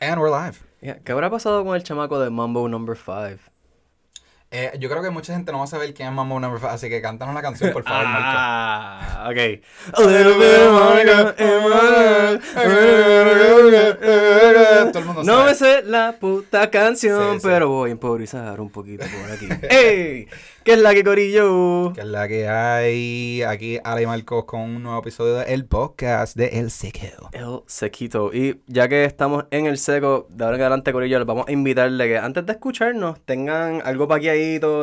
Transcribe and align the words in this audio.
And 0.00 0.20
we're 0.20 0.30
live. 0.30 0.62
Yeah, 0.80 0.98
¿Qué 1.04 1.10
habrá 1.10 1.28
pasado 1.28 1.64
con 1.64 1.74
el 1.74 1.82
chamaco 1.82 2.20
de 2.20 2.30
Mambo 2.30 2.68
Number 2.68 2.96
5? 2.96 3.40
Eh, 4.50 4.72
yo 4.80 4.88
creo 4.88 5.02
que 5.02 5.10
mucha 5.10 5.34
gente 5.34 5.52
no 5.52 5.58
va 5.58 5.64
a 5.64 5.66
saber 5.66 5.92
quién 5.92 6.08
es 6.08 6.14
Mambo 6.14 6.40
Number 6.40 6.58
5, 6.58 6.72
así 6.72 6.88
que 6.88 7.02
cántanos 7.02 7.34
la 7.34 7.42
canción, 7.42 7.70
por 7.72 7.84
favor, 7.84 8.04
Marco. 8.06 8.26
Ah, 8.26 9.28
ok. 9.30 9.36
A 9.92 10.00
little 10.06 10.34
bit 10.38 10.58
of 10.66 10.72
Monica 10.72 11.34
in 11.38 11.46
my 11.64 12.38
life. 12.38 12.54
Todo 14.92 14.98
el 15.00 15.04
mundo 15.04 15.22
No 15.24 15.32
sabe. 15.38 15.44
me 15.50 15.54
sé 15.54 15.82
la 15.84 16.16
puta 16.18 16.70
canción, 16.70 17.34
Sí, 17.34 17.40
sí. 17.40 17.46
pero 17.46 17.68
voy 17.68 17.90
a 17.90 17.92
improvisar 17.92 18.58
un 18.60 18.70
poquito 18.70 19.04
por 19.04 19.30
aquí. 19.30 19.48
¡Ey! 19.70 20.28
¿Qué 20.64 20.72
es 20.74 20.80
la 20.80 20.92
que 20.92 21.02
corillo? 21.02 21.92
Que 21.94 22.00
es 22.02 22.06
la 22.06 22.28
que 22.28 22.46
hay 22.46 23.42
aquí, 23.42 23.78
Ale 23.82 24.02
y 24.02 24.06
Marcos, 24.06 24.44
con 24.44 24.60
un 24.60 24.82
nuevo 24.82 24.98
episodio 25.00 25.36
del 25.36 25.64
podcast 25.64 26.36
de 26.36 26.46
El 26.58 26.70
Sequeo. 26.70 27.30
El 27.32 27.60
sequito. 27.66 28.34
Y 28.34 28.60
ya 28.66 28.86
que 28.86 29.04
estamos 29.04 29.46
en 29.50 29.64
el 29.64 29.78
seco, 29.78 30.26
de 30.28 30.44
ahora 30.44 30.56
en 30.56 30.62
adelante, 30.62 30.92
Corillo, 30.92 31.18
les 31.18 31.26
vamos 31.26 31.46
a 31.48 31.52
invitarle 31.52 32.06
que 32.08 32.18
antes 32.18 32.44
de 32.44 32.52
escucharnos 32.52 33.18
tengan 33.24 33.80
algo 33.82 34.08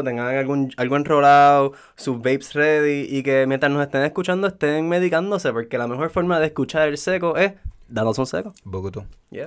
tengan 0.03 0.35
algún, 0.35 0.71
algo 0.77 0.95
enrolado, 0.95 1.73
sus 1.95 2.17
vapes 2.17 2.53
ready 2.53 3.07
y 3.09 3.23
que 3.23 3.45
mientras 3.47 3.71
nos 3.71 3.81
estén 3.81 4.03
escuchando 4.03 4.47
estén 4.47 4.87
medicándose, 4.87 5.51
porque 5.51 5.77
la 5.77 5.87
mejor 5.87 6.09
forma 6.09 6.39
de 6.39 6.47
escuchar 6.47 6.87
el 6.87 6.97
seco 6.97 7.37
es 7.37 7.53
dándose 7.87 8.21
un 8.21 8.27
seco. 8.27 8.53
Bogotá. 8.63 9.05
Yeah. 9.29 9.45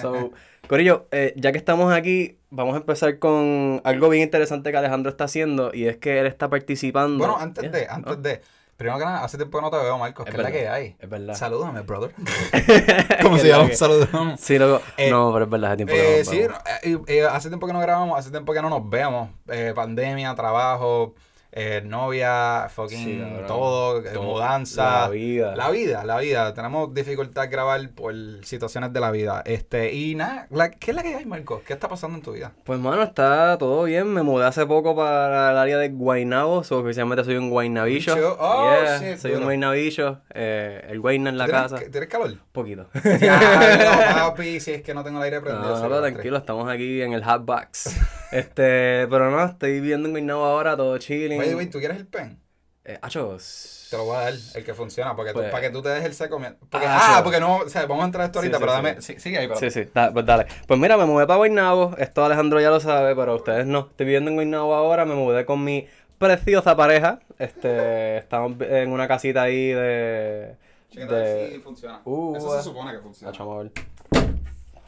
So, 0.00 0.32
Corillo, 0.68 1.06
eh, 1.12 1.32
ya 1.36 1.52
que 1.52 1.58
estamos 1.58 1.92
aquí, 1.92 2.36
vamos 2.50 2.74
a 2.74 2.78
empezar 2.78 3.18
con 3.18 3.80
algo 3.84 4.08
bien 4.08 4.22
interesante 4.22 4.70
que 4.70 4.76
Alejandro 4.76 5.10
está 5.10 5.24
haciendo 5.24 5.70
y 5.72 5.86
es 5.86 5.96
que 5.96 6.20
él 6.20 6.26
está 6.26 6.48
participando. 6.48 7.18
Bueno, 7.18 7.36
antes 7.38 7.62
Yeah. 7.62 7.72
de, 7.72 7.86
antes 7.88 8.22
de. 8.22 8.40
Primero 8.76 8.98
que 8.98 9.04
nada, 9.04 9.22
hace 9.24 9.36
tiempo 9.36 9.58
que 9.58 9.62
no 9.62 9.70
te 9.70 9.76
veo, 9.76 9.96
Marcos. 9.98 10.26
Es 10.26 10.34
¿Qué 10.34 10.36
es 10.40 10.42
la 10.42 10.50
verdad, 10.50 10.60
que 10.60 10.68
hay? 10.68 10.96
es 10.98 11.08
verdad. 11.08 11.34
Salúdame, 11.34 11.80
brother. 11.82 12.12
¿Cómo 13.22 13.36
Que 13.36 13.40
se 13.42 13.48
la 13.48 13.56
llama? 13.58 13.68
que- 13.70 13.76
Saludamos. 13.76 14.40
Sí, 14.40 14.58
loco. 14.58 14.82
Eh, 14.96 15.10
no, 15.10 15.32
pero 15.32 15.44
es 15.44 15.50
verdad, 15.50 15.70
hace 15.72 15.76
tiempo 15.76 15.94
que 15.94 16.02
no 16.02 16.08
Eh, 16.08 16.18
nos 16.18 16.28
sí, 16.28 16.42
no, 16.48 16.54
eh, 16.82 16.98
eh, 17.18 17.24
hace 17.24 17.48
tiempo 17.48 17.66
que 17.66 17.72
no 17.72 17.80
grabamos, 17.80 18.18
hace 18.18 18.30
tiempo 18.30 18.52
que 18.52 18.62
no 18.62 18.70
nos 18.70 18.88
vemos. 18.88 19.30
Eh, 19.48 19.72
pandemia, 19.74 20.34
trabajo, 20.34 21.14
eh, 21.56 21.82
novia, 21.84 22.66
fucking 22.68 23.04
Sí, 23.04 23.22
todo, 23.46 24.02
Todo. 24.02 24.22
mudanza. 24.24 25.02
La 25.02 25.08
vida. 25.08 25.54
La 25.54 25.70
vida, 25.70 26.04
la 26.04 26.18
vida. 26.18 26.52
Tenemos 26.52 26.92
dificultad 26.92 27.48
grabar 27.48 27.90
por 27.90 28.12
situaciones 28.42 28.92
de 28.92 28.98
la 28.98 29.12
vida. 29.12 29.40
Este, 29.46 29.92
y 29.94 30.16
nada, 30.16 30.48
¿qué 30.80 30.90
es 30.90 30.96
la 30.96 31.02
que 31.04 31.14
hay, 31.14 31.24
Marcos? 31.26 31.62
¿Qué 31.64 31.72
está 31.74 31.88
pasando 31.88 32.16
en 32.18 32.24
tu 32.24 32.32
vida? 32.32 32.50
Pues 32.64 32.80
mano, 32.80 33.04
está 33.04 33.56
todo 33.56 33.84
bien. 33.84 34.12
Me 34.12 34.22
mudé 34.24 34.46
hace 34.46 34.66
poco 34.66 34.96
para 34.96 35.52
el 35.52 35.56
área 35.58 35.78
de 35.78 35.90
Guaynabo. 35.90 36.64
So, 36.64 36.78
oficialmente 36.80 37.22
soy 37.22 37.36
un 37.36 37.50
guaynabillo. 37.50 38.36
Oh, 38.40 38.64
Yeah, 38.82 38.98
shit, 38.98 39.18
soy 39.18 39.32
un 39.34 39.44
guaynabillo. 39.44 40.22
Eh, 40.34 40.86
el 40.90 40.98
guayna 40.98 41.30
en 41.30 41.38
la 41.38 41.44
¿Tienes, 41.46 41.62
casa. 41.72 41.78
¿Tienes 41.88 42.08
calor? 42.08 42.34
Poquito. 42.50 42.88
Ya, 43.20 44.16
no, 44.16 44.24
papi, 44.34 44.58
si 44.58 44.72
es 44.72 44.82
que 44.82 44.92
no 44.92 45.04
tengo 45.04 45.18
el 45.18 45.24
aire 45.24 45.36
No, 45.36 45.44
prendido. 45.44 45.78
no, 45.78 45.88
los 45.88 46.00
tranquilo, 46.00 46.36
estamos 46.38 46.68
aquí 46.68 47.00
en 47.00 47.12
el 47.12 47.22
hot 47.24 47.44
box. 47.44 47.96
este, 48.32 49.06
pero 49.08 49.30
no, 49.30 49.44
estoy 49.44 49.72
viviendo 49.80 50.08
en 50.08 50.12
Guaynabo 50.14 50.44
ahora, 50.44 50.76
todo 50.76 50.98
chilling. 50.98 51.43
Güey, 51.52 51.68
¿tú 51.68 51.78
quieres 51.78 51.98
el 51.98 52.06
pen? 52.06 52.40
Eh, 52.86 52.98
achos. 53.00 53.86
Te 53.90 53.96
lo 53.96 54.04
voy 54.04 54.16
a 54.16 54.20
dar, 54.20 54.34
el 54.54 54.64
que 54.64 54.74
funciona, 54.74 55.14
porque 55.16 55.32
tú- 55.32 55.38
Pues- 55.38 55.50
para 55.50 55.62
que 55.62 55.70
tú 55.70 55.80
te 55.82 55.88
dejes 55.88 56.04
el 56.06 56.14
seco. 56.14 56.38
Porque, 56.70 56.86
Ah, 56.86 56.98
ah, 57.00 57.14
sí. 57.16 57.22
porque 57.24 57.40
no, 57.40 57.56
o 57.58 57.68
sea, 57.68 57.86
vamos 57.86 58.02
a 58.02 58.06
entrar 58.06 58.22
a 58.22 58.26
esto 58.26 58.40
Sí, 58.40 58.46
ahorita, 58.48 58.58
sí, 58.58 58.60
pero 58.62 58.72
sí. 58.72 58.76
dame, 58.76 59.00
sí, 59.02 59.20
sigue 59.20 59.38
ahí, 59.38 59.48
pero. 59.48 59.58
Sí, 59.60 59.70
sí, 59.70 59.88
da- 59.94 60.12
pues 60.12 60.26
dale. 60.26 60.46
Pues 60.66 60.78
mira, 60.80 60.96
me 60.98 61.04
mudé 61.06 61.26
para 61.26 61.38
Guaynabo. 61.38 61.94
Esto 61.98 62.24
Alejandro 62.24 62.60
ya 62.60 62.70
lo 62.70 62.80
sabe, 62.80 63.14
pero 63.16 63.36
ustedes 63.36 63.66
no. 63.66 63.88
Estoy 63.90 64.06
viviendo 64.06 64.30
en 64.30 64.36
Guaynabo 64.36 64.74
ahora. 64.74 65.04
Me 65.06 65.14
mudé 65.14 65.46
con 65.46 65.64
mi 65.64 65.86
preciosa 66.18 66.76
pareja. 66.76 67.20
Este, 67.38 68.18
estamos 68.18 68.60
en 68.60 68.92
una 68.92 69.08
casita 69.08 69.42
ahí 69.42 69.68
de. 69.68 70.56
De 70.92 71.50
si 71.54 71.58
funciona. 71.60 72.00
Uh, 72.04 72.36
Eso 72.36 72.56
se 72.56 72.62
supone 72.62 72.92
que 72.92 72.98
funciona. 72.98 73.32
Chamo, 73.32 73.54
a 73.60 73.62
ver. 73.62 73.72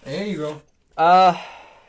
There 0.05 0.31
you 0.31 0.43
go. 0.43 0.63
Ah, 0.97 1.41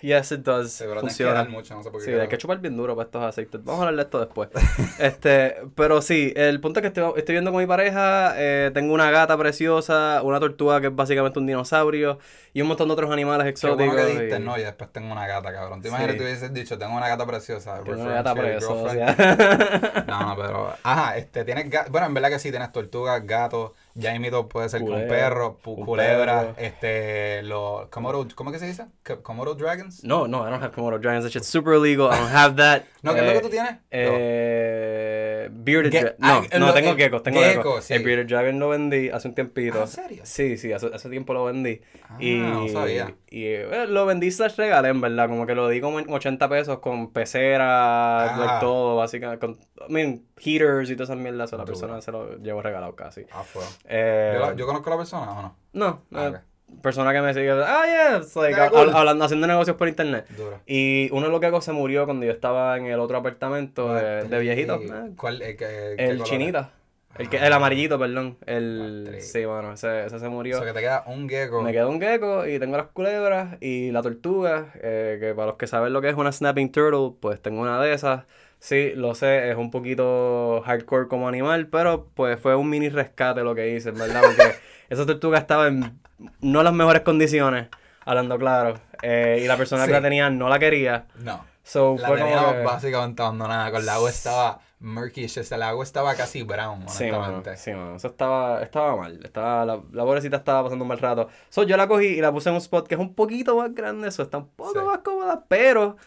yes, 0.02 0.31
it 0.31 0.40
does. 0.42 0.72
Sí, 0.73 0.84
que 0.86 1.00
Funciona. 1.00 1.34
dar 1.34 1.50
mucho, 1.50 1.76
no 1.76 1.84
sé 1.84 1.92
por 1.92 2.00
qué. 2.00 2.06
Sí, 2.06 2.14
hay 2.20 2.28
que 2.28 2.38
chupar 2.38 2.59
bien 2.59 2.76
duro 2.78 2.95
para 2.95 3.06
estos 3.06 3.23
aceites. 3.23 3.64
Vamos 3.64 3.81
a 3.84 3.88
hablar 3.88 3.95
de 3.95 4.02
esto 4.04 4.20
después. 4.20 4.50
este, 5.00 5.56
pero 5.76 6.02
sí, 6.02 6.33
el 6.36 6.60
punto 6.61 6.80
es 6.80 6.82
que 6.82 6.88
estoy, 6.88 7.11
estoy 7.17 7.33
viendo 7.33 7.52
con 7.52 7.60
mi 7.61 7.67
pareja, 7.67 8.33
eh, 8.38 8.71
tengo 8.73 8.94
una 8.94 9.11
gata 9.11 9.38
preciosa, 9.38 10.21
una 10.23 10.39
tortuga 10.39 10.82
que 10.82 10.88
es 10.88 10.95
básicamente 10.95 11.39
un 11.39 11.48
dinosaurio 11.48 12.20
y 12.54 12.61
un 12.61 12.67
montón 12.67 12.88
de 12.88 12.94
otros 12.94 13.11
animales 13.11 13.44
Qué 13.45 13.49
exóticos. 13.52 13.94
bueno 13.94 14.08
que 14.08 14.20
diste, 14.21 14.38
y- 14.38 14.39
no, 14.44 14.58
y 14.58 14.64
después 14.64 14.92
tengo 14.92 15.11
una 15.11 15.27
gata, 15.27 15.52
cabrón. 15.54 15.82
¿Te 15.82 15.89
Sí. 15.89 15.94
imaginas 15.94 16.14
que 16.14 16.17
te 16.20 16.23
hubieses 16.26 16.54
dicho, 16.54 16.77
tengo 16.77 16.95
una 16.95 17.08
gata 17.08 17.26
preciosa? 17.26 17.82
Tengo 17.83 18.02
una 18.02 18.14
gata 18.14 18.33
preciosa. 18.36 19.16
No, 20.08 20.21
no, 20.21 20.36
pero. 20.38 20.73
Ajá, 20.83 21.17
este, 21.17 21.44
tienes. 21.44 21.70
Bueno, 21.92 22.08
en 22.08 22.14
verdad 22.14 22.30
que 22.30 22.39
sí, 22.39 22.50
tienes 22.50 22.71
tortugas, 22.71 23.26
gatos. 23.26 23.71
Ya 23.99 24.13
imito 24.13 24.47
puede 24.47 24.69
ser 24.69 24.81
con 24.81 24.89
Culebra, 24.91 25.08
perros, 25.09 25.53
pu- 25.63 25.95
perro. 25.95 26.53
este, 26.58 27.41
los. 27.43 27.87
Komodo, 27.89 28.27
¿Cómo 28.35 28.52
que 28.52 28.59
se 28.59 28.67
dice? 28.67 28.85
Komodo 29.23 29.55
Dragons? 29.55 30.03
No, 30.03 30.27
no, 30.27 30.47
I 30.47 30.52
don't 30.52 30.61
have 30.63 30.71
Komodo 30.75 30.99
dragons. 30.99 31.23
That 31.25 31.31
shit's 31.31 31.47
super 31.47 31.73
illegal. 31.73 32.08
I 32.13 32.17
don't 32.19 32.31
have 32.35 32.55
that. 32.58 32.83
No, 33.03 33.13
¿qué 33.13 33.19
es 33.21 33.25
lo 33.25 33.31
que 33.31 33.37
Eh, 33.37 33.41
tú 33.41 33.49
tienes? 33.49 33.77
Eh, 33.91 35.49
bearded 35.52 35.91
dragon. 35.91 36.13
ah, 36.21 36.41
No, 36.53 36.59
no, 36.59 36.67
lo- 36.67 36.73
tengo 36.73 36.95
geckos, 36.95 37.23
tengo 37.23 37.39
gecko, 37.41 37.61
geckos. 37.63 37.83
sí. 37.85 37.93
El 37.93 38.03
bearded 38.03 38.27
dragon 38.27 38.59
lo 38.59 38.69
vendí 38.69 39.09
hace 39.09 39.27
un 39.27 39.35
tiempito. 39.35 39.81
¿en 39.81 39.87
serio? 39.87 40.21
Sí, 40.25 40.58
sí, 40.58 40.73
hace, 40.73 40.87
hace 40.93 41.09
tiempo 41.09 41.33
lo 41.33 41.45
vendí. 41.45 41.81
Ah, 42.09 42.17
y 42.19 42.35
no 42.37 42.67
sabía. 42.69 43.15
y 43.29 43.45
eh, 43.45 43.85
lo 43.87 44.05
vendí 44.05 44.29
slash 44.31 44.55
regalé, 44.58 44.89
en 44.89 44.99
verdad. 45.02 45.27
Como 45.29 45.45
que 45.45 45.55
lo 45.55 45.69
di 45.69 45.79
como 45.81 45.99
en 45.99 46.11
80 46.11 46.49
pesos 46.49 46.79
con 46.79 47.11
pecera, 47.14 48.33
Ah. 48.35 48.37
like, 48.37 48.53
todo, 48.59 48.95
básicamente. 48.97 49.39
Con, 49.45 49.58
I 49.87 49.91
mean, 49.93 50.23
heaters 50.37 50.89
y 50.89 50.95
todas 50.95 51.09
esas 51.09 51.21
mierdas. 51.21 51.52
la 51.53 51.65
persona 51.65 52.02
se 52.02 52.11
lo 52.11 52.37
llevo 52.37 52.61
regalado 52.61 52.95
casi. 52.95 53.21
Ah, 53.31 53.43
fue. 53.43 53.64
Eh, 53.87 54.31
¿Yo, 54.36 54.39
la- 54.48 54.55
¿Yo 54.55 54.65
conozco 54.65 54.89
a 54.89 54.92
la 54.92 54.98
persona 54.98 55.31
o 55.31 55.42
no? 55.42 55.55
no, 55.73 56.02
Ah, 56.14 56.31
eh, 56.36 56.39
persona 56.81 57.14
que 57.14 57.21
me 57.21 57.33
sigue, 57.33 57.52
ah, 57.52 57.83
yeah, 57.86 58.17
it's 58.17 58.36
like, 58.36 58.59
Ah, 58.59 58.67
hab- 58.67 58.71
cool. 58.86 58.93
hablando, 58.95 59.23
haciendo 59.25 59.48
negocios 59.48 59.77
por 59.77 59.87
internet. 59.87 60.27
Duro. 60.36 60.59
Y 60.65 61.09
uno 61.11 61.27
de 61.27 61.31
los 61.31 61.39
que 61.39 61.61
se 61.61 61.71
murió 61.71 62.05
cuando 62.05 62.26
yo 62.26 62.31
estaba 62.31 62.77
en 62.77 62.86
el 62.87 62.99
otro 62.99 63.17
apartamento 63.17 63.93
de, 63.93 64.23
de 64.23 64.39
viejito. 64.39 64.80
¿Y 64.81 64.87
eh, 64.87 65.11
¿Cuál? 65.15 65.42
El, 65.42 65.55
que- 65.58 65.95
qué 65.97 66.05
el 66.05 66.17
color 66.17 66.27
chinita. 66.30 66.70
El, 67.17 67.30
que, 67.30 67.39
Ah. 67.39 67.47
el 67.47 67.53
amarillito, 67.53 67.97
perdón. 67.97 68.37
El, 68.45 69.15
sí, 69.21 69.43
bueno, 69.45 69.73
ese, 69.73 70.05
ese 70.05 70.20
se 70.20 70.30
murió. 70.30 70.58
O 70.58 70.59
sea, 70.59 70.67
que 70.67 70.73
te 70.73 70.81
queda 70.81 71.03
un 71.08 71.27
gecko. 71.27 71.64
Me 71.64 71.71
quedó 71.71 71.89
un 71.89 71.99
gecko 71.99 72.45
y 72.45 72.59
tengo 72.59 72.77
las 72.77 72.87
culebras 72.87 73.55
y 73.59 73.89
la 73.92 74.03
tortuga, 74.03 74.67
eh, 74.76 75.17
que 75.20 75.33
para 75.33 75.47
los 75.47 75.55
que 75.55 75.65
saben 75.65 75.93
lo 75.93 76.02
que 76.02 76.09
es 76.09 76.15
una 76.15 76.31
snapping 76.31 76.71
turtle, 76.71 77.14
pues 77.20 77.42
tengo 77.42 77.61
una 77.61 77.81
de 77.81 77.93
esas. 77.93 78.26
Sí, 78.60 78.92
lo 78.95 79.14
sé, 79.16 79.50
es 79.52 79.56
un 79.58 79.70
poquito 79.72 80.62
hardcore 80.66 81.08
como 81.08 81.28
animal, 81.28 81.68
pero 81.68 82.08
pues 82.16 82.40
fue 82.40 82.56
un 82.56 82.70
mini 82.70 82.90
rescate 82.90 83.42
lo 83.44 83.54
que 83.56 83.76
hice, 83.76 83.92
¿verdad? 83.92 84.22
Porque 84.23 84.56
esa 84.90 85.06
tortuga 85.06 85.38
estaba 85.38 85.68
en 85.68 86.00
no 86.42 86.64
las 86.64 86.73
mejores 86.73 87.04
condiciones, 87.04 87.68
hablando 88.04 88.38
claro, 88.40 88.80
eh, 89.04 89.40
y 89.44 89.48
la 89.48 89.58
persona 89.58 89.84
Sí. 89.84 89.88
que 89.88 89.94
la 89.94 90.02
tenía 90.02 90.30
no 90.32 90.50
la 90.50 90.58
quería. 90.60 91.06
No. 91.23 91.45
So, 91.64 91.98
La 92.00 92.08
fue 92.08 92.18
teníamos 92.18 92.54
que- 92.54 92.62
básicamente 92.64 93.22
abandonada. 93.22 93.70
Con 93.72 93.82
el 93.82 93.90
agua 93.90 94.10
estaba 94.10 94.60
murkish. 94.80 95.38
El 95.52 95.62
agua 95.64 95.84
estaba 95.84 96.16
casi 96.16 96.42
brown, 96.44 96.88
Sí, 96.88 97.04
mano, 97.12 97.18
honestamente. 97.18 97.58
sí, 97.58 97.72
mano. 97.74 97.98
Eso 97.98 98.08
estaba, 98.08 98.64
estaba 98.64 98.95
mal. 98.95 99.20
Estaba, 99.24 99.66
la, 99.66 99.82
la 99.92 100.04
pobrecita 100.06 100.38
estaba 100.38 100.64
pasando 100.64 100.84
un 100.86 100.88
mal 100.89 101.00
rato. 101.00 101.28
So, 101.50 101.64
yo 101.64 101.76
la 101.76 101.88
cogí 101.89 102.06
y 102.06 102.22
la 102.22 102.32
puse 102.32 102.48
en 102.50 102.56
un 102.56 102.62
spot 102.62 102.88
que 102.88 102.95
es 102.95 103.02
un 103.02 103.14
poquito 103.14 103.58
más 103.58 103.76
grande. 103.76 104.08
Eso 104.08 104.24
está 104.24 104.38
un 104.38 104.48
poco 104.48 104.80
Sí. 104.80 104.86
más 104.86 105.00
cómoda, 105.00 105.44
pero... 105.50 105.98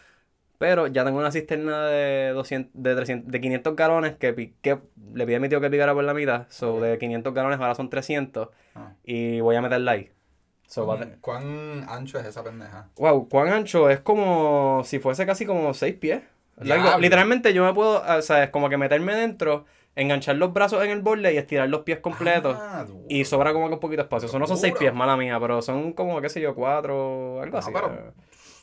Pero 0.61 0.85
ya 0.85 1.03
tengo 1.03 1.17
una 1.17 1.31
cisterna 1.31 1.87
de 1.87 2.29
200, 2.35 2.71
de 2.83 2.95
300, 2.95 3.31
de 3.31 3.41
500 3.41 3.75
galones 3.75 4.15
que, 4.17 4.53
que 4.61 4.77
le 5.11 5.25
pide 5.25 5.37
a 5.37 5.39
mi 5.39 5.49
tío 5.49 5.59
que 5.59 5.71
picara 5.71 5.91
por 5.95 6.03
la 6.03 6.13
mitad. 6.13 6.45
So, 6.49 6.79
de 6.79 6.99
500 6.99 7.33
galones 7.33 7.59
ahora 7.59 7.73
son 7.73 7.89
300. 7.89 8.49
Ah. 8.75 8.91
Y 9.03 9.39
voy 9.39 9.55
a 9.55 9.61
meterla 9.63 9.93
ahí. 9.93 10.11
So, 10.67 10.85
¿Cuán, 10.85 11.17
¿Cuán 11.19 11.83
ancho 11.89 12.19
es 12.19 12.27
esa 12.27 12.43
pendeja? 12.43 12.89
Wow, 12.97 13.27
cuán 13.27 13.49
ancho 13.49 13.89
es 13.89 14.01
como 14.01 14.83
si 14.85 14.99
fuese 14.99 15.25
casi 15.25 15.47
como 15.47 15.73
6 15.73 15.95
pies. 15.95 16.21
Largo. 16.57 16.99
Literalmente 16.99 17.55
yo 17.55 17.65
me 17.65 17.73
puedo, 17.73 18.03
o 18.07 18.21
sea, 18.21 18.43
es 18.43 18.51
como 18.51 18.69
que 18.69 18.77
meterme 18.77 19.15
dentro, 19.15 19.65
enganchar 19.95 20.35
los 20.35 20.53
brazos 20.53 20.83
en 20.85 20.91
el 20.91 21.01
borde 21.01 21.33
y 21.33 21.37
estirar 21.37 21.69
los 21.69 21.81
pies 21.81 21.97
completos. 22.01 22.55
Ah. 22.59 22.85
Y 23.09 23.25
sobra 23.25 23.51
como 23.51 23.67
que 23.67 23.73
un 23.73 23.79
poquito 23.79 24.03
de 24.03 24.03
espacio. 24.03 24.27
Eso 24.29 24.37
no 24.37 24.45
son 24.45 24.57
6 24.59 24.73
Duro. 24.73 24.79
pies, 24.79 24.93
mala 24.93 25.17
mía, 25.17 25.39
pero 25.39 25.63
son 25.63 25.93
como, 25.93 26.21
qué 26.21 26.29
sé 26.29 26.39
yo, 26.39 26.53
4, 26.53 27.41
algo 27.41 27.51
No, 27.53 27.57
así. 27.57 27.71
pero- 27.73 27.87
eh. 27.91 28.11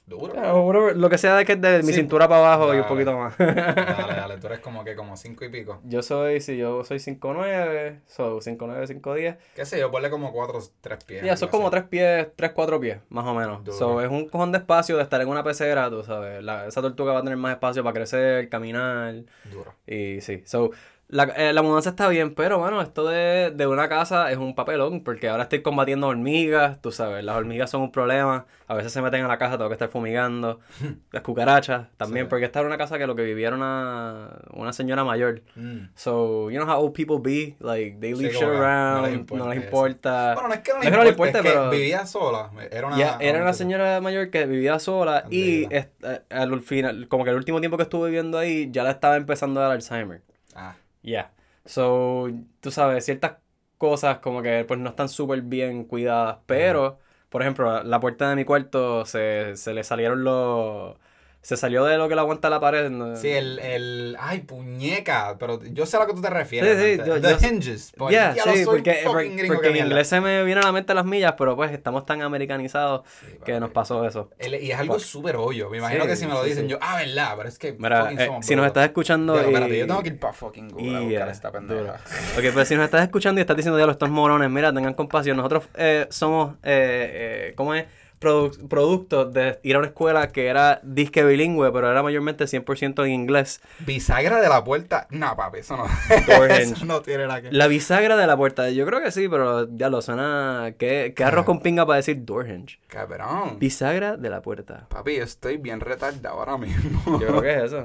Duro. 0.09 0.33
Yeah, 0.33 0.95
lo 0.95 1.11
que 1.11 1.19
sea 1.19 1.37
de 1.37 1.45
que 1.45 1.53
es 1.53 1.61
de 1.61 1.79
mi 1.83 1.93
Sí. 1.93 2.01
cintura 2.01 2.27
para 2.29 2.41
abajo 2.55 2.75
y 2.75 2.79
un 2.79 2.87
poquito 2.87 3.17
más. 3.17 3.37
Dale, 3.39 4.15
dale. 4.15 4.39
Tú 4.39 4.47
eres 4.47 4.61
como 4.61 4.83
que 4.85 4.95
como 4.97 5.17
cinco 5.17 5.45
y 5.45 5.51
pico. 5.51 5.81
yo 5.85 6.03
soy, 6.03 6.41
si 6.41 6.57
yo 6.57 6.83
soy 6.85 6.99
5'9", 6.99 8.01
so 8.07 8.41
5'9", 8.41 8.87
5'10". 8.87 9.37
¿Qué 9.55 9.67
sé 9.67 9.79
yo? 9.79 9.91
Ponle 9.91 10.09
como 10.11 10.33
cuatro, 10.33 10.59
tres 10.81 11.05
pies. 11.05 11.23
Ya, 11.23 11.37
son 11.37 11.49
algo 11.49 11.59
como 11.59 11.69
así. 11.69 11.73
3 11.73 11.85
pies, 11.85 12.27
3, 12.37 12.53
4 12.53 12.81
pies, 12.81 12.99
más 13.11 13.27
o 13.27 13.35
menos. 13.35 13.63
Duro. 13.65 13.77
So, 13.77 14.01
es 14.03 14.11
un 14.11 14.29
cojón 14.29 14.53
de 14.53 14.59
espacio 14.59 14.97
de 14.97 15.03
estar 15.03 15.21
en 15.21 15.29
una 15.29 15.45
pecera, 15.45 15.91
tú 15.91 16.03
sabes. 16.03 16.43
La- 16.43 16.67
esa 16.67 16.81
tortuga 16.81 17.13
va 17.13 17.19
a 17.21 17.23
tener 17.23 17.37
más 17.37 17.53
espacio 17.53 17.83
para 17.85 17.95
crecer, 17.95 18.49
caminar. 18.49 19.15
Duro. 19.45 19.75
Y 19.87 20.21
sí, 20.23 20.43
so, 20.47 20.71
La, 21.11 21.23
eh, 21.25 21.55
la 21.55 21.63
mudanza 21.63 21.89
está 21.89 22.07
bien, 22.09 22.35
pero 22.35 22.59
bueno, 22.59 22.83
esto 22.83 23.07
de, 23.09 23.51
de 23.51 23.67
una 23.67 23.89
casa 23.89 24.31
es 24.31 24.37
un 24.37 24.55
papelón, 24.55 25.03
porque 25.03 25.31
ahora 25.31 25.45
estoy 25.45 25.63
combatiendo 25.63 26.07
hormigas, 26.09 26.83
tú 26.83 26.93
sabes, 26.93 27.25
las 27.25 27.35
hormigas 27.35 27.71
son 27.71 27.81
un 27.81 27.91
problema, 27.91 28.45
a 28.67 28.75
veces 28.75 28.93
se 28.93 29.01
meten 29.01 29.25
a 29.25 29.29
la 29.29 29.39
casa, 29.39 29.57
tengo 29.57 29.71
que 29.71 29.75
estar 29.75 29.89
fumigando, 29.89 30.61
las 31.13 31.23
cucarachas 31.23 31.87
también, 31.97 32.27
Sí. 32.27 32.29
porque 32.29 32.45
esta 32.45 32.59
era 32.59 32.69
una 32.69 32.77
casa 32.77 32.99
que 32.99 33.07
lo 33.07 33.17
que 33.17 33.23
vivía 33.23 33.47
era 33.49 33.57
una, 33.57 34.29
una 34.53 34.75
señora 34.75 35.03
mayor. 35.03 35.41
Mm. 35.55 35.85
So, 35.95 36.51
you 36.51 36.61
know 36.61 36.69
how 36.71 36.79
old 36.85 36.93
people 36.93 37.17
be, 37.23 37.57
like, 37.59 37.97
they 38.01 38.13
leave 38.13 38.35
shit 38.35 38.43
no 38.43 38.49
around, 38.59 39.05
les 39.07 39.13
no 39.15 39.19
importa 39.21 39.49
les 39.55 39.65
importa. 39.65 40.35
Bueno, 40.35 40.49
no 40.49 40.55
es 40.57 40.61
que 40.61 40.73
no 40.73 40.77
No 40.77 40.83
le 40.83 40.89
es 40.89 40.91
que 40.91 40.97
no 40.99 41.05
le 41.05 41.09
importe, 41.09 41.31
importe, 41.31 41.39
es 41.49 41.55
que 41.55 41.59
pero- 41.59 41.71
vivía 41.71 42.05
sola. 42.05 42.51
Era 42.71 42.87
una, 42.87 43.17
era 43.19 43.41
una 43.41 43.55
señora 43.55 44.03
mayor 44.03 44.29
que 44.29 44.45
vivía 44.45 44.79
sola 44.79 45.25
y 45.31 45.65
Anda. 45.65 45.77
est- 45.79 46.05
eh, 46.05 46.21
al 46.29 46.61
final, 46.61 47.09
como 47.09 47.25
que 47.25 47.31
el 47.31 47.37
último 47.37 47.61
tiempo 47.61 47.79
que 47.79 47.85
estuve 47.85 48.09
viviendo 48.11 48.37
ahí, 48.37 48.69
ya 48.71 48.83
la 48.85 48.91
estaba 48.91 49.17
empezando 49.17 49.61
a 49.61 49.63
dar 49.63 49.73
Alzheimer. 49.73 50.21
Ah, 50.55 50.75
Ya. 51.03 51.35
So, 51.65 52.29
tú 52.61 52.71
sabes, 52.71 53.05
ciertas 53.05 53.39
cosas 53.77 54.19
como 54.19 54.43
que 54.43 54.65
pues 54.67 54.81
no 54.81 54.91
están 54.91 55.09
súper 55.09 55.43
bien 55.43 55.85
cuidadas, 55.85 56.39
pero, 56.47 56.99
por 57.29 57.43
ejemplo, 57.43 57.83
la 57.85 58.01
puerta 58.01 58.29
de 58.31 58.37
mi 58.37 58.45
cuarto 58.45 59.05
se, 59.07 59.57
se 59.57 59.73
le 59.75 59.85
salieron 59.85 60.25
los... 60.25 60.97
Se 61.41 61.57
salió 61.57 61.85
de 61.85 61.97
lo 61.97 62.09
que 62.09 62.15
le 62.17 62.21
aguanta 62.21 62.51
la 62.51 62.61
pared. 62.61 62.91
¿no? 62.91 63.17
Sí, 63.17 63.29
el, 63.31 63.59
el. 63.61 64.17
Ay, 64.21 64.41
puñeca. 64.41 65.37
Pero 65.39 65.61
yo 65.65 65.87
sé 65.87 65.97
a 65.97 66.01
lo 66.01 66.07
que 66.07 66.13
tú 66.13 66.21
te 66.21 66.29
refieres. 66.31 66.77
Sí, 66.79 66.97
sí, 66.97 67.09
yo- 67.09 67.21
The 67.21 67.31
yo- 67.41 67.49
hinges. 67.49 67.93
Pues, 67.97 68.15
sí, 68.45 68.65
porque, 68.65 69.01
porque, 69.05 69.45
porque 69.47 69.73
que 69.73 69.79
en 69.79 69.87
inglés 69.87 70.09
se 70.09 70.21
me 70.21 70.43
viene 70.45 70.61
a 70.61 70.65
la 70.65 70.73
mente 70.73 70.93
las 70.95 71.05
millas, 71.07 71.35
pero 71.39 71.55
pues 71.57 71.71
estamos 71.73 72.05
tan 72.05 72.23
americanizados 72.23 73.03
Sí, 73.21 73.39
que 73.45 73.61
nos 73.61 73.71
pasó 73.71 74.05
eso. 74.05 74.31
El- 74.39 74.57
y 74.63 74.73
es 74.73 74.79
algo 74.79 74.95
Fuck. 74.95 75.03
súper 75.05 75.37
obvio. 75.37 75.71
Me 75.71 75.79
imagino 75.79 76.03
Sí, 76.05 76.09
que 76.11 76.17
si 76.17 76.27
me 76.27 76.33
lo 76.35 76.43
dicen 76.43 76.69
yo, 76.69 76.77
ah, 76.83 76.97
verdad, 76.99 77.35
pero 77.37 77.49
es 77.49 77.59
que. 77.59 77.73
Mira, 77.79 78.03
fucking 78.03 78.21
eh, 78.21 78.27
somos 78.27 78.47
si 78.47 78.57
nos 78.57 78.67
estás 78.67 78.85
escuchando 78.87 79.37
y... 79.37 79.45
espérate, 79.45 79.79
yo 79.79 79.87
tengo 79.87 80.03
que 80.03 80.09
ir 80.09 80.19
para 80.21 80.33
fucking 80.33 80.69
Google 80.69 80.97
a 80.97 81.01
y, 81.01 81.05
buscar 81.07 81.29
esta 81.29 81.51
duro. 81.51 81.67
pendeja. 81.69 81.95
Ok, 82.37 82.45
pues 82.53 82.69
si 82.69 82.75
nos 82.75 82.85
estás 82.85 83.03
escuchando 83.05 83.41
y 83.41 83.43
estás 83.43 83.57
diciendo, 83.57 83.79
ya 83.79 83.87
los 83.87 83.95
estos 83.95 84.11
morones, 84.11 84.51
mira, 84.51 84.73
tengan 84.73 84.95
compasión. 84.95 85.37
Nosotros 85.37 85.65
eh, 85.77 86.07
somos, 86.11 86.55
eh, 86.63 87.49
eh, 87.51 87.53
¿cómo 87.57 87.75
es? 87.75 87.87
Produ- 88.21 88.69
productos 88.69 89.33
de 89.33 89.61
ir 89.63 89.77
a 89.77 89.79
una 89.79 89.89
escuela 89.89 90.29
que 90.29 90.47
era 90.49 90.81
disque 90.83 91.23
bilingüe, 91.25 91.71
pero 91.73 91.91
era 91.91 92.03
mayormente 92.03 92.45
100% 92.47 93.05
en 93.05 93.13
inglés. 93.13 93.61
Bisagra 93.81 94.41
de 94.41 94.49
la 94.49 94.65
puerta. 94.65 95.07
No, 95.11 95.37
papi, 95.37 95.59
eso 95.61 95.77
no. 95.77 95.85
Eso 96.49 97.03
tiene 97.03 97.27
nada 97.29 97.43
que 97.43 97.53
La 97.53 97.69
bisagra 97.69 98.17
de 98.17 98.27
la 98.27 98.37
puerta, 98.37 98.71
yo 98.71 98.85
creo 98.87 99.01
que 99.01 99.11
sí, 99.13 99.29
pero 99.29 99.69
ya 99.77 99.89
lo 99.89 100.03
suena. 100.03 100.73
¿Qué, 100.79 101.13
qué 101.17 101.25
arroz 101.25 101.45
con 101.45 101.61
pinga 101.61 101.87
para 101.87 101.97
decir 101.99 102.25
door 102.25 102.49
hinge? 102.49 102.79
Cabrón. 102.89 103.59
Bisagra 103.59 104.17
de 104.17 104.31
la 104.31 104.43
puerta. 104.43 104.87
Papi, 104.89 105.17
yo 105.17 105.23
estoy 105.25 105.57
bien 105.59 105.81
retardado 105.81 106.39
ahora 106.41 106.59
mismo. 106.59 107.21
Yo 107.21 107.27
creo 107.29 107.43
que 107.43 107.51
es 107.57 107.63
eso. 107.73 107.83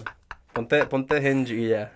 Ponte, 0.54 0.86
ponte 0.86 1.18
hinge 1.18 1.54
y 1.54 1.68
ya. 1.70 1.92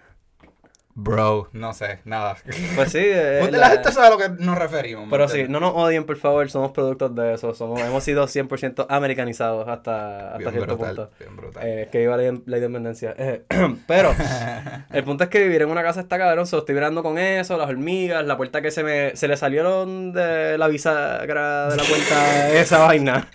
Bro, 0.99 1.49
no 1.53 1.75
sé, 1.75 1.99
nada. 2.05 2.37
Pues 2.75 2.91
sí, 2.91 2.97
eh, 3.03 3.41
Usted 3.43 3.51
la- 3.59 3.67
la 3.67 3.69
gente 3.69 3.91
sabe 3.91 4.07
a 4.07 4.09
lo 4.09 4.17
que 4.17 4.29
nos 4.43 4.57
referimos. 4.57 5.05
¿me 5.05 5.11
pero 5.11 5.27
sí, 5.27 5.45
no 5.47 5.59
nos 5.59 5.73
odien, 5.75 6.05
por 6.05 6.17
favor, 6.17 6.49
somos 6.49 6.71
productos 6.71 7.13
de 7.13 7.35
eso. 7.35 7.53
Somos, 7.53 7.79
hemos 7.81 8.03
sido 8.03 8.25
100% 8.27 8.87
americanizados 8.89 9.67
hasta, 9.67 10.29
hasta 10.29 10.37
Bien 10.39 10.51
cierto 10.53 10.75
brutal, 10.75 10.95
punto. 10.95 11.11
bien 11.19 11.37
brutal. 11.37 11.63
Eh, 11.67 11.89
que 11.91 12.01
iba 12.01 12.17
la, 12.17 12.23
la 12.45 12.57
independencia. 12.57 13.13
Eh, 13.15 13.43
pero 13.87 14.11
el 14.91 15.03
punto 15.03 15.23
es 15.25 15.29
que 15.29 15.43
vivir 15.43 15.61
en 15.61 15.69
una 15.69 15.83
casa 15.83 15.99
está 16.01 16.17
cabrón. 16.17 16.47
So, 16.47 16.57
estoy 16.57 16.73
mirando 16.73 17.03
con 17.03 17.19
eso, 17.19 17.57
las 17.59 17.69
hormigas, 17.69 18.25
la 18.25 18.35
puerta 18.35 18.63
que 18.63 18.71
se 18.71 18.83
me 18.83 19.15
se 19.15 19.27
le 19.27 19.37
salieron 19.37 20.13
de 20.13 20.57
la 20.57 20.67
bisagra 20.67 21.69
de 21.69 21.75
la 21.75 21.83
puerta, 21.83 22.49
esa 22.53 22.79
vaina. 22.79 23.27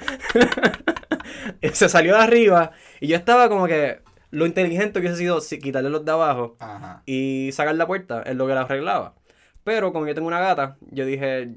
se 1.73 1.89
salió 1.89 2.17
de 2.17 2.23
arriba 2.23 2.73
y 3.01 3.07
yo 3.07 3.17
estaba 3.17 3.49
como 3.49 3.67
que 3.69 4.01
lo 4.33 4.45
inteligente 4.47 4.99
hubiese 4.99 5.17
sido 5.17 5.41
si- 5.41 5.61
quitarle 5.61 5.89
los 5.91 6.05
de 6.05 6.11
abajo 6.13 6.57
Ajá. 6.59 7.03
y 7.07 7.51
sacar 7.53 7.77
la 7.77 7.87
puerta 7.87 8.23
es 8.27 8.35
lo 8.35 8.47
que 8.49 8.55
la 8.55 8.63
arreglaba. 8.63 9.15
Pero 9.63 9.93
como 9.93 10.09
yo 10.09 10.15
tengo 10.15 10.27
una 10.27 10.41
gata, 10.41 10.77
yo 10.91 11.07
dije, 11.07 11.51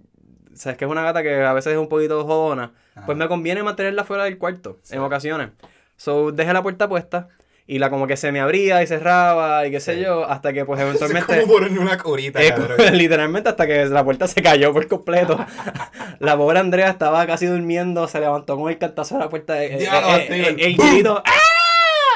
sabes 0.54 0.78
que 0.78 0.86
es 0.86 0.92
una 0.92 1.02
gata 1.02 1.24
que 1.24 1.42
a 1.44 1.54
veces 1.54 1.74
es 1.74 1.80
un 1.80 1.90
poquito 1.90 2.24
jodona, 2.26 2.74
pues 2.94 3.04
Ajá. 3.06 3.14
me 3.16 3.28
conviene 3.28 3.64
mantenerla 3.64 4.04
fuera 4.04 4.26
del 4.26 4.38
cuarto 4.38 4.78
Sí. 4.84 4.94
en 4.96 5.02
ocasiones. 5.02 5.50
So 5.98 6.32
dejé 6.32 6.54
la 6.54 6.62
puerta 6.62 6.88
puesta 6.88 7.30
y 7.68 7.80
la 7.80 7.90
como 7.90 8.06
que 8.06 8.16
se 8.16 8.32
me 8.32 8.40
abría 8.42 8.84
y 8.84 8.88
cerraba 8.88 9.66
y 9.66 9.72
qué 9.72 9.80
sé 9.80 9.96
Sí. 9.96 10.02
yo, 10.02 10.26
hasta 10.30 10.54
que 10.54 10.66
pues 10.66 10.80
Es 10.82 10.86
eventualmente 10.86 11.42
como 11.42 11.54
ponerle 11.54 11.80
una 11.80 11.98
curita, 11.98 12.44
eh, 12.44 12.54
literalmente 12.94 13.50
hasta 13.50 13.66
que 13.66 13.86
la 13.86 14.04
puerta 14.04 14.28
se 14.28 14.42
cayó 14.44 14.72
por 14.74 14.88
completo. 14.88 15.38
la 16.20 16.38
pobre 16.38 16.60
Andrea 16.60 16.90
estaba 16.90 17.26
casi 17.26 17.48
durmiendo, 17.48 18.08
se 18.08 18.20
levantó 18.20 18.56
con 18.58 18.70
el 18.70 18.78
cantazo 18.78 19.16
de 19.16 19.22
la 19.22 19.30
puerta, 19.30 19.64
eh, 19.64 19.78
eh, 19.82 19.88
eh, 19.90 20.28
eh, 20.30 20.56
el 20.60 20.76
grito, 20.78 21.24
¡ah! 21.26 21.32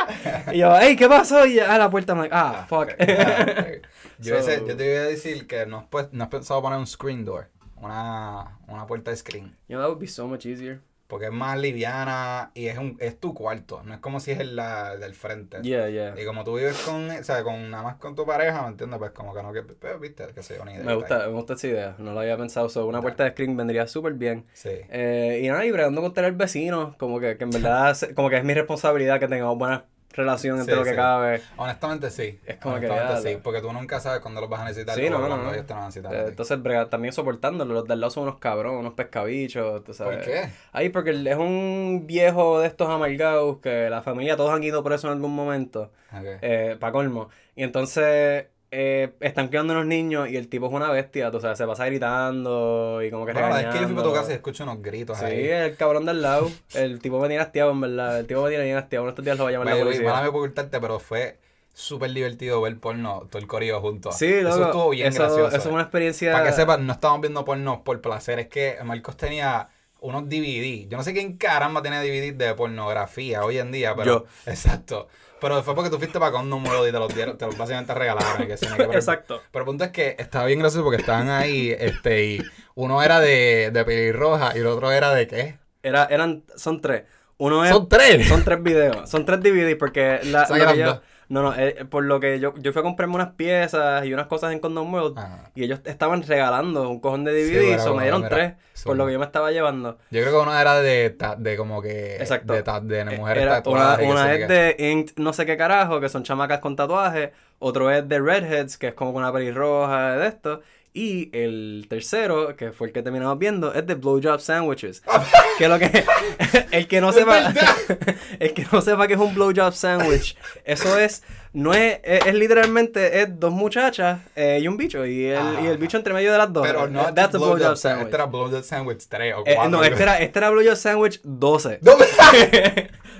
Y 0.54 0.58
yo, 0.60 0.74
hey, 0.80 0.96
¿qué 0.96 1.08
pasó? 1.08 1.46
Y 1.46 1.60
ah, 1.60 1.78
la 1.78 1.90
puerta, 1.90 2.14
I'm 2.14 2.20
like, 2.22 2.34
ah, 2.36 2.66
fuck. 2.68 2.90
Yo, 4.20 4.42
So- 4.42 4.50
ese- 4.52 4.64
yo 4.68 4.76
te 4.76 4.92
iba 4.94 5.02
a 5.02 5.06
decir 5.06 5.48
que 5.48 5.66
no 5.66 5.80
has, 5.80 5.86
pues- 5.90 6.10
no 6.12 6.24
has 6.24 6.30
pensado 6.30 6.62
poner 6.62 6.78
un 6.80 6.88
screen 6.88 7.24
door. 7.26 7.48
Una, 7.82 8.58
una 8.68 8.86
puerta 8.86 9.12
de 9.12 9.18
screen. 9.18 9.56
You 9.70 9.76
know, 9.78 9.82
that 9.82 9.88
would 9.90 10.00
be 10.02 10.08
so 10.08 10.28
much 10.28 10.46
easier. 10.46 10.82
Porque 11.08 11.26
es 11.28 11.32
más 11.32 11.58
liviana 11.58 12.52
y 12.54 12.68
es 12.68 12.78
un 12.78 12.96
es 13.00 13.20
tu 13.20 13.34
cuarto. 13.34 13.82
No 13.84 13.94
es 13.96 14.00
como 14.00 14.20
si 14.20 14.30
es 14.32 14.40
el 14.42 14.56
la- 14.56 14.96
del 14.98 15.16
frente. 15.16 15.58
Yeah, 15.64 15.90
yeah. 15.90 16.14
Y 16.22 16.26
como 16.26 16.44
tú 16.44 16.56
vives 16.58 16.78
con, 16.80 17.10
o 17.10 17.24
sea, 17.24 17.42
con 17.44 17.72
nada 17.72 17.82
más 17.84 17.96
con 17.96 18.14
tu 18.14 18.26
pareja, 18.28 18.62
¿me 18.64 18.68
entiendes? 18.68 19.00
Pues 19.00 19.12
como 19.12 19.34
que 19.34 19.42
no, 19.42 19.52
que, 19.54 19.64
pues, 19.64 20.00
viste, 20.00 20.28
que 20.36 20.42
yo, 20.42 20.62
una 20.62 20.74
idea. 20.74 20.84
Me 20.84 20.94
gusta, 20.94 21.20
me 21.20 21.32
gusta 21.34 21.54
esa 21.54 21.68
idea, 21.68 21.96
no 21.98 22.12
lo 22.14 22.20
había 22.20 22.38
pensado. 22.38 22.70
So, 22.70 22.86
una 22.86 23.02
puerta 23.02 23.24
de 23.24 23.32
screen 23.32 23.58
vendría 23.58 23.88
súper 23.88 24.14
bien. 24.14 24.46
Sí. 24.54 24.70
Eh, 24.90 25.40
y 25.44 25.48
nada, 25.48 25.66
y 25.66 25.72
bregando 25.72 26.02
con 26.02 26.14
tener 26.14 26.34
vecinos, 26.34 26.96
como 26.98 27.20
que, 27.20 27.38
que 27.38 27.44
en 27.46 27.50
verdad, 27.52 27.94
se- 27.96 28.14
como 28.14 28.30
que 28.30 28.38
es 28.38 28.44
mi 28.44 28.54
responsabilidad 28.54 29.20
que 29.20 29.28
tengamos 29.30 29.58
buena 29.58 29.86
relación 30.20 30.60
entre 30.60 30.74
Sí, 30.76 30.80
lo 30.80 30.84
que 30.84 30.92
sí. 30.92 30.96
cabe. 30.96 31.42
Honestamente 31.58 32.10
sí. 32.12 32.40
Es 32.46 32.58
como 32.58 32.80
que 32.80 32.86
Honestamente 32.88 33.24
ya, 33.24 33.30
sí. 33.38 33.40
Porque 33.44 33.62
tú 33.62 33.74
nunca 33.74 34.00
sabes 34.00 34.20
cuándo 34.22 34.40
los 34.42 34.50
vas 34.50 34.62
a 34.62 34.66
necesitar 34.66 34.96
Sí, 34.96 35.10
no, 35.10 35.20
no, 35.28 35.38
no. 35.38 35.52
ellos 35.54 35.66
te 35.66 35.74
van 35.74 35.84
a 35.84 35.86
necesitar. 35.88 36.14
Eh, 36.14 36.26
entonces, 36.30 36.60
también 36.90 37.14
soportándolo. 37.14 37.74
Los 37.74 37.88
del 37.88 38.00
lado 38.00 38.12
son 38.12 38.24
unos 38.24 38.38
cabrones, 38.40 38.80
unos 38.80 38.94
pescabichos, 38.94 39.84
tú 39.84 39.94
sabes. 39.94 40.18
¿Por 40.18 40.26
qué? 40.26 40.50
Ahí, 40.72 40.90
porque 40.90 41.12
es 41.12 41.38
un 41.38 42.04
viejo 42.06 42.60
de 42.60 42.68
estos 42.68 42.90
amargados 42.90 43.58
que 43.60 43.90
la 43.90 44.02
familia 44.02 44.38
todos 44.38 44.52
han 44.54 44.64
ido 44.64 44.84
presos 44.84 45.06
en 45.06 45.12
algún 45.18 45.34
momento, 45.36 45.92
Ok. 46.12 46.26
eh, 46.42 46.78
para 46.80 46.92
colmo. 46.94 47.30
Y 47.56 47.64
entonces 47.64 48.46
eh, 48.72 49.14
están 49.20 49.48
criando 49.48 49.74
unos 49.74 49.86
niños 49.88 50.30
y 50.30 50.38
el 50.38 50.48
tipo 50.48 50.68
es 50.68 50.74
una 50.74 50.92
bestia, 50.92 51.32
tú 51.32 51.40
sabes, 51.40 51.58
se 51.58 51.66
pasa 51.66 51.86
gritando 51.88 53.02
y 53.04 53.10
como 53.10 53.26
que 53.26 53.34
Bueno, 53.34 53.50
la 53.50 53.56
vez 53.56 53.66
que 53.68 53.80
yo 53.82 53.86
fui 53.88 53.96
para 53.96 54.04
tu 54.04 54.10
regañando. 54.10 54.14
casa 54.14 54.32
y 54.32 54.36
escucho 54.36 54.64
unos 54.64 54.82
gritos 54.82 55.18
Sí, 55.18 55.26
ahí. 55.26 55.48
el 55.48 55.76
cabrón 55.76 56.06
del 56.06 56.22
lado. 56.22 56.50
El 56.74 57.00
tipo 57.00 57.20
me 57.20 57.28
tiene 57.28 57.42
hastiado, 57.42 57.72
en 57.72 57.82
verdad. 57.82 58.20
El 58.20 58.28
tipo 58.28 58.44
me 58.44 58.50
tiene 58.50 58.64
bien 58.66 58.78
hastiado. 58.78 59.04
Uno 59.04 59.12
de 59.12 59.14
estos 59.14 59.26
días 59.26 59.38
lo 59.38 59.44
va 59.46 59.50
a 59.50 59.54
llamar 59.54 59.68
By 59.70 59.78
la 59.80 59.84
policía. 59.86 60.10
mala 60.10 60.26
por 60.32 60.36
ocultarte, 60.42 60.80
pero 60.80 61.00
fue 61.00 61.38
súper 61.74 62.12
divertido 62.12 62.62
ver 62.62 62.78
porno, 62.78 63.26
todo 63.30 63.40
el 63.42 63.48
corillo 63.48 63.80
juntos. 63.82 64.16
Sí, 64.18 64.26
Eso 64.28 64.50
loco. 64.50 64.64
estuvo 64.66 64.90
bien 64.90 65.08
eso, 65.08 65.20
gracioso. 65.24 65.48
Eso 65.56 65.58
es 65.70 65.74
una 65.74 65.82
experiencia. 65.84 66.32
Para 66.34 66.46
que 66.46 66.54
sepas, 66.54 66.80
no 66.80 66.94
estamos 66.94 67.22
viendo 67.22 67.44
porno 67.46 67.84
por 67.84 68.02
placer, 68.02 68.40
es 68.40 68.48
que 68.50 68.78
Marcos 68.84 69.18
tenía 69.18 69.70
unos 70.02 70.30
DVD. 70.30 70.88
Yo 70.88 70.98
no 70.98 71.04
sé 71.04 71.14
quién 71.14 71.38
caramba 71.38 71.82
tiene 71.82 72.00
DVD 72.02 72.34
de 72.34 72.54
pornografía 72.54 73.44
hoy 73.44 73.58
en 73.58 73.72
día, 73.72 73.96
pero. 73.96 74.06
Yo. 74.06 74.26
Exacto. 74.52 75.08
Pero 75.42 75.64
fue 75.64 75.74
porque 75.74 75.90
tú 75.90 75.98
fuiste 75.98 76.20
para 76.20 76.34
Condom 76.34 76.66
World 76.66 76.90
y 76.90 76.92
te 76.92 77.00
los 77.00 77.16
dieron, 77.16 77.38
te 77.38 77.46
los 77.46 77.58
básicamente 77.58 77.94
regalaron. 77.94 78.44
y 78.44 78.48
que 78.48 78.56
que 78.56 78.84
Exacto. 78.96 79.42
Pero 79.52 79.64
el 79.64 79.66
punto 79.66 79.86
es 79.86 79.92
que 79.92 80.16
estaba 80.20 80.46
bien 80.46 80.60
gracioso 80.60 80.84
porque 80.84 81.00
estaban 81.00 81.30
ahí, 81.30 81.74
este, 81.78 82.26
y 82.26 82.44
uno 82.76 83.02
era 83.02 83.22
de, 83.22 83.72
de 83.72 83.86
pelirroja 83.86 84.52
y 84.56 84.60
el 84.60 84.68
otro 84.68 84.92
era 84.92 85.14
de 85.14 85.28
qué? 85.28 85.58
Era, 85.82 86.06
eran, 86.06 86.44
son 86.58 86.82
tres. 86.82 87.04
Uno 87.38 87.64
es. 87.64 87.72
Son 87.72 87.88
tres. 87.88 88.28
Son 88.28 88.44
tres 88.44 88.62
videos. 88.62 89.10
Son 89.10 89.26
tres 89.26 89.40
DVDs 89.40 89.78
porque 89.78 90.20
la. 90.24 90.44
O 90.50 90.56
sea, 90.56 91.02
no, 91.30 91.42
no, 91.44 91.54
eh, 91.56 91.86
por 91.90 92.04
lo 92.04 92.20
que 92.20 92.40
yo, 92.40 92.54
yo 92.58 92.74
fui 92.74 92.80
a 92.80 92.84
comprarme 92.84 93.16
unas 93.16 93.30
piezas 93.34 94.04
y 94.06 94.14
unas 94.14 94.28
cosas 94.28 94.52
en 94.52 94.60
Condom 94.60 94.94
World 94.94 95.18
Ajá. 95.18 95.52
y 95.56 95.64
ellos 95.64 95.80
estaban 95.86 96.24
regalando 96.24 96.90
un 96.90 97.00
cojón 97.00 97.24
de 97.24 97.32
Sí, 97.46 97.54
DVDs, 97.54 97.78
bueno, 97.78 97.92
o 97.92 97.96
me 97.96 98.04
dieron 98.04 98.28
tres 98.30 98.54
sí. 98.74 98.84
por 98.86 98.98
lo 98.98 99.06
que 99.06 99.14
yo 99.14 99.20
me 99.20 99.26
estaba 99.26 99.52
llevando. 99.52 99.98
Yo 100.12 100.22
creo 100.22 100.34
que 100.34 100.40
uno 100.40 100.60
era 100.60 100.82
de, 100.82 101.12
ta- 101.12 101.36
de 101.38 101.56
como 101.56 101.82
que. 101.82 102.16
Exacto. 102.18 102.54
De, 102.54 102.64
ta- 102.64 102.82
de 102.82 103.06
mujeres 103.06 103.44
Era- 103.44 103.56
tatuadas. 103.58 104.00
una 104.00 104.08
y 104.08 104.12
una 104.12 104.34
es 104.34 104.48
de 104.48 104.76
Inked 104.80 105.14
no 105.18 105.32
sé 105.34 105.46
qué 105.46 105.56
carajo, 105.56 106.00
que 106.00 106.10
son 106.10 106.24
chamacas 106.24 106.60
con 106.60 106.76
tatuajes. 106.76 107.30
Otro 107.60 107.92
es 107.92 108.08
de 108.08 108.20
Redheads, 108.20 108.78
que 108.78 108.88
es 108.88 108.94
como 108.94 109.12
con 109.14 109.22
una 109.22 109.34
pelirroja 109.34 110.16
de 110.18 110.28
esto. 110.28 110.62
Y 111.02 111.30
el 111.32 111.86
tercero, 111.90 112.58
que 112.58 112.74
fue 112.74 112.88
el 112.88 112.94
que 112.94 113.02
terminamos 113.02 113.40
viendo, 113.40 113.74
es 113.74 113.88
de 113.88 113.96
Blowjob 113.96 114.42
Sandwiches. 114.42 115.02
que 115.58 115.70
lo 115.70 115.80
que. 115.80 116.04
el 116.72 116.88
que 116.90 117.00
no 117.00 117.14
sepa. 117.14 117.54
el 118.40 118.54
que 118.54 118.66
no 118.70 118.82
sepa 118.82 119.08
que 119.08 119.14
es 119.14 119.20
un 119.20 119.34
Blowjob 119.34 119.72
Sandwich. 119.74 120.36
Eso 120.66 120.98
es. 121.00 121.24
No 121.54 121.74
es, 121.74 122.00
es, 122.04 122.26
es 122.26 122.36
literalmente 122.36 123.22
es 123.22 123.40
dos 123.40 123.52
muchachas 123.54 124.20
eh, 124.36 124.60
y 124.62 124.68
un 124.68 124.76
bicho. 124.76 125.06
Y 125.06 125.28
el, 125.28 125.38
Ah. 125.38 125.60
y 125.64 125.68
el 125.68 125.78
bicho 125.78 125.96
entre 125.96 126.14
medio 126.14 126.34
de 126.34 126.38
las 126.38 126.52
dos. 126.52 126.68
Pero 126.68 126.88
no 126.90 127.08
Eh, 127.08 127.12
That's 127.16 127.34
a 127.34 127.38
blowjob 127.38 127.58
blowjob 127.60 127.78
sa- 127.78 127.90
sandwich. 127.90 128.06
Este 128.06 128.16
era 128.18 128.26
Blowjob 128.26 128.64
Sandwich 128.64 129.08
3 129.08 129.34
o 129.36 129.44
Eh, 129.46 129.56
4. 129.56 129.70
no, 129.72 129.84
este 129.86 130.04
era, 130.04 130.20
este 130.20 130.40
era 130.40 130.50
Blowjob 130.50 130.76
Sandwich 130.76 131.22
12. 131.24 131.80
No, 131.82 131.94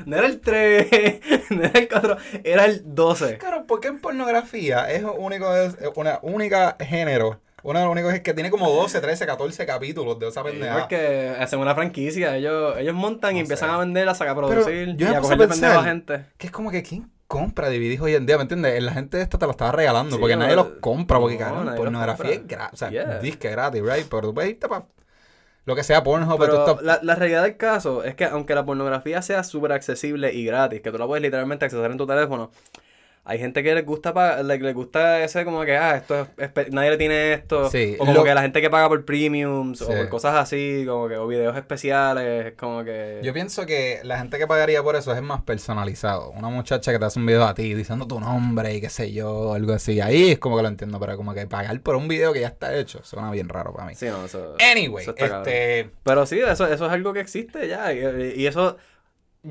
no 0.06 0.18
era 0.18 0.28
el 0.28 0.40
3, 0.42 0.88
no 1.50 1.64
era 1.64 1.80
el 1.80 1.88
4, 1.88 2.18
era 2.44 2.66
el 2.66 2.82
12. 2.94 3.38
Claro, 3.38 3.64
porque 3.68 3.88
en 3.88 4.00
pornografía 4.00 4.92
es 4.92 5.04
único, 5.18 5.56
es 5.56 5.76
una 5.96 6.20
única 6.22 6.76
género. 6.80 7.40
Uno 7.64 7.80
de 7.80 7.86
los 7.86 7.92
únicos 7.92 8.14
es 8.14 8.22
que 8.22 8.34
tiene 8.34 8.50
como 8.50 8.70
12, 8.70 9.02
13, 9.02 9.26
14 9.26 9.66
capítulos 9.66 10.18
de 10.20 10.28
esa 10.28 10.44
pendeja. 10.44 10.80
Porque 10.80 11.36
hacen 11.40 11.60
una 11.60 11.76
franquicia, 11.76 12.36
ellos, 12.38 12.76
ellos 12.78 12.94
montan 12.96 13.32
y 13.32 13.36
No 13.36 13.42
empiezan 13.42 13.70
a 13.70 13.78
venderla, 13.78 14.12
a 14.14 14.16
sacar 14.16 14.36
producir 14.36 14.96
yo 14.96 15.10
y 15.12 15.14
a 15.14 15.20
cogerle 15.20 15.48
pendejo 15.48 15.74
a 15.74 15.76
pensar- 15.84 15.86
gente. 15.86 16.26
Que 16.38 16.48
es 16.48 16.52
como 16.54 16.72
que, 16.72 16.84
¿quién 16.84 17.12
compra 17.28 17.70
DVDs 17.70 18.00
hoy 18.02 18.16
en 18.16 18.26
día? 18.26 18.38
¿Me 18.38 18.44
entiendes? 18.44 18.82
La 18.84 18.92
gente 18.94 19.22
esta 19.22 19.38
te 19.38 19.46
lo 19.46 19.52
estaba 19.52 19.72
regalando 19.72 20.16
Sí, 20.16 20.20
porque 20.20 20.36
no, 20.36 20.44
nadie 20.44 20.56
los 20.56 20.70
no, 20.70 20.80
compra. 20.82 21.20
Porque, 21.20 21.38
cabrón, 21.38 21.66
los 21.66 21.76
pornografía 21.76 22.32
es 22.32 22.48
gratis. 22.48 22.74
O 22.74 22.78
sea, 22.78 22.90
Yeah. 22.90 23.20
disque 23.20 23.50
gratis, 23.52 23.82
right? 23.84 24.08
Pero 24.10 24.22
tú 24.22 24.34
puedes 24.34 24.52
irte 24.52 24.68
para 24.68 24.86
lo 25.66 25.76
que 25.76 25.84
sea 25.84 26.04
Pornhub, 26.04 26.40
pero 26.40 26.52
Pero 26.54 26.66
tú 26.66 26.72
estás- 26.72 26.84
la, 26.86 27.00
la 27.04 27.14
realidad 27.16 27.44
del 27.44 27.56
caso 27.58 28.04
es 28.04 28.16
que 28.16 28.26
aunque 28.26 28.56
la 28.56 28.66
pornografía 28.66 29.22
sea 29.22 29.44
súper 29.44 29.72
accesible 29.74 30.34
y 30.34 30.44
gratis, 30.46 30.82
que 30.82 30.90
tú 30.92 30.98
la 30.98 31.06
puedes 31.06 31.22
literalmente 31.22 31.66
acceder 31.66 31.92
en 31.92 31.98
tu 31.98 32.08
teléfono, 32.08 32.50
hay 33.26 33.38
gente 33.38 33.62
que 33.62 33.76
les 33.76 33.86
gusta 33.86 34.14
pa- 34.14 34.42
le, 34.42 34.58
le 34.58 34.74
gusta 34.74 35.24
ese 35.24 35.46
como 35.46 35.64
que, 35.64 35.78
ah, 35.78 35.98
esto 35.98 36.28
es, 36.38 36.50
nadie 36.72 36.90
le 36.92 36.98
tiene 36.98 37.34
esto, 37.34 37.70
Sí, 37.70 37.96
o 37.96 38.00
como 38.00 38.14
lo- 38.14 38.24
que 38.24 38.34
la 38.34 38.42
gente 38.42 38.60
que 38.62 38.70
paga 38.70 38.88
por 38.90 39.06
premiums, 39.06 39.82
o 39.84 39.88
por 39.88 40.10
cosas 40.10 40.36
así, 40.36 40.84
como 40.88 41.08
que, 41.08 41.16
o 41.18 41.28
videos 41.28 41.56
especiales, 41.56 42.48
es 42.48 42.54
como 42.54 42.84
que... 42.84 43.20
Yo 43.22 43.32
pienso 43.34 43.66
que 43.66 44.00
la 44.04 44.18
gente 44.18 44.38
que 44.40 44.48
pagaría 44.48 44.82
por 44.82 44.96
eso 44.96 45.14
es 45.14 45.22
más 45.22 45.42
personalizado. 45.44 46.32
Una 46.32 46.50
muchacha 46.50 46.92
que 46.92 46.98
te 47.00 47.06
hace 47.06 47.20
un 47.20 47.26
video 47.28 47.44
a 47.46 47.54
ti 47.54 47.74
diciendo 47.76 48.08
tu 48.08 48.20
nombre 48.20 48.74
y 48.74 48.82
qué 48.82 48.90
sé 48.90 49.12
yo, 49.12 49.54
algo 49.54 49.74
así. 49.74 50.02
Ahí 50.02 50.32
es 50.32 50.40
como 50.40 50.56
que 50.58 50.64
lo 50.64 50.70
entiendo, 50.70 51.00
pero 51.00 51.16
como 51.16 51.34
que 51.34 51.46
pagar 51.46 51.80
por 51.82 51.96
un 51.96 52.08
video 52.08 52.34
que 52.34 52.40
ya 52.42 52.48
está 52.48 52.76
hecho 52.76 53.04
suena 53.04 53.30
bien 53.32 53.48
raro 53.50 53.74
para 53.74 53.86
mí. 53.88 53.96
Sí, 53.96 54.08
no, 54.08 54.26
eso... 54.26 54.56
Anyway, 54.72 55.04
eso 55.04 55.12
está 55.12 55.28
cabrón. 55.30 55.48
este... 55.48 55.90
Pero 56.04 56.26
sí, 56.26 56.40
eso, 56.40 56.66
eso 56.66 56.86
es 56.88 56.92
algo 56.92 57.14
que 57.14 57.20
existe 57.20 57.68
ya. 57.68 57.94
Y, 57.94 58.34
y 58.42 58.48
eso 58.48 58.78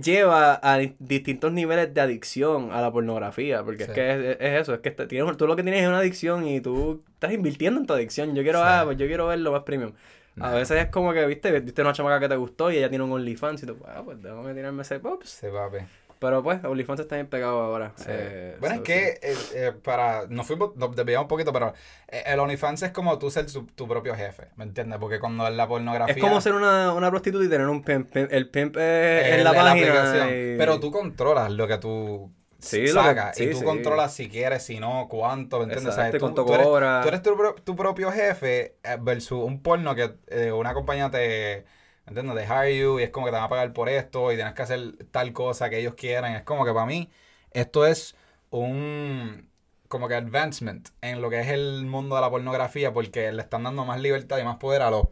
lleva 0.00 0.58
a 0.62 0.78
distintos 0.98 1.52
niveles 1.52 1.92
de 1.94 2.00
adicción 2.00 2.70
a 2.72 2.80
la 2.80 2.90
pornografía. 2.92 3.62
Porque 3.64 3.84
es 3.84 3.90
que 3.90 4.10
es, 4.32 4.36
es 4.40 4.60
eso, 4.60 4.74
es 4.74 4.80
que 4.80 4.90
tienes, 4.90 5.36
tú 5.36 5.46
lo 5.46 5.56
que 5.56 5.62
tienes 5.62 5.82
es 5.82 5.88
una 5.88 5.98
adicción 5.98 6.46
y 6.46 6.60
tú 6.60 7.02
estás 7.14 7.32
invirtiendo 7.32 7.80
en 7.80 7.86
tu 7.86 7.92
adicción. 7.94 8.34
Yo 8.34 8.42
quiero, 8.42 8.58
Sí. 8.58 8.64
ah, 8.66 8.82
pues 8.84 8.96
yo 8.98 9.06
quiero 9.06 9.26
ver 9.26 9.38
lo 9.40 9.52
más 9.52 9.62
premium. 9.62 9.92
A 10.40 10.52
veces 10.54 10.80
es 10.84 10.86
como 10.90 11.12
que, 11.12 11.26
viste, 11.26 11.50
viste 11.60 11.82
una 11.82 11.92
chamaca 11.92 12.20
que 12.20 12.28
te 12.28 12.36
gustó 12.36 12.70
y 12.70 12.76
ella 12.76 12.88
tiene 12.88 13.02
un 13.02 13.10
OnlyFans 13.10 13.62
y 13.64 13.66
tú, 13.66 13.76
ah, 13.86 14.02
pues 14.04 14.22
déjame 14.22 14.54
tirarme 14.54 14.82
ese 14.82 15.00
pops. 15.00 15.28
Sí, 15.30 15.46
papi. 15.52 15.78
Pero 16.20 16.42
pues, 16.42 16.64
OnlyFans 16.64 17.00
está 17.00 17.14
bien 17.14 17.28
pegado 17.28 17.60
ahora. 17.60 17.92
Sí. 17.96 18.04
Eh, 18.08 18.56
bueno, 18.60 18.76
so, 18.76 18.80
es 18.82 18.86
que 18.86 19.08
eh, 19.22 19.36
eh, 19.54 19.72
para. 19.84 20.26
Nos 20.28 20.46
fuimos, 20.46 20.74
nos 20.76 20.94
desviamos 20.96 21.24
un 21.24 21.28
poquito, 21.28 21.52
pero 21.52 21.72
el 22.08 22.40
OnlyFans 22.40 22.82
es 22.82 22.90
como 22.90 23.18
tú 23.18 23.30
ser 23.30 23.46
tu 23.74 23.86
propio 23.86 24.14
jefe, 24.14 24.48
¿me 24.56 24.64
entiendes? 24.64 24.98
Porque 24.98 25.20
cuando 25.20 25.48
la 25.48 25.68
pornografía. 25.68 26.14
Es 26.14 26.20
como 26.20 26.40
ser 26.40 26.54
una, 26.54 26.92
una 26.92 27.10
prostituta 27.10 27.44
y 27.44 27.48
tener 27.48 27.68
un 27.68 27.82
pimp. 27.82 28.12
pimp- 28.12 28.28
el 28.32 28.48
pimp 28.50 28.76
es 28.76 29.34
en 29.34 29.44
la, 29.44 29.52
página. 29.52 29.70
aplicación. 29.72 30.28
y- 30.28 30.56
Pero 30.58 30.80
tú 30.80 30.90
controlas 30.90 31.52
lo 31.52 31.68
que 31.68 31.78
tú 31.78 32.32
Sí, 32.60 32.80
que- 32.86 33.44
y 33.44 33.50
tú 33.52 33.58
sí. 33.58 33.64
controlas 33.64 34.12
si 34.12 34.28
quieres, 34.28 34.64
si 34.64 34.80
no, 34.80 35.06
cuánto, 35.08 35.58
¿me 35.58 35.64
entiendes? 35.64 35.94
Exacto, 35.94 36.34
tú, 36.34 36.52
eres, 36.52 36.66
tú 36.66 37.08
eres 37.08 37.22
tu, 37.22 37.36
pro- 37.36 37.54
tu 37.54 37.76
propio 37.76 38.10
jefe 38.10 38.74
versus 39.00 39.44
un 39.44 39.62
porno 39.62 39.94
que 39.94 40.14
eh, 40.26 40.50
una 40.50 40.74
compañía 40.74 41.08
te. 41.10 41.64
¿Me 42.10 42.20
entiendes? 42.20 42.48
De 42.48 42.54
hire 42.54 42.78
you 42.78 42.98
y 43.00 43.02
es 43.02 43.10
como 43.10 43.26
que 43.26 43.32
te 43.32 43.36
van 43.36 43.44
a 43.44 43.48
pagar 43.48 43.72
por 43.72 43.88
esto 43.88 44.32
y 44.32 44.36
tienes 44.36 44.54
que 44.54 44.62
hacer 44.62 44.92
tal 45.10 45.32
cosa 45.32 45.68
que 45.70 45.78
ellos 45.78 45.94
quieren. 45.94 46.34
Es 46.34 46.42
como 46.42 46.64
que 46.64 46.72
para 46.72 46.86
mí 46.86 47.10
esto 47.52 47.86
es 47.86 48.14
un 48.50 49.48
como 49.88 50.06
que 50.08 50.14
advancement 50.14 50.88
en 51.00 51.22
lo 51.22 51.30
que 51.30 51.40
es 51.40 51.48
el 51.48 51.86
mundo 51.86 52.14
de 52.16 52.20
la 52.20 52.30
pornografía 52.30 52.92
porque 52.92 53.32
le 53.32 53.40
están 53.42 53.62
dando 53.64 53.84
más 53.86 54.00
libertad 54.00 54.38
y 54.38 54.44
más 54.44 54.56
poder 54.58 54.82
a 54.82 54.90
los 54.90 55.06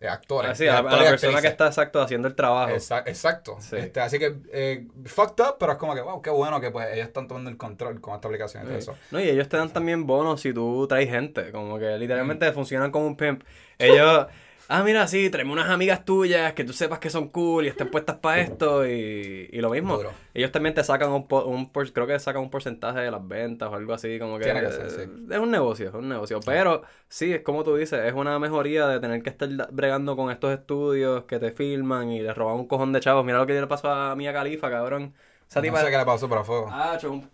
eh, 0.00 0.08
actores. 0.08 0.50
Así, 0.50 0.64
y 0.64 0.68
a, 0.68 0.80
la 0.82 0.98
persona 1.10 1.40
que 1.42 1.46
está 1.48 1.66
exacto 1.66 2.00
haciendo 2.00 2.26
el 2.26 2.34
trabajo. 2.34 2.72
Exa- 2.74 3.02
exacto. 3.06 3.58
Sí. 3.60 3.76
Este, 3.76 4.00
así 4.00 4.18
que, 4.18 4.34
eh, 4.52 4.88
fucked 5.04 5.44
up, 5.44 5.56
pero 5.60 5.72
es 5.72 5.78
como 5.78 5.94
que, 5.94 6.00
wow, 6.00 6.20
qué 6.22 6.30
bueno 6.30 6.58
que 6.60 6.70
pues 6.70 6.88
ellos 6.94 7.06
están 7.06 7.28
tomando 7.28 7.50
el 7.50 7.56
control 7.58 8.00
con 8.00 8.14
esta 8.14 8.28
aplicación 8.28 8.62
y 8.64 8.66
todo 8.66 8.76
Sí. 8.80 8.82
eso. 8.90 8.96
No, 9.10 9.20
y 9.20 9.28
ellos 9.28 9.48
te 9.48 9.56
dan 9.58 9.70
también 9.70 10.06
bonos 10.06 10.40
si 10.40 10.52
tú 10.54 10.86
traes 10.88 11.08
gente. 11.10 11.52
Como 11.52 11.78
que 11.78 11.96
literalmente 11.98 12.50
Mm. 12.50 12.54
funcionan 12.54 12.90
como 12.90 13.06
un 13.06 13.16
pimp. 13.16 13.42
Ellos, 13.78 14.26
ah, 14.78 14.82
mira, 14.84 15.06
sí, 15.06 15.30
tráeme 15.30 15.52
unas 15.52 15.68
amigas 15.70 16.04
tuyas 16.04 16.52
que 16.54 16.64
tú 16.64 16.72
sepas 16.72 16.98
que 16.98 17.10
son 17.10 17.28
cool 17.28 17.64
y 17.64 17.68
estén 17.68 17.90
puestas 17.90 18.16
para 18.16 18.40
esto. 18.40 18.86
Y, 18.86 19.48
y 19.52 19.60
lo 19.60 19.70
mismo. 19.70 19.96
Duro. 19.96 20.12
Ellos 20.34 20.50
también 20.52 20.74
te 20.74 20.82
sacan 20.84 21.10
un, 21.12 21.26
un 21.46 21.70
por- 21.72 21.92
creo 21.92 22.06
que 22.06 22.18
sacan 22.18 22.42
un 22.42 22.50
porcentaje 22.50 23.00
de 23.00 23.10
las 23.10 23.26
ventas 23.26 23.68
o 23.70 23.74
algo 23.74 23.92
así. 23.94 24.18
Como 24.18 24.38
que, 24.38 24.44
Tiene 24.44 24.60
que 24.60 24.70
ser, 24.72 24.90
sí. 24.90 25.00
es 25.30 25.38
un 25.38 25.50
negocio, 25.50 25.88
es 25.88 25.94
un 25.94 26.08
negocio. 26.08 26.40
Pero 26.44 26.82
sí, 27.08 27.32
es 27.32 27.40
como 27.42 27.64
tú 27.64 27.76
dices, 27.76 28.00
es 28.04 28.12
una 28.14 28.38
mejoría 28.38 28.86
de 28.88 29.00
tener 29.00 29.22
que 29.22 29.30
estar 29.30 29.48
bregando 29.72 30.16
con 30.16 30.30
estos 30.30 30.52
estudios 30.52 31.24
que 31.24 31.38
te 31.38 31.52
filman 31.52 32.10
y 32.10 32.20
les 32.20 32.34
roban 32.36 32.56
un 32.56 32.66
cojón 32.66 32.92
de 32.92 33.00
chavos. 33.00 33.24
Mira 33.24 33.38
lo 33.38 33.46
que 33.46 33.54
le 33.60 33.66
pasó 33.66 33.90
a 33.90 34.14
Mia 34.16 34.32
Califa, 34.32 34.70
cabrón. 34.70 35.14
Esa 35.48 35.60
No 35.60 35.64
tipa- 35.66 35.80
sé 35.84 35.90
qué 35.90 35.98
le 35.98 36.04
pasó, 36.04 36.28
pero 36.28 36.40
a 36.40 36.44
fuego. 36.44 36.68
Ah, 36.70 36.98
un... 37.04 37.28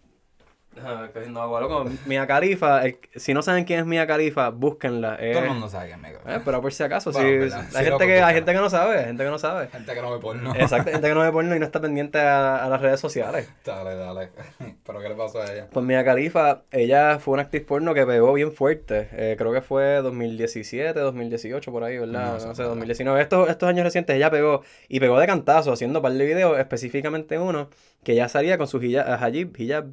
Cogiendo 1.13 1.43
agua, 1.43 1.61
loco. 1.61 1.91
Mia 2.07 2.27
Khalifa, 2.27 2.85
el- 2.87 2.99
si 3.17 3.35
no 3.35 3.43
saben 3.43 3.65
quién 3.65 3.81
es 3.81 3.87
Mia 3.87 4.07
Khalifa, 4.07 4.51
búsquenla. 4.51 5.17
eh. 5.21 5.33
Todo 5.33 5.43
el 5.45 5.51
mundo 5.51 5.69
sabe 5.69 5.89
que 5.89 5.93
es 5.95 5.99
mega. 5.99 6.21
Eh, 6.27 6.41
pero 6.45 6.63
por 6.63 6.73
si 6.73 6.83
acaso, 6.85 7.11
Bueno, 7.11 7.29
sí, 7.29 7.37
verdad, 7.39 7.61
hay, 7.75 7.85
sí, 7.85 7.91
gente 7.91 8.07
que, 8.07 8.23
hay 8.23 8.35
gente 8.35 8.53
que 8.53 8.59
no 8.59 8.71
sabe, 8.71 8.99
hay 9.01 9.05
gente 9.07 9.25
que 9.25 9.31
no 9.31 9.39
sabe. 9.39 9.67
Gente 9.69 9.95
que 9.95 10.01
no 10.01 10.13
ve 10.13 10.21
porno. 10.21 10.55
Exacto, 10.55 10.91
gente 10.93 11.09
que 11.09 11.15
no 11.15 11.21
ve 11.23 11.33
porno 11.33 11.57
y 11.57 11.59
no 11.59 11.65
está 11.67 11.81
pendiente 11.81 12.19
a, 12.21 12.65
a 12.65 12.69
las 12.69 12.81
redes 12.81 13.01
sociales. 13.01 13.51
dale, 13.65 13.95
dale. 13.97 14.31
¿Pero 14.87 15.01
qué 15.01 15.09
le 15.09 15.15
pasó 15.17 15.43
a 15.43 15.53
ella? 15.53 15.67
Pues 15.71 15.85
Mia 15.85 16.05
Khalifa, 16.05 16.63
ella 16.71 17.19
fue 17.19 17.35
una 17.35 17.43
actriz 17.43 17.65
porno 17.65 17.93
que 17.93 18.07
pegó 18.07 18.33
bien 18.33 18.53
fuerte. 18.53 19.09
Eh, 19.13 19.35
creo 19.37 19.53
que 19.53 19.63
fue 19.63 19.97
2017, 20.03 20.99
2018, 20.99 21.73
por 21.73 21.83
ahí, 21.85 21.99
¿verdad? 21.99 22.27
No 22.27 22.33
No, 22.35 22.41
sé, 22.41 22.55
sé, 22.55 22.63
no. 22.63 22.69
2019. 22.69 23.21
Estos, 23.21 23.51
estos 23.51 23.69
años 23.69 23.85
recientes 23.85 24.15
ella 24.17 24.31
pegó 24.31 24.63
y 24.89 25.01
pegó 25.01 25.19
de 25.19 25.27
cantazo 25.27 25.73
haciendo 25.73 25.99
un 25.99 26.03
par 26.05 26.13
de 26.13 26.25
videos, 26.25 26.59
específicamente 26.59 27.39
uno 27.39 27.69
que 28.05 28.15
ya 28.15 28.29
salía 28.29 28.57
con 28.57 28.67
su 28.67 28.83
hijab, 28.83 29.07
hijab, 29.07 29.57
hijab, 29.61 29.87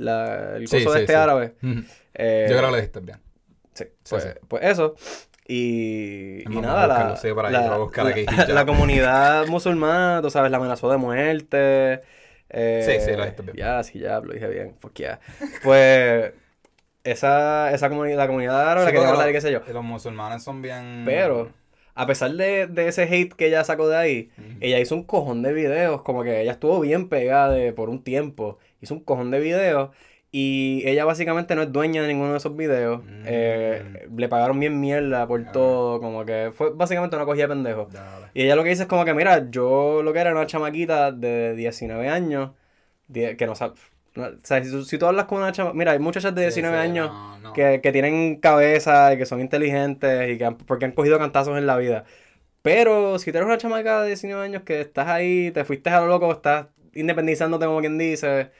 la, 0.00 0.56
el 0.56 0.64
coso 0.64 0.78
Sí, 0.78 0.84
de 0.86 0.92
sí, 0.92 1.00
este 1.00 1.12
sí. 1.12 1.18
árabe. 1.18 1.54
Eh, 2.14 2.46
Yo 2.50 2.56
creo 2.56 2.66
que 2.68 2.72
lo 2.72 2.76
dijiste 2.76 3.00
bien. 3.00 3.18
Sí, 3.72 3.84
pues, 4.08 4.36
pues 4.48 4.64
eso. 4.64 4.94
Y, 5.46 6.42
y 6.42 6.60
nada, 6.60 6.86
la, 6.88 6.96
ahí, 7.48 7.52
la, 7.52 7.60
la- 8.02 8.14
la 8.54 8.66
comunidad 8.66 9.46
musulmana, 9.46 10.20
tú 10.22 10.30
sabes, 10.30 10.50
la 10.50 10.56
amenazó 10.58 10.90
de 10.90 10.96
muerte. 10.96 12.00
eh, 12.50 12.82
Sí, 12.84 13.04
sí, 13.04 13.16
lo 13.16 13.22
dijiste 13.22 13.42
bien. 13.42 13.56
Ya, 13.56 13.82
sí, 13.84 13.98
ya, 14.00 14.20
lo 14.20 14.32
dije 14.32 14.48
bien. 14.48 14.74
Fuck 14.80 14.94
yeah. 14.94 15.20
Pues 15.62 16.32
esa, 17.04 17.72
esa 17.72 17.88
comunidad, 17.88 18.18
la 18.18 18.26
comunidad 18.26 18.60
árabe 18.60 18.86
la 18.86 18.92
quería 18.92 19.10
matar 19.12 19.30
y 19.30 19.32
qué 19.32 19.40
sé 19.40 19.52
yo. 19.52 19.60
Los 19.72 19.84
musulmanes 19.84 20.42
son 20.42 20.62
bien. 20.62 21.02
Pero, 21.06 21.50
a 21.94 22.06
pesar 22.06 22.32
de, 22.32 22.66
de 22.66 22.88
ese 22.88 23.04
hate 23.04 23.32
que 23.34 23.46
ella 23.46 23.64
sacó 23.64 23.88
de 23.88 23.96
ahí, 23.96 24.30
ella 24.60 24.78
hizo 24.78 24.94
un 24.94 25.04
cojón 25.04 25.42
de 25.42 25.52
videos, 25.52 26.02
como 26.02 26.22
que 26.22 26.42
ella 26.42 26.52
estuvo 26.52 26.80
bien 26.80 27.08
pegada 27.08 27.50
de- 27.52 27.72
por 27.72 27.88
un 27.88 28.02
tiempo. 28.02 28.58
Hizo 28.80 28.94
un 28.94 29.00
cojón 29.00 29.30
de 29.30 29.40
videos 29.40 29.90
y 30.32 30.82
ella 30.86 31.04
básicamente 31.04 31.54
no 31.56 31.62
es 31.62 31.72
dueña 31.72 32.02
de 32.02 32.08
ninguno 32.08 32.30
de 32.32 32.36
esos 32.38 32.56
videos. 32.56 33.02
Mm. 33.04 33.22
Eh, 33.26 34.08
le 34.16 34.28
pagaron 34.28 34.60
bien 34.60 34.78
mierda 34.80 35.26
por 35.26 35.40
Ah. 35.46 35.52
todo, 35.52 36.00
como 36.00 36.24
que 36.24 36.50
fue 36.54 36.70
básicamente 36.72 37.16
una 37.16 37.24
cogida 37.24 37.44
de 37.44 37.48
pendejo. 37.48 37.88
Dale. 37.92 38.26
Y 38.34 38.42
ella 38.44 38.54
lo 38.56 38.62
que 38.62 38.68
dice 38.70 38.82
es 38.82 38.88
como 38.88 39.04
que, 39.04 39.12
mira, 39.14 39.50
yo 39.50 40.02
lo 40.02 40.12
que 40.12 40.20
era 40.20 40.30
una 40.32 40.46
chamaquita 40.46 41.10
de 41.12 41.54
19 41.56 42.08
años, 42.08 42.50
que 43.12 43.44
no 43.46 43.54
sabe... 43.56 43.74
no- 44.14 44.26
o 44.26 44.30
sea, 44.44 44.62
si, 44.62 44.70
tú- 44.70 44.84
si 44.84 44.98
tú 44.98 45.06
hablas 45.06 45.24
con 45.26 45.38
una 45.38 45.50
chamaquita... 45.52 45.76
Mira, 45.78 45.92
hay 45.92 45.98
muchachas 45.98 46.32
de 46.34 46.42
Sí, 46.50 46.60
19 46.60 46.76
sí, 46.76 46.82
años 46.90 47.10
no, 47.10 47.38
no. 47.40 47.52
que, 47.52 47.80
que 47.82 47.90
tienen 47.92 48.36
cabeza 48.36 49.12
y 49.12 49.18
que 49.18 49.26
son 49.26 49.40
inteligentes 49.40 50.30
y 50.30 50.38
que 50.38 50.44
han- 50.44 50.56
porque 50.58 50.84
han 50.84 50.92
cogido 50.92 51.18
cantazos 51.18 51.58
en 51.58 51.66
la 51.66 51.76
vida. 51.76 52.04
Pero 52.62 53.18
si 53.18 53.32
tú 53.32 53.38
eres 53.38 53.46
una 53.46 53.58
chamaca 53.58 54.02
de 54.02 54.08
19 54.08 54.44
años 54.44 54.62
que 54.62 54.80
estás 54.80 55.08
ahí, 55.08 55.50
te 55.50 55.64
fuiste 55.64 55.90
a 55.90 56.00
lo 56.02 56.06
loco, 56.08 56.30
estás 56.30 56.66
independizándote 56.94 57.66
como 57.66 57.80
quien 57.80 57.96
dice, 57.98 58.50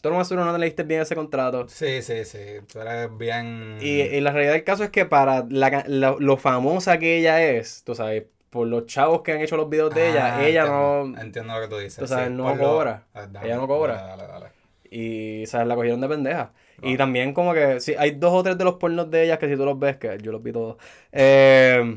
tú 0.00 0.10
no 0.10 0.16
más 0.16 0.28
seguro 0.28 0.44
no 0.46 0.52
te 0.52 0.58
leíste 0.58 0.82
bien 0.84 1.02
ese 1.02 1.14
contrato. 1.14 1.68
Sí, 1.68 2.02
sí, 2.02 2.24
sí. 2.24 2.38
Tú 2.72 2.80
eres 2.80 3.16
bien. 3.16 3.78
Y, 3.80 4.00
y 4.02 4.20
la 4.20 4.32
realidad 4.32 4.52
del 4.54 4.64
caso 4.64 4.84
es 4.84 4.90
que 4.90 5.06
para 5.06 5.46
la 5.50 5.70
ca- 5.70 5.84
lo, 5.88 6.36
famosa 6.36 6.98
que 6.98 7.18
ella 7.18 7.42
es, 7.42 7.82
tú 7.84 7.94
sabes, 7.94 8.24
por 8.50 8.66
los 8.66 8.86
chavos 8.86 9.22
que 9.22 9.32
han 9.32 9.40
hecho 9.40 9.56
los 9.56 9.68
videos 9.68 9.92
de 9.94 10.08
ella, 10.10 10.34
Ah, 10.36 10.42
ella 10.42 10.64
entiendo, 10.64 11.06
no... 11.14 11.20
Entiendo 11.20 11.54
lo 11.54 11.60
que 11.60 11.68
tú 11.68 11.78
dices. 11.78 11.98
tú 11.98 12.06
sabes, 12.06 12.30
sí, 12.30 12.36
no 12.36 12.54
lo- 12.54 12.58
cobra. 12.58 13.06
Ah, 13.14 13.28
Ella 13.42 13.56
no 13.56 13.66
cobra. 13.68 13.94
Dale, 13.96 14.26
dale. 14.26 14.46
Y, 14.90 15.44
¿sabes? 15.46 15.66
La 15.68 15.74
cogieron 15.74 16.00
de 16.00 16.08
pendeja. 16.08 16.52
Y 16.82 16.96
también 16.96 17.34
como 17.34 17.52
que, 17.54 17.80
sí, 17.80 17.94
hay 17.98 18.12
dos 18.12 18.32
o 18.32 18.42
tres 18.42 18.56
de 18.56 18.64
los 18.64 18.74
pornos 18.76 19.10
de 19.10 19.24
ellas 19.24 19.38
que 19.38 19.48
si 19.48 19.56
tú 19.56 19.64
los 19.64 19.78
ves, 19.78 19.96
que 19.96 20.16
yo 20.22 20.30
los 20.32 20.42
vi 20.42 20.52
todos, 20.52 20.76
eh, 21.12 21.94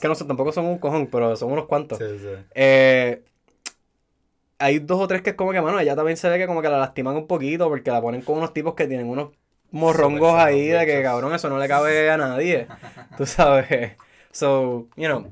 que 0.00 0.08
no 0.08 0.14
sé, 0.14 0.24
tampoco 0.24 0.52
son 0.52 0.66
un 0.66 0.78
cojón, 0.78 1.08
pero 1.08 1.34
son 1.36 1.52
unos 1.52 1.66
cuantos. 1.66 1.98
Sí, 1.98 2.04
sí. 2.18 2.28
Eh, 2.54 3.22
hay 4.60 4.78
dos 4.78 5.00
o 5.00 5.08
tres 5.08 5.22
que 5.22 5.30
es 5.30 5.36
como 5.36 5.52
que, 5.52 5.60
mano, 5.60 5.80
ella 5.80 5.96
también 5.96 6.16
se 6.16 6.28
ve 6.28 6.38
que 6.38 6.46
como 6.46 6.62
que 6.62 6.68
la 6.68 6.78
lastiman 6.78 7.16
un 7.16 7.26
poquito 7.26 7.68
porque 7.68 7.90
la 7.90 8.00
ponen 8.00 8.22
con 8.22 8.36
unos 8.38 8.52
tipos 8.52 8.74
que 8.74 8.86
tienen 8.86 9.08
unos 9.08 9.30
morrongos 9.72 10.34
ahí 10.34 10.68
de 10.68 10.86
que, 10.86 11.02
cabrón, 11.02 11.34
eso 11.34 11.48
no 11.48 11.58
le 11.58 11.66
cabe 11.68 12.10
a 12.10 12.16
nadie. 12.16 12.66
Tú 13.16 13.26
sabes. 13.26 13.92
So, 14.32 14.86
you 14.96 15.06
know, 15.08 15.26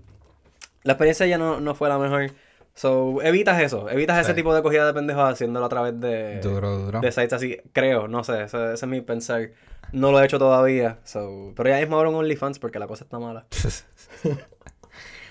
la 0.83 0.95
experiencia 0.95 1.27
ya 1.27 1.39
no, 1.39 1.61
no 1.61 1.75
fue 1.75 1.89
la 1.89 1.99
mejor. 1.99 2.31
So, 2.75 3.21
evitas 3.23 3.61
eso, 3.61 3.91
evitas 3.91 4.19
ese 4.21 4.31
Sí. 4.31 4.37
tipo 4.37 4.55
de 4.55 4.63
cogida 4.63 4.87
de 4.87 4.95
pendejos 4.95 5.33
haciéndolo 5.33 5.67
a 5.67 5.69
través 5.69 5.99
de, 6.01 6.41
Duro, 6.41 6.79
duro. 6.79 7.01
de 7.01 7.11
sites 7.11 7.33
así, 7.33 7.57
creo, 7.73 8.07
no 8.07 8.23
sé, 8.23 8.45
ese, 8.45 8.57
ese 8.75 8.75
es 8.75 8.87
mi 8.87 9.01
pensar. 9.01 9.51
No 9.91 10.13
lo 10.13 10.21
he 10.21 10.25
hecho 10.25 10.39
todavía, 10.39 10.99
so, 11.03 11.53
pero 11.57 11.71
ya 11.71 11.79
mismo 11.79 11.97
abro 11.97 12.11
un 12.11 12.17
OnlyFans 12.17 12.59
porque 12.61 12.79
la 12.79 12.87
cosa 12.87 13.03
está 13.05 13.19
mala. 13.19 13.47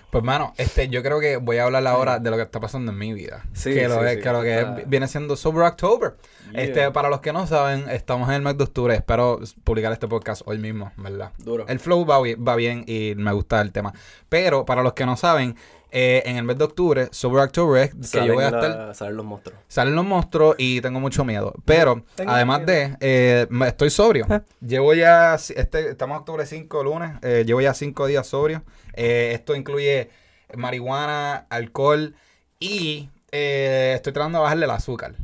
Pues, 0.09 0.23
mano, 0.23 0.53
este, 0.57 0.87
yo 0.87 1.03
creo 1.03 1.19
que 1.19 1.35
voy 1.37 1.57
a 1.57 1.65
hablar 1.65 1.85
ahora 1.85 2.17
de 2.19 2.29
lo 2.31 2.37
que 2.37 2.43
está 2.43 2.59
pasando 2.61 2.91
en 2.91 2.97
mi 2.97 3.11
vida. 3.13 3.43
Sí, 3.53 3.73
que 3.73 3.87
lo, 3.89 3.99
sí, 3.99 4.05
es- 4.05 4.15
sí, 4.15 4.21
que, 4.21 4.31
lo 4.31 4.41
que 4.41 4.59
es- 4.61 4.67
viene 4.89 5.07
siendo 5.07 5.35
Sober 5.35 5.63
October. 5.63 6.15
Yeah. 6.53 6.63
Este, 6.63 6.91
para 6.91 7.09
los 7.09 7.19
que 7.19 7.33
no 7.33 7.45
saben, 7.45 7.89
estamos 7.89 8.29
en 8.29 8.35
el 8.35 8.41
mes 8.41 8.57
de 8.57 8.63
octubre. 8.63 8.95
Espero 8.95 9.41
publicar 9.65 9.91
este 9.91 10.07
podcast 10.07 10.43
hoy 10.45 10.59
mismo, 10.59 10.93
¿verdad? 10.95 11.31
Duro. 11.39 11.65
El 11.67 11.79
flow 11.79 12.05
va 12.05 12.21
bien, 12.21 12.43
va 12.47 12.55
bien 12.55 12.85
y 12.87 13.15
me 13.17 13.33
gusta 13.33 13.61
el 13.61 13.73
tema. 13.73 13.93
Pero 14.29 14.65
para 14.65 14.81
los 14.81 14.93
que 14.93 15.05
no 15.05 15.17
saben, 15.17 15.55
Eh, 15.91 16.21
en 16.25 16.35
el 16.37 16.43
mes 16.43 16.57
de 16.57 16.65
octubre, 16.65 17.07
Sober 17.11 17.43
October, 17.43 17.83
es 17.83 17.95
que 17.95 18.03
Salen 18.03 18.27
yo 18.27 18.33
voy 18.33 18.43
a 18.43 18.51
la- 18.51 18.59
estar... 18.59 18.95
Salen 18.95 19.15
los 19.17 19.25
monstruos. 19.25 19.59
Salen 19.69 19.95
los 19.95 20.05
monstruos 20.05 20.55
y 20.57 20.81
tengo 20.81 20.99
mucho 20.99 21.23
miedo. 21.23 21.53
Pero, 21.65 22.03
Tengo 22.15 22.31
además 22.31 22.59
miedo. 22.65 22.71
de, 22.73 22.97
eh, 22.99 23.47
estoy 23.67 23.89
sobrio. 23.89 24.25
Llevo 24.59 24.93
ya, 24.93 25.35
este, 25.35 25.89
estamos 25.89 26.15
en 26.15 26.19
octubre 26.19 26.45
5, 26.45 26.83
lunes, 26.83 27.11
eh, 27.21 27.43
llevo 27.47 27.61
ya 27.61 27.73
5 27.73 28.05
días 28.07 28.27
sobrio. 28.27 28.63
Eh, 28.93 29.31
esto 29.33 29.55
incluye 29.55 30.09
marihuana, 30.55 31.45
alcohol 31.49 32.15
y 32.59 33.09
eh, 33.31 33.93
estoy 33.95 34.13
tratando 34.13 34.39
de 34.39 34.43
bajarle 34.43 34.65
el 34.65 34.71
azúcar. 34.71 35.15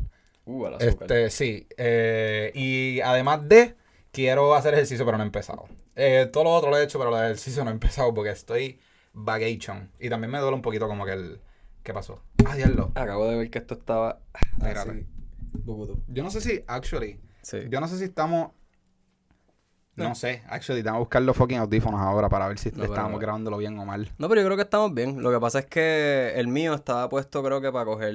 Uh, 0.46 0.65
al 0.67 0.74
azúcar. 0.75 1.12
Este, 1.12 1.29
sí. 1.29 1.67
eh, 1.77 2.51
y 2.53 3.01
además 3.01 3.48
de, 3.48 3.75
quiero 4.12 4.55
hacer 4.55 4.74
ejercicio, 4.74 5.05
pero 5.05 5.17
no 5.17 5.24
he 5.24 5.27
empezado. 5.27 5.65
Eh, 5.96 6.29
todo 6.32 6.46
lo 6.46 6.51
otro 6.53 6.70
lo 6.70 6.77
he 6.77 6.84
hecho, 6.84 7.00
pero 7.00 7.17
el 7.17 7.24
ejercicio 7.25 7.63
no 7.63 7.70
he 7.70 7.74
empezado 7.74 8.13
porque 8.13 8.32
estoy 8.32 8.79
vacation. 9.13 9.91
Y 10.00 10.10
también 10.10 10.32
me 10.32 10.39
duele 10.39 10.55
un 10.55 10.62
poquito 10.62 10.88
como 10.88 11.05
que 11.05 11.13
el... 11.13 11.39
¿Qué 11.84 11.93
pasó? 11.93 12.22
Ah, 12.46 12.55
diablo. 12.55 12.91
Acabo 12.96 13.27
de 13.27 13.38
ver 13.38 13.50
que 13.50 13.60
esto 13.60 13.74
estaba 13.75 14.20
así. 14.62 15.05
Yo 16.08 16.24
no 16.24 16.29
sé 16.29 16.41
si, 16.41 16.63
actually, 16.67 17.20
Sí. 17.41 17.58
yo 17.70 17.79
no 17.79 17.88
sé 17.88 17.98
si 17.98 18.05
estamos... 18.05 18.51
No 19.95 20.09
No. 20.09 20.15
sé, 20.15 20.41
actually, 20.50 20.81
tengo 20.81 20.95
que 20.95 21.00
buscar 21.01 21.21
los 21.21 21.38
fucking 21.38 21.59
audífonos 21.59 22.01
ahora 22.01 22.27
para 22.27 22.47
ver 22.47 22.57
si 22.57 22.69
No, 22.69 22.77
pero- 22.77 22.93
estábamos 22.93 23.19
grabándolo 23.19 23.57
bien 23.57 23.77
o 23.77 23.85
mal. 23.85 24.09
No, 24.17 24.27
pero 24.27 24.41
yo 24.41 24.47
creo 24.47 24.57
que 24.57 24.63
estamos 24.63 24.91
bien. 24.91 25.21
Lo 25.21 25.31
que 25.31 25.39
pasa 25.39 25.59
es 25.59 25.65
que 25.67 26.33
el 26.35 26.47
mío 26.47 26.73
estaba 26.73 27.07
puesto, 27.09 27.43
creo 27.43 27.62
que 27.62 27.71
para 27.71 27.85
coger. 27.85 28.12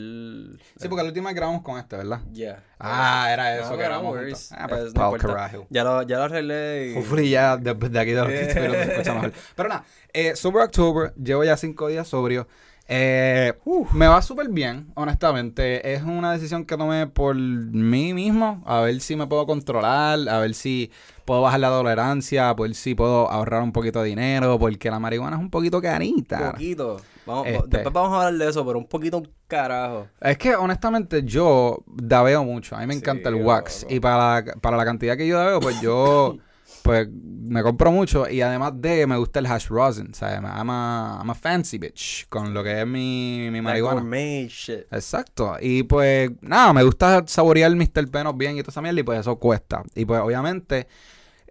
Sí, 0.76 0.88
porque 0.88 1.02
la 1.04 1.08
última 1.08 1.28
vez 1.28 1.36
grabamos 1.36 1.62
con 1.62 1.78
este, 1.78 1.96
¿verdad? 1.96 2.20
Ya. 2.32 2.64
Ah, 2.80 3.28
era 3.32 3.56
eso 3.58 3.70
No, 3.70 3.76
que 3.76 3.82
grabamos. 3.84 4.16
Ah, 4.56 4.66
pues, 4.68 4.84
Es-. 4.86 5.66
Ya 5.70 5.84
lo, 5.84 6.02
ya 6.02 6.16
lo 6.18 6.22
arreglé 6.24 6.92
y. 6.94 6.98
Hopefully 6.98 7.30
ya 7.30 7.56
de, 7.56 7.74
de 7.74 7.98
aquí 8.00 8.10
de 8.10 8.20
los 8.22 8.28
Yeah. 8.28 8.40
15 8.46 8.60
minutos 8.60 8.84
se 8.84 8.90
escucha 8.92 9.14
mejor. 9.14 9.32
Pero 9.54 9.68
nada, 9.68 9.84
eh, 10.12 10.34
Sober 10.36 10.62
October, 10.64 11.14
llevo 11.14 11.44
ya 11.44 11.56
cinco 11.56 11.86
días 11.88 12.08
sobrio. 12.08 12.48
Eh, 12.90 13.52
me 13.92 14.08
va 14.08 14.22
súper 14.22 14.48
bien, 14.48 14.90
honestamente. 14.94 15.92
Es 15.92 16.02
una 16.02 16.32
decisión 16.32 16.64
que 16.64 16.76
tomé 16.76 17.06
por 17.06 17.34
mí 17.36 18.14
mismo, 18.14 18.62
a 18.66 18.80
ver 18.80 18.98
si 19.00 19.14
me 19.14 19.26
puedo 19.26 19.46
controlar, 19.46 20.26
a 20.28 20.38
ver 20.38 20.54
si 20.54 20.90
puedo 21.26 21.42
bajar 21.42 21.60
la 21.60 21.68
tolerancia, 21.68 22.48
a 22.48 22.54
ver 22.54 22.74
si 22.74 22.94
puedo 22.94 23.30
ahorrar 23.30 23.62
un 23.62 23.72
poquito 23.72 24.00
de 24.02 24.08
dinero, 24.08 24.58
porque 24.58 24.90
la 24.90 24.98
marihuana 24.98 25.36
es 25.36 25.42
un 25.42 25.50
poquito 25.50 25.82
carita. 25.82 26.52
poquito. 26.52 26.96
Vamos, 27.26 27.46
Este. 27.46 27.68
Después 27.68 27.92
vamos 27.92 28.12
a 28.14 28.26
hablar 28.26 28.34
de 28.42 28.48
eso, 28.48 28.64
pero 28.64 28.78
un 28.78 28.86
poquito 28.86 29.18
un 29.18 29.28
carajo. 29.46 30.06
Es 30.18 30.38
que 30.38 30.56
honestamente 30.56 31.22
yo 31.24 31.84
dabeo 31.86 32.42
mucho, 32.42 32.74
a 32.74 32.80
mí 32.80 32.86
me 32.86 32.94
Sí, 32.94 33.00
encanta 33.00 33.28
el 33.28 33.34
wax 33.34 33.82
loco. 33.82 33.94
y 33.94 34.00
para 34.00 34.44
para 34.62 34.78
la 34.78 34.86
cantidad 34.86 35.14
que 35.14 35.26
yo 35.28 35.36
dabeo, 35.36 35.60
pues 35.60 35.78
yo 35.82 36.38
pues 36.88 37.06
me 37.12 37.62
compro 37.62 37.92
mucho 37.92 38.26
y 38.30 38.40
además 38.40 38.72
de 38.76 39.06
me 39.06 39.18
gusta 39.18 39.40
el 39.40 39.46
hash 39.46 39.68
rosin, 39.68 40.14
¿sabes? 40.14 40.36
I'm 40.36 40.70
a, 40.70 41.18
I'm 41.20 41.28
a 41.28 41.34
fancy 41.34 41.76
bitch 41.76 42.26
con 42.30 42.54
lo 42.54 42.64
que 42.64 42.80
es 42.80 42.86
mi, 42.86 43.50
mi 43.50 43.60
marihuana. 43.60 44.00
shit. 44.48 44.86
Exacto. 44.90 45.58
Y 45.60 45.82
pues 45.82 46.30
nada, 46.40 46.72
me 46.72 46.82
gusta 46.82 47.24
saborear 47.26 47.76
mis 47.76 47.92
terpenos 47.92 48.34
bien 48.38 48.56
y 48.56 48.62
toda 48.62 48.70
esa 48.70 48.80
mierda 48.80 49.00
y 49.00 49.02
pues 49.02 49.20
eso 49.20 49.36
cuesta. 49.36 49.82
Y 49.94 50.06
pues 50.06 50.18
obviamente, 50.18 50.88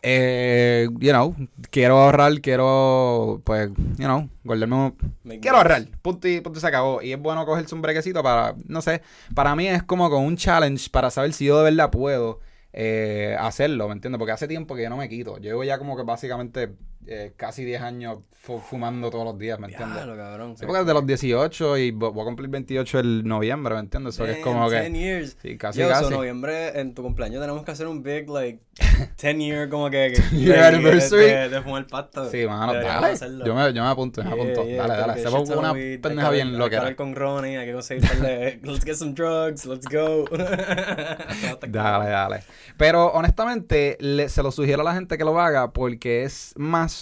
eh, 0.01 0.87
you 0.97 1.11
know, 1.11 1.35
quiero 1.69 1.99
ahorrar, 1.99 2.41
quiero 2.41 3.43
pues, 3.45 3.69
you 3.99 4.05
know, 4.05 4.27
guardarme 4.43 4.93
Quiero 5.39 5.57
ahorrar, 5.57 5.87
punto 6.01 6.27
y, 6.27 6.41
punto 6.41 6.57
y 6.57 6.61
se 6.61 6.67
acabó. 6.67 6.99
Y 7.03 7.13
es 7.13 7.19
bueno 7.19 7.45
cogerse 7.45 7.75
un 7.75 7.83
brequecito 7.83 8.23
para, 8.23 8.55
no 8.65 8.81
sé, 8.81 9.03
para 9.35 9.55
mí 9.55 9.67
es 9.67 9.83
como 9.83 10.09
con 10.09 10.25
un 10.25 10.35
challenge 10.35 10.89
para 10.89 11.11
saber 11.11 11.31
si 11.31 11.45
yo 11.45 11.59
de 11.59 11.65
verdad 11.65 11.91
puedo 11.91 12.39
eh, 12.73 13.35
hacerlo, 13.39 13.87
¿me 13.87 13.93
entiendes? 13.93 14.19
Porque 14.19 14.31
hace 14.31 14.47
tiempo 14.47 14.75
que 14.75 14.83
yo 14.83 14.89
no 14.89 14.97
me 14.97 15.09
quito. 15.09 15.37
Llevo 15.37 15.63
ya 15.63 15.77
como 15.77 15.95
que 15.97 16.03
básicamente 16.03 16.75
eh, 17.07 17.33
casi 17.35 17.63
10 17.65 17.81
años 17.81 18.19
fu- 18.33 18.59
fumando 18.59 19.09
todos 19.09 19.25
los 19.25 19.37
días, 19.37 19.59
¿me 19.59 19.67
entiendes? 19.67 19.95
Diablo, 20.03 20.15
cabrón. 20.17 20.57
Sí, 20.57 20.65
porque 20.65 20.79
desde 20.81 20.93
los 20.93 21.05
18 21.07 21.77
y 21.77 21.91
vo- 21.91 22.11
voy 22.13 22.21
a 22.21 22.25
cumplir 22.25 22.49
28 22.49 22.99
el 22.99 23.27
noviembre, 23.27 23.73
¿me 23.75 23.79
entiendes? 23.81 24.15
Eso 24.15 24.25
que 24.25 24.31
es 24.31 24.37
como 24.39 24.69
Damn, 24.69 24.91
10 24.91 24.93
que... 24.93 24.99
years. 24.99 25.37
Sí, 25.41 25.57
casi, 25.57 25.79
Yo, 25.79 25.89
casi. 25.89 26.03
so, 26.05 26.09
noviembre, 26.11 26.79
en 26.79 26.93
tu 26.93 27.01
cumpleaños 27.03 27.39
tenemos 27.41 27.63
que 27.63 27.71
hacer 27.71 27.87
un 27.87 28.03
big, 28.03 28.29
like, 28.29 28.59
10 29.21 29.37
year, 29.37 29.69
como 29.69 29.89
que... 29.89 30.13
que- 30.31 30.37
Year 30.37 30.59
anniversary. 30.73 31.23
De, 31.25 31.49
de 31.49 31.61
fumar 31.61 31.87
pasto. 31.87 32.29
Sí, 32.29 32.45
mano, 32.45 32.73
dale. 32.73 33.15
Yo 33.45 33.55
me, 33.55 33.73
yo 33.73 33.83
me 33.83 33.89
apunto, 33.89 34.23
me 34.23 34.29
Yeah, 34.29 34.41
apunto. 34.41 34.65
yeah, 34.65 34.87
dale, 34.87 34.93
dale. 35.01 35.13
que 35.13 35.29
shit 35.29 35.47
ton 35.47 35.57
una 35.59 35.71
weed, 35.71 35.81
hay 35.83 35.91
que 35.93 35.99
pendeja 35.99 36.29
bien 36.31 36.47
Hay 36.47 36.53
que 36.53 36.59
loquera. 36.59 36.81
hablar 36.81 36.95
con 36.95 37.15
Ronnie, 37.15 37.57
hay 37.57 37.65
que 37.67 37.73
conseguir 37.73 38.07
par 38.07 38.17
de... 38.19 38.59
Let's 38.63 38.83
get 38.85 38.95
some 38.95 39.13
drugs, 39.13 39.65
let's 39.65 39.87
go. 39.87 40.25
Dale, 41.67 42.09
dale. 42.09 42.43
Pero 42.77 43.07
honestamente, 43.11 43.97
le- 43.99 44.29
se 44.29 44.43
lo 44.43 44.51
sugiero 44.51 44.81
a 44.81 44.85
la 44.85 44.93
gente 44.93 45.17
que 45.17 45.23
lo 45.23 45.39
haga 45.39 45.71
porque 45.71 46.23
es 46.23 46.53
más 46.57 46.96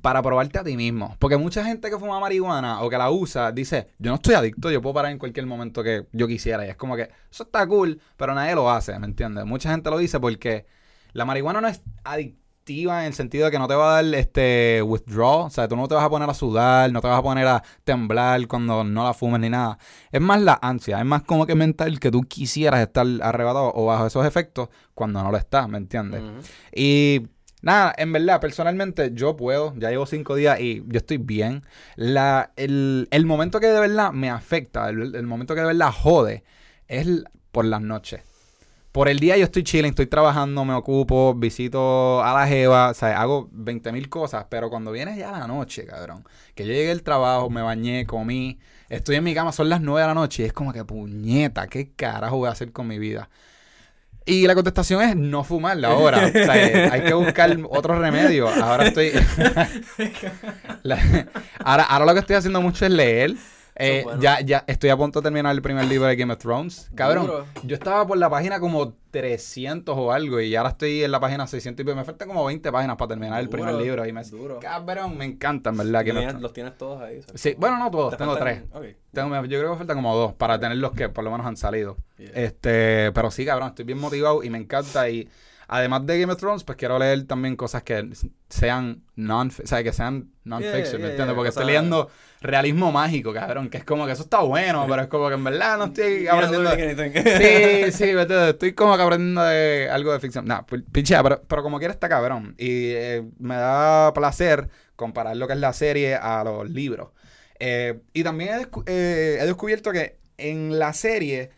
para 0.00 0.22
probarte 0.22 0.58
a 0.58 0.64
ti 0.64 0.76
mismo. 0.76 1.14
Porque 1.18 1.36
mucha 1.36 1.64
gente 1.64 1.90
que 1.90 1.98
fuma 1.98 2.18
marihuana 2.18 2.82
o 2.82 2.90
que 2.90 2.98
la 2.98 3.10
usa 3.10 3.52
dice, 3.52 3.88
yo 3.98 4.10
no 4.10 4.16
estoy 4.16 4.34
adicto, 4.34 4.70
yo 4.70 4.82
puedo 4.82 4.94
parar 4.94 5.12
en 5.12 5.18
cualquier 5.18 5.46
momento 5.46 5.82
que 5.82 6.06
yo 6.12 6.26
quisiera. 6.26 6.66
Y 6.66 6.70
es 6.70 6.76
como 6.76 6.96
que 6.96 7.10
eso 7.30 7.44
está 7.44 7.66
cool, 7.66 8.00
pero 8.16 8.34
nadie 8.34 8.54
lo 8.54 8.70
hace, 8.70 8.98
¿me 8.98 9.06
entiendes? 9.06 9.44
Mucha 9.44 9.70
gente 9.70 9.90
lo 9.90 9.98
dice 9.98 10.18
porque 10.18 10.66
la 11.12 11.24
marihuana 11.24 11.60
no 11.60 11.68
es 11.68 11.82
adictiva 12.04 13.00
en 13.00 13.06
el 13.06 13.14
sentido 13.14 13.44
de 13.44 13.52
que 13.52 13.58
no 13.58 13.68
te 13.68 13.74
va 13.74 13.90
a 13.90 14.02
dar 14.02 14.14
este 14.14 14.82
withdrawal. 14.82 15.46
O 15.46 15.50
sea, 15.50 15.68
tú 15.68 15.76
no 15.76 15.86
te 15.86 15.94
vas 15.94 16.04
a 16.04 16.10
poner 16.10 16.28
a 16.28 16.34
sudar, 16.34 16.90
no 16.90 17.00
te 17.00 17.06
vas 17.06 17.18
a 17.18 17.22
poner 17.22 17.46
a 17.46 17.62
temblar 17.84 18.46
cuando 18.48 18.82
no 18.82 19.04
la 19.04 19.14
fumes 19.14 19.40
ni 19.40 19.48
nada. 19.48 19.78
Es 20.10 20.20
más 20.20 20.40
la 20.42 20.58
ansia, 20.60 20.98
es 20.98 21.04
más 21.04 21.22
como 21.22 21.46
que 21.46 21.54
mental 21.54 22.00
que 22.00 22.10
tú 22.10 22.22
quisieras 22.22 22.80
estar 22.80 23.06
arrebatado 23.22 23.72
o 23.72 23.86
bajo 23.86 24.06
esos 24.06 24.26
efectos 24.26 24.68
cuando 24.94 25.22
no 25.22 25.30
lo 25.30 25.38
estás, 25.38 25.68
¿me 25.68 25.78
entiendes? 25.78 26.22
Y 26.74 27.28
nada, 27.62 27.94
en 27.96 28.12
verdad, 28.12 28.40
personalmente 28.40 29.10
yo 29.12 29.36
puedo, 29.36 29.74
ya 29.76 29.90
llevo 29.90 30.06
cinco 30.06 30.34
días 30.34 30.60
y 30.60 30.82
yo 30.86 30.98
estoy 30.98 31.18
bien. 31.18 31.64
La, 31.96 32.52
el, 32.56 33.08
el 33.10 33.26
momento 33.26 33.60
que 33.60 33.66
de 33.68 33.80
verdad 33.80 34.12
me 34.12 34.30
afecta, 34.30 34.88
el, 34.88 35.26
momento 35.26 35.54
que 35.54 35.60
de 35.60 35.66
verdad 35.66 35.92
jode, 35.92 36.44
es 36.88 37.06
por 37.52 37.64
las 37.64 37.80
noches. 37.80 38.22
Por 38.92 39.08
el 39.08 39.18
día 39.18 39.36
yo 39.36 39.44
estoy 39.44 39.62
chilling, 39.62 39.90
estoy 39.90 40.06
trabajando, 40.06 40.64
me 40.64 40.72
ocupo, 40.72 41.34
visito 41.34 42.22
a 42.24 42.32
la 42.32 42.46
jeva, 42.46 42.90
o 42.90 42.94
sea, 42.94 43.20
hago 43.20 43.48
20 43.52 43.92
mil 43.92 44.08
cosas, 44.08 44.46
pero 44.48 44.70
cuando 44.70 44.90
viene 44.90 45.18
ya 45.18 45.32
la 45.32 45.46
noche, 45.46 45.84
cabrón, 45.84 46.24
que 46.54 46.66
yo 46.66 46.72
llegué 46.72 46.92
al 46.92 47.02
trabajo, 47.02 47.50
me 47.50 47.60
bañé, 47.60 48.06
comí, 48.06 48.58
estoy 48.88 49.16
en 49.16 49.24
mi 49.24 49.34
cama, 49.34 49.52
son 49.52 49.68
las 49.68 49.82
9 49.82 50.00
de 50.00 50.06
la 50.06 50.14
noche 50.14 50.44
y 50.44 50.46
es 50.46 50.54
como 50.54 50.72
que 50.72 50.84
puñeta, 50.84 51.66
¿qué 51.66 51.92
carajo 51.92 52.38
voy 52.38 52.48
a 52.48 52.52
hacer 52.52 52.72
con 52.72 52.86
mi 52.86 52.98
vida? 52.98 53.28
Y 54.28 54.46
la 54.46 54.54
contestación 54.56 55.00
es 55.02 55.14
no 55.16 55.44
fumarla 55.44 55.88
ahora. 55.88 56.26
O 56.28 56.30
sea, 56.32 56.56
eh, 56.66 56.88
hay 56.92 57.02
que 57.02 57.14
buscar 57.14 57.56
otro 57.70 57.98
remedio. 57.98 58.48
Ahora 58.48 58.88
estoy. 58.88 59.12
La- 60.82 60.98
ahora, 61.64 61.84
ahora 61.84 62.06
lo 62.06 62.12
que 62.14 62.20
estoy 62.20 62.36
haciendo 62.36 62.60
mucho 62.60 62.84
es 62.84 62.90
leer. 62.90 63.34
Eh, 63.78 64.00
bueno. 64.04 64.22
ya, 64.22 64.40
ya 64.40 64.64
estoy 64.66 64.88
a 64.90 64.96
punto 64.96 65.20
de 65.20 65.24
terminar 65.24 65.54
el 65.54 65.60
primer 65.60 65.84
libro 65.84 66.06
de 66.06 66.16
Game 66.16 66.32
of 66.32 66.38
Thrones. 66.38 66.90
Cabrón, 66.94 67.26
Duro. 67.26 67.46
yo 67.62 67.74
estaba 67.74 68.06
por 68.06 68.16
la 68.16 68.30
página 68.30 68.58
como 68.58 68.94
300 69.10 69.94
o 69.96 70.12
algo 70.12 70.40
y 70.40 70.56
ahora 70.56 70.70
estoy 70.70 71.04
en 71.04 71.10
la 71.10 71.20
página 71.20 71.46
600 71.46 71.84
y. 71.86 71.94
Me 71.94 72.04
faltan 72.04 72.28
como 72.28 72.44
20 72.46 72.72
páginas 72.72 72.96
para 72.96 73.08
terminar 73.10 73.40
el 73.40 73.48
primer 73.48 73.74
libro. 73.74 74.06
Y 74.06 74.12
me, 74.12 74.22
duro. 74.24 74.60
cabrón, 74.60 75.18
me 75.18 75.26
encanta, 75.26 75.70
en 75.70 75.76
verdad. 75.76 76.04
Game 76.04 76.32
los 76.40 76.52
tienes 76.52 76.76
todos 76.78 77.02
ahí. 77.02 77.20
¿sabes? 77.22 77.40
Sí, 77.40 77.54
bueno, 77.58 77.78
no 77.78 77.90
todos, 77.90 78.12
Te 78.12 78.16
tengo 78.16 78.36
tres. 78.36 78.62
Tengo- 79.12 79.34
yo 79.44 79.58
creo 79.58 79.62
que 79.64 79.70
me 79.70 79.76
faltan 79.76 79.96
como 79.96 80.16
dos 80.16 80.32
para 80.34 80.58
tener 80.58 80.78
los 80.78 80.92
que 80.92 81.08
por 81.08 81.24
lo 81.24 81.30
menos 81.30 81.46
han 81.46 81.56
salido. 81.56 81.96
Yeah. 82.18 82.30
Este, 82.34 83.12
pero 83.12 83.30
sí, 83.30 83.44
cabrón, 83.44 83.68
estoy 83.68 83.84
bien 83.84 83.98
motivado 83.98 84.42
y 84.42 84.50
me 84.50 84.58
encanta. 84.58 85.08
Y 85.10 85.28
además 85.68 86.06
de 86.06 86.20
Game 86.20 86.32
of 86.32 86.38
Thrones, 86.38 86.64
pues 86.64 86.76
quiero 86.78 86.98
leer 86.98 87.24
también 87.26 87.56
cosas 87.56 87.82
que 87.82 88.08
sean 88.48 89.02
non, 89.16 89.48
o 89.48 89.66
sea, 89.66 89.82
que 89.82 89.92
sean 89.92 90.30
non-fiction, 90.44 90.82
Yeah, 90.84 90.98
¿me 90.98 91.08
entiendes? 91.10 91.34
Porque 91.34 91.48
estoy 91.48 91.64
leyendo 91.66 92.10
realismo 92.40 92.92
mágico, 92.92 93.32
cabrón, 93.32 93.68
que 93.70 93.78
es 93.78 93.84
como 93.84 94.06
que 94.06 94.12
eso 94.12 94.22
está 94.22 94.40
bueno, 94.40 94.86
pero 94.88 95.02
es 95.02 95.08
como 95.08 95.28
que 95.28 95.34
en 95.34 95.42
verdad 95.44 95.78
no 95.78 95.84
estoy 95.86 96.26
aprendiendo. 96.28 96.70
Sí, 97.38 97.92
sí, 97.92 98.10
estoy 98.50 98.72
como 98.74 98.96
que 98.96 99.02
aprendiendo 99.02 99.42
de 99.42 99.88
algo 99.90 100.12
de 100.12 100.20
ficción. 100.20 100.44
Nah, 100.46 100.62
pi- 100.62 100.82
pichea, 100.82 101.22
pero, 101.22 101.42
pero 101.48 101.62
como 101.62 101.78
quiera 101.78 101.92
está 101.92 102.08
cabrón. 102.08 102.54
Y 102.58 102.90
eh, 102.90 103.24
me 103.38 103.56
da 103.56 104.12
placer 104.14 104.68
comparar 104.94 105.36
lo 105.36 105.46
que 105.46 105.54
es 105.54 105.58
la 105.58 105.72
serie 105.72 106.14
a 106.14 106.44
los 106.44 106.70
libros. 106.70 107.10
Eh, 107.58 108.00
y 108.12 108.22
también 108.22 108.50
he, 108.54 108.66
descu- 108.66 108.84
eh, 108.86 109.38
he 109.40 109.46
descubierto 109.46 109.90
que 109.90 110.18
en 110.38 110.78
la 110.78 110.92
serie, 110.92 111.50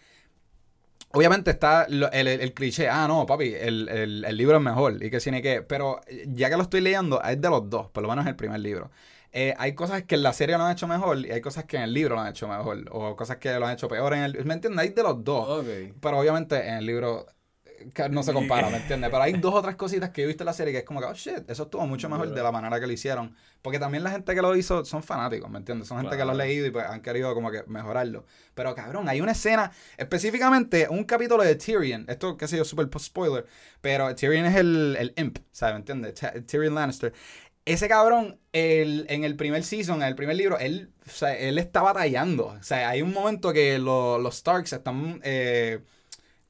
obviamente 1.13 1.51
está 1.51 1.85
el, 1.85 2.05
el- 2.13 2.29
el 2.29 2.55
cliché, 2.55 2.89
ah, 2.89 3.07
no, 3.09 3.27
papi, 3.27 3.55
el, 3.55 3.89
el- 3.89 4.25
el 4.25 4.37
libro 4.37 4.57
es 4.57 4.63
mejor 4.63 5.03
y 5.03 5.11
que 5.11 5.19
tiene 5.19 5.43
que, 5.43 5.63
pero 5.63 6.01
eh, 6.07 6.27
ya 6.29 6.51
que 6.51 6.57
lo 6.57 6.63
estoy 6.63 6.81
leyendo, 6.81 7.23
es 7.23 7.41
de 7.41 7.51
los 7.51 7.69
dos, 7.71 7.89
por 7.91 8.03
lo 8.03 8.09
menos 8.09 8.27
el 8.27 8.37
primer 8.37 8.61
libro. 8.61 8.91
Eh, 9.33 9.55
hay 9.59 9.75
cosas 9.75 10.05
que 10.05 10.15
en 10.15 10.23
la 10.23 10.33
serie 10.33 10.57
lo 10.57 10.65
han 10.65 10.73
hecho 10.73 10.87
mejor 10.89 11.19
y 11.19 11.31
hay 11.31 11.41
cosas 11.43 11.65
que 11.65 11.77
en 11.77 11.83
el 11.83 11.93
libro 11.93 12.15
lo 12.15 12.23
han 12.23 12.29
hecho 12.29 12.49
mejor, 12.49 12.85
o 12.91 13.15
cosas 13.17 13.37
que 13.37 13.53
lo 13.59 13.67
han 13.67 13.75
hecho 13.75 13.87
peor 13.89 14.15
en 14.15 14.21
el... 14.25 14.45
¿Me 14.47 14.55
entiendes? 14.55 14.81
Hay 14.83 14.89
de 14.91 15.03
los 15.03 15.23
dos. 15.23 15.65
Pero 16.01 16.19
obviamente 16.19 16.67
en 16.67 16.75
el 16.77 16.87
libro 16.87 17.27
que 17.95 18.09
no 18.09 18.23
se 18.23 18.33
compara, 18.33 18.71
¿me 18.71 18.79
entiendes? 18.79 19.11
Pero 19.11 19.23
hay 19.23 19.33
dos 19.41 19.55
o 19.55 19.63
tres 19.63 19.77
cositas 19.77 20.11
que 20.11 20.23
he 20.23 20.27
visto 20.27 20.43
en 20.43 20.47
la 20.47 20.53
serie 20.53 20.73
que 20.73 20.79
es 20.81 20.85
como 20.85 21.01
que, 21.01 21.07
oh 21.07 21.15
shit, 21.15 21.49
eso 21.51 21.65
estuvo 21.65 21.87
mucho 21.87 22.09
mejor 22.09 22.33
de 22.35 22.43
la 22.43 22.53
manera 22.53 22.79
que 22.81 22.87
lo 22.87 22.93
hicieron. 22.93 23.35
Porque 23.63 23.79
también 23.79 24.05
la 24.05 24.11
gente 24.11 24.35
que 24.35 24.43
lo 24.43 24.55
hizo 24.57 24.85
son 24.85 25.03
fanáticos, 25.03 25.51
¿me 25.51 25.59
entiendes? 25.59 25.89
Son 25.89 25.99
gente 26.01 26.17
que 26.17 26.25
lo 26.25 26.31
ha 26.31 26.35
leído 26.35 26.67
y 26.67 26.71
pues 26.71 26.85
han 26.87 27.01
querido 27.03 27.35
como 27.35 27.51
que 27.51 27.65
mejorarlo. 27.67 28.25
Pero 28.55 28.75
cabrón, 28.75 29.09
hay 29.09 29.21
una 29.21 29.33
escena, 29.33 29.71
específicamente 29.97 30.87
un 30.91 31.05
capítulo 31.05 31.43
de 31.43 31.55
Tyrion, 31.55 32.05
esto 32.09 32.37
qué 32.37 32.49
sé 32.49 32.57
yo, 32.57 32.65
super 32.65 32.89
spoiler, 32.99 33.47
pero 33.81 34.15
Tyrion 34.15 34.47
es 34.47 34.57
el, 34.57 34.97
el 34.99 35.13
imp, 35.17 35.39
¿sabes? 35.53 35.75
¿Me 35.75 35.79
entiendes? 35.81 36.15
Ty- 36.15 36.41
Tyrion 36.43 36.75
Lannister. 36.75 37.13
ese 37.65 37.89
cabrón, 37.89 38.41
el, 38.53 39.07
en 39.11 39.25
el 39.25 39.37
primer 39.37 39.63
season, 39.63 40.03
en 40.03 40.09
el 40.09 40.15
primer 40.17 40.37
libro, 40.37 40.59
él, 40.59 40.91
o 41.07 41.11
sea, 41.11 41.37
él 41.39 41.59
está 41.59 41.83
batallando. 41.83 42.47
O 42.49 42.63
sea, 42.63 42.89
hay 42.91 43.03
un 43.03 43.13
momento 43.13 43.53
que 43.53 43.79
lo- 43.79 44.19
los 44.19 44.37
Starks 44.39 44.73
están 44.73 45.21
eh, 45.25 45.81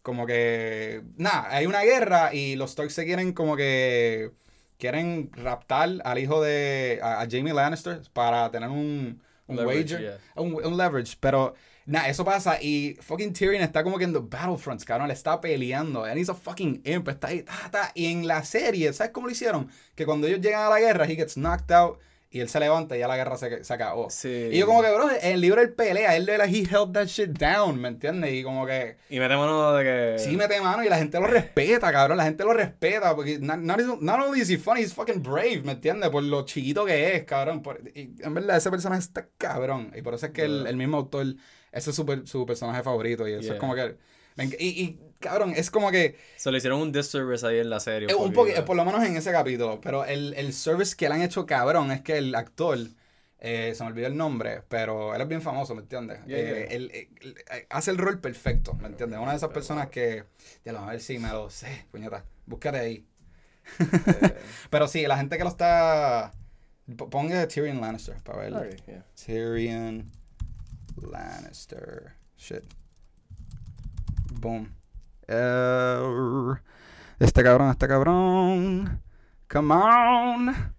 como 0.09 0.27
que... 0.27 1.03
Nada, 1.19 1.49
hay 1.55 1.67
una 1.67 1.83
guerra 1.83 2.33
y 2.33 2.57
los 2.57 2.71
Starks 2.73 2.95
se 2.95 3.05
quieren 3.05 3.35
como 3.35 3.57
que... 3.57 4.33
Quieren 4.79 5.31
raptar 5.35 6.01
al 6.03 6.19
hijo 6.19 6.41
de... 6.41 6.99
a, 7.03 7.21
a 7.21 7.27
Jamie 7.31 7.53
Lannister 7.53 8.01
para 8.15 8.51
tener 8.51 8.71
un, 8.71 9.21
un 9.47 9.57
Leverage, 9.57 9.95
wager. 9.95 10.01
yeah. 10.01 10.19
Un, 10.43 10.55
un 10.65 10.77
leverage, 10.79 11.17
pero... 11.21 11.55
Nada, 11.85 12.09
eso 12.09 12.23
pasa 12.25 12.61
y 12.61 12.97
fucking 13.01 13.33
Tyrion 13.33 13.63
está 13.63 13.83
como 13.83 13.97
que 13.99 14.05
en 14.05 14.13
the 14.13 14.21
battlefronts, 14.23 14.85
cabrón, 14.85 15.09
le 15.09 15.15
está 15.15 15.41
peleando. 15.41 16.05
And 16.05 16.19
he's 16.19 16.29
a 16.29 16.35
fucking 16.35 16.83
imp, 16.85 17.09
está 17.09 17.29
ahí, 17.29 17.43
ta, 17.43 17.71
ta. 17.71 17.93
Y 17.95 18.13
en 18.13 18.27
la 18.27 18.45
serie, 18.45 18.93
¿sabes 18.93 19.13
cómo 19.13 19.27
lo 19.27 19.33
hicieron? 19.33 19.71
Que 19.95 20.05
cuando 20.05 20.27
ellos 20.27 20.41
llegan 20.41 20.63
a 20.65 20.69
la 20.69 20.81
guerra, 20.81 21.07
he 21.07 21.17
gets 21.17 21.37
knocked 21.37 21.71
out 21.73 21.99
y 22.31 22.41
él 22.41 22.49
se 22.51 22.61
levanta 22.61 22.95
y 22.95 22.99
ya 23.01 23.09
la 23.09 23.17
guerra 23.17 23.39
se, 23.39 23.65
se 23.65 23.73
acabó. 23.73 24.11
Sí. 24.11 24.51
Y 24.53 24.59
yo 24.59 24.67
como 24.67 24.83
que, 24.83 24.91
bro, 24.93 25.09
en 25.11 25.33
el 25.33 25.41
libro 25.41 25.63
él 25.63 25.73
pelea, 25.73 26.15
él 26.15 26.27
de 26.27 26.37
la 26.37 26.45
he 26.45 26.59
held 26.59 26.93
that 26.93 27.07
shit 27.07 27.31
down, 27.31 27.81
¿me 27.81 27.89
entiendes? 27.89 28.33
Y 28.35 28.43
como 28.43 28.67
que 28.67 28.97
Y 29.09 29.19
metémonos 29.19 29.79
de 29.79 29.85
que... 29.85 30.19
sí 30.19 30.37
mete 30.37 30.61
mano 30.61 30.85
y 30.85 30.89
la 30.91 30.99
gente 30.99 31.19
lo 31.19 31.27
respeta, 31.27 31.91
cabrón, 31.91 32.19
la 32.19 32.25
gente 32.25 32.45
lo 32.45 32.53
respeta 32.53 33.17
porque 33.17 33.39
not, 33.39 33.59
not, 33.61 33.79
not 34.03 34.21
only 34.21 34.41
is 34.43 34.51
he 34.51 34.59
funny, 34.59 34.83
he's 34.83 34.93
fucking 34.93 35.23
brave, 35.23 35.63
¿me 35.65 35.73
entiendes? 35.73 36.11
Por 36.11 36.23
lo 36.23 36.45
chiquito 36.45 36.85
que 36.85 37.17
es, 37.17 37.25
cabrón. 37.25 37.63
Por- 37.63 37.81
y 37.95 38.15
en 38.21 38.35
verdad 38.35 38.59
ese 38.59 38.71
personaje 38.71 39.01
está 39.01 39.27
cabrón 39.39 39.91
y 39.97 40.03
por 40.03 40.13
eso 40.15 40.27
es 40.27 40.33
que 40.33 40.43
el, 40.43 40.59
Yeah. 40.61 40.71
el 40.71 40.77
mismo 40.77 40.99
autor, 40.99 41.27
ese 41.73 41.91
es 41.91 41.97
su, 41.97 42.23
su 42.27 42.45
personaje 42.45 42.83
favorito 42.83 43.27
y 43.27 43.33
eso 43.33 43.43
Yeah. 43.43 43.55
es 43.55 43.59
como 43.61 43.75
que... 43.75 43.97
Y, 44.61 44.67
y, 44.69 45.01
cabrón, 45.19 45.53
es 45.57 45.71
como 45.71 45.91
que... 45.91 46.17
Se 46.37 46.51
le 46.51 46.59
hicieron 46.59 46.81
un 46.81 46.93
disservice 46.93 47.47
ahí 47.47 47.59
en 47.59 47.71
la 47.71 47.81
serie. 47.81 48.09
Eh, 48.11 48.15
Un 48.15 48.33
poquito. 48.33 48.61
poqui- 48.61 48.65
por 48.65 48.77
lo 48.77 48.85
menos 48.85 49.03
en 49.05 49.17
ese 49.17 49.33
capítulo. 49.33 49.81
Pero 49.81 50.05
el, 50.05 50.35
el 50.35 50.53
service 50.53 50.95
que 50.97 51.09
le 51.09 51.15
han 51.17 51.23
hecho 51.23 51.47
cabrón 51.47 51.91
es 51.91 52.01
que 52.03 52.19
el 52.19 52.35
actor, 52.35 52.79
eh, 53.41 53.73
se 53.77 53.83
me 53.85 53.91
olvidó 53.91 54.07
el 54.09 54.17
nombre, 54.17 54.63
pero 54.69 55.15
él 55.15 55.21
es 55.21 55.29
bien 55.29 55.43
famoso, 55.43 55.75
¿me 55.75 55.83
entiendes? 55.83 56.19
Yeah, 56.27 56.39
Eh, 56.39 56.69
él, 56.71 56.91
él- 56.95 57.09
él, 57.21 57.35
eh, 57.53 57.67
hace 57.71 57.91
el 57.91 57.99
rol 57.99 58.21
perfecto, 58.21 58.75
¿me 58.75 58.87
entiendes? 58.89 59.19
Una 59.21 59.31
de 59.33 59.37
esas 59.37 59.51
personas 59.51 59.89
que, 59.91 60.25
ya 60.65 60.73
lo 60.73 60.79
a 60.81 60.87
ver 60.91 61.01
si 61.01 61.19
me 61.19 61.29
lo 61.31 61.49
sé, 61.51 61.87
puñeta, 61.91 62.25
búscate 62.47 62.79
ahí. 62.79 63.07
Eh, 63.81 64.37
Pero 64.71 64.89
sí, 64.89 65.07
la 65.07 65.19
gente 65.19 65.37
que 65.37 65.45
lo 65.45 65.51
está, 65.51 66.33
ponga 67.11 67.47
Tyrion 67.47 67.81
Lannister 67.81 68.17
para 68.23 68.39
verlo. 68.39 68.65
yeah. 68.87 69.05
Tyrion 69.15 70.11
Lannister. 71.13 72.15
Shit. 72.37 72.65
Boom. 74.41 74.75
Eh, 75.29 76.55
este 77.19 77.43
cabrón, 77.43 77.71
este 77.71 77.89
cabrón. 77.89 79.03
Come 79.49 79.75
on. 79.75 80.75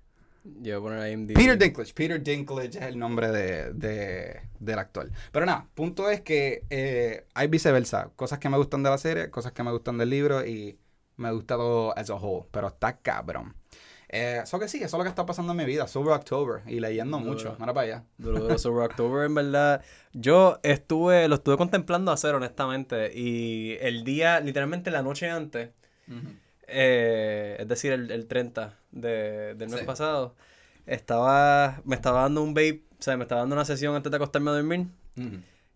Yo 0.61 0.79
voy 0.81 0.91
a 0.91 0.93
poner 0.93 0.99
ahí 1.01 1.13
IMDb. 1.13 1.35
Peter 1.35 1.57
Dinklage. 1.57 1.93
Peter 1.93 2.21
Dinklage 2.23 2.77
es 2.79 2.83
el 2.85 2.97
nombre 2.97 3.29
de, 3.31 3.73
de- 3.73 4.41
del 4.59 4.79
actor. 4.79 5.09
Pero 5.31 5.45
nada, 5.45 5.67
punto 5.75 6.09
es 6.09 6.21
que 6.21 6.65
eh, 6.69 7.25
hay 7.33 7.47
viceversa. 7.47 8.09
Cosas 8.15 8.39
que 8.39 8.49
me 8.49 8.57
gustan 8.57 8.83
de 8.83 8.89
la 8.89 8.97
serie, 8.97 9.29
cosas 9.29 9.51
que 9.51 9.63
me 9.63 9.71
gustan 9.71 9.97
del 9.97 10.09
libro 10.09 10.45
y 10.45 10.79
me 11.17 11.31
gusta 11.31 11.55
todo 11.55 11.97
as 11.97 12.09
a 12.09 12.15
whole. 12.15 12.47
Pero 12.51 12.67
está 12.67 12.97
cabrón. 12.97 13.55
Eh, 14.11 14.39
Eso 14.43 14.59
que 14.59 14.67
sí, 14.67 14.77
eso 14.77 14.85
es 14.87 14.93
lo 14.93 15.03
que 15.03 15.09
está 15.09 15.25
pasando 15.25 15.51
en 15.53 15.57
mi 15.57 15.65
vida. 15.65 15.87
Sober 15.87 16.13
October 16.13 16.61
y 16.65 16.79
leyendo 16.79 17.17
Duro. 17.19 17.29
mucho. 17.31 17.55
Mira 17.59 17.73
para 17.73 17.85
allá. 17.85 18.03
Duro, 18.17 18.39
duro 18.39 18.57
sobre 18.57 18.85
October, 18.85 19.25
en 19.25 19.35
verdad. 19.35 19.83
Yo 20.13 20.59
estuve, 20.63 21.27
lo 21.27 21.35
estuve 21.35 21.57
contemplando 21.57 22.11
hacer, 22.11 22.33
honestamente. 22.33 23.11
Y 23.15 23.77
el 23.81 24.03
día, 24.03 24.39
literalmente 24.39 24.89
la 24.89 25.03
noche 25.03 25.29
antes, 25.29 25.69
eh, 26.67 27.57
es 27.59 27.67
decir, 27.67 27.91
el, 27.91 28.11
el 28.11 28.27
30 28.27 28.77
de, 28.91 29.55
del 29.55 29.69
mes 29.69 29.79
Sí. 29.81 29.85
pasado, 29.85 30.35
estaba, 30.85 31.81
me 31.85 31.95
estaba 31.95 32.21
dando 32.23 32.41
un 32.43 32.53
vape, 32.53 32.83
o 32.99 33.01
sea, 33.01 33.15
me 33.17 33.23
estaba 33.23 33.41
dando 33.41 33.55
una 33.55 33.65
sesión 33.65 33.95
antes 33.95 34.09
de 34.11 34.15
acostarme 34.15 34.49
a 34.51 34.53
dormir. 34.55 34.87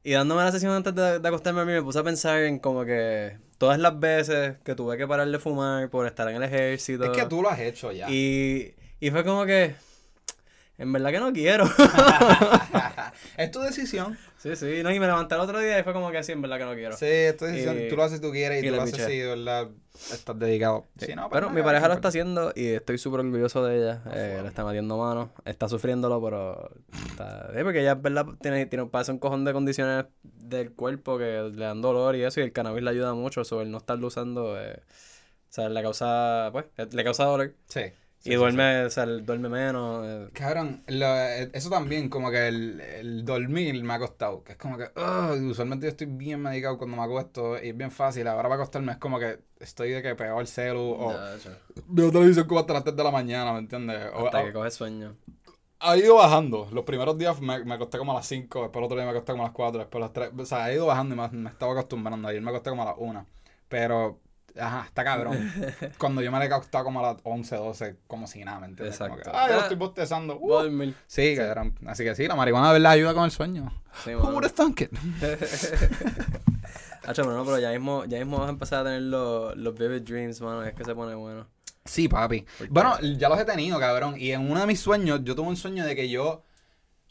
Y 0.06 0.12
dándome 0.14 0.42
la 0.44 0.52
sesión 0.52 0.72
antes 0.74 0.94
de, 0.96 1.20
de 1.20 1.28
acostarme 1.28 1.60
a 1.60 1.64
dormir, 1.64 1.80
me 1.80 1.84
puse 1.84 2.00
a 2.00 2.04
pensar 2.04 2.40
en 2.44 2.60
como 2.60 2.84
que 2.86 3.38
todas 3.64 3.80
las 3.80 3.98
veces 3.98 4.58
que 4.66 4.76
tuve 4.76 4.98
que 4.98 5.08
parar 5.08 5.26
de 5.26 5.40
fumar 5.40 5.90
por 5.90 6.06
estar 6.06 6.28
en 6.28 6.36
el 6.36 6.44
ejército. 6.44 7.06
Es 7.06 7.12
que 7.12 7.26
tú 7.28 7.42
lo 7.42 7.50
has 7.50 7.62
hecho 7.62 7.94
ya. 7.94 8.10
Y, 8.10 8.74
y 9.00 9.10
fue 9.10 9.24
como 9.24 9.46
que, 9.46 9.74
en 10.78 10.92
verdad 10.92 11.12
que 11.12 11.20
no 11.22 11.32
quiero. 11.32 11.64
es 13.38 13.52
tu 13.52 13.60
decisión. 13.62 14.18
sí, 14.38 14.56
sí, 14.56 14.82
no, 14.84 14.92
y 14.92 15.00
me 15.00 15.06
levanté 15.08 15.36
el 15.36 15.42
otro 15.42 15.60
día 15.60 15.80
y 15.80 15.84
fue 15.84 15.94
como 15.94 16.12
que 16.12 16.24
sí, 16.24 16.32
en 16.34 16.42
verdad 16.42 16.58
que 16.58 16.66
no 16.66 16.74
quiero. 16.74 16.96
Sí, 16.98 17.06
es 17.06 17.38
tu 17.38 17.46
decisión. 17.46 17.80
Y- 17.80 17.90
tú 17.90 17.96
lo 17.96 18.04
haces 18.04 18.18
si 18.20 18.22
tú 18.22 18.32
quieres 18.32 18.64
y, 18.64 18.68
y 18.68 18.70
tú 18.70 18.76
lo 18.76 18.82
haces 18.82 19.06
si 19.06 19.20
verdad 19.22 19.70
estás 20.12 20.38
dedicado. 20.40 20.86
Sí, 21.00 21.06
Si 21.08 21.16
no, 21.16 21.30
pues 21.30 21.40
pero 21.42 21.52
mi 21.54 21.62
pareja 21.62 21.88
lo 21.88 21.94
está 21.94 22.08
haciendo 22.08 22.52
y 22.56 22.68
estoy 22.68 22.98
súper 22.98 23.22
orgulloso 23.22 23.64
de 23.66 23.78
ella. 23.78 24.02
Ah, 24.06 24.12
Eh, 24.16 24.40
le 24.42 24.48
está 24.48 24.66
metiendo 24.66 24.98
mano. 24.98 25.32
Está 25.46 25.70
sufriéndolo, 25.70 26.22
pero 26.22 26.70
está... 27.10 27.52
sí, 27.56 27.64
porque 27.64 27.82
ella, 27.82 27.96
verdad, 27.96 28.26
tiene, 28.42 28.66
tiene, 28.66 28.86
pasa 28.88 29.12
un 29.12 29.20
cojón 29.20 29.46
de 29.46 29.54
condiciones 29.54 30.06
del 30.24 30.72
cuerpo 30.74 31.18
que 31.18 31.52
le 31.54 31.66
dan 31.66 31.82
dolor 31.82 32.16
y 32.16 32.24
eso, 32.24 32.40
y 32.40 32.44
el 32.44 32.52
cannabis 32.52 32.84
le 32.84 32.90
ayuda 32.90 33.14
mucho. 33.14 33.44
Sobre 33.44 33.66
el 33.66 33.72
no 33.72 33.78
estarlo 33.78 34.08
usando, 34.08 34.60
eh, 34.60 34.80
o 34.82 35.54
sea, 35.54 35.70
le 35.70 35.82
causa, 35.84 36.50
pues, 36.52 36.66
le 36.94 37.04
causa 37.04 37.26
dolor. 37.26 37.54
Sí. 37.68 37.82
Sí, 38.24 38.32
y 38.32 38.36
duerme, 38.36 38.86
o 38.86 38.90
sea, 38.90 39.06
duerme 39.06 39.50
menos. 39.50 40.06
eh. 40.08 40.30
Cabrón, 40.34 40.84
lo- 40.88 41.06
eso 41.54 41.70
también, 41.70 42.10
como 42.10 42.32
que 42.32 42.48
el, 42.48 42.80
el 42.82 43.26
dormir 43.26 43.82
me 43.84 43.94
ha 43.94 44.00
costado. 44.00 44.44
Que 44.44 44.54
es 44.54 44.58
como 44.58 44.78
que, 44.78 44.90
usualmente 45.46 45.86
yo 45.86 45.90
estoy 45.92 46.08
bien 46.08 46.42
medicado 46.42 46.78
cuando 46.78 46.98
me 46.98 47.04
acuesto 47.04 47.62
y 47.64 47.70
es 47.70 47.78
bien 47.78 47.92
fácil. 47.92 48.28
Ahora 48.28 48.44
para 48.44 48.56
acostarme 48.56 48.94
es 48.94 48.98
como 48.98 49.20
que 49.20 49.40
estoy 49.60 49.92
de 49.92 50.02
que 50.02 50.16
pegado 50.16 50.40
al 50.40 50.48
celu 50.48 50.80
o 50.82 51.14
veo 51.88 52.12
televisión 52.12 52.48
como 52.48 52.60
hasta 52.62 52.74
las 52.74 52.84
3 52.84 52.96
de 52.96 53.04
la 53.04 53.12
mañana, 53.12 53.54
¿me 53.54 53.60
entiendes? 53.60 54.00
O- 54.14 54.26
Hasta 54.26 54.42
o- 54.42 54.46
que 54.46 54.54
coge 54.54 54.72
sueño. 54.72 55.16
ha 55.80 55.98
ido 55.98 56.16
bajando. 56.16 56.70
Los 56.72 56.86
primeros 56.86 57.18
días 57.18 57.42
me, 57.42 57.64
me 57.66 57.74
acosté 57.76 57.98
como 57.98 58.14
a 58.14 58.16
las 58.16 58.26
5, 58.28 58.62
después 58.64 58.80
el 58.82 58.86
otro 58.86 58.96
día 58.98 59.06
me 59.06 59.12
acosté 59.12 59.34
como 59.34 59.44
a 59.44 59.48
las 59.48 59.54
4, 59.56 59.80
después 59.80 60.02
a 60.02 60.06
las 60.06 60.14
3. 60.14 60.30
O 60.38 60.46
sea, 60.46 60.64
ha 60.64 60.74
ido 60.74 60.86
bajando 60.86 61.14
y 61.16 61.18
me, 61.18 61.28
me 61.44 61.50
estaba 61.50 61.74
acostumbrando. 61.74 62.28
Ayer 62.30 62.42
me 62.42 62.50
acosté 62.52 62.70
como 62.70 62.84
a 62.84 62.86
las 62.86 62.96
1. 62.98 63.28
Pero, 63.68 64.20
ajá, 64.60 64.86
está 64.88 65.04
cabrón. 65.04 65.52
Cuando 65.98 66.22
yo 66.22 66.32
me 66.32 66.40
le 66.40 66.46
he 66.46 66.48
acostado 66.48 66.84
como 66.84 67.00
a 67.00 67.14
las 67.14 67.22
11, 67.24 67.56
12, 67.56 67.96
como 68.08 68.28
si 68.28 68.44
nada, 68.44 68.60
¿me 68.60 68.68
entiendes? 68.68 68.98
Como 68.98 69.16
Exacto. 69.16 69.32
que, 69.32 69.38
Ay, 69.38 69.50
yo 69.52 69.58
Ah. 69.60 69.62
estoy 69.64 69.78
bostezando. 69.78 70.38
Uh. 70.40 70.50
dormir. 70.50 70.96
Sí, 71.08 71.36
cabrón. 71.36 71.78
Así 71.86 72.04
que 72.04 72.16
sí, 72.16 72.28
la 72.28 72.36
marihuana 72.36 72.68
de 72.68 72.74
verdad 72.74 72.92
ayuda 72.92 73.14
con 73.14 73.24
el 73.26 73.32
sueño. 73.32 73.72
Sí, 74.04 74.12
have 74.12 74.50
thunk 74.50 74.82
it? 74.82 74.92
Hacho, 77.06 77.24
pero 77.24 77.36
no, 77.36 77.46
pero 77.46 77.60
ya 77.60 77.70
mismo, 77.72 78.06
ya 78.06 78.18
mismo 78.18 78.38
vas 78.38 78.48
a 78.48 78.52
empezar 78.52 78.80
a 78.82 78.84
tener 78.86 79.02
los, 79.02 79.56
los 79.58 79.78
vivid 79.78 80.02
dreams, 80.02 80.40
mano. 80.42 80.64
Es 80.64 80.74
que 80.74 80.86
se 80.86 80.96
pone 80.96 81.16
bueno. 81.16 81.48
Sí, 81.86 82.08
papi. 82.08 82.46
Bueno, 82.70 82.98
ya 83.18 83.28
los 83.28 83.38
he 83.40 83.44
tenido, 83.46 83.78
cabrón. 83.80 84.16
Y 84.18 84.32
en 84.32 84.50
uno 84.50 84.62
de 84.62 84.66
mis 84.68 84.80
sueños, 84.80 85.20
yo 85.24 85.36
tuve 85.36 85.48
un 85.50 85.58
sueño 85.58 85.86
de 85.86 85.96
que 85.96 86.10
yo 86.10 86.44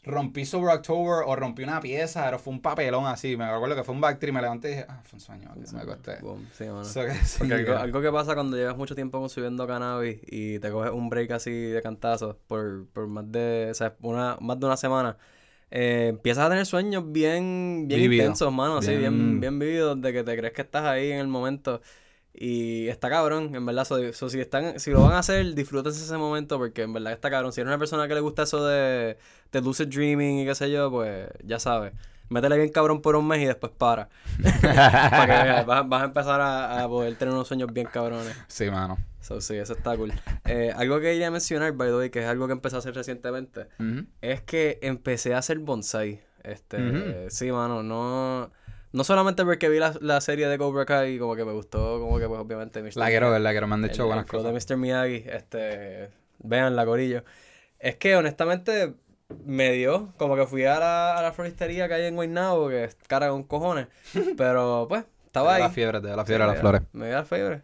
rompí 0.03 0.45
Sober 0.45 0.75
October 0.75 1.23
o 1.25 1.35
rompí 1.35 1.63
una 1.63 1.79
pieza, 1.79 2.25
pero 2.25 2.37
fue 2.39 2.53
un 2.53 2.61
papelón 2.61 3.05
así. 3.05 3.37
Me 3.37 3.45
acuerdo 3.45 3.75
que 3.75 3.83
fue 3.83 3.95
un 3.95 4.01
backtree, 4.01 4.31
me 4.31 4.41
levanté 4.41 4.67
y 4.67 4.71
dije, 4.71 4.85
ah, 4.89 5.01
fue 5.03 5.17
un 5.17 5.21
sueño. 5.21 5.49
Me 5.73 5.79
acosté. 5.79 6.17
Boom, 6.21 6.45
sí, 6.53 6.65
mano. 6.65 6.83
So 6.83 7.05
que 7.05 7.13
sí, 7.13 7.39
Porque 7.39 7.53
algo, 7.53 8.01
que 8.01 8.11
pasa 8.11 8.33
cuando 8.35 8.57
llevas 8.57 8.75
mucho 8.77 8.95
tiempo 8.95 9.19
consumiendo 9.19 9.65
cannabis 9.65 10.19
y 10.27 10.59
te 10.59 10.69
coges 10.71 10.91
un 10.91 11.09
break 11.09 11.31
así 11.31 11.51
de 11.51 11.81
cantazo 11.81 12.37
por, 12.47 12.85
por 12.93 13.07
más 13.07 13.31
de, 13.31 13.69
o 13.71 13.73
sea, 13.73 13.95
una, 14.01 14.37
más 14.41 14.59
de 14.59 14.65
una 14.65 14.77
semana, 14.77 15.17
eh, 15.71 16.07
empiezas 16.09 16.45
a 16.45 16.49
tener 16.49 16.65
sueños 16.65 17.11
bien, 17.11 17.85
bien 17.87 18.01
intensos, 18.01 18.51
mano, 18.51 18.77
así, 18.77 18.95
bien, 18.95 19.17
Bien- 19.17 19.39
bien 19.39 19.59
vividos, 19.59 20.01
de 20.01 20.13
que 20.13 20.23
te 20.23 20.37
crees 20.37 20.53
que 20.53 20.61
estás 20.61 20.83
ahí 20.83 21.11
en 21.11 21.19
el 21.19 21.27
momento. 21.27 21.81
Y 22.33 22.87
está 22.87 23.09
cabrón, 23.09 23.55
en 23.55 23.65
verdad. 23.65 23.85
So, 23.85 24.11
so, 24.13 24.29
si 24.29 24.39
están, 24.39 24.79
si 24.79 24.91
lo 24.91 25.01
van 25.01 25.13
a 25.13 25.19
hacer, 25.19 25.53
disfrútense 25.53 26.03
ese 26.03 26.17
momento 26.17 26.57
porque 26.57 26.81
en 26.81 26.93
verdad 26.93 27.13
está 27.13 27.29
cabrón. 27.29 27.53
Si 27.53 27.61
eres 27.61 27.69
una 27.69 27.77
persona 27.77 28.07
que 28.07 28.15
le 28.15 28.21
gusta 28.21 28.43
eso 28.43 28.65
de, 28.65 29.17
de 29.51 29.61
lucid 29.61 29.87
dreaming 29.87 30.39
y 30.39 30.45
qué 30.45 30.55
sé 30.55 30.71
yo, 30.71 30.89
pues 30.89 31.29
ya 31.43 31.59
sabes. 31.59 31.93
Métele 32.29 32.57
bien 32.57 32.69
cabrón 32.69 33.01
por 33.01 33.15
un 33.15 33.27
mes 33.27 33.41
y 33.41 33.45
después 33.45 33.71
para. 33.77 34.09
Para 34.61 35.61
que 35.61 35.65
vas, 35.67 35.87
vas 35.87 36.01
a 36.01 36.05
empezar 36.05 36.41
a, 36.41 36.83
a 36.83 36.87
poder 36.87 37.15
tener 37.15 37.33
unos 37.33 37.47
sueños 37.47 37.71
bien 37.71 37.85
cabrones. 37.85 38.35
Sí, 38.47 38.71
mano. 38.71 38.97
So, 39.21 39.39
sí, 39.39 39.55
eso 39.55 39.73
está 39.73 39.95
cool. 39.95 40.11
Eh, 40.45 40.73
algo 40.75 40.95
que 40.97 41.03
quería 41.03 41.29
mencionar, 41.31 41.71
by 41.73 41.89
the 41.89 41.95
way, 41.95 42.09
que 42.09 42.19
es 42.19 42.25
algo 42.25 42.47
que 42.47 42.53
empecé 42.53 42.75
a 42.75 42.79
hacer 42.79 42.95
recientemente, 42.95 43.67
es 44.21 44.41
que 44.41 44.79
empecé 44.81 45.33
a 45.33 45.37
hacer 45.37 45.59
bonsai. 45.59 46.21
Este, 46.43 47.29
sí, 47.29 47.51
mano, 47.51 47.83
no... 47.83 48.51
No 48.93 49.03
solamente 49.03 49.43
porque 49.43 49.67
vi 49.69 49.79
la, 49.79 49.93
la 50.01 50.21
serie 50.21 50.47
de 50.47 50.57
Cobra 50.57 50.85
Kai 50.85 51.15
y 51.15 51.19
como 51.19 51.35
que 51.35 51.43
me 51.43 51.51
gustó, 51.51 51.99
como 51.99 52.17
que 52.19 52.27
pues 52.27 52.39
obviamente 52.39 52.81
Mr. 52.81 52.95
La 52.97 53.07
quiero 53.09 53.29
ver, 53.31 53.41
la 53.41 53.51
quiero. 53.51 53.67
Me 53.67 53.73
han 53.75 53.83
el- 53.83 53.89
dicho 53.89 54.03
el 54.03 54.07
buenas 54.07 54.25
flow 54.27 54.43
cosas. 54.43 54.67
de 54.67 54.75
Mr. 54.75 54.79
Miyagi, 54.79 55.23
este, 55.27 56.09
vean 56.39 56.75
la 56.75 56.85
corillo. 56.85 57.23
Es 57.79 57.95
que 57.97 58.15
honestamente 58.15 58.93
me 59.45 59.71
dio, 59.73 60.13
como 60.17 60.35
que 60.35 60.45
fui 60.45 60.63
a 60.65 60.79
la, 60.79 61.17
a 61.17 61.21
la 61.23 61.31
floristería 61.33 61.87
que 61.87 61.95
hay 61.95 62.05
en 62.05 62.15
Guaynabo, 62.15 62.69
que 62.69 62.83
es 62.85 62.95
cara 63.07 63.29
con 63.29 63.43
cojones, 63.43 63.87
pero 64.37 64.85
pues 64.87 65.03
estaba 65.25 65.49
Te 65.49 65.55
ahí. 65.55 65.61
la 65.63 65.69
fiebre, 65.71 65.99
te 66.01 66.07
da 66.07 66.15
la 66.15 66.25
fiebre 66.25 66.43
Sí, 66.43 66.49
a 66.49 66.51
las 66.53 66.59
flores. 66.61 66.81
Me 66.93 67.07
dio 67.07 67.15
la 67.15 67.25
fiebre. 67.25 67.61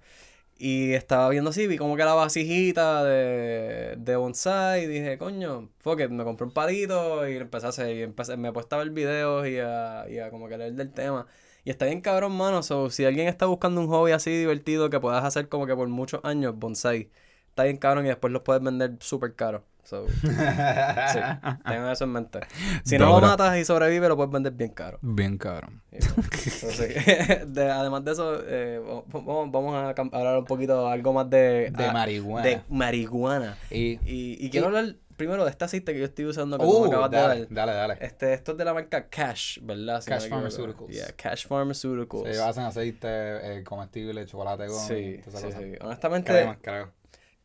Y 0.62 0.93
estaba 0.93 1.30
viendo 1.30 1.52
así, 1.52 1.67
vi 1.67 1.78
como 1.78 1.95
que 1.95 2.04
la 2.04 2.13
vasijita 2.13 3.04
de, 3.06 3.95
de 3.98 4.15
bonsai 4.17 4.84
y 4.84 4.88
dije, 4.88 5.17
coño, 5.17 5.69
fuck 5.80 6.02
it, 6.02 6.10
me 6.10 6.26
compré 6.26 6.45
un 6.48 6.54
palito 6.54 7.28
y 7.30 7.38
empecé 7.38 7.65
a 7.67 7.69
hacer, 7.69 7.95
y 7.98 8.38
me 8.38 8.50
he 8.50 8.52
puesto 8.52 8.76
a 8.76 8.80
ver 8.80 8.89
videos 8.89 9.48
y 9.48 9.58
a, 9.60 10.06
y 10.10 10.19
a 10.19 10.30
como 10.30 10.50
que 10.50 10.58
leer 10.58 10.74
del 10.74 10.91
tema. 10.91 11.28
Y 11.63 11.69
está 11.69 11.86
bien 11.86 12.02
cabrón, 12.02 12.34
mano, 12.36 12.62
so, 12.62 12.89
si 12.89 13.06
alguien 13.06 13.28
está 13.30 13.45
buscando 13.45 13.80
un 13.80 13.88
hobby 13.88 14.12
así 14.12 14.32
divertido 14.32 14.89
que 14.89 15.00
puedas 15.00 15.24
hacer 15.24 15.48
como 15.48 15.65
que 15.65 15.76
por 15.76 15.88
muchos 15.88 16.19
años, 16.26 16.56
bonsai, 16.58 17.10
está 17.50 17.63
bien 17.63 17.78
cabrón 17.78 18.06
y 18.06 18.10
después 18.10 18.34
los 18.34 18.41
puedes 18.41 18.62
vender 18.62 18.98
súper 19.00 19.36
caro. 19.36 19.65
So, 19.84 20.08
sí, 20.22 21.20
tengan 21.65 21.92
eso 21.92 22.04
en 22.04 22.12
mente. 22.12 22.39
Si 22.84 22.98
no 22.98 23.08
lo 23.08 23.22
matas 23.22 23.58
y 23.58 23.65
sobrevive, 23.65 24.08
lo 24.08 24.15
puedes 24.15 24.32
vender 24.32 24.54
bien 24.54 24.72
caro. 24.72 25.00
Bien 25.02 25.38
caro. 25.38 25.68
Entonces, 25.92 27.48
de, 27.54 27.72
además 27.72 28.06
de 28.06 28.12
eso, 28.12 28.39
eh, 28.46 28.80
vamos, 29.08 29.52
vamos, 29.52 29.76
a 29.76 29.89
hablar 29.89 30.38
un 30.38 30.46
poquito 30.46 30.88
algo 30.88 31.13
más 31.13 31.30
de... 31.30 31.72
De 31.76 31.92
marihuana. 31.92 32.48
De 32.48 32.62
marihuana. 32.70 33.58
Y, 33.72 34.00
y, 34.06 34.38
y 34.46 34.50
quiero 34.52 34.68
hablar 34.68 34.96
primero 35.20 35.44
de 35.44 35.52
este 35.52 35.65
aceite 35.65 35.94
que 35.94 36.00
yo 36.00 36.06
estoy 36.06 36.26
usando 36.26 36.58
que 36.58 36.65
uh, 36.65 36.86
acabas 36.86 37.12
dale, 37.12 37.34
de 37.34 37.39
dar. 37.42 37.50
Dale, 37.50 37.74
dale. 37.74 37.98
Este, 38.00 38.34
esto 38.34 38.54
es 38.54 38.58
de 38.58 38.65
la 38.65 38.74
marca 38.74 39.10
Cash, 39.10 39.60
¿verdad? 39.62 40.02
Cash 40.06 40.30
Pharmaceuticals. 40.30 40.89
Yeah, 40.92 41.12
Cash 41.15 41.46
Pharmaceuticals. 41.48 42.36
Sí, 42.36 42.42
hacen 42.42 42.63
aceite 42.63 43.08
eh, 43.08 43.63
comestible, 43.63 44.26
chocolate 44.26 44.68
con... 44.68 44.80
Sí, 44.80 45.22
sí, 45.28 45.48
sí. 45.52 45.74
Honestamente... 45.82 46.58
creo. 46.62 46.92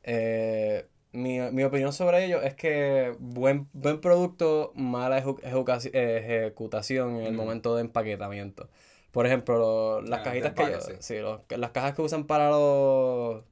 Eh, 0.04 0.86
mi, 1.14 1.40
mi, 1.40 1.62
opinión 1.64 1.92
sobre 1.92 2.24
ello 2.24 2.42
es 2.42 2.54
que 2.54 3.14
buen, 3.18 3.68
buen 3.72 4.00
producto, 4.00 4.72
mala 4.74 5.18
ejecutación 5.18 7.16
en 7.20 7.26
el 7.26 7.32
mm. 7.32 7.36
momento 7.36 7.74
de 7.76 7.82
empaquetamiento. 7.82 8.68
Por 9.12 9.26
ejemplo, 9.26 10.02
las 10.02 10.20
ah, 10.20 10.22
cajitas 10.24 10.52
que 10.54 10.96
sí, 11.00 11.16
las 11.56 11.70
cajas 11.70 11.94
que 11.94 12.02
usan 12.02 12.24
para 12.24 12.50
los 12.50 13.44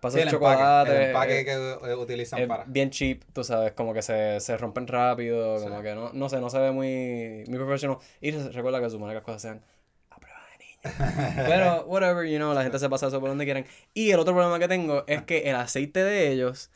para 0.00 0.14
hacer 0.14 0.28
chocolate. 0.28 0.96
El 0.96 1.02
empaque 1.08 1.44
que 1.44 1.94
utilizan 1.94 2.46
para. 2.48 2.64
Bien 2.64 2.90
cheap, 2.90 3.24
tú 3.32 3.44
sabes, 3.44 3.72
como 3.72 3.92
que 3.92 4.02
se, 4.02 4.40
se 4.40 4.56
rompen 4.56 4.86
rápido, 4.86 5.60
como 5.60 5.82
que 5.82 5.94
no, 5.94 6.12
no 6.12 6.28
sé, 6.28 6.40
no 6.40 6.48
se 6.48 6.58
ve 6.58 6.70
muy, 6.70 7.44
muy 7.48 7.58
profesional. 7.58 7.98
Y 8.20 8.30
recuerda 8.30 8.80
que 8.80 8.88
supone 8.88 9.10
que 9.10 9.16
las 9.16 9.24
cosas 9.24 9.42
sean 9.42 9.62
a 10.10 10.18
prueba 10.18 10.38
de 10.52 10.64
niños. 10.64 10.69
Pero, 11.36 11.84
whatever, 11.86 12.26
you 12.26 12.38
know, 12.38 12.54
la 12.54 12.62
gente 12.62 12.78
se 12.78 12.88
pasa 12.88 13.08
eso 13.08 13.20
por 13.20 13.28
donde 13.28 13.44
quieren. 13.44 13.66
Y 13.94 14.10
el 14.10 14.20
otro 14.20 14.34
problema 14.34 14.58
que 14.58 14.68
tengo 14.68 15.04
es 15.06 15.22
que 15.22 15.50
el 15.50 15.56
aceite 15.56 16.02
de 16.02 16.32
ellos, 16.32 16.70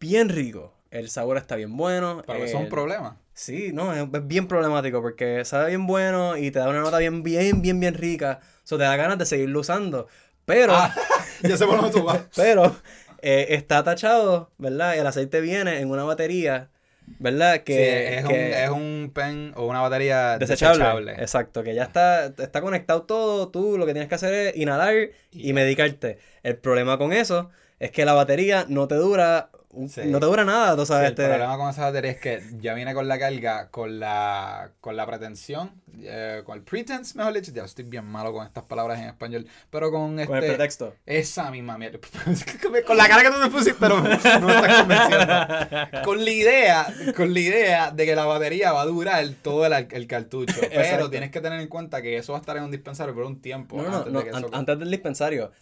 bien 0.00 0.28
rico. 0.28 0.74
El 0.90 1.10
sabor 1.10 1.36
está 1.36 1.56
bien 1.56 1.76
bueno. 1.76 2.22
Pero 2.26 2.44
eso 2.44 2.56
es 2.56 2.64
un 2.64 2.70
problema. 2.70 3.18
Sí, 3.34 3.70
no, 3.72 3.94
es, 3.94 4.08
bien 4.26 4.48
problemático 4.48 5.02
porque 5.02 5.44
sabe 5.44 5.68
bien 5.68 5.86
bueno 5.86 6.36
y 6.36 6.50
te 6.50 6.58
da 6.58 6.68
una 6.68 6.80
nota 6.80 6.98
bien, 6.98 7.22
bien, 7.22 7.60
bien, 7.60 7.78
bien 7.78 7.94
rica. 7.94 8.40
Eso 8.64 8.78
te 8.78 8.84
da 8.84 8.96
ganas 8.96 9.18
de 9.18 9.26
seguirlo 9.26 9.60
usando. 9.60 10.08
Pero. 10.44 10.74
Ah, 10.74 10.94
ya 11.42 11.56
sé 11.56 11.66
por 11.66 11.76
dónde 11.76 11.92
tú 11.92 12.04
vas. 12.04 12.22
Pero 12.36 12.74
eh, 13.20 13.46
está 13.50 13.84
tachado, 13.84 14.50
¿verdad? 14.58 14.96
Y 14.96 14.98
el 14.98 15.06
aceite 15.06 15.40
viene 15.40 15.80
en 15.80 15.90
una 15.90 16.04
batería, 16.04 16.70
¿verdad? 17.18 17.62
Que, 17.62 18.18
es, 18.18 18.24
un, 18.24 18.30
es 18.32 18.70
un 18.70 19.10
pen 19.14 19.52
o 19.56 19.66
una 19.66 19.80
batería 19.80 20.38
desechable. 20.38 21.12
Exacto, 21.12 21.62
que 21.62 21.74
ya 21.74 21.84
está, 21.84 22.26
está 22.26 22.60
conectado 22.60 23.02
todo. 23.02 23.48
Tú 23.48 23.78
lo 23.78 23.86
que 23.86 23.92
tienes 23.92 24.08
que 24.08 24.14
hacer 24.14 24.34
es 24.34 24.56
inhalar 24.56 24.94
y 25.32 25.52
medicarte. 25.52 26.18
El 26.42 26.56
problema 26.56 26.98
con 26.98 27.12
eso 27.12 27.50
es 27.78 27.90
que 27.90 28.04
la 28.04 28.12
batería 28.12 28.66
no 28.68 28.88
te 28.88 28.96
dura 28.96 29.50
no 29.70 30.20
te 30.20 30.26
dura 30.26 30.44
nada, 30.44 30.76
tú 30.76 30.86
sabes. 30.86 31.10
el 31.10 31.14
problema 31.14 31.56
con 31.58 31.68
esa 31.68 31.82
batería 31.82 32.12
es 32.12 32.18
que 32.18 32.42
ya 32.58 32.72
viene 32.72 32.94
con 32.94 33.06
la 33.06 33.18
carga, 33.18 33.68
con 33.70 34.00
la, 34.00 34.70
con 34.80 34.96
la 34.96 35.06
pretensión, 35.06 35.72
eh, 36.00 36.42
con 36.44 36.56
el 36.56 36.64
pretense, 36.64 37.16
mejor 37.18 37.34
dicho. 37.34 37.52
Ya 37.52 37.64
estoy 37.64 37.84
bien 37.84 38.06
malo 38.06 38.32
con 38.32 38.46
estas 38.46 38.64
palabras 38.64 38.98
en 38.98 39.08
español, 39.08 39.46
pero 39.70 39.90
con 39.90 40.18
este. 40.18 40.26
Con 40.26 40.38
el 40.38 40.44
pretexto. 40.46 40.94
Esa 41.04 41.50
misma 41.50 41.76
mierda. 41.76 41.98
con 42.86 42.96
la 42.96 43.08
cara 43.08 43.22
que 43.22 43.30
tú 43.30 43.38
me 43.38 43.50
pusiste, 43.50 43.88
no, 43.88 44.00
no 44.00 44.08
me 44.08 44.14
estás 44.14 44.80
convenciendo. 44.80 46.04
con 46.04 46.24
la 46.24 46.30
idea, 46.30 46.94
con 47.14 47.34
la 47.34 47.40
idea 47.40 47.90
de 47.90 48.06
que 48.06 48.16
la 48.16 48.24
batería 48.24 48.72
va 48.72 48.82
a 48.82 48.86
durar 48.86 49.28
todo 49.42 49.66
el, 49.66 49.88
el 49.90 50.06
cartucho. 50.06 50.56
Pero 50.70 51.10
tienes 51.10 51.30
que 51.30 51.40
tener 51.42 51.60
en 51.60 51.68
cuenta 51.68 52.00
que 52.00 52.16
eso 52.16 52.32
va 52.32 52.38
a 52.38 52.40
estar 52.40 52.56
en 52.56 52.64
un 52.64 52.70
dispensario 52.70 53.14
por 53.14 53.24
un 53.24 53.42
tiempo. 53.42 53.76
No, 53.82 54.06
no, 54.06 54.20
antes, 54.20 54.40
no, 54.40 54.48
antes 54.52 54.78
del 54.78 54.90
dispensario 54.90 55.52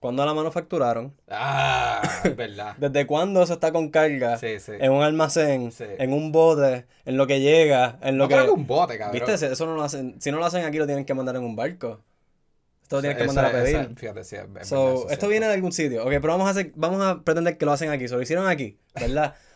¿Cuándo 0.00 0.24
la 0.24 0.32
manufacturaron? 0.32 1.14
Ah, 1.28 2.00
verdad. 2.36 2.74
¿Desde 2.78 3.06
cuándo 3.06 3.42
eso 3.42 3.52
está 3.52 3.70
con 3.70 3.90
carga? 3.90 4.38
Sí, 4.38 4.58
sí. 4.58 4.72
En 4.80 4.92
un 4.92 5.02
almacén, 5.02 5.70
en 5.78 6.12
un 6.14 6.32
bote, 6.32 6.86
en 7.04 7.18
lo 7.18 7.26
que 7.26 7.40
llega, 7.40 7.98
en 8.00 8.16
lo 8.16 8.26
no 8.26 8.28
que... 8.28 8.50
un 8.50 8.66
bote, 8.66 8.96
cabrón. 8.96 9.22
¿Viste? 9.26 9.52
Eso 9.52 9.66
no 9.66 9.74
lo 9.74 9.82
hacen... 9.82 10.16
Si 10.18 10.30
no 10.30 10.38
lo 10.38 10.46
hacen 10.46 10.64
aquí, 10.64 10.78
lo 10.78 10.86
tienen 10.86 11.04
que 11.04 11.12
mandar 11.12 11.36
en 11.36 11.44
un 11.44 11.54
barco. 11.54 12.00
Esto 12.82 12.96
lo 12.96 13.02
tienen 13.02 13.18
que 13.18 13.26
mandar 13.26 13.44
a 13.44 13.52
pedir. 13.52 13.90
fíjate, 13.94 14.24
sí, 14.24 14.36
esto 15.10 15.28
viene 15.28 15.46
de 15.46 15.52
algún 15.52 15.70
sitio. 15.70 16.02
Ok, 16.02 16.08
pero 16.08 16.28
vamos 16.28 16.46
a, 16.48 16.50
hacer, 16.50 16.72
vamos 16.76 17.02
a 17.02 17.20
pretender 17.20 17.58
que 17.58 17.66
lo 17.66 17.72
hacen 17.72 17.90
aquí. 17.90 18.08
Se 18.08 18.14
lo 18.14 18.22
hicieron 18.22 18.48
aquí, 18.48 18.78
¿verdad? 18.94 19.34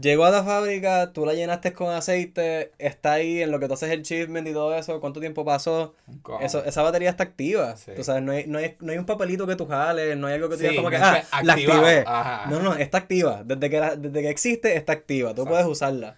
Llegó 0.00 0.26
a 0.26 0.30
la 0.30 0.44
fábrica, 0.44 1.12
tú 1.12 1.24
la 1.24 1.32
llenaste 1.32 1.72
con 1.72 1.90
aceite, 1.90 2.72
está 2.78 3.14
ahí 3.14 3.42
en 3.42 3.50
lo 3.50 3.58
que 3.58 3.66
tú 3.66 3.74
haces 3.74 3.90
el 3.90 4.02
shipment 4.02 4.46
y 4.46 4.52
todo 4.52 4.74
eso, 4.74 5.00
¿cuánto 5.00 5.20
tiempo 5.20 5.42
pasó? 5.42 5.94
Eso, 6.40 6.62
esa 6.64 6.82
batería 6.82 7.08
está 7.08 7.24
activa. 7.24 7.74
Tú 7.94 8.04
sabes, 8.04 8.22
no 8.22 8.32
hay, 8.32 8.46
no, 8.46 8.58
hay, 8.58 8.76
no 8.80 8.92
hay 8.92 8.98
un 8.98 9.06
papelito 9.06 9.46
que 9.46 9.56
tú 9.56 9.66
jales, 9.66 10.14
no 10.18 10.26
hay 10.26 10.34
algo 10.34 10.50
que 10.50 10.56
tú 10.56 10.62
digas 10.62 10.76
como 10.76 10.90
que, 10.90 10.96
ah, 10.96 11.24
la 11.42 11.52
activé. 11.54 12.04
No, 12.50 12.60
no, 12.60 12.74
está 12.74 12.98
activa. 12.98 13.42
Desde 13.42 13.70
que, 13.70 13.80
desde 13.80 14.22
que 14.22 14.28
existe, 14.28 14.76
está 14.76 14.92
activa. 14.92 15.34
Tú 15.34 15.46
puedes 15.46 15.64
usarla. 15.64 16.16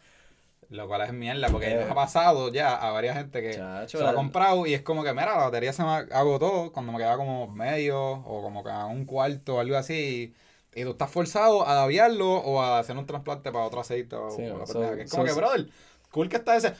Lo 0.71 0.87
cual 0.87 1.03
es 1.03 1.13
mierda, 1.13 1.49
porque 1.49 1.75
nos 1.77 1.91
ha 1.91 1.95
pasado 1.95 2.53
ya 2.53 2.75
a 2.75 2.91
varias 2.91 3.17
gente 3.17 3.41
que 3.41 3.55
se 3.55 3.99
lo 3.99 4.09
ha 4.09 4.15
comprado 4.15 4.67
y 4.67 4.75
es 4.75 4.83
como 4.83 5.03
que, 5.03 5.13
mira, 5.13 5.37
la 5.37 5.45
batería 5.45 5.73
se 5.73 5.83
me 5.83 5.91
agotó 5.91 6.73
cuando 6.73 6.93
me 6.93 6.99
quedaba 6.99 7.17
como 7.17 7.47
medio 7.47 7.99
o 7.99 8.43
como 8.43 8.63
que 8.63 8.71
un 8.71 9.05
cuarto 9.07 9.57
o 9.57 9.61
algo 9.61 9.77
así. 9.77 9.95
Y 9.95 10.35
tú 10.85 10.91
estás 10.91 11.11
forzado 11.11 11.67
a 11.67 11.83
aviarlo 11.83 12.31
o 12.31 12.61
a 12.61 12.79
hacer 12.79 12.97
un 12.97 13.07
trasplante 13.07 13.51
para 13.51 13.65
otro 13.65 13.81
aceite. 13.81 14.17
O, 14.17 14.29
es 14.29 15.11
como 15.11 15.25
que, 15.25 15.33
brother, 15.33 15.69
cool 16.11 16.29
que 16.29 16.37
está 16.37 16.57
ese. 16.57 16.75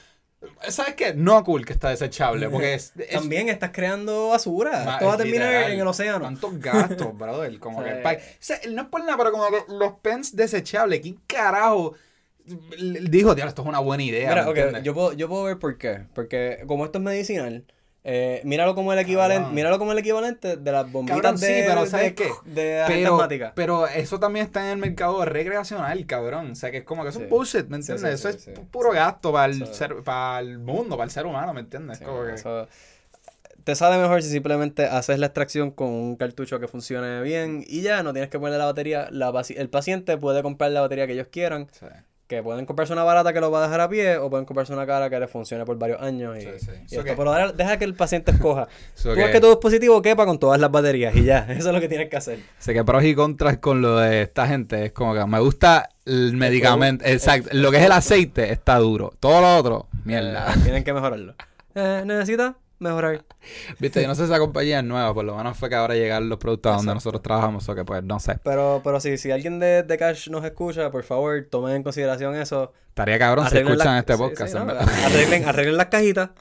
¿Sabes 0.69 0.95
qué? 0.95 1.13
No 1.13 1.43
cool 1.43 1.65
que 1.65 1.73
está 1.73 1.89
desechable. 1.89 2.49
Porque 2.49 2.73
es, 2.73 2.93
También 3.11 3.49
estás 3.49 3.71
creando 3.73 4.29
basura. 4.29 4.93
Esto 4.93 5.07
va 5.07 5.13
a 5.13 5.17
terminar 5.17 5.71
en 5.71 5.79
el 5.79 5.87
océano. 5.87 6.21
Tantos 6.21 6.59
gastos, 6.59 7.17
brother. 7.17 7.59
Como 7.59 7.83
que. 7.83 8.01
no 8.69 8.81
es 8.81 8.87
por 8.87 9.01
nada, 9.01 9.17
pero 9.17 9.31
como 9.31 9.47
que 9.47 9.73
los 9.73 9.93
pens 10.01 10.35
desechables. 10.35 11.01
¿Quién 11.01 11.19
carajo? 11.27 11.95
Dijo, 12.45 13.35
tío, 13.35 13.45
esto 13.45 13.61
es 13.61 13.67
una 13.67 13.79
buena 13.79 14.03
idea. 14.03 14.29
Mira, 14.29 14.49
okay, 14.49 14.81
yo, 14.81 14.93
puedo, 14.93 15.13
yo 15.13 15.27
puedo 15.27 15.43
ver 15.43 15.59
por 15.59 15.77
qué. 15.77 16.05
Porque 16.15 16.63
como 16.65 16.85
esto 16.85 16.97
es 16.97 17.03
medicinal 17.03 17.65
eh, 18.05 18.41
míralo 18.45 18.75
como 18.75 18.93
el 18.93 18.99
equivalente, 18.99 19.51
míralo 19.51 19.77
como 19.77 19.91
el 19.91 19.97
equivalente 19.97 20.55
de 20.55 20.71
las 20.71 20.89
bombitas 20.89 21.39
de, 21.39 21.47
sí, 21.47 21.63
pero 21.67 21.85
¿sabes 21.85 22.13
qué? 22.13 22.29
de 22.45 22.83
pero, 22.87 23.27
pero 23.55 23.87
eso 23.87 24.19
también 24.19 24.45
está 24.45 24.63
en 24.63 24.71
el 24.71 24.77
mercado 24.77 25.23
recreacional, 25.25 26.05
cabrón. 26.05 26.51
O 26.51 26.55
sea, 26.55 26.71
que 26.71 26.77
es 26.77 26.83
como 26.85 27.03
que 27.03 27.09
es 27.09 27.29
bullshit, 27.29 27.67
¿me 27.67 27.77
entiendes? 27.77 28.25
eso 28.25 28.29
es 28.29 28.49
puro 28.71 28.91
gasto 28.91 29.33
para 29.33 29.51
el, 29.51 29.67
ser, 29.73 29.95
para 30.03 30.39
el 30.39 30.59
mundo, 30.59 30.95
para 30.95 31.05
el 31.05 31.11
ser 31.11 31.25
humano, 31.25 31.53
¿me 31.53 31.59
entiendes? 31.59 31.99
Como 31.99 32.23
que... 32.23 32.67
te 33.65 33.75
sale 33.75 34.01
mejor 34.01 34.23
si 34.23 34.29
simplemente 34.29 34.85
haces 34.85 35.19
la 35.19 35.25
extracción 35.25 35.71
con 35.71 35.89
un 35.89 36.15
cartucho 36.15 36.59
que 36.59 36.69
funcione 36.69 37.21
bien 37.21 37.65
y 37.67 37.81
ya 37.81 38.01
no 38.01 38.13
tienes 38.13 38.29
que 38.29 38.39
ponerle 38.39 38.59
la 38.59 38.65
batería. 38.65 39.09
La, 39.11 39.33
el 39.55 39.69
paciente 39.69 40.17
puede 40.17 40.41
comprar 40.41 40.71
la 40.71 40.79
batería 40.79 41.05
que 41.05 41.13
ellos 41.13 41.27
quieran. 41.29 41.67
Que 42.29 42.43
pueden 42.43 42.67
comprarse 42.67 42.93
una 42.93 43.03
barata 43.03 43.33
que 43.33 43.41
lo 43.41 43.49
va 43.49 43.57
a 43.57 43.63
dejar 43.63 43.81
a 43.81 43.89
pie 43.89 44.17
o 44.17 44.29
pueden 44.29 44.45
comprarse 44.45 44.71
una 44.71 44.85
cara 44.85 45.09
que 45.09 45.19
le 45.19 45.27
funcione 45.27 45.65
por 45.65 45.79
varios 45.79 45.99
años. 45.99 46.37
Y, 46.37 46.45
pero 47.17 47.53
deja 47.53 47.77
que 47.79 47.85
el 47.85 47.95
paciente 47.95 48.29
escoja. 48.29 48.67
Tú 49.01 49.09
ves 49.15 49.31
que 49.31 49.41
tu 49.41 49.47
dispositivo 49.47 49.99
quepa 50.03 50.27
con 50.27 50.37
todas 50.37 50.61
las 50.61 50.69
baterías 50.69 51.15
y 51.15 51.23
ya. 51.23 51.39
Eso 51.49 51.69
es 51.69 51.73
lo 51.73 51.81
que 51.81 51.89
tienes 51.89 52.07
que 52.07 52.17
hacer. 52.17 52.37
Sé 52.59 52.75
que 52.75 52.83
pros 52.83 53.03
y 53.03 53.15
contras 53.15 53.57
con 53.57 53.81
lo 53.81 53.97
de 53.97 54.21
esta 54.21 54.45
gente 54.45 54.85
es 54.85 54.91
como 54.91 55.15
que 55.15 55.25
me 55.25 55.39
gusta 55.39 55.89
el 56.05 56.33
medicamento. 56.37 57.03
Exacto. 57.03 57.49
Lo 57.53 57.71
que 57.71 57.77
es 57.77 57.83
el 57.85 57.91
aceite 57.93 58.51
está 58.51 58.77
duro. 58.77 59.11
Todo 59.19 59.41
lo 59.41 59.57
otro, 59.57 59.87
mierda. 60.05 60.53
Eh, 60.53 60.59
tienen 60.63 60.83
que 60.83 60.93
mejorarlo. 60.93 61.33
Eh, 61.75 62.03
¿Necesita? 62.03 62.55
Mejorar. 62.79 63.23
Viste, 63.79 64.01
yo 64.01 64.07
no 64.07 64.15
sé 64.15 64.25
si 64.25 64.31
esa 64.31 64.39
compañía 64.39 64.79
es 64.79 64.85
nueva, 64.85 65.13
por 65.13 65.25
lo 65.25 65.35
menos 65.35 65.57
fue 65.57 65.69
que 65.69 65.75
ahora 65.75 65.95
llegan 65.95 66.29
los 66.29 66.39
productos 66.39 66.77
donde 66.77 66.93
nosotros 66.93 67.21
trabajamos, 67.21 67.67
o 67.69 67.75
que 67.75 67.85
pues 67.85 68.03
no 68.03 68.19
sé. 68.19 68.39
Pero, 68.43 68.81
pero 68.83 68.99
sí, 68.99 69.17
si 69.17 69.31
alguien 69.31 69.59
de, 69.59 69.83
de 69.83 69.97
Cash 69.97 70.29
nos 70.29 70.43
escucha, 70.45 70.89
por 70.91 71.03
favor, 71.03 71.45
tomen 71.49 71.75
en 71.75 71.83
consideración 71.83 72.35
eso. 72.35 72.73
Estaría 72.89 73.19
cabrón 73.19 73.49
si 73.49 73.57
escuchan 73.57 73.97
este 73.97 74.17
podcast. 74.17 74.55
arreglen, 74.55 75.47
arreglen 75.47 75.77
las 75.77 75.87
cajitas 75.87 76.31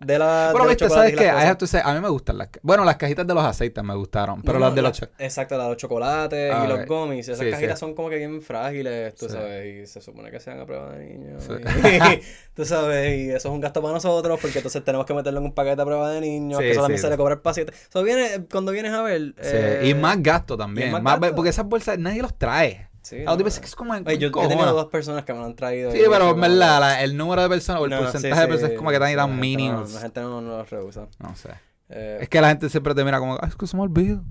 de 0.00 0.18
la. 0.18 0.48
Bueno, 0.52 0.68
viste, 0.68 0.88
¿sabes 0.88 1.14
qué? 1.14 1.28
a 1.28 1.94
mí 1.94 2.00
me 2.00 2.08
gustan 2.08 2.38
las. 2.38 2.48
Bueno, 2.62 2.84
las 2.84 2.96
cajitas 2.96 3.26
de 3.26 3.34
los 3.34 3.44
aceites 3.44 3.84
me 3.84 3.94
gustaron, 3.94 4.42
pero 4.42 4.58
las 4.58 4.74
de 4.74 4.82
los. 4.82 5.02
exacto, 5.18 5.56
las 5.56 5.66
de 5.66 5.70
los 5.70 5.76
chocolates 5.76 6.54
y 6.64 6.66
los 6.66 6.86
gummies. 6.86 7.28
Esas 7.28 7.46
cajitas 7.46 7.78
son 7.78 7.94
como 7.94 8.08
que 8.08 8.16
bien 8.16 8.40
frágiles, 8.40 9.14
tú 9.14 9.28
sabes, 9.28 9.66
y 9.66 9.86
se 9.86 10.00
supone 10.00 10.30
que 10.30 10.40
sean 10.40 10.60
a 10.60 10.66
prueba 10.66 10.92
de 10.92 11.04
niños. 11.04 11.46
tú 12.54 12.64
sabes, 12.64 13.18
y 13.18 13.30
eso 13.30 13.48
es 13.48 13.54
un 13.54 13.60
gasto 13.60 13.82
para 13.82 13.94
nosotros 13.94 14.38
porque 14.40 14.58
entonces 14.58 14.82
tenemos 14.82 15.06
que 15.06 15.14
meterlo 15.14 15.40
en 15.40 15.46
un 15.46 15.52
paquete 15.52 15.82
a 15.82 15.84
prueba 15.84 16.10
de 16.10 16.20
niños, 16.20 16.58
que 16.58 16.70
eso 16.70 16.80
también 16.80 17.00
se 17.00 17.10
le 17.10 17.16
cobra 17.16 17.34
al 17.34 17.42
paciente. 17.42 17.72
Eso 17.72 18.02
viene, 18.02 18.46
cuando 18.50 18.72
vienes 18.72 18.92
a 18.92 19.02
ver. 19.02 19.34
Eh, 19.38 19.82
y 19.84 19.94
más 19.94 20.22
gasto 20.22 20.56
también. 20.56 20.94
Porque 21.36 21.50
esas 21.50 21.66
bolsas 21.66 21.98
nadie 21.98 22.22
los 22.22 22.36
trae. 22.36 22.89
Sí, 23.10 23.24
no, 23.24 23.36
que 23.36 23.48
es 23.48 23.74
como 23.74 23.92
en, 23.96 24.04
yo 24.04 24.28
he 24.28 24.48
tenido 24.48 24.72
dos 24.72 24.86
personas 24.86 25.24
que 25.24 25.32
me 25.32 25.40
lo 25.40 25.46
han 25.46 25.56
traído. 25.56 25.90
Sí, 25.90 25.98
pero 26.08 26.30
en 26.30 26.40
verdad, 26.40 27.02
el 27.02 27.16
número 27.16 27.42
de 27.42 27.48
personas 27.48 27.82
o 27.82 27.86
el 27.86 27.90
porcentaje 27.90 28.40
de 28.40 28.46
personas 28.46 28.70
es 28.70 28.78
como 28.78 28.90
que 28.90 29.00
tan 29.00 29.10
y 29.10 29.16
tan 29.16 29.40
mínimo. 29.40 29.84
la 29.92 30.00
gente 30.00 30.20
no, 30.20 30.40
no 30.40 30.58
lo 30.58 30.64
rehúsa. 30.64 31.08
No 31.18 31.34
sé. 31.34 31.48
Eh, 31.88 32.18
es 32.20 32.28
que 32.28 32.40
la 32.40 32.50
gente 32.50 32.68
siempre 32.68 32.94
te 32.94 33.02
mira 33.02 33.18
como, 33.18 33.34
ah, 33.34 33.48
es 33.48 33.56
que 33.56 33.66
se 33.66 33.76
me 33.76 33.82
olvida. 33.82 34.22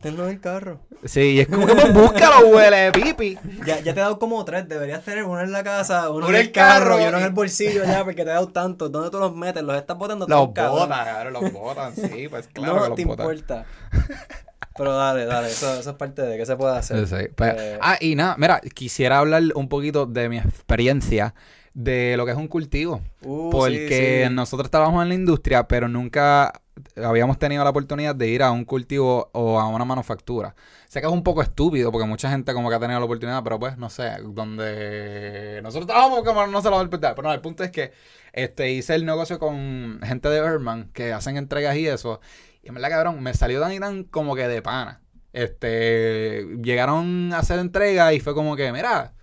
Tenlo 0.00 0.24
en 0.24 0.30
el 0.30 0.40
carro. 0.40 0.80
Sí, 1.04 1.20
y 1.20 1.40
es 1.40 1.46
como 1.46 1.64
que 1.64 1.74
pues 1.74 1.94
búscalo, 1.94 2.48
huele, 2.52 2.90
pipi. 2.90 3.38
Ya, 3.64 3.78
ya 3.78 3.94
te 3.94 4.00
he 4.00 4.02
dado 4.02 4.18
como 4.18 4.44
tres. 4.44 4.68
Deberías 4.68 5.04
tener 5.04 5.22
uno 5.22 5.40
en 5.40 5.52
la 5.52 5.62
casa, 5.62 6.10
uno, 6.10 6.28
en 6.28 6.34
el 6.34 6.50
carro, 6.50 7.00
y 7.00 7.04
uno 7.04 7.18
en 7.18 7.24
el 7.24 7.30
bolsillo 7.30 7.84
ya, 7.84 8.02
porque 8.02 8.24
te 8.24 8.30
he 8.30 8.34
dado 8.34 8.48
tanto. 8.48 8.88
¿Dónde 8.88 9.10
tú 9.10 9.20
los 9.20 9.32
metes? 9.36 9.62
¿Los 9.62 9.76
estás 9.76 9.96
botando 9.96 10.26
Los 10.26 10.48
botas, 10.48 10.86
claro, 10.86 11.30
los 11.30 11.52
botan, 11.52 11.94
sí, 11.94 12.26
pues 12.28 12.48
claro. 12.52 12.88
No 12.88 12.94
te 12.96 13.02
importa. 13.02 13.64
Pero 14.76 14.94
dale, 14.94 15.24
dale, 15.24 15.48
eso, 15.48 15.78
eso 15.78 15.90
es 15.90 15.96
parte 15.96 16.22
de 16.22 16.36
qué 16.36 16.46
se 16.46 16.56
puede 16.56 16.76
hacer. 16.76 17.06
Sí, 17.06 17.28
pues, 17.34 17.54
Eh, 17.56 17.78
ah, 17.80 17.96
y 18.00 18.14
nada, 18.14 18.36
mira, 18.38 18.60
quisiera 18.60 19.18
hablar 19.18 19.42
un 19.54 19.68
poquito 19.68 20.06
de 20.06 20.28
mi 20.28 20.38
experiencia 20.38 21.34
de 21.74 22.16
lo 22.16 22.24
que 22.24 22.32
es 22.32 22.38
un 22.38 22.48
cultivo. 22.48 23.02
uh, 23.22 23.50
porque 23.50 24.22
sí, 24.24 24.28
sí. 24.28 24.34
nosotros 24.34 24.70
trabajamos 24.70 25.02
en 25.02 25.10
la 25.10 25.14
industria, 25.14 25.68
pero 25.68 25.88
nunca 25.88 26.62
habíamos 26.96 27.38
tenido 27.38 27.64
la 27.64 27.70
oportunidad 27.70 28.14
de 28.14 28.28
ir 28.28 28.42
a 28.42 28.50
un 28.50 28.64
cultivo 28.64 29.30
o 29.32 29.58
a 29.58 29.68
una 29.68 29.84
manufactura. 29.84 30.54
Sé 30.88 31.00
que 31.00 31.06
es 31.06 31.12
un 31.12 31.22
poco 31.22 31.42
estúpido 31.42 31.90
porque 31.90 32.06
mucha 32.06 32.30
gente 32.30 32.52
como 32.52 32.68
que 32.68 32.76
ha 32.76 32.80
tenido 32.80 32.98
la 32.98 33.06
oportunidad, 33.06 33.42
pero 33.42 33.58
pues 33.58 33.76
no 33.76 33.90
sé, 33.90 34.10
donde 34.22 35.60
nosotros 35.62 35.86
trabajamos 35.86 36.22
como 36.22 36.46
no 36.46 36.60
se 36.62 36.68
lo 36.68 36.76
va 36.76 36.80
a 36.80 36.84
respetar. 36.84 37.14
Pero 37.14 37.28
no, 37.28 37.34
el 37.34 37.40
punto 37.40 37.64
es 37.64 37.70
que 37.70 37.92
este 38.32 38.72
hice 38.72 38.94
el 38.94 39.04
negocio 39.04 39.38
con 39.38 40.00
gente 40.02 40.28
de 40.28 40.38
Herman 40.38 40.90
que 40.92 41.12
hacen 41.12 41.36
entregas 41.36 41.76
y 41.76 41.86
eso. 41.88 42.20
Y 42.66 42.68
en 42.68 42.74
verdad, 42.74 42.90
cabrón, 42.90 43.22
me 43.22 43.32
salió 43.32 43.60
tan 43.60 43.72
y 43.72 43.78
tan 43.78 44.02
como 44.02 44.34
que 44.34 44.48
de 44.48 44.60
pana. 44.60 45.00
Este, 45.32 46.44
llegaron 46.60 47.32
a 47.32 47.38
hacer 47.38 47.60
entregas 47.60 48.12
y 48.12 48.18
fue 48.18 48.34
como 48.34 48.56
que, 48.56 48.72
mira, 48.72 49.14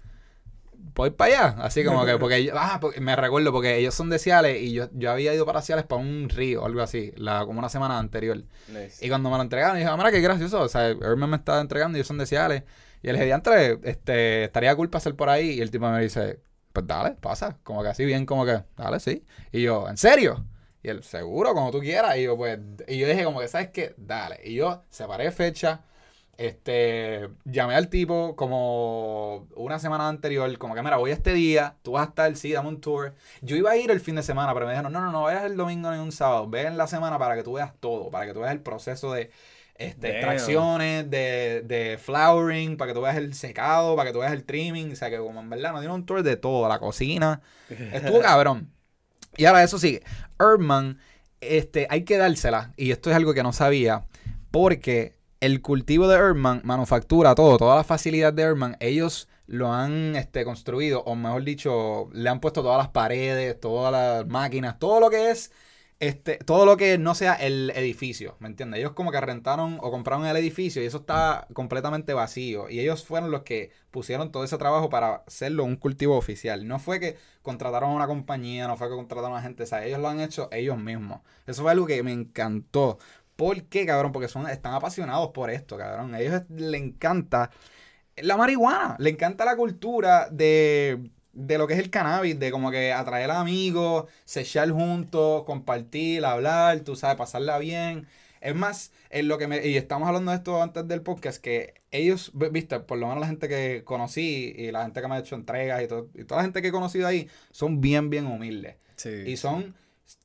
voy 0.95 1.09
para 1.09 1.49
allá. 1.49 1.55
Así 1.59 1.83
como 1.83 2.05
que, 2.05 2.17
porque, 2.17 2.53
ah, 2.55 2.77
porque 2.79 3.01
me 3.01 3.13
recuerdo, 3.17 3.51
porque 3.51 3.79
ellos 3.79 3.93
son 3.93 4.09
de 4.09 4.17
Ciales 4.17 4.61
y 4.61 4.71
yo, 4.71 4.87
yo 4.93 5.11
había 5.11 5.33
ido 5.33 5.45
para 5.45 5.61
Ciales 5.61 5.83
para 5.83 6.01
un 6.01 6.29
río 6.29 6.63
o 6.63 6.65
algo 6.65 6.81
así, 6.81 7.11
la, 7.17 7.45
como 7.45 7.59
una 7.59 7.67
semana 7.67 7.99
anterior. 7.99 8.41
Nice. 8.69 9.05
Y 9.05 9.09
cuando 9.09 9.29
me 9.29 9.35
lo 9.35 9.43
entregaron, 9.43 9.75
dije, 9.75 9.89
ah, 9.89 9.97
mira, 9.97 10.09
qué 10.09 10.21
gracioso. 10.21 10.61
O 10.61 10.69
sea, 10.69 10.87
Herman 10.87 11.29
me 11.29 11.35
estaba 11.35 11.59
entregando 11.59 11.97
y 11.97 11.99
ellos 11.99 12.07
son 12.07 12.19
de 12.19 12.25
Ciales. 12.25 12.63
Y 13.01 13.09
el 13.09 13.17
geriantre, 13.17 13.77
este, 13.83 14.45
estaría 14.45 14.73
cool 14.77 14.89
pasar 14.89 15.15
por 15.15 15.27
ahí. 15.27 15.49
Y 15.49 15.61
el 15.61 15.69
tipo 15.69 15.89
me 15.89 16.01
dice, 16.01 16.39
pues 16.71 16.87
dale, 16.87 17.17
pasa. 17.19 17.57
Como 17.63 17.83
que 17.83 17.89
así 17.89 18.05
bien, 18.05 18.25
como 18.25 18.45
que, 18.45 18.63
dale, 18.77 19.01
sí. 19.01 19.25
Y 19.51 19.63
yo, 19.63 19.89
¿en 19.89 19.97
serio? 19.97 20.45
Y 20.83 20.89
él, 20.89 21.03
seguro, 21.03 21.53
como 21.53 21.71
tú 21.71 21.79
quieras. 21.79 22.17
Y 22.17 22.23
yo, 22.23 22.37
pues, 22.37 22.59
y 22.87 22.97
yo 22.97 23.07
dije, 23.07 23.23
como 23.23 23.39
que, 23.39 23.47
¿sabes 23.47 23.69
qué? 23.69 23.93
Dale. 23.97 24.39
Y 24.43 24.55
yo 24.55 24.83
separé 24.89 25.31
fecha. 25.31 25.81
Este, 26.35 27.29
llamé 27.45 27.75
al 27.75 27.89
tipo 27.89 28.35
como 28.35 29.47
una 29.55 29.77
semana 29.77 30.09
anterior, 30.09 30.57
como 30.57 30.73
que, 30.73 30.81
mira, 30.81 30.97
voy 30.97 31.11
este 31.11 31.31
día, 31.31 31.75
tú 31.83 31.91
vas 31.91 32.07
a 32.07 32.09
estar, 32.09 32.35
sí, 32.35 32.51
dame 32.51 32.69
un 32.69 32.81
tour. 32.81 33.13
Yo 33.41 33.55
iba 33.55 33.69
a 33.71 33.77
ir 33.77 33.91
el 33.91 34.01
fin 34.01 34.15
de 34.15 34.23
semana, 34.23 34.51
pero 34.53 34.65
me 34.65 34.71
dijeron, 34.73 34.91
no, 34.91 34.99
no, 34.99 35.11
no 35.11 35.21
vayas 35.21 35.43
el 35.43 35.55
domingo 35.55 35.91
ni 35.91 35.99
un 35.99 36.11
sábado, 36.11 36.49
ve 36.49 36.63
en 36.63 36.75
la 36.75 36.87
semana 36.87 37.19
para 37.19 37.35
que 37.35 37.43
tú 37.43 37.53
veas 37.53 37.73
todo, 37.79 38.09
para 38.09 38.25
que 38.25 38.33
tú 38.33 38.39
veas 38.39 38.51
el 38.51 38.61
proceso 38.61 39.13
de 39.13 39.29
este, 39.75 40.07
Damn. 40.07 40.15
extracciones, 40.17 41.09
de, 41.09 41.61
de 41.65 41.99
flowering, 41.99 42.77
para 42.77 42.89
que 42.91 42.95
tú 42.95 43.01
veas 43.01 43.15
el 43.17 43.35
secado, 43.35 43.95
para 43.95 44.09
que 44.09 44.13
tú 44.13 44.19
veas 44.19 44.33
el 44.33 44.43
trimming, 44.43 44.91
o 44.91 44.95
sea, 44.95 45.11
que 45.11 45.17
como 45.17 45.39
en 45.39 45.49
verdad 45.51 45.71
nos 45.71 45.81
dieron 45.81 45.97
un 46.01 46.05
tour 46.05 46.23
de 46.23 46.35
todo, 46.35 46.67
la 46.67 46.79
cocina, 46.79 47.41
Estuvo 47.69 48.19
cabrón. 48.21 48.72
Y 49.37 49.45
ahora 49.45 49.63
eso 49.63 49.79
sí, 49.79 49.99
Herman, 50.39 50.99
este, 51.41 51.87
hay 51.89 52.03
que 52.03 52.17
dársela. 52.17 52.73
Y 52.77 52.91
esto 52.91 53.09
es 53.09 53.15
algo 53.15 53.33
que 53.33 53.43
no 53.43 53.53
sabía. 53.53 54.05
Porque 54.51 55.15
el 55.39 55.61
cultivo 55.61 56.07
de 56.07 56.17
Herman, 56.17 56.61
manufactura, 56.63 57.35
todo, 57.35 57.57
toda 57.57 57.75
la 57.77 57.83
facilidad 57.83 58.33
de 58.33 58.43
Herman, 58.43 58.77
ellos 58.79 59.27
lo 59.45 59.73
han 59.73 60.15
este, 60.15 60.45
construido, 60.45 61.01
o 61.03 61.15
mejor 61.15 61.43
dicho, 61.43 62.09
le 62.13 62.29
han 62.29 62.39
puesto 62.39 62.61
todas 62.61 62.77
las 62.77 62.89
paredes, 62.89 63.59
todas 63.59 63.91
las 63.91 64.27
máquinas, 64.27 64.79
todo 64.79 64.99
lo 64.99 65.09
que 65.09 65.31
es, 65.31 65.51
este, 66.07 66.37
todo 66.37 66.65
lo 66.65 66.75
que 66.75 66.97
no 66.97 67.15
sea 67.15 67.33
el 67.35 67.71
edificio, 67.75 68.35
¿me 68.39 68.49
entiendes? 68.49 68.79
Ellos 68.79 68.91
como 68.91 69.09
que 69.09 69.21
rentaron 69.21 69.77
o 69.81 69.89
compraron 69.89 70.25
el 70.25 70.35
edificio 70.35 70.83
y 70.83 70.85
eso 70.85 70.97
está 70.97 71.47
completamente 71.53 72.13
vacío. 72.13 72.69
Y 72.69 72.81
ellos 72.81 73.05
fueron 73.05 73.31
los 73.31 73.43
que 73.43 73.71
pusieron 73.89 74.29
todo 74.29 74.43
ese 74.43 74.57
trabajo 74.57 74.89
para 74.89 75.23
hacerlo 75.27 75.63
un 75.63 75.77
cultivo 75.77 76.17
oficial. 76.17 76.67
No 76.67 76.77
fue 76.79 76.99
que 76.99 77.17
contrataron 77.41 77.91
a 77.91 77.95
una 77.95 78.07
compañía, 78.07 78.67
no 78.67 78.75
fue 78.75 78.89
que 78.89 78.95
contrataron 78.95 79.37
a 79.37 79.41
gente, 79.41 79.63
o 79.63 79.65
sea, 79.65 79.85
ellos 79.85 79.99
lo 79.99 80.09
han 80.09 80.19
hecho 80.19 80.49
ellos 80.51 80.77
mismos. 80.77 81.21
Eso 81.47 81.61
fue 81.61 81.71
algo 81.71 81.85
que 81.85 82.03
me 82.03 82.11
encantó. 82.11 82.97
¿Por 83.37 83.63
qué, 83.63 83.85
cabrón? 83.85 84.11
Porque 84.11 84.27
son, 84.27 84.49
están 84.49 84.73
apasionados 84.73 85.31
por 85.31 85.49
esto, 85.49 85.77
cabrón. 85.77 86.13
A 86.15 86.19
ellos 86.19 86.43
les 86.49 86.81
encanta 86.81 87.49
la 88.17 88.37
marihuana, 88.37 88.95
le 88.99 89.09
encanta 89.09 89.45
la 89.45 89.55
cultura 89.55 90.27
de, 90.29 91.09
de 91.33 91.57
lo 91.57 91.67
que 91.67 91.73
es 91.73 91.79
el 91.79 91.89
cannabis, 91.89 92.39
de 92.39 92.51
como 92.51 92.71
que 92.71 92.93
atraer 92.93 93.31
a 93.31 93.41
amigos, 93.41 94.05
sechar 94.23 94.69
juntos, 94.71 95.43
compartir, 95.43 96.25
hablar, 96.25 96.79
tú 96.81 96.95
sabes, 96.95 97.17
pasarla 97.17 97.57
bien. 97.57 98.07
Es 98.39 98.55
más, 98.55 98.91
en 99.09 99.27
lo 99.27 99.37
que 99.37 99.47
me, 99.47 99.65
y 99.65 99.77
estamos 99.77 100.07
hablando 100.07 100.31
de 100.31 100.37
esto 100.37 100.61
antes 100.61 100.87
del 100.87 101.01
podcast, 101.01 101.41
que 101.41 101.81
ellos, 101.91 102.31
viste, 102.33 102.79
por 102.81 102.97
lo 102.97 103.07
menos 103.07 103.21
la 103.21 103.27
gente 103.27 103.47
que 103.47 103.83
conocí 103.85 104.53
y 104.57 104.71
la 104.71 104.83
gente 104.83 105.01
que 105.01 105.07
me 105.07 105.15
ha 105.15 105.19
hecho 105.19 105.35
entregas 105.35 105.81
y, 105.81 105.87
todo, 105.87 106.09
y 106.13 106.25
toda 106.25 106.41
la 106.41 106.43
gente 106.43 106.61
que 106.61 106.67
he 106.67 106.71
conocido 106.71 107.07
ahí, 107.07 107.29
son 107.51 107.81
bien, 107.81 108.09
bien 108.09 108.27
humildes. 108.27 108.75
Sí. 108.95 109.23
Y 109.25 109.37
son 109.37 109.75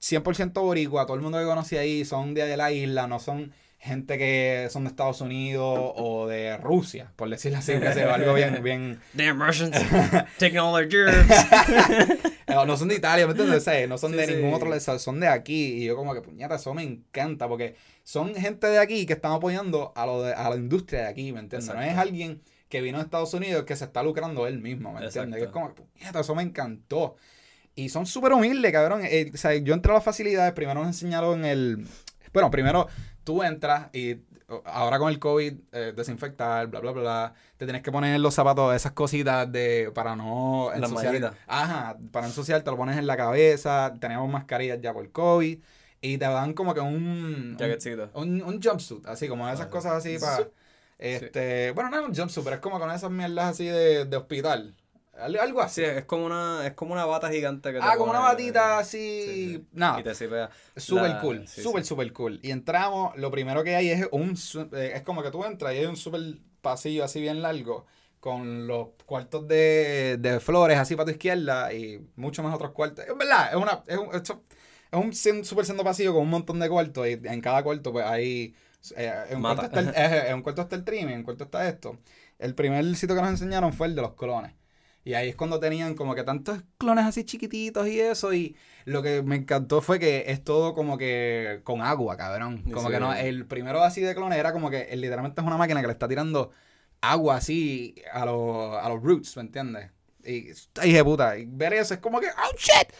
100% 0.00 0.52
boricua, 0.60 1.06
todo 1.06 1.16
el 1.16 1.22
mundo 1.22 1.38
que 1.38 1.44
conocí 1.44 1.76
ahí 1.76 2.04
son 2.04 2.34
de 2.34 2.56
la 2.56 2.72
isla, 2.72 3.06
no 3.06 3.20
son 3.20 3.52
gente 3.78 4.18
que 4.18 4.68
son 4.70 4.84
de 4.84 4.90
Estados 4.90 5.20
Unidos 5.20 5.92
o 5.96 6.26
de 6.26 6.56
Rusia, 6.56 7.12
por 7.14 7.30
decirlo 7.30 7.58
así, 7.58 7.78
que 7.78 7.86
algo 7.86 8.34
bien, 8.34 8.60
bien... 8.62 9.00
Damn 9.14 9.40
Russians 9.40 9.76
taking 10.38 10.58
all 10.58 10.74
their 10.74 10.88
germs. 10.90 11.28
Eh, 12.48 12.54
No 12.66 12.76
son 12.78 12.88
de 12.88 12.94
Italia, 12.94 13.26
¿me 13.26 13.32
entiendes? 13.32 13.88
No 13.88 13.98
son 13.98 14.12
Sí, 14.12 14.16
de 14.16 14.26
sí. 14.26 14.34
ningún 14.34 14.54
otro, 14.54 14.70
lado, 14.70 14.98
son 14.98 15.20
de 15.20 15.28
aquí. 15.28 15.82
Y 15.82 15.84
yo 15.84 15.96
como 15.96 16.14
que, 16.14 16.22
puñeta, 16.22 16.54
eso 16.54 16.72
me 16.72 16.82
encanta 16.82 17.46
porque 17.46 17.76
son 18.04 18.34
gente 18.34 18.66
de 18.68 18.78
aquí 18.78 19.04
que 19.04 19.12
están 19.12 19.32
apoyando 19.32 19.92
a, 19.94 20.06
lo 20.06 20.22
de, 20.22 20.32
a 20.32 20.48
la 20.48 20.56
industria 20.56 21.02
de 21.02 21.08
aquí, 21.08 21.30
¿me 21.30 21.40
entiendes? 21.40 21.72
No 21.74 21.82
es 21.82 21.96
alguien 21.96 22.40
que 22.70 22.80
vino 22.80 22.98
de 22.98 23.04
Estados 23.04 23.34
Unidos 23.34 23.64
que 23.64 23.76
se 23.76 23.84
está 23.84 24.02
lucrando 24.02 24.46
él 24.46 24.60
mismo, 24.60 24.92
¿me 24.94 25.04
entiendes? 25.04 25.38
Que 25.40 25.44
es 25.46 25.50
como, 25.52 25.74
puñeta, 25.74 26.20
eso 26.20 26.34
me 26.34 26.42
encantó. 26.42 27.16
Y 27.74 27.90
son 27.90 28.06
súper 28.06 28.32
humildes, 28.32 28.72
cabrón. 28.72 29.02
Eh, 29.04 29.30
o 29.32 29.36
sea, 29.36 29.54
yo 29.54 29.74
entré 29.74 29.92
a 29.92 29.96
las 29.96 30.04
facilidades, 30.04 30.52
primero 30.54 30.80
nos 30.80 30.88
enseñaron 30.88 31.44
el... 31.44 31.86
Bueno, 32.32 32.50
primero 32.50 32.88
tú 33.28 33.42
entras 33.42 33.90
y 33.92 34.16
ahora 34.64 34.98
con 34.98 35.10
el 35.10 35.18
COVID, 35.18 35.52
eh, 35.72 35.92
desinfectar, 35.94 36.66
bla, 36.68 36.80
bla, 36.80 36.92
bla, 36.92 37.02
bla. 37.02 37.34
Te 37.58 37.66
tienes 37.66 37.82
que 37.82 37.92
poner 37.92 38.18
los 38.20 38.32
zapatos, 38.32 38.74
esas 38.74 38.92
cositas 38.92 39.52
de 39.52 39.92
para 39.94 40.16
no 40.16 40.72
ensuciar. 40.72 41.12
mallitas. 41.12 41.34
Ajá, 41.46 41.98
para 42.10 42.22
no 42.22 42.30
ensuciar 42.30 42.62
te 42.62 42.70
lo 42.70 42.78
pones 42.78 42.96
en 42.96 43.06
la 43.06 43.18
cabeza. 43.18 43.94
Teníamos 44.00 44.30
mascarillas 44.30 44.80
ya 44.80 44.94
por 44.94 45.12
COVID. 45.12 45.58
Y 46.00 46.16
te 46.16 46.24
dan 46.24 46.54
como 46.54 46.72
que 46.72 46.80
un... 46.80 47.56
Jacketcito. 47.58 48.08
Un, 48.14 48.40
un 48.42 48.62
jumpsuit, 48.62 49.06
así 49.08 49.28
como 49.28 49.46
esas 49.46 49.66
cosas 49.66 49.92
así 49.92 50.16
para... 50.18 50.48
Este, 50.96 51.72
bueno, 51.72 51.90
no 51.90 52.00
es 52.00 52.08
un 52.08 52.14
jumpsuit, 52.14 52.44
pero 52.44 52.56
es 52.56 52.62
como 52.62 52.80
con 52.80 52.90
esas 52.90 53.10
mierdas 53.10 53.50
así 53.50 53.66
de, 53.66 54.06
de 54.06 54.16
hospital. 54.16 54.74
Al- 55.18 55.36
Algo 55.38 55.60
así. 55.60 55.82
Sí, 55.82 55.84
es 55.84 56.04
como 56.04 56.26
una, 56.26 56.66
es 56.66 56.72
como 56.74 56.92
una 56.92 57.04
bata 57.06 57.30
gigante 57.30 57.72
que 57.72 57.78
te 57.78 57.84
ah, 57.84 57.96
como 57.96 58.10
una 58.10 58.20
batita 58.20 58.78
así. 58.78 58.98
Sí, 58.98 59.52
sí. 59.52 59.66
Y 60.00 60.02
te. 60.02 60.14
Súper 60.76 61.10
La- 61.10 61.20
cool, 61.20 61.46
sí. 61.48 61.62
súper 61.62 62.12
cool. 62.12 62.40
Y 62.42 62.50
entramos, 62.50 63.16
lo 63.16 63.30
primero 63.30 63.62
que 63.64 63.76
hay 63.76 63.90
es 63.90 64.08
un, 64.12 64.36
eh, 64.72 64.92
es 64.94 65.02
como 65.02 65.22
que 65.22 65.30
tú 65.30 65.44
entras 65.44 65.74
y 65.74 65.78
hay 65.78 65.86
un 65.86 65.96
súper 65.96 66.20
pasillo 66.60 67.04
así 67.04 67.20
bien 67.20 67.42
largo 67.42 67.86
con 68.20 68.66
los 68.66 68.88
cuartos 69.06 69.46
de, 69.46 70.16
de 70.18 70.40
flores 70.40 70.76
así 70.78 70.96
para 70.96 71.06
tu 71.06 71.12
izquierda 71.12 71.72
y 71.72 72.04
muchos 72.16 72.44
más 72.44 72.54
otros 72.54 72.72
cuartos. 72.72 73.04
Es 73.06 73.16
verdad, 73.16 73.50
es 73.50 73.56
una, 73.56 73.82
es 73.86 73.96
un, 73.96 74.14
esto- 74.14 74.42
es 74.90 74.98
un 74.98 75.44
súper 75.44 75.64
siendo 75.64 75.84
pasillo 75.84 76.12
con 76.14 76.22
un 76.22 76.30
montón 76.30 76.58
de 76.58 76.68
cuartos 76.68 77.06
y 77.06 77.12
en 77.12 77.40
cada 77.40 77.62
cuarto 77.62 77.92
pues 77.92 78.04
hay, 78.06 78.54
eh, 78.96 79.12
en, 79.30 79.36
un 79.38 79.42
cuarto 79.42 79.62
está 79.66 79.80
el, 79.80 79.88
eh, 79.96 80.28
en 80.30 80.34
un 80.36 80.42
cuarto 80.42 80.62
está 80.62 80.76
el 80.76 80.84
trimming, 80.84 81.10
en 81.10 81.18
un 81.18 81.24
cuarto 81.24 81.44
está 81.44 81.68
esto. 81.68 81.98
El 82.38 82.54
primer 82.54 82.84
sitio 82.96 83.14
que 83.16 83.22
nos 83.22 83.30
enseñaron 83.30 83.72
fue 83.72 83.86
el 83.88 83.94
de 83.94 84.02
los 84.02 84.14
clones. 84.14 84.52
Y 85.04 85.14
ahí 85.14 85.28
es 85.30 85.36
cuando 85.36 85.58
tenían 85.58 85.94
como 85.94 86.14
que 86.14 86.22
tantos 86.22 86.62
clones 86.76 87.06
así 87.06 87.24
chiquititos 87.24 87.88
y 87.88 87.98
eso. 88.00 88.34
Y 88.34 88.56
lo 88.84 89.02
que 89.02 89.22
me 89.22 89.36
encantó 89.36 89.80
fue 89.80 89.98
que 89.98 90.24
es 90.28 90.44
todo 90.44 90.74
como 90.74 90.98
que 90.98 91.60
con 91.64 91.80
agua, 91.80 92.16
cabrón. 92.16 92.62
Como 92.72 92.88
Sí. 92.88 92.94
que 92.94 93.00
no, 93.00 93.14
el 93.14 93.46
primero 93.46 93.82
así 93.82 94.00
de 94.02 94.14
clones 94.14 94.38
era 94.38 94.52
como 94.52 94.68
que 94.70 94.94
literalmente 94.96 95.40
es 95.40 95.46
una 95.46 95.56
máquina 95.56 95.80
que 95.80 95.86
le 95.86 95.92
está 95.94 96.08
tirando 96.08 96.50
agua 97.00 97.36
así 97.36 97.94
a, 98.12 98.26
los 98.26 98.76
a 98.76 98.88
los 98.88 99.02
roots, 99.02 99.36
¿me 99.36 99.42
entiendes? 99.42 99.90
Y 100.24 100.92
de 100.92 101.04
puta. 101.04 101.38
Y 101.38 101.46
ver 101.46 101.72
eso 101.72 101.94
es 101.94 102.00
como 102.00 102.20
que, 102.20 102.26
¡oh 102.26 102.56
shit! 102.58 102.92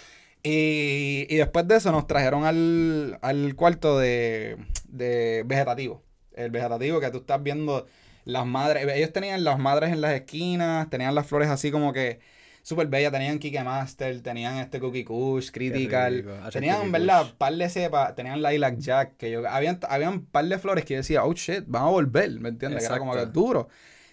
Y, 0.43 1.27
y 1.29 1.37
después 1.37 1.67
de 1.69 1.77
eso 1.77 1.91
nos 1.93 2.07
trajeron 2.07 2.45
al, 2.45 3.19
al 3.23 3.55
cuarto 3.55 3.99
de, 3.99 4.57
de 4.89 5.43
vegetativo. 5.45 6.03
El 6.33 6.51
vegetativo 6.51 7.01
que 7.01 7.11
tú 7.11 7.19
estás 7.19 7.43
viendo 7.43 7.87
las 8.25 8.47
madres. 8.47 8.87
Ellos 8.95 9.13
tenían 9.13 9.45
las 9.45 9.59
madres 9.59 9.93
en 9.93 10.01
las 10.01 10.13
esquinas, 10.13 10.89
tenían 10.91 11.15
las 11.15 11.27
flores 11.27 11.49
así 11.49 11.71
como 11.71 11.93
que 11.93 12.21
súper 12.63 12.89
bellas. 12.89 13.13
Tenían 13.13 13.39
Kike 13.39 13.65
Master, 13.65 14.21
tenían 14.23 14.59
este 14.59 14.81
Cookie 14.81 15.05
Kush, 15.05 15.51
Critical. 15.51 16.25
Tenían, 16.53 16.83
en 16.83 16.93
verdad, 16.93 17.35
par 17.39 17.55
de 17.55 17.69
cepas, 17.69 18.15
tenían 18.15 18.43
Lilac 18.43 18.79
Jack, 18.79 19.17
que 19.17 19.31
yo, 19.31 19.49
habían, 19.49 19.81
habían 19.89 20.23
par 20.27 20.45
de 20.45 20.59
flores 20.59 20.85
que 20.85 20.95
yo 20.95 20.99
decía, 20.99 21.25
oh 21.25 21.33
shit, 21.33 21.65
van 21.67 21.85
a 21.85 21.89
volver, 21.89 22.31
¿me 22.41 22.51
entiendes? 22.51 22.81
Que 22.81 22.87
era 22.87 22.99
como 22.99 23.15
que 23.15 23.27
duro. 23.27 23.69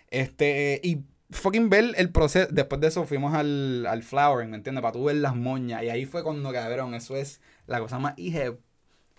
Este, 0.09 0.79
y 0.83 0.99
fucking 1.31 1.69
ver 1.69 1.93
el 1.97 2.11
proceso, 2.11 2.47
después 2.51 2.79
de 2.79 2.87
eso 2.87 3.05
fuimos 3.05 3.33
al, 3.33 3.85
al 3.85 4.03
flowering, 4.03 4.51
¿me 4.51 4.57
entiendes? 4.57 4.81
Para 4.81 4.93
tú 4.93 5.03
ver 5.05 5.17
las 5.17 5.35
moñas, 5.35 5.83
y 5.83 5.89
ahí 5.89 6.05
fue 6.05 6.23
cuando, 6.23 6.53
cabrón, 6.53 6.93
eso 6.93 7.15
es 7.15 7.41
la 7.67 7.79
cosa 7.79 7.99
más 7.99 8.13
hija, 8.17 8.53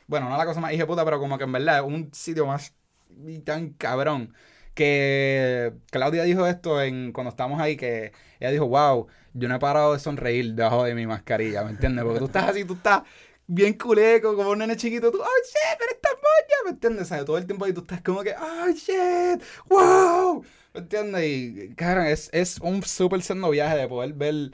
bueno, 0.07 0.29
no 0.31 0.38
la 0.38 0.46
cosa 0.46 0.61
más 0.61 0.72
hija 0.72 0.87
puta, 0.87 1.05
pero 1.05 1.18
como 1.18 1.37
que 1.37 1.44
en 1.44 1.53
verdad 1.53 1.79
es 1.79 1.85
un 1.85 2.11
sitio 2.14 2.46
más 2.46 2.75
tan 3.44 3.70
cabrón. 3.70 4.33
Que 4.77 5.73
Claudia 5.91 6.25
dijo 6.25 6.47
esto 6.47 6.83
en 6.83 7.12
cuando 7.12 7.31
estábamos 7.31 7.62
ahí, 7.62 7.77
que 7.79 8.13
ella 8.38 8.50
dijo, 8.50 8.67
wow, 8.69 9.07
yo 9.33 9.48
no 9.48 9.57
he 9.57 9.59
parado 9.59 9.94
de 9.94 10.00
sonreír 10.00 10.53
debajo 10.53 10.85
de 10.85 10.94
mi 10.94 11.07
mascarilla, 11.07 11.65
¿me 11.65 11.71
entiendes? 11.71 12.05
Porque 12.05 12.19
tú 12.19 12.27
estás 12.27 12.50
así, 12.50 12.67
tú 12.67 12.75
estás 12.75 13.03
bien 13.46 13.73
culeco, 13.73 14.37
como 14.37 14.50
un 14.50 14.59
nene 14.59 14.77
chiquito, 14.77 15.11
tú, 15.11 15.19
oh 15.19 15.44
shit, 15.46 15.79
pero 15.79 15.92
esta 15.92 16.11
moña, 16.11 16.57
¿me 16.67 16.71
entiendes? 16.73 17.09
¿Sabes? 17.09 17.25
Todo 17.25 17.38
el 17.38 17.46
tiempo 17.46 17.65
ahí 17.65 17.73
tú 17.73 17.81
estás 17.81 18.03
como 18.03 18.23
que, 18.23 18.35
oh 18.35 18.69
shit, 18.69 19.42
wow, 19.67 20.44
¿me 20.75 20.81
entiendes? 20.81 21.25
Y, 21.25 21.75
claro, 21.75 22.03
es, 22.03 22.29
es 22.35 22.59
un 22.61 22.83
súper 22.83 23.23
sendo 23.23 23.48
viaje 23.48 23.79
de 23.79 23.88
poder 23.88 24.13
ver 24.13 24.50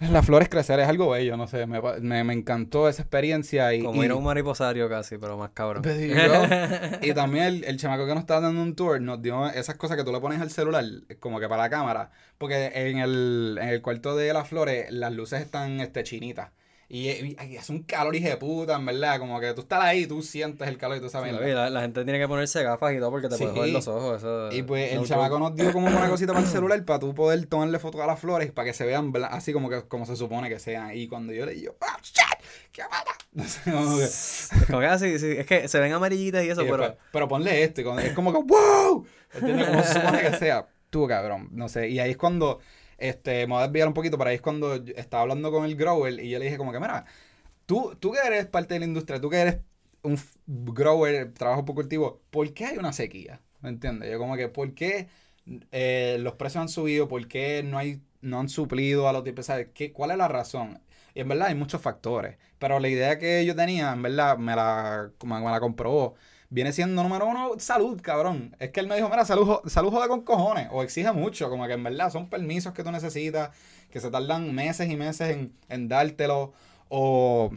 las 0.10 0.24
flores 0.24 0.48
crecer, 0.48 0.80
es 0.80 0.88
algo 0.88 1.10
bello, 1.10 1.36
no 1.36 1.46
sé, 1.46 1.66
me, 1.66 1.80
me, 2.00 2.24
me 2.24 2.32
encantó 2.32 2.88
esa 2.88 3.02
experiencia. 3.02 3.74
Y, 3.74 3.82
Como 3.82 4.02
y, 4.02 4.06
ir 4.06 4.10
a 4.10 4.16
un 4.16 4.24
mariposario 4.24 4.88
casi, 4.88 5.18
pero 5.18 5.36
más 5.36 5.50
cabrón. 5.50 5.82
Pues, 5.82 6.00
y 7.02 7.12
también 7.12 7.44
el, 7.44 7.64
el 7.64 7.76
chamaco 7.76 8.06
que 8.06 8.14
nos 8.14 8.22
estaba 8.22 8.40
dando 8.40 8.62
un 8.62 8.74
tour 8.74 9.00
nos 9.00 9.20
dio 9.20 9.48
esas 9.50 9.76
cosas 9.76 9.96
que 9.98 10.04
tú 10.04 10.12
le 10.12 10.20
pones 10.20 10.40
al 10.40 10.50
celular, 10.50 10.84
como 11.18 11.38
que 11.38 11.48
para 11.48 11.64
la 11.64 11.70
cámara, 11.70 12.10
porque 12.38 12.72
en 12.74 12.98
el, 12.98 13.58
en 13.60 13.68
el 13.68 13.82
cuarto 13.82 14.16
de 14.16 14.32
las 14.32 14.48
flores 14.48 14.90
las 14.90 15.12
luces 15.12 15.42
están 15.42 15.80
este, 15.80 16.02
chinitas. 16.02 16.50
Y, 16.92 17.08
y- 17.08 17.36
y 17.48 17.56
hace 17.56 17.70
un 17.70 17.84
calor 17.84 18.16
hija 18.16 18.30
de 18.30 18.36
puta, 18.36 18.74
en 18.74 18.84
verdad, 18.84 19.20
como 19.20 19.38
que 19.38 19.54
tú 19.54 19.60
estás 19.60 19.80
ahí, 19.80 20.08
tú 20.08 20.22
sientes 20.22 20.66
el 20.66 20.76
calor 20.76 20.96
y 20.96 21.00
tú 21.00 21.08
sabes. 21.08 21.32
Sí, 21.32 21.50
la, 21.52 21.70
la 21.70 21.82
gente 21.82 22.02
tiene 22.02 22.18
que 22.18 22.26
ponerse 22.26 22.64
gafas 22.64 22.92
y 22.94 22.98
todo 22.98 23.12
porque 23.12 23.28
te 23.28 23.36
Sí. 23.36 23.44
puedes 23.44 23.56
joder 23.56 23.72
los 23.72 23.86
ojos. 23.86 24.16
Eso, 24.18 24.48
Y 24.50 24.62
pues 24.64 24.92
el 24.92 25.06
chamaco 25.06 25.38
nos 25.38 25.54
dio 25.54 25.72
como 25.72 25.86
una 25.86 26.08
cosita 26.08 26.32
para 26.32 26.44
el 26.44 26.50
celular 26.52 26.84
para 26.84 26.98
tú 26.98 27.14
poder 27.14 27.46
tomarle 27.46 27.78
fotos 27.78 28.00
a 28.00 28.06
las 28.08 28.18
flores 28.18 28.50
para 28.50 28.66
que 28.66 28.74
se 28.74 28.84
vean 28.84 29.12
así 29.30 29.52
como 29.52 29.70
que 29.70 29.82
como 29.86 30.04
se 30.04 30.16
supone 30.16 30.48
que 30.48 30.58
sean. 30.58 30.96
Y 30.96 31.06
cuando 31.06 31.32
yo 31.32 31.46
le 31.46 31.54
digo, 31.54 31.76
¡ah, 31.80 31.96
shit! 32.02 32.44
¡Qué 32.72 32.82
mata! 32.82 33.12
No 33.32 33.44
sé, 33.44 33.70
como 33.70 33.96
que- 33.96 34.04
Es 34.04 34.50
como 34.66 34.80
que 34.80 34.86
así, 34.86 35.18
sí, 35.20 35.30
es 35.38 35.46
que 35.46 35.68
se 35.68 35.78
ven 35.78 35.92
amarillitas 35.92 36.42
y 36.44 36.48
eso, 36.50 36.62
y 36.62 36.64
pero... 36.64 36.82
después, 36.82 37.04
pero 37.12 37.28
ponle 37.28 37.62
esto. 37.62 37.82
y 37.82 37.84
es 38.04 38.12
como 38.14 38.32
que, 38.32 38.40
¡wow! 38.42 39.06
¿Entiendes? 39.32 39.68
Como 39.68 39.82
se 39.84 39.92
supone 39.94 40.20
que 40.22 40.36
sea. 40.38 40.66
Tú, 40.90 41.06
cabrón. 41.06 41.48
No 41.52 41.68
sé. 41.68 41.88
Y 41.88 42.00
ahí 42.00 42.10
es 42.10 42.16
cuando, 42.16 42.58
este, 43.00 43.46
me 43.46 43.54
voy 43.54 43.62
a 43.62 43.66
desviar 43.66 43.88
un 43.88 43.94
poquito, 43.94 44.18
pero 44.18 44.30
ahí 44.30 44.36
es 44.36 44.42
cuando 44.42 44.74
estaba 44.74 45.22
hablando 45.22 45.50
con 45.52 45.64
el 45.64 45.76
grower 45.76 46.20
y 46.20 46.30
yo 46.30 46.38
le 46.38 46.46
dije 46.46 46.58
como 46.58 46.72
que, 46.72 46.80
mira, 46.80 47.04
tú, 47.66 47.96
tú 48.00 48.12
que 48.12 48.18
eres 48.26 48.46
parte 48.46 48.74
de 48.74 48.80
la 48.80 48.86
industria, 48.86 49.20
tú 49.20 49.30
que 49.30 49.38
eres 49.38 49.60
un 50.02 50.18
grower, 50.46 51.32
trabajo 51.34 51.64
por 51.64 51.74
cultivo, 51.76 52.22
¿por 52.30 52.52
qué 52.54 52.66
hay 52.66 52.78
una 52.78 52.92
sequía? 52.92 53.42
¿Me 53.60 53.68
entiendes? 53.70 54.10
Yo 54.10 54.18
como 54.18 54.36
que, 54.36 54.48
¿por 54.48 54.74
qué 54.74 55.08
eh, 55.72 56.18
los 56.20 56.34
precios 56.34 56.62
han 56.62 56.68
subido? 56.68 57.08
¿Por 57.08 57.26
qué 57.28 57.62
no 57.62 57.78
hay 57.78 58.02
no 58.20 58.38
han 58.40 58.48
suplido 58.48 59.08
a 59.08 59.12
los 59.12 59.24
tipos? 59.24 59.46
¿Sabes? 59.46 59.68
¿Qué, 59.74 59.92
¿Cuál 59.92 60.10
es 60.12 60.18
la 60.18 60.28
razón? 60.28 60.82
Y 61.14 61.20
en 61.20 61.28
verdad 61.28 61.48
hay 61.48 61.54
muchos 61.54 61.80
factores. 61.80 62.36
Pero 62.58 62.78
la 62.80 62.88
idea 62.88 63.18
que 63.18 63.44
yo 63.46 63.56
tenía, 63.56 63.92
en 63.92 64.02
verdad, 64.02 64.36
me 64.38 64.54
la, 64.56 65.12
me 65.24 65.40
la 65.50 65.60
comprobó. 65.60 66.14
Viene 66.50 66.72
siendo 66.72 67.02
número 67.02 67.26
uno, 67.26 67.52
salud, 67.58 68.00
cabrón. 68.02 68.56
Es 68.58 68.70
que 68.70 68.80
él 68.80 68.88
me 68.88 68.96
dijo, 68.96 69.08
mira, 69.08 69.24
salud, 69.24 69.60
salud 69.66 69.90
joda 69.90 70.08
con 70.08 70.22
cojones. 70.22 70.68
O 70.72 70.82
exige 70.82 71.12
mucho, 71.12 71.48
como 71.48 71.66
que 71.66 71.74
en 71.74 71.84
verdad 71.84 72.10
son 72.10 72.28
permisos 72.28 72.72
que 72.72 72.82
tú 72.82 72.90
necesitas, 72.90 73.50
que 73.90 74.00
se 74.00 74.10
tardan 74.10 74.52
meses 74.52 74.90
y 74.90 74.96
meses 74.96 75.30
en, 75.30 75.54
en 75.68 75.88
dártelo. 75.88 76.52
O, 76.88 77.52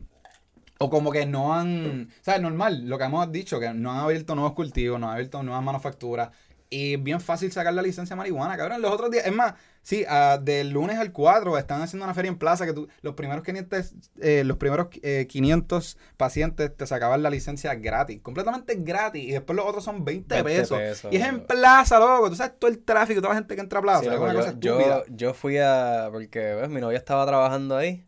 o 0.78 0.90
como 0.92 1.12
que 1.12 1.26
no 1.26 1.56
han, 1.56 2.10
¿sabes? 2.22 2.42
Normal, 2.42 2.88
lo 2.88 3.00
que 3.00 3.06
hemos 3.06 3.32
dicho, 3.32 3.60
que 3.60 3.74
no 3.74 3.92
han 3.92 3.98
abierto 3.98 4.36
nuevos 4.36 4.54
cultivos, 4.54 5.00
no 5.00 5.08
han 5.08 5.14
abierto 5.14 5.42
nuevas 5.42 5.64
manufacturas. 5.64 6.30
Y 6.74 6.96
bien 6.96 7.22
fácil 7.22 7.52
sacar 7.52 7.74
la 7.74 7.82
licencia 7.82 8.16
de 8.16 8.18
marihuana, 8.18 8.58
cabrón. 8.58 8.82
Los 8.82 8.92
otros 8.92 9.12
días, 9.12 9.26
es 9.28 9.32
más, 9.34 9.54
sí, 9.84 10.06
ah, 10.10 10.40
del 10.42 10.72
lunes 10.72 10.98
al 10.98 11.12
4 11.12 11.58
están 11.58 11.82
haciendo 11.82 12.06
una 12.06 12.14
feria 12.16 12.30
en 12.30 12.38
plaza 12.38 12.66
que 12.66 12.74
tú, 12.74 12.88
los 13.02 13.14
primeros 13.14 13.44
500, 13.44 13.94
eh, 14.22 14.44
los 14.44 14.58
primeros 14.58 14.88
eh, 15.04 15.28
500 15.30 15.98
pacientes 16.18 16.76
te 16.76 16.88
sacaban 16.88 17.22
la 17.22 17.30
licencia 17.30 17.76
gratis, 17.76 18.22
completamente 18.22 18.76
gratis. 18.80 19.24
Y 19.24 19.32
después 19.34 19.56
los 19.56 19.66
otros 19.68 19.84
son 19.84 20.04
20, 20.04 20.42
20 20.42 20.44
pesos. 20.44 20.78
pesos. 20.80 21.14
Y 21.14 21.18
es 21.18 21.28
en 21.28 21.46
plaza, 21.46 22.00
loco. 22.00 22.30
Tú 22.30 22.36
sabes 22.36 22.54
todo 22.58 22.72
el 22.72 22.80
tráfico, 22.80 23.22
toda 23.22 23.34
la 23.36 23.40
gente 23.40 23.56
que 23.56 23.62
entra 23.62 23.80
a 23.80 23.82
plaza. 23.84 24.00
Sí, 24.00 24.06
es 24.08 24.14
loco, 24.14 24.24
una 24.24 24.34
yo, 24.34 24.40
cosa 24.40 24.56
yo, 24.60 25.04
yo 25.10 25.34
fui 25.34 25.58
a... 25.60 26.10
Porque 26.12 26.40
ves, 26.56 26.70
mi 26.70 26.82
novia 26.82 26.98
estaba 26.98 27.26
trabajando 27.28 27.78
ahí. 27.78 28.06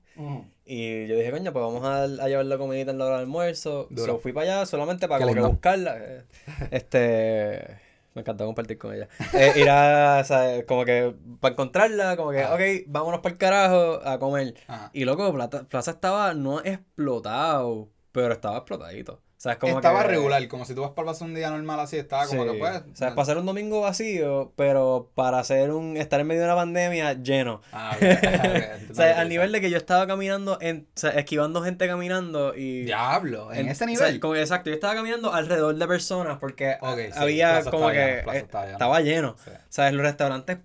Y 0.66 1.06
yo 1.06 1.16
dije, 1.18 1.30
coño, 1.30 1.54
pues 1.54 1.64
vamos 1.64 1.84
a, 1.86 2.04
a 2.04 2.28
llevar 2.28 2.46
la 2.48 2.58
comidita 2.58 2.90
en 2.90 2.98
la 2.98 3.06
hora 3.06 3.16
del 3.18 3.26
almuerzo. 3.26 3.88
So, 3.96 4.18
fui 4.18 4.34
para 4.34 4.56
allá 4.56 4.66
solamente 4.66 5.08
para 5.08 5.22
como 5.22 5.36
que 5.36 5.42
buscarla. 5.42 5.98
eh, 6.00 6.24
Este... 6.72 7.85
Me 8.16 8.22
encantó 8.22 8.46
compartir 8.46 8.78
con 8.78 8.94
ella. 8.94 9.10
Eh, 9.34 9.54
ir 9.58 9.70
a, 9.70 10.20
o 10.22 10.26
sea, 10.26 10.66
como 10.66 10.86
que, 10.86 11.14
para 11.42 11.52
encontrarla, 11.54 12.16
como 12.16 12.32
que, 12.32 12.42
Ajá. 12.42 12.56
ok, 12.56 12.62
vámonos 12.88 13.20
para 13.20 13.34
el 13.34 13.38
carajo 13.38 14.02
a 14.04 14.18
comer. 14.20 14.56
Ajá. 14.68 14.90
Y 14.94 15.04
loco, 15.06 15.32
Plaza 15.70 15.92
estaba 15.92 16.34
no 16.34 16.62
explotado, 16.62 17.92
pero 18.14 18.34
estaba 18.34 18.58
explotadito. 18.58 19.22
O 19.46 19.48
sea, 19.48 19.60
como 19.60 19.76
estaba 19.76 20.02
que- 20.02 20.08
regular, 20.08 20.48
como 20.48 20.66
si 20.66 20.74
tú 20.74 20.82
vas 20.82 20.90
para 20.92 21.10
pasar 21.10 21.28
un 21.28 21.36
día 21.36 21.52
normal 21.52 21.80
así, 21.80 21.98
estaba 21.98 22.26
como 22.26 22.46
Sí. 22.46 22.52
que 22.54 22.58
pues. 22.58 22.82
O 22.92 22.96
sea, 22.96 23.10
es 23.10 23.14
pasar 23.14 23.38
un 23.38 23.46
domingo 23.46 23.82
vacío, 23.82 24.54
pero 24.56 25.12
para 25.14 25.38
hacer 25.38 25.70
un 25.72 25.98
estar 25.98 26.20
en 26.20 26.26
medio 26.26 26.42
de 26.42 26.48
una 26.48 26.56
pandemia 26.56 27.14
lleno. 27.14 27.62
Ah, 27.72 27.92
ok, 27.96 28.02
ok, 28.02 28.02
O 28.92 28.96
sea, 28.96 29.20
al 29.20 29.30
nivel 29.30 29.52
de 29.52 29.62
que 29.62 29.70
yo 29.70 29.78
estaba 29.78 30.08
caminando, 30.08 30.58
en, 30.62 30.88
o 30.96 31.00
sea, 31.00 31.12
esquivando 31.12 31.62
gente 31.62 31.86
caminando 31.88 32.56
y... 32.56 32.86
Diablo, 32.86 33.54
en, 33.54 33.60
en- 33.60 33.68
ese 33.70 33.84
o 33.84 33.88
nivel. 33.88 34.12
sea, 34.14 34.20
como- 34.20 34.36
exacto, 34.36 34.72
yo 34.72 34.74
estaba 34.74 34.96
caminando 34.96 35.32
alrededor 35.32 35.76
de 35.76 35.88
personas 35.88 36.40
porque 36.40 36.78
Ok, 36.82 36.98
sí, 36.98 37.12
había 37.16 37.52
Plaza 37.54 37.70
como 37.72 37.90
que 37.90 37.96
lleno, 37.98 38.34
eh, 38.34 38.38
estaba 38.38 38.64
lleno. 38.66 38.72
estaba 38.78 39.02
lleno. 39.02 39.36
Sí. 39.46 39.52
¿Sabes? 39.70 39.94
Los 39.94 40.06
restaurantes, 40.06 40.58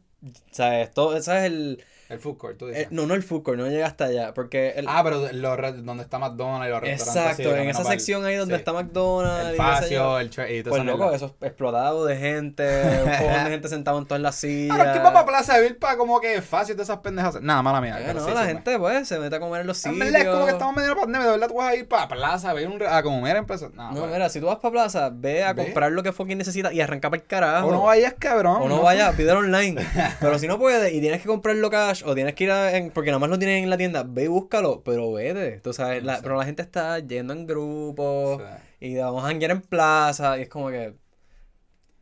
¿sabes? 0.52 0.90
Todo, 0.92 1.20
¿sabes? 1.22 1.44
El, 1.44 1.84
El 2.10 2.18
food 2.18 2.36
court, 2.36 2.58
tú 2.58 2.66
eh, 2.66 2.70
dices. 2.72 2.88
no, 2.90 3.06
no 3.06 3.14
el 3.14 3.22
food 3.22 3.42
court, 3.42 3.58
no 3.58 3.66
llega 3.68 3.86
hasta 3.86 4.04
allá, 4.06 4.34
porque 4.34 4.70
el... 4.76 4.86
ah, 4.88 5.00
pero 5.04 5.56
re- 5.56 5.72
donde 5.72 6.02
está 6.02 6.18
McDonald's 6.18 6.66
y 6.66 6.70
los 6.70 6.80
restaurantes. 6.80 7.38
Exacto, 7.38 7.56
en 7.56 7.68
esa 7.70 7.82
el- 7.82 7.86
sección 7.86 8.24
ahí 8.24 8.36
donde 8.36 8.54
sí. 8.54 8.58
está 8.58 8.72
McDonald's 8.72 9.50
El 9.50 9.56
facio, 9.56 10.18
el 10.18 10.26
y 10.26 10.62
toda 10.62 10.70
Pues 10.76 10.84
loco, 10.84 10.98
mierda. 10.98 11.16
eso 11.16 11.26
es 11.40 11.46
explotado 11.46 12.04
de 12.06 12.16
gente, 12.16 12.64
un 13.04 13.44
de 13.44 13.50
gente 13.50 13.68
sentado 13.68 13.98
en 13.98 14.06
todas 14.06 14.20
las 14.20 14.34
sillas. 14.34 14.74
Claro, 14.76 14.92
¿quién 14.92 15.04
va 15.04 15.12
para 15.12 15.26
Plaza 15.26 15.56
de 15.56 15.62
Vil 15.62 15.76
para 15.76 15.96
como 15.96 16.20
que 16.20 16.42
fácil 16.42 16.76
de 16.76 16.82
esas 16.82 16.98
pendejas? 16.98 17.40
Nada, 17.40 17.62
mala 17.62 17.80
mía. 17.80 17.98
Eh, 18.00 18.12
no, 18.14 18.24
sí, 18.24 18.30
la 18.34 18.42
sí, 18.42 18.48
gente 18.48 18.78
pues 18.78 19.06
se 19.08 19.18
mete 19.18 19.36
a 19.36 19.40
comer 19.40 19.60
en 19.62 19.66
los 19.68 19.84
En 19.86 19.92
sitios. 19.92 20.12
verdad 20.12 20.22
es 20.28 20.34
como 20.34 20.46
que 20.46 20.52
estamos 20.52 20.74
medio 20.76 20.96
pandemia, 20.96 21.26
de 21.26 21.32
verdad 21.32 21.48
tú 21.48 21.54
vas 21.54 21.68
a 21.72 21.76
ir 21.76 21.86
para 21.88 22.08
Plaza 22.08 22.50
a, 22.50 22.54
ver 22.54 22.66
un, 22.68 22.82
a 22.82 23.02
comer 23.02 23.36
en 23.36 23.46
Plaza. 23.46 23.68
No, 23.74 23.92
No, 23.92 24.06
mira, 24.06 24.28
si 24.28 24.40
tú 24.40 24.46
vas 24.46 24.56
para 24.56 24.72
plaza, 24.72 25.10
ve 25.12 25.44
a 25.44 25.52
Ve. 25.52 25.64
comprar 25.64 25.92
lo 25.92 26.02
que 26.02 26.12
fucking 26.12 26.38
necesitas 26.38 26.72
y 26.72 26.80
arranca 26.80 27.08
para 27.08 27.22
el 27.22 27.26
carajo. 27.28 27.68
O 27.68 27.70
no 27.72 27.82
vayas, 27.84 28.14
cabrón. 28.18 28.62
O 28.62 28.68
no 28.68 28.82
vayas, 28.82 29.14
pídelo 29.16 29.38
online. 29.40 29.86
Pero 30.20 30.38
si 30.38 30.48
no 30.48 30.58
puedes 30.58 30.92
y 30.92 31.00
tienes 31.00 31.20
que 31.22 31.28
comprarlo 31.28 31.70
cash 31.70 31.99
o 32.04 32.14
tienes 32.14 32.34
que 32.34 32.44
ir 32.44 32.50
a, 32.50 32.76
en- 32.76 32.90
porque 32.90 33.10
nada 33.10 33.18
más 33.18 33.30
lo 33.30 33.38
tienen 33.38 33.64
en 33.64 33.70
la 33.70 33.76
tienda, 33.78 34.04
ve 34.06 34.24
y 34.24 34.28
búscalo, 34.28 34.82
pero 34.84 35.12
vete. 35.12 35.60
Tú 35.60 35.72
sabes, 35.72 36.02
la- 36.04 36.20
pero 36.22 36.36
la 36.36 36.44
gente 36.44 36.62
está 36.62 36.98
yendo 37.00 37.32
en 37.32 37.46
grupos 37.46 38.42
Sí. 38.80 38.86
y 38.86 38.96
vamos 38.96 39.24
a 39.24 39.28
janguear 39.28 39.50
en 39.52 39.60
plaza 39.62 40.38
y 40.38 40.42
es 40.42 40.48
como 40.48 40.68
que, 40.70 40.94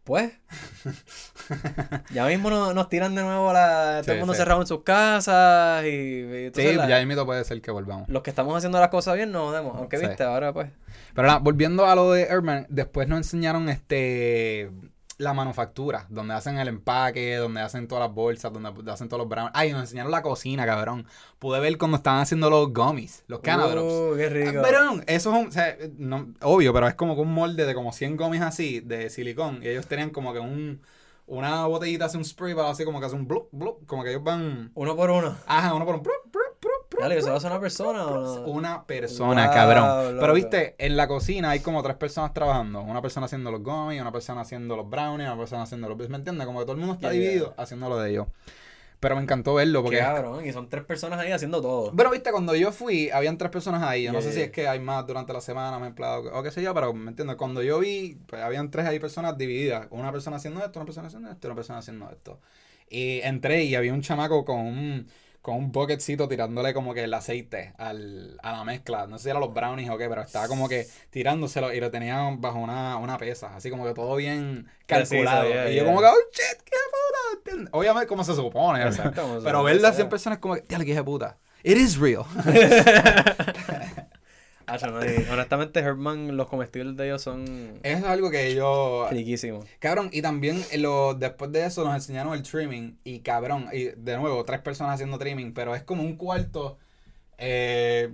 pues, 0.05 0.33
ya 2.13 2.27
mismo 2.27 2.51
no- 2.51 2.73
nos 2.75 2.89
tiran 2.89 3.15
de 3.15 3.23
nuevo 3.23 3.53
la, 3.53 4.01
todo 4.03 4.13
el 4.13 4.19
mundo 4.21 4.35
sí. 4.35 4.39
cerrado 4.39 4.61
en 4.61 4.67
sus 4.67 4.83
casas 4.83 5.85
y, 5.85 5.89
y 5.89 6.51
Sí, 6.55 6.73
la- 6.75 6.89
ya 6.89 7.05
mito 7.05 7.27
puede 7.27 7.45
ser 7.45 7.61
que 7.61 7.71
volvamos. 7.71 8.09
los 8.09 8.23
que 8.23 8.31
estamos 8.31 8.57
haciendo 8.57 8.81
las 8.81 8.89
cosas 8.89 9.17
bien 9.17 9.33
nos 9.33 9.51
jodemos. 9.51 9.77
Aunque 9.77 9.99
viste, 9.99 10.23
ahora 10.23 10.53
pues. 10.53 10.69
Pero 11.15 11.27
nada, 11.29 11.41
volviendo 11.41 11.87
a 11.87 11.95
lo 11.95 12.13
de 12.13 12.29
Urban, 12.35 12.67
después 12.69 13.09
nos 13.09 13.19
enseñaron 13.19 13.69
este 13.69 14.71
la 15.19 15.35
manufactura, 15.35 16.07
donde 16.09 16.35
hacen 16.35 16.59
el 16.59 16.69
empaque, 16.69 17.37
donde 17.37 17.61
hacen 17.61 17.89
todas 17.89 18.07
las 18.07 18.15
bolsas, 18.15 18.53
donde 18.53 18.71
hacen 18.93 19.09
todos 19.09 19.19
los 19.21 19.29
brownies. 19.29 19.53
Ay, 19.55 19.73
nos 19.73 19.81
enseñaron 19.83 20.11
la 20.13 20.23
cocina, 20.23 20.65
cabrón. 20.65 21.07
Pude 21.39 21.59
ver 21.61 21.77
cuando 21.77 21.97
estaban 21.97 22.21
haciendo 22.21 22.49
los 22.51 22.73
gummies, 22.73 23.25
los 23.27 23.41
canadrops. 23.41 23.93
Uh, 23.93 24.17
qué 24.17 24.29
rico. 24.29 24.63
Cabrón, 24.63 25.03
eso 25.09 25.31
es 25.35 25.41
un, 25.43 25.49
o 25.49 25.53
sea, 25.53 25.77
no- 25.99 26.29
obvio, 26.43 26.73
pero 26.73 26.87
es 26.87 26.95
como 26.95 27.15
que 27.17 27.21
un 27.23 27.35
molde 27.35 27.67
de 27.67 27.75
como 27.75 27.93
100 27.93 28.17
gummies 28.17 28.43
así, 28.43 28.81
de 28.81 29.11
silicón. 29.11 29.61
Y 29.63 29.69
ellos 29.69 29.87
tenían 29.89 30.11
como 30.11 30.33
que 30.33 30.39
un, 30.39 30.81
una 31.27 31.67
botellita 31.67 32.05
hace 32.05 32.17
un 32.17 32.25
spray 32.25 32.55
para 32.55 32.71
así 32.71 32.85
como 32.85 33.01
que 33.01 33.07
hace 33.07 33.17
un 33.17 33.27
blup, 33.27 33.49
blup, 33.51 33.85
como 33.87 34.05
que 34.05 34.11
ellos 34.11 34.23
van, 34.23 34.71
Uno 34.75 34.95
por 34.97 35.11
uno. 35.11 35.37
ajá, 35.47 35.75
uno 35.75 35.85
por 35.85 35.97
un 35.97 36.03
blup, 36.03 36.15
blup, 36.33 36.33
blup, 36.33 36.38
blup. 36.38 36.38
Dale, 36.99 37.17
¿eso 37.19 37.31
lo 37.31 37.37
hace 37.37 37.47
una 37.47 37.61
persona 37.61 38.07
o 38.07 38.21
no? 38.21 38.43
Una 38.45 38.85
persona, 38.87 39.47
Wow, 39.47 39.55
cabrón. 39.55 40.17
loco. 40.17 40.21
Pero 40.21 40.35
viste, 40.35 40.75
en 40.79 40.97
la 40.97 41.07
cocina 41.07 41.51
hay 41.51 41.61
como 41.61 41.83
tres 41.83 41.97
personas 41.97 42.35
trabajando. 42.35 42.81
Una 42.83 43.01
persona 43.03 43.27
haciendo 43.27 43.51
los 43.53 43.63
gummies, 43.63 44.01
una 44.01 44.13
persona 44.13 44.41
haciendo 44.41 44.77
los 44.77 44.89
brownies, 44.89 45.29
una 45.29 45.39
persona 45.39 45.63
haciendo 45.63 45.89
los... 45.89 46.09
¿Me 46.09 46.17
entiendes? 46.17 46.47
Como 46.47 46.59
que 46.59 46.65
todo 46.65 46.73
el 46.73 46.79
mundo 46.79 46.95
está 46.95 47.11
dividido 47.11 47.55
haciendo 47.57 47.89
lo 47.89 47.99
de 47.99 48.11
ellos. 48.11 48.27
Pero 49.01 49.15
me 49.15 49.23
encantó 49.23 49.55
verlo 49.55 49.83
porque... 49.83 49.99
Qué 49.99 50.03
cabrón, 50.03 50.45
y 50.45 50.53
son 50.53 50.69
tres 50.69 50.83
personas 50.85 51.21
ahí 51.21 51.31
haciendo 51.31 51.63
todo. 51.63 51.93
Pero 51.97 52.11
viste, 52.11 52.33
cuando 52.33 52.57
yo 52.57 52.73
fui, 52.73 53.11
habían 53.11 53.39
tres 53.39 53.53
personas 53.53 53.83
ahí. 53.85 54.03
Yo 54.05 54.13
no 54.13 54.19
Yeah, 54.19 54.23
sé 54.23 54.31
si 54.33 54.37
yeah. 54.39 54.47
es 54.47 54.51
que 54.51 54.67
hay 54.67 54.81
más 54.81 55.07
durante 55.07 55.33
la 55.33 55.41
semana, 55.41 55.79
me 55.79 55.87
empleado 55.87 56.23
o 56.37 56.43
qué 56.43 56.51
sé 56.51 56.63
yo, 56.63 56.75
pero 56.75 56.93
me 56.93 57.11
entiendes. 57.11 57.37
Cuando 57.37 57.63
yo 57.63 57.79
vi, 57.79 58.19
pues 58.27 58.43
habían 58.43 58.73
tres 58.73 58.87
ahí 58.87 58.99
personas 58.99 59.39
divididas. 59.39 59.87
Una 59.91 60.11
persona 60.11 60.39
haciendo 60.39 60.65
esto, 60.65 60.81
una 60.81 60.87
persona 60.87 61.07
haciendo 61.07 61.31
esto, 61.31 61.47
y 61.47 61.49
una 61.49 61.55
persona 61.55 61.79
haciendo 61.79 62.11
esto. 62.11 62.41
Y 62.91 63.21
entré 63.21 63.63
y 63.65 63.77
había 63.77 63.93
un 63.95 64.01
chamaco 64.03 64.45
con 64.45 64.59
un, 64.61 65.09
con 65.49 65.57
un 65.57 65.73
bucketcito 65.73 66.29
tirándole 66.29 66.75
como 66.75 66.93
que 66.93 67.05
el 67.05 67.15
aceite 67.15 67.73
al, 67.79 68.39
a 68.43 68.53
la 68.53 68.65
mezcla. 68.65 69.07
No 69.07 69.17
sé 69.17 69.25
si 69.25 69.31
era 69.31 69.41
los 69.41 69.55
brownies 69.55 69.89
o 69.89 69.97
qué, 69.97 70.07
pero 70.07 70.21
estaba 70.21 70.47
como 70.47 70.69
que 70.69 70.87
tirándoselo 71.09 71.73
y 71.73 71.81
lo 71.81 71.91
tenían 71.91 72.43
bajo 72.43 72.59
una, 72.59 72.99
una 72.99 73.17
pesa. 73.17 73.57
Así 73.57 73.71
como 73.71 73.87
que 73.87 73.95
todo 73.95 74.15
bien 74.17 74.67
calculado. 74.85 75.45
Sí, 75.45 75.49
sí, 75.49 75.55
yeah, 75.55 75.71
y 75.71 75.77
yo 75.77 75.87
como 75.87 76.01
que, 76.01 76.07
oh 76.07 76.17
shit, 76.33 76.63
qué 76.65 76.77
puta. 77.55 77.71
Obviamente, 77.73 78.07
como 78.07 78.25
se 78.25 78.35
supone. 78.35 78.83
Exacto, 78.83 79.41
Pero 79.45 79.63
verlo 79.63 79.89
así 79.89 80.03
en 80.03 80.03
sea. 80.03 80.09
persona 80.11 80.35
es 80.35 80.41
como 80.41 80.57
que, 80.57 80.65
diablo, 80.69 80.87
de 80.87 81.03
puta. 81.03 81.39
It 81.63 81.79
is 81.79 81.97
real. 81.97 82.27
Ah, 84.71 84.77
honestamente, 85.33 85.81
Herman, 85.81 86.37
los 86.37 86.47
comestibles 86.49 86.95
de 86.97 87.07
ellos 87.07 87.23
son 87.23 87.81
es 87.83 88.05
algo 88.05 88.31
que 88.31 88.55
yo... 88.55 89.09
riquísimos. 89.11 89.67
Cabrón, 89.79 90.11
y 90.13 90.21
también 90.23 90.63
eh, 90.71 90.79
lo, 90.79 91.15
después 91.15 91.51
de 91.53 91.65
eso 91.65 91.85
nos 91.85 91.95
enseñaron 91.95 92.35
el 92.35 92.43
trimming. 92.43 92.99
Y 93.05 93.21
cabrón, 93.21 93.69
y 93.73 93.85
de 93.87 94.17
nuevo, 94.19 94.45
tres 94.45 94.61
personas 94.61 94.95
haciendo 94.95 95.19
trimming, 95.19 95.55
pero 95.55 95.75
es 95.75 95.83
como 95.85 96.03
un 96.03 96.17
cuarto. 96.17 96.79
eh, 97.39 98.11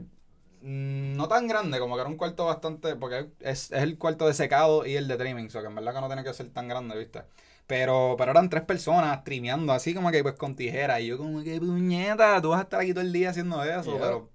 no 0.62 1.28
tan 1.28 1.46
grande, 1.48 1.78
como 1.78 1.96
que 1.96 2.00
era 2.02 2.10
un 2.10 2.16
cuarto 2.16 2.46
bastante, 2.46 2.96
porque 2.96 3.30
es, 3.40 3.72
es 3.72 3.82
el 3.82 3.98
cuarto 3.98 4.26
de 4.26 4.34
secado 4.34 4.86
y 4.86 4.96
el 4.96 5.08
de 5.08 5.16
trimming, 5.18 5.46
o 5.48 5.50
sea 5.50 5.60
que 5.62 5.68
en 5.68 5.74
verdad 5.74 5.94
que 5.94 6.00
no 6.00 6.06
tiene 6.08 6.24
que 6.24 6.34
ser 6.34 6.50
tan 6.50 6.68
grande, 6.68 6.98
¿viste? 6.98 7.22
Pero, 7.66 8.16
pero 8.18 8.32
eran 8.32 8.50
tres 8.50 8.64
personas 8.64 9.24
trimeando 9.24 9.72
así 9.72 9.94
como 9.94 10.10
que 10.10 10.22
pues 10.22 10.34
con 10.36 10.56
tijeras. 10.56 11.00
Y 11.00 11.06
yo 11.08 11.18
como 11.18 11.42
que 11.42 11.58
puñeta, 11.60 12.40
tú 12.42 12.50
vas 12.50 12.60
a 12.60 12.62
estar 12.64 12.80
aquí 12.80 12.92
todo 12.92 13.02
el 13.02 13.12
día 13.12 13.30
haciendo 13.30 13.62
eso, 13.64 13.98
Yeah. 13.98 14.00
pero 14.00 14.30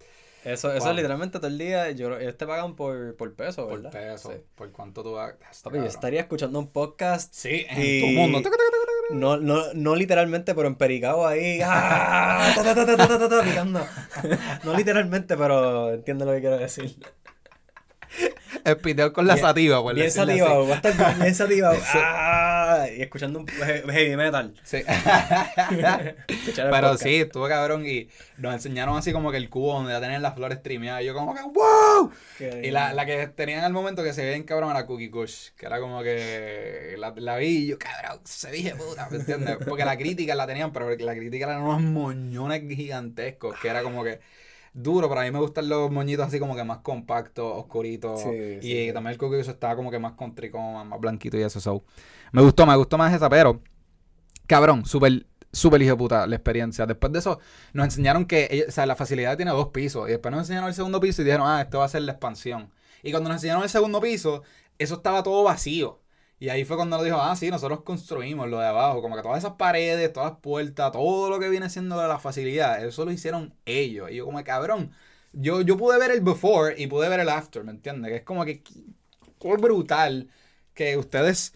Eso, 0.46 0.72
eso 0.74 0.86
Wow. 0.86 0.94
literalmente 0.96 1.38
todo 1.40 1.48
el 1.48 1.58
día. 1.58 1.92
Yo, 1.92 2.18
ellos 2.18 2.38
te 2.38 2.48
pagan 2.48 2.76
por, 2.76 3.16
por 3.18 3.34
peso, 3.36 3.68
por 3.68 3.82
¿verdad? 3.82 3.92
peso, 3.92 4.32
Sí. 4.32 4.38
por 4.56 4.72
cuánto 4.72 5.04
tú 5.04 5.14
vas. 5.14 5.34
Papi, 5.64 5.78
yo 5.78 5.84
estaría 5.86 6.22
escuchando 6.22 6.60
un 6.60 6.68
podcast. 6.72 7.34
Sí, 7.34 7.66
en 7.70 7.82
Y- 7.82 8.02
tu 8.02 8.08
mundo. 8.08 8.42
No, 9.12 9.38
no, 9.38 9.74
no 9.74 9.96
literalmente, 9.96 10.54
pero 10.56 10.68
en 10.68 10.76
Pericao 10.76 11.26
ahí. 11.28 11.60
¡ah! 11.64 12.54
Ta, 12.56 12.74
ta, 12.76 12.86
ta, 12.86 13.44
picando. 13.44 13.86
no 14.64 14.74
literalmente, 14.78 15.36
pero 15.36 15.94
entiendo 15.94 16.26
lo 16.26 16.32
que 16.34 16.40
quiero 16.42 16.58
decir. 16.58 16.96
El 18.72 18.78
piteo 18.78 19.14
con 19.14 19.28
la 19.28 19.36
Bien- 19.36 19.46
sativa, 19.46 19.82
por 19.82 19.96
Bien 19.96 20.12
sativado, 20.12 20.68
va 20.68 20.74
a 20.74 20.78
estar 20.78 21.20
bien 21.20 21.36
sativado. 21.36 21.78
¡Ah! 21.94 22.86
Y 22.96 23.02
escuchando 23.02 23.40
un 23.40 23.48
he- 23.50 23.84
heavy 23.92 24.16
metal. 24.16 24.54
Sí. 24.64 24.84
Pero 26.56 26.98
sí, 26.98 27.16
estuvo 27.22 27.48
cabrón 27.48 27.86
y 27.86 28.10
nos 28.38 28.54
enseñaron 28.54 28.98
así 28.98 29.12
como 29.12 29.32
que 29.32 29.38
el 29.38 29.50
cubo 29.50 29.74
donde 29.74 29.92
ya 29.94 30.00
tenían 30.02 30.22
las 30.22 30.36
flores 30.36 30.62
trimeadas. 30.62 31.02
Y 31.02 31.06
yo 31.06 31.14
como 31.14 31.34
que 31.36 31.42
¡wow! 31.42 32.12
Y 32.64 32.72
la, 32.72 32.94
la 32.94 33.06
que 33.06 33.28
tenían 33.28 33.64
al 33.64 33.74
momento 33.74 34.04
que 34.04 34.14
se 34.14 34.24
veía 34.24 34.36
en 34.36 34.44
cabrón 34.44 34.72
era 34.72 34.86
Cookie 34.86 35.10
Kush, 35.10 35.50
que 35.58 35.66
era 35.66 35.80
como 35.80 36.02
que 36.04 36.96
la, 36.98 37.14
la 37.18 37.38
vi 37.38 37.48
y 37.48 37.68
yo, 37.68 37.80
cabrón, 37.80 38.20
se 38.24 38.52
dije 38.52 38.76
puta, 38.76 39.08
¿me 39.10 39.18
entiendes? 39.18 39.58
Porque 39.68 39.86
la 39.86 39.98
crítica 39.98 40.36
la 40.36 40.48
tenían, 40.48 40.72
pero 40.72 40.90
la 40.96 41.16
crítica 41.16 41.46
eran 41.46 41.62
unos 41.62 41.82
moñones 41.82 42.62
gigantescos, 42.70 43.56
que 43.60 43.68
era 43.68 43.82
como 43.84 44.04
que 44.04 44.20
duro, 44.74 45.10
pero 45.10 45.22
a 45.22 45.24
mí 45.24 45.32
me 45.32 45.40
gustan 45.40 45.70
los 45.70 45.92
moñitos 45.92 46.28
así 46.28 46.40
como 46.40 46.56
que 46.56 46.64
más 46.64 46.80
compactos, 46.80 47.52
oscuritos. 47.58 48.22
Sí, 48.22 48.60
y 48.62 48.88
sí, 48.88 48.94
también 48.94 49.14
el 49.14 49.18
Cookie 49.18 49.38
Kush 49.38 49.50
estaba 49.50 49.76
como 49.76 49.92
que 49.92 50.00
más 50.00 50.14
con 50.14 50.36
tricoma, 50.36 50.84
más 50.84 51.00
blanquito 51.00 51.38
y 51.38 51.42
eso. 51.42 51.60
so. 51.60 51.84
Me 52.32 52.42
gustó, 52.42 52.66
me 52.66 52.76
gustó 52.76 52.98
más 52.98 53.14
esa, 53.14 53.30
pero 53.30 53.62
cabrón, 54.48 54.86
súper, 54.86 55.26
súper 55.52 55.82
hijo 55.82 55.92
de 55.92 55.98
puta 55.98 56.28
la 56.28 56.36
experiencia. 56.36 56.86
Después 56.86 57.12
de 57.14 57.20
eso, 57.20 57.40
nos 57.74 57.86
enseñaron 57.86 58.26
que 58.26 58.66
o 58.68 58.72
sea, 58.72 58.86
la 58.86 58.96
facilidad 58.96 59.36
tiene 59.38 59.52
dos 59.52 59.70
pisos. 59.70 60.08
Y 60.08 60.12
después 60.12 60.32
nos 60.32 60.42
enseñaron 60.42 60.70
el 60.70 60.76
segundo 60.76 61.00
piso 61.00 61.22
y 61.22 61.26
dijeron, 61.26 61.48
ah, 61.48 61.62
esto 61.62 61.80
va 61.80 61.86
a 61.86 61.90
ser 61.90 62.02
la 62.04 62.14
expansión. 62.14 62.72
Y 63.04 63.12
cuando 63.12 63.30
nos 63.30 63.38
enseñaron 63.38 63.64
el 63.64 63.70
segundo 63.70 64.02
piso, 64.02 64.44
eso 64.78 64.96
estaba 64.96 65.24
todo 65.24 65.44
vacío. 65.44 66.00
Y 66.40 66.50
ahí 66.50 66.64
fue 66.66 66.78
cuando 66.78 66.98
nos 66.98 67.06
dijo, 67.06 67.18
ah, 67.22 67.36
sí, 67.36 67.50
nosotros 67.52 67.82
construimos 67.84 68.48
lo 68.50 68.60
de 68.60 68.68
abajo. 68.68 69.02
Como 69.02 69.16
que 69.16 69.22
todas 69.22 69.40
esas 69.40 69.54
paredes, 69.54 70.14
todas 70.14 70.32
las 70.32 70.40
puertas, 70.40 70.92
todo 70.92 71.30
lo 71.30 71.40
que 71.40 71.50
viene 71.50 71.70
siendo 71.70 72.00
de 72.00 72.08
la 72.08 72.20
facilidad, 72.20 72.84
eso 72.86 73.06
lo 73.06 73.12
hicieron 73.12 73.54
ellos. 73.66 74.10
Y 74.12 74.16
yo 74.16 74.26
como, 74.26 74.44
cabrón, 74.44 74.94
yo, 75.34 75.62
yo 75.62 75.78
pude 75.78 76.00
ver 76.00 76.12
el 76.12 76.22
before 76.22 76.76
y 76.82 76.88
pude 76.88 77.10
ver 77.10 77.20
el 77.20 77.30
after, 77.30 77.64
¿me 77.64 77.72
entiendes? 77.72 78.10
Que 78.12 78.18
es 78.18 78.24
como 78.24 78.46
que, 78.46 78.64
qué 78.64 79.58
brutal 79.58 80.30
que 80.74 80.98
ustedes 80.98 81.54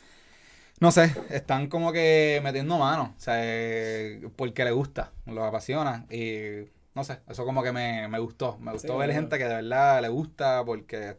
no 0.80 0.92
sé, 0.92 1.16
están 1.30 1.68
como 1.68 1.92
que 1.94 2.42
metiendo 2.44 2.78
mano, 2.78 3.14
o 3.18 3.20
sea, 3.20 3.36
eh, 3.40 4.30
porque 4.36 4.66
le 4.66 4.72
gusta, 4.72 5.14
lo 5.26 5.46
apasiona 5.46 6.06
y 6.10 6.66
no 6.94 7.04
sé, 7.04 7.22
eso 7.30 7.46
como 7.46 7.64
que 7.64 7.72
me, 7.72 8.08
me 8.08 8.20
gustó, 8.20 8.58
me 8.60 8.74
gustó 8.74 8.94
Sí, 8.94 9.00
ver 9.00 9.14
gente 9.14 9.38
que 9.38 9.46
de 9.46 9.56
verdad 9.56 10.02
le 10.02 10.10
gusta 10.10 10.64
porque... 10.66 11.18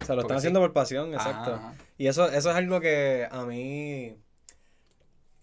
O 0.00 0.04
sea, 0.04 0.16
lo 0.16 0.22
Porque 0.22 0.34
están 0.34 0.38
sí. 0.40 0.48
haciendo 0.48 0.60
por 0.60 0.72
pasión, 0.72 1.14
exacto. 1.14 1.54
Ajá. 1.54 1.74
Y 1.98 2.06
eso, 2.08 2.26
eso 2.30 2.50
es 2.50 2.56
algo 2.56 2.80
que 2.80 3.28
a 3.30 3.44
mí 3.46 4.16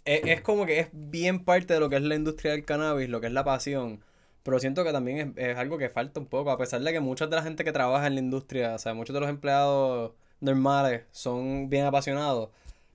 es, 0.05 0.21
es 0.25 0.41
como 0.41 0.65
que 0.65 0.79
es 0.79 0.89
bien 0.91 1.43
parte 1.45 1.73
de 1.73 1.79
lo 1.79 1.89
que 1.89 1.97
es 1.97 2.01
la 2.03 2.15
industria 2.15 2.51
del 2.51 2.65
cannabis, 2.65 3.09
lo 3.09 3.21
que 3.21 3.27
es 3.27 3.33
la 3.33 3.43
pasión. 3.43 4.03
Pero 4.43 4.59
siento 4.59 4.83
que 4.83 4.91
también 4.91 5.33
es, 5.37 5.49
es 5.51 5.57
algo 5.57 5.77
que 5.77 5.89
falta 5.89 6.19
un 6.19 6.27
poco, 6.27 6.51
a 6.51 6.57
pesar 6.57 6.81
de 6.81 6.91
que 6.91 6.99
mucha 6.99 7.27
de 7.27 7.35
la 7.35 7.43
gente 7.43 7.63
que 7.63 7.71
trabaja 7.71 8.07
en 8.07 8.15
la 8.15 8.21
industria, 8.21 8.75
o 8.75 8.79
sea, 8.79 8.93
muchos 8.93 9.13
de 9.13 9.19
los 9.19 9.29
empleados 9.29 10.13
normales 10.39 11.05
son 11.11 11.69
bien 11.69 11.85
apasionados. 11.85 12.49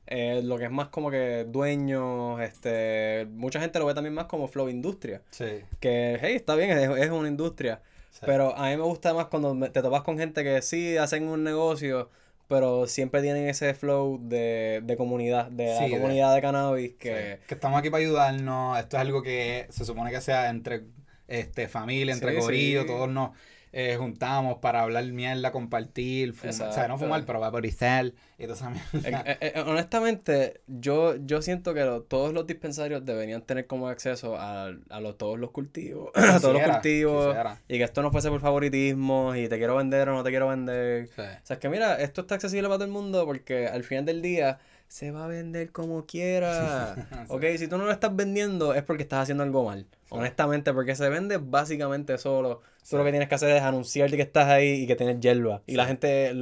eh, 0.07 0.41
lo 0.45 0.59
que 0.59 0.65
es 0.67 0.71
más 0.71 0.89
como 0.89 1.11
que 1.11 1.45
dueños, 1.49 2.41
este, 2.41 3.27
mucha 3.33 3.61
gente 3.61 3.79
lo 3.79 3.87
ve 3.87 3.95
también 3.95 4.15
más 4.15 4.27
como 4.27 4.49
flow 4.49 4.69
industria. 4.69 5.23
Sí, 5.31 5.65
Que, 5.81 6.19
hey, 6.21 6.35
está 6.37 6.55
bien, 6.57 6.71
es, 6.79 6.91
es 6.99 7.11
una 7.11 7.29
industria. 7.29 7.83
Sí. 8.21 8.27
Pero 8.27 8.57
a 8.57 8.71
mí 8.71 8.77
me 8.77 8.83
gusta 8.83 9.15
más 9.15 9.27
cuando 9.27 9.71
te 9.71 9.83
topas 9.83 10.03
con 10.03 10.19
gente 10.19 10.43
que 10.45 10.63
sí 10.63 10.97
hacen 10.97 11.29
un 11.29 11.45
negocio, 11.45 12.11
pero 12.49 12.87
siempre 12.87 13.23
tienen 13.23 13.49
ese 13.49 13.75
flow 13.75 14.19
de, 14.23 14.81
de 14.85 14.97
comunidad, 14.97 15.51
de 15.51 15.77
Sí, 15.79 15.89
la 15.89 15.91
comunidad 15.99 16.35
de 16.35 16.41
cannabis 16.43 16.91
Sí, 16.93 16.97
que... 16.99 17.41
que 17.47 17.55
estamos 17.55 17.79
aquí 17.79 17.91
para 17.91 18.03
ayudarnos, 18.03 18.79
esto 18.79 18.97
es 18.97 19.01
algo 19.03 19.23
que 19.23 19.67
se 19.71 19.85
supone 19.85 20.11
que 20.11 20.21
sea 20.21 20.49
entre 20.51 20.85
este 21.29 21.69
familia, 21.69 22.15
entre 22.15 22.39
corillo, 22.39 22.87
todos 22.87 23.09
nos 23.09 23.31
eh, 23.79 23.97
juntamos 23.99 24.57
para 24.59 24.81
hablar 24.81 25.05
mierda, 25.05 25.53
compartir, 25.53 26.33
fumar, 26.33 26.71
o 26.71 26.73
sea, 26.73 26.89
no 26.89 26.97
fumar, 26.97 27.27
pero 27.27 27.41
vaporizar 27.41 28.07
y 28.39 28.45
toda 28.45 28.55
esa 28.55 28.71
mierda. 28.71 29.23
Eh, 29.27 29.37
eh, 29.55 29.63
honestamente, 29.67 30.63
yo, 30.67 31.17
yo 31.17 31.43
siento 31.43 31.75
que 31.75 31.85
lo- 31.85 32.01
todos 32.03 32.33
los 32.33 32.47
dispensarios 32.47 33.05
deberían 33.05 33.43
tener 33.43 33.67
como 33.67 33.89
acceso 33.89 34.37
a, 34.39 34.69
a 34.69 35.13
todos 35.19 35.39
los 35.39 35.51
cultivos, 35.51 36.11
a 36.15 36.41
todos 36.41 36.55
los 36.55 36.63
cultivos, 36.63 37.27
quisiera. 37.27 37.61
y 37.69 37.77
que 37.77 37.85
esto 37.85 38.01
no 38.01 38.11
fuese 38.11 38.31
por 38.31 38.41
favoritismo, 38.41 39.35
y 39.37 39.47
te 39.49 39.59
quiero 39.59 39.77
vender 39.77 40.09
o 40.09 40.15
no 40.15 40.23
te 40.25 40.31
quiero 40.31 40.49
vender. 40.49 41.09
Sí. 41.09 41.21
O 41.21 41.47
sea, 41.47 41.55
es 41.55 41.59
que 41.59 41.69
mira, 41.69 41.97
esto 42.01 42.23
está 42.23 42.37
accesible 42.37 42.69
para 42.69 42.79
todo 42.79 42.87
el 42.87 42.93
mundo 42.93 43.27
porque 43.27 43.67
al 43.69 43.85
final 43.85 44.07
del 44.07 44.23
día 44.23 44.59
se 44.89 45.11
va 45.11 45.25
a 45.25 45.29
vender 45.29 45.73
como 45.73 46.07
quiera. 46.07 47.09
Ok, 47.29 47.45
si 47.59 47.69
tú 47.69 47.79
no 47.79 47.85
lo 47.85 47.93
estás 47.93 48.15
vendiendo 48.15 48.75
es 48.75 48.83
porque 48.83 49.03
estás 49.03 49.23
haciendo 49.23 49.43
algo 49.43 49.65
mal. 49.65 49.87
Honestamente, 50.11 50.73
porque 50.73 50.95
se 50.95 51.09
vende 51.09 51.39
básicamente 51.39 52.17
solo. 52.19 52.63
Tú 52.89 52.97
lo 52.97 53.05
que 53.05 53.11
tienes 53.11 53.29
que 53.29 53.35
hacer 53.35 53.51
es 53.51 53.63
anunciarte 53.63 54.17
que 54.17 54.23
estás 54.23 54.47
ahí 54.47 54.83
y 54.83 54.87
que 54.87 54.95
tienes 54.95 55.21
hierba. 55.21 55.63
Y 55.67 55.75
la 55.75 55.87
gente. 55.87 56.33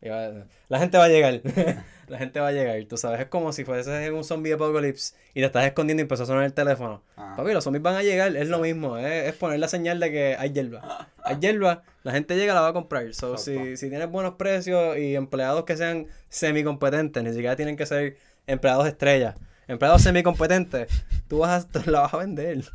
La 0.00 0.78
gente 0.78 0.98
va 0.98 1.04
a 1.04 1.08
llegar. 1.08 1.42
la 2.08 2.18
gente 2.18 2.40
va 2.40 2.48
a 2.48 2.52
llegar. 2.52 2.82
Tú 2.88 2.96
sabes, 2.96 3.20
es 3.20 3.26
como 3.26 3.52
si 3.52 3.64
fueses 3.64 3.88
en 4.06 4.14
un 4.14 4.24
zombie 4.24 4.52
apocalypse 4.52 5.14
y 5.34 5.40
te 5.40 5.46
estás 5.46 5.64
escondiendo 5.64 6.00
y 6.00 6.04
empezó 6.04 6.22
a 6.22 6.26
sonar 6.26 6.44
el 6.44 6.54
teléfono. 6.54 7.02
Ah. 7.16 7.34
Papi, 7.36 7.52
los 7.52 7.64
zombies 7.64 7.82
van 7.82 7.96
a 7.96 8.02
llegar, 8.02 8.36
es 8.36 8.48
lo 8.48 8.58
mismo. 8.58 8.96
Es, 8.98 9.26
es 9.26 9.34
poner 9.34 9.58
la 9.58 9.68
señal 9.68 10.00
de 10.00 10.10
que 10.10 10.36
hay 10.38 10.52
hierba. 10.52 11.08
Hay 11.24 11.36
hierba, 11.40 11.82
la 12.02 12.12
gente 12.12 12.36
llega, 12.36 12.54
la 12.54 12.60
va 12.62 12.68
a 12.68 12.72
comprar. 12.72 13.12
So, 13.14 13.36
si, 13.36 13.76
si 13.76 13.88
tienes 13.88 14.10
buenos 14.10 14.34
precios 14.34 14.96
y 14.96 15.14
empleados 15.14 15.64
que 15.64 15.76
sean 15.76 16.06
semi-competentes, 16.28 17.22
ni 17.22 17.30
siquiera 17.30 17.56
tienen 17.56 17.76
que 17.76 17.86
ser 17.86 18.16
empleados 18.46 18.86
estrellas. 18.86 19.36
Empleados 19.66 20.00
semi-competentes, 20.00 20.88
tú 21.28 21.38
vas 21.40 21.64
a, 21.64 21.68
tú 21.82 21.90
la 21.90 22.00
vas 22.00 22.14
a 22.14 22.16
vender. 22.16 22.58
Eso 22.58 22.72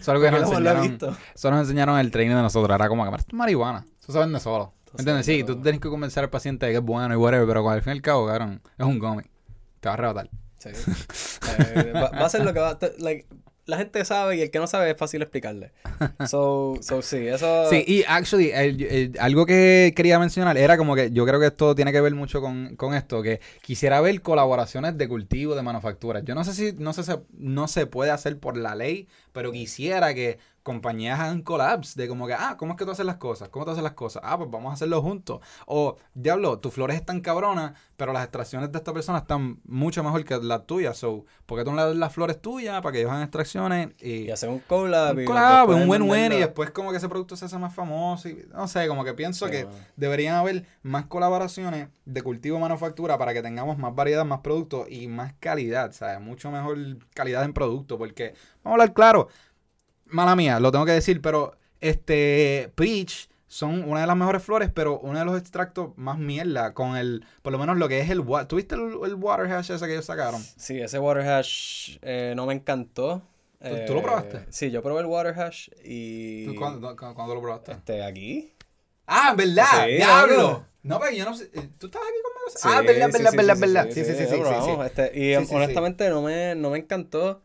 es 0.00 0.08
algo 0.08 0.24
que 0.24 0.30
nos 0.32 0.50
enseñaron. 0.50 0.98
Eso 1.34 1.50
nos 1.50 1.60
enseñaron 1.60 1.94
en 1.94 2.00
el 2.00 2.10
training 2.10 2.34
de 2.34 2.42
nosotros. 2.42 2.74
Era 2.74 2.88
como 2.88 3.08
que 3.08 3.16
"Esto 3.16 3.28
es 3.30 3.34
marihuana. 3.34 3.86
Eso 4.00 4.12
se 4.12 4.18
vende 4.18 4.40
solo. 4.40 4.72
Eso 4.94 5.04
¿Me 5.04 5.12
entiendes? 5.12 5.26
Sí, 5.26 5.44
tú 5.44 5.60
tienes 5.62 5.80
que 5.80 5.88
convencer 5.88 6.24
al 6.24 6.30
paciente 6.30 6.66
de 6.66 6.72
que 6.72 6.78
es 6.78 6.84
bueno 6.84 7.14
y 7.14 7.16
whatever, 7.16 7.46
pero 7.46 7.68
al 7.70 7.82
fin 7.82 7.92
y 7.94 7.96
al 7.96 8.02
cabo, 8.02 8.26
cabrón, 8.26 8.60
es 8.78 8.86
un 8.86 8.98
gummy. 8.98 9.22
Te 9.80 9.88
va 9.88 9.92
a 9.92 9.94
arrebatar. 9.94 10.30
Sí. 10.58 10.70
Eh, 11.74 11.92
va, 11.94 12.10
va 12.10 12.26
a 12.26 12.28
ser 12.28 12.44
lo 12.44 12.52
que 12.52 12.60
va 12.60 12.78
like, 12.98 13.26
la 13.64 13.78
gente 13.78 14.04
sabe 14.04 14.36
y 14.36 14.42
el 14.42 14.50
que 14.50 14.58
no 14.58 14.66
sabe 14.66 14.90
es 14.90 14.96
fácil 14.96 15.22
explicarle. 15.22 15.72
So, 16.26 16.74
so 16.80 17.00
sí, 17.02 17.26
eso. 17.28 17.66
Sí, 17.70 17.84
y 17.86 18.04
actually, 18.06 18.50
el- 18.52 18.82
el- 18.82 19.16
algo 19.20 19.46
que 19.46 19.92
quería 19.96 20.18
mencionar 20.18 20.56
era 20.58 20.76
como 20.76 20.94
que 20.94 21.10
yo 21.12 21.24
creo 21.26 21.38
que 21.40 21.46
esto 21.46 21.74
tiene 21.74 21.92
que 21.92 22.00
ver 22.00 22.14
mucho 22.14 22.40
con, 22.40 22.74
con 22.76 22.94
esto, 22.94 23.22
que 23.22 23.40
quisiera 23.60 24.00
ver 24.00 24.20
colaboraciones 24.22 24.98
de 24.98 25.08
cultivo, 25.08 25.54
de 25.54 25.62
manufactura. 25.62 26.20
Yo 26.20 26.34
no 26.34 26.44
sé 26.44 26.54
si 26.54 26.72
no 26.78 26.92
sé, 26.92 27.02
no 27.38 27.68
se 27.68 27.86
puede 27.86 28.10
hacer 28.10 28.38
por 28.38 28.56
la 28.56 28.74
ley, 28.74 29.08
pero 29.32 29.52
quisiera 29.52 30.12
que 30.14 30.38
compañías 30.62 31.18
hagan 31.20 31.42
collabs 31.42 31.94
de 31.96 32.08
como 32.08 32.26
que, 32.26 32.34
ah, 32.34 32.56
¿cómo 32.58 32.72
es 32.72 32.78
que 32.78 32.84
tú 32.84 32.90
haces 32.92 33.06
las 33.06 33.16
cosas? 33.16 33.48
¿Cómo 33.48 33.64
tú 33.64 33.72
haces 33.72 33.82
las 33.82 33.92
cosas? 33.94 34.22
Ah, 34.24 34.38
pues 34.38 34.50
vamos 34.50 34.70
a 34.70 34.74
hacerlo 34.74 35.02
juntos. 35.02 35.40
O, 35.66 35.96
diablo, 36.14 36.58
tus 36.58 36.72
flores 36.72 36.96
están 36.96 37.20
cabronas, 37.20 37.72
pero 37.96 38.12
las 38.12 38.22
extracciones 38.24 38.70
de 38.72 38.78
esta 38.78 38.92
persona 38.92 39.18
están 39.18 39.60
mucho 39.64 40.02
mejor 40.04 40.24
que 40.24 40.36
las 40.38 40.66
tuyas. 40.66 40.96
So, 40.96 41.24
¿por 41.46 41.58
qué 41.58 41.64
tú 41.64 41.70
no 41.70 41.76
le 41.76 41.82
das 41.84 41.96
las 41.96 42.12
flores 42.12 42.40
tuyas 42.40 42.80
para 42.80 42.92
que 42.92 43.00
ellos 43.00 43.10
hagan 43.10 43.22
extracciones? 43.24 43.90
Y, 44.00 44.22
Y 44.22 44.30
hacer 44.30 44.48
un 44.48 44.60
collab. 44.60 45.16
un 45.18 45.24
collab, 45.24 45.68
un 45.70 45.88
win-win 45.88 46.32
y 46.32 46.38
después 46.38 46.70
como 46.70 46.90
que 46.90 46.96
ese 46.98 47.08
producto 47.08 47.36
se 47.36 47.44
hace 47.46 47.58
más 47.58 47.74
famoso 47.74 48.28
y 48.28 48.46
no 48.52 48.68
sé, 48.68 48.86
como 48.88 49.04
que 49.04 49.14
pienso 49.14 49.46
Sí, 49.46 49.50
que 49.52 49.66
deberían 49.96 50.36
haber 50.36 50.64
más 50.82 51.06
colaboraciones 51.06 51.88
de 52.04 52.22
cultivo 52.22 52.56
y 52.58 52.60
manufactura 52.60 53.18
para 53.18 53.32
que 53.32 53.42
tengamos 53.42 53.78
más 53.78 53.94
variedad, 53.94 54.24
más 54.24 54.40
productos 54.40 54.86
y 54.90 55.08
más 55.08 55.34
calidad, 55.40 55.92
¿sabes? 55.92 56.20
Mucho 56.20 56.50
mejor 56.50 56.76
calidad 57.14 57.44
en 57.44 57.52
producto 57.52 57.98
porque, 57.98 58.34
vamos 58.62 58.78
a 58.78 58.82
hablar 58.82 58.92
claro, 58.94 59.28
mala 60.12 60.36
mía, 60.36 60.60
lo 60.60 60.70
tengo 60.72 60.84
que 60.86 60.92
decir, 60.92 61.20
pero 61.20 61.56
este 61.80 62.70
Peach 62.74 63.28
son 63.46 63.84
una 63.84 64.00
de 64.00 64.06
las 64.06 64.16
mejores 64.16 64.42
flores, 64.42 64.70
pero 64.72 64.98
uno 65.00 65.18
de 65.18 65.24
los 65.26 65.38
extractos 65.38 65.90
más 65.96 66.18
mierda 66.18 66.72
con 66.72 66.96
el, 66.96 67.24
por 67.42 67.52
lo 67.52 67.58
menos 67.58 67.76
lo 67.76 67.88
que 67.88 68.00
es 68.00 68.08
el, 68.08 68.22
¿tuviste 68.48 68.74
el, 68.76 68.98
el 69.04 69.14
water 69.14 69.50
hash 69.52 69.70
ese 69.72 69.86
que 69.86 69.92
ellos 69.92 70.06
sacaron? 70.06 70.40
Sí, 70.56 70.80
ese 70.80 70.98
water 70.98 71.22
hash 71.28 71.98
eh, 72.02 72.32
no 72.36 72.46
me 72.46 72.54
encantó. 72.54 73.22
¿Tú- 73.60 73.68
tú 73.86 73.94
lo 73.94 74.00
Eh, 74.00 74.02
probaste? 74.02 74.46
Sí, 74.50 74.70
yo 74.70 74.82
probé 74.82 75.00
el 75.00 75.06
water 75.06 75.38
hash 75.38 75.68
y... 75.84 76.46
¿Tú 76.46 76.54
cuándo, 76.56 76.96
cu- 76.96 77.14
cuándo 77.14 77.34
lo 77.34 77.42
probaste? 77.42 77.72
Este, 77.72 78.02
aquí. 78.02 78.54
Ah, 79.06 79.34
¿verdad? 79.36 79.86
Sí, 79.88 79.94
¡Diablo! 79.96 80.66
No, 80.82 80.98
pero 80.98 81.12
yo 81.14 81.24
no 81.24 81.34
sé. 81.36 81.44
eh, 81.54 81.68
¿Tú 81.78 81.86
estabas 81.86 82.08
aquí 82.08 82.18
conmigo? 82.22 82.42
Sí, 82.48 82.68
ah, 82.68 82.82
verdad, 82.82 83.06
sí, 83.06 83.12
verdad, 83.12 83.30
sí, 83.30 83.36
verdad, 83.36 83.54
sí, 83.54 83.60
verdad. 83.60 83.84
sí, 83.84 83.94
Sí, 83.94 84.04
sí, 84.04 84.14
sí, 84.14 84.22
lo 84.22 84.28
sí, 84.28 84.34
sí, 84.34 84.40
probamos, 84.40 84.86
sí. 84.86 84.86
este, 84.86 85.18
y 85.18 85.34
Sí, 85.36 85.44
sí, 85.44 85.46
sí. 85.46 85.54
honestamente 85.56 86.08
no 86.10 86.22
me, 86.22 86.54
no 86.54 86.70
me 86.70 86.78
encantó. 86.78 87.42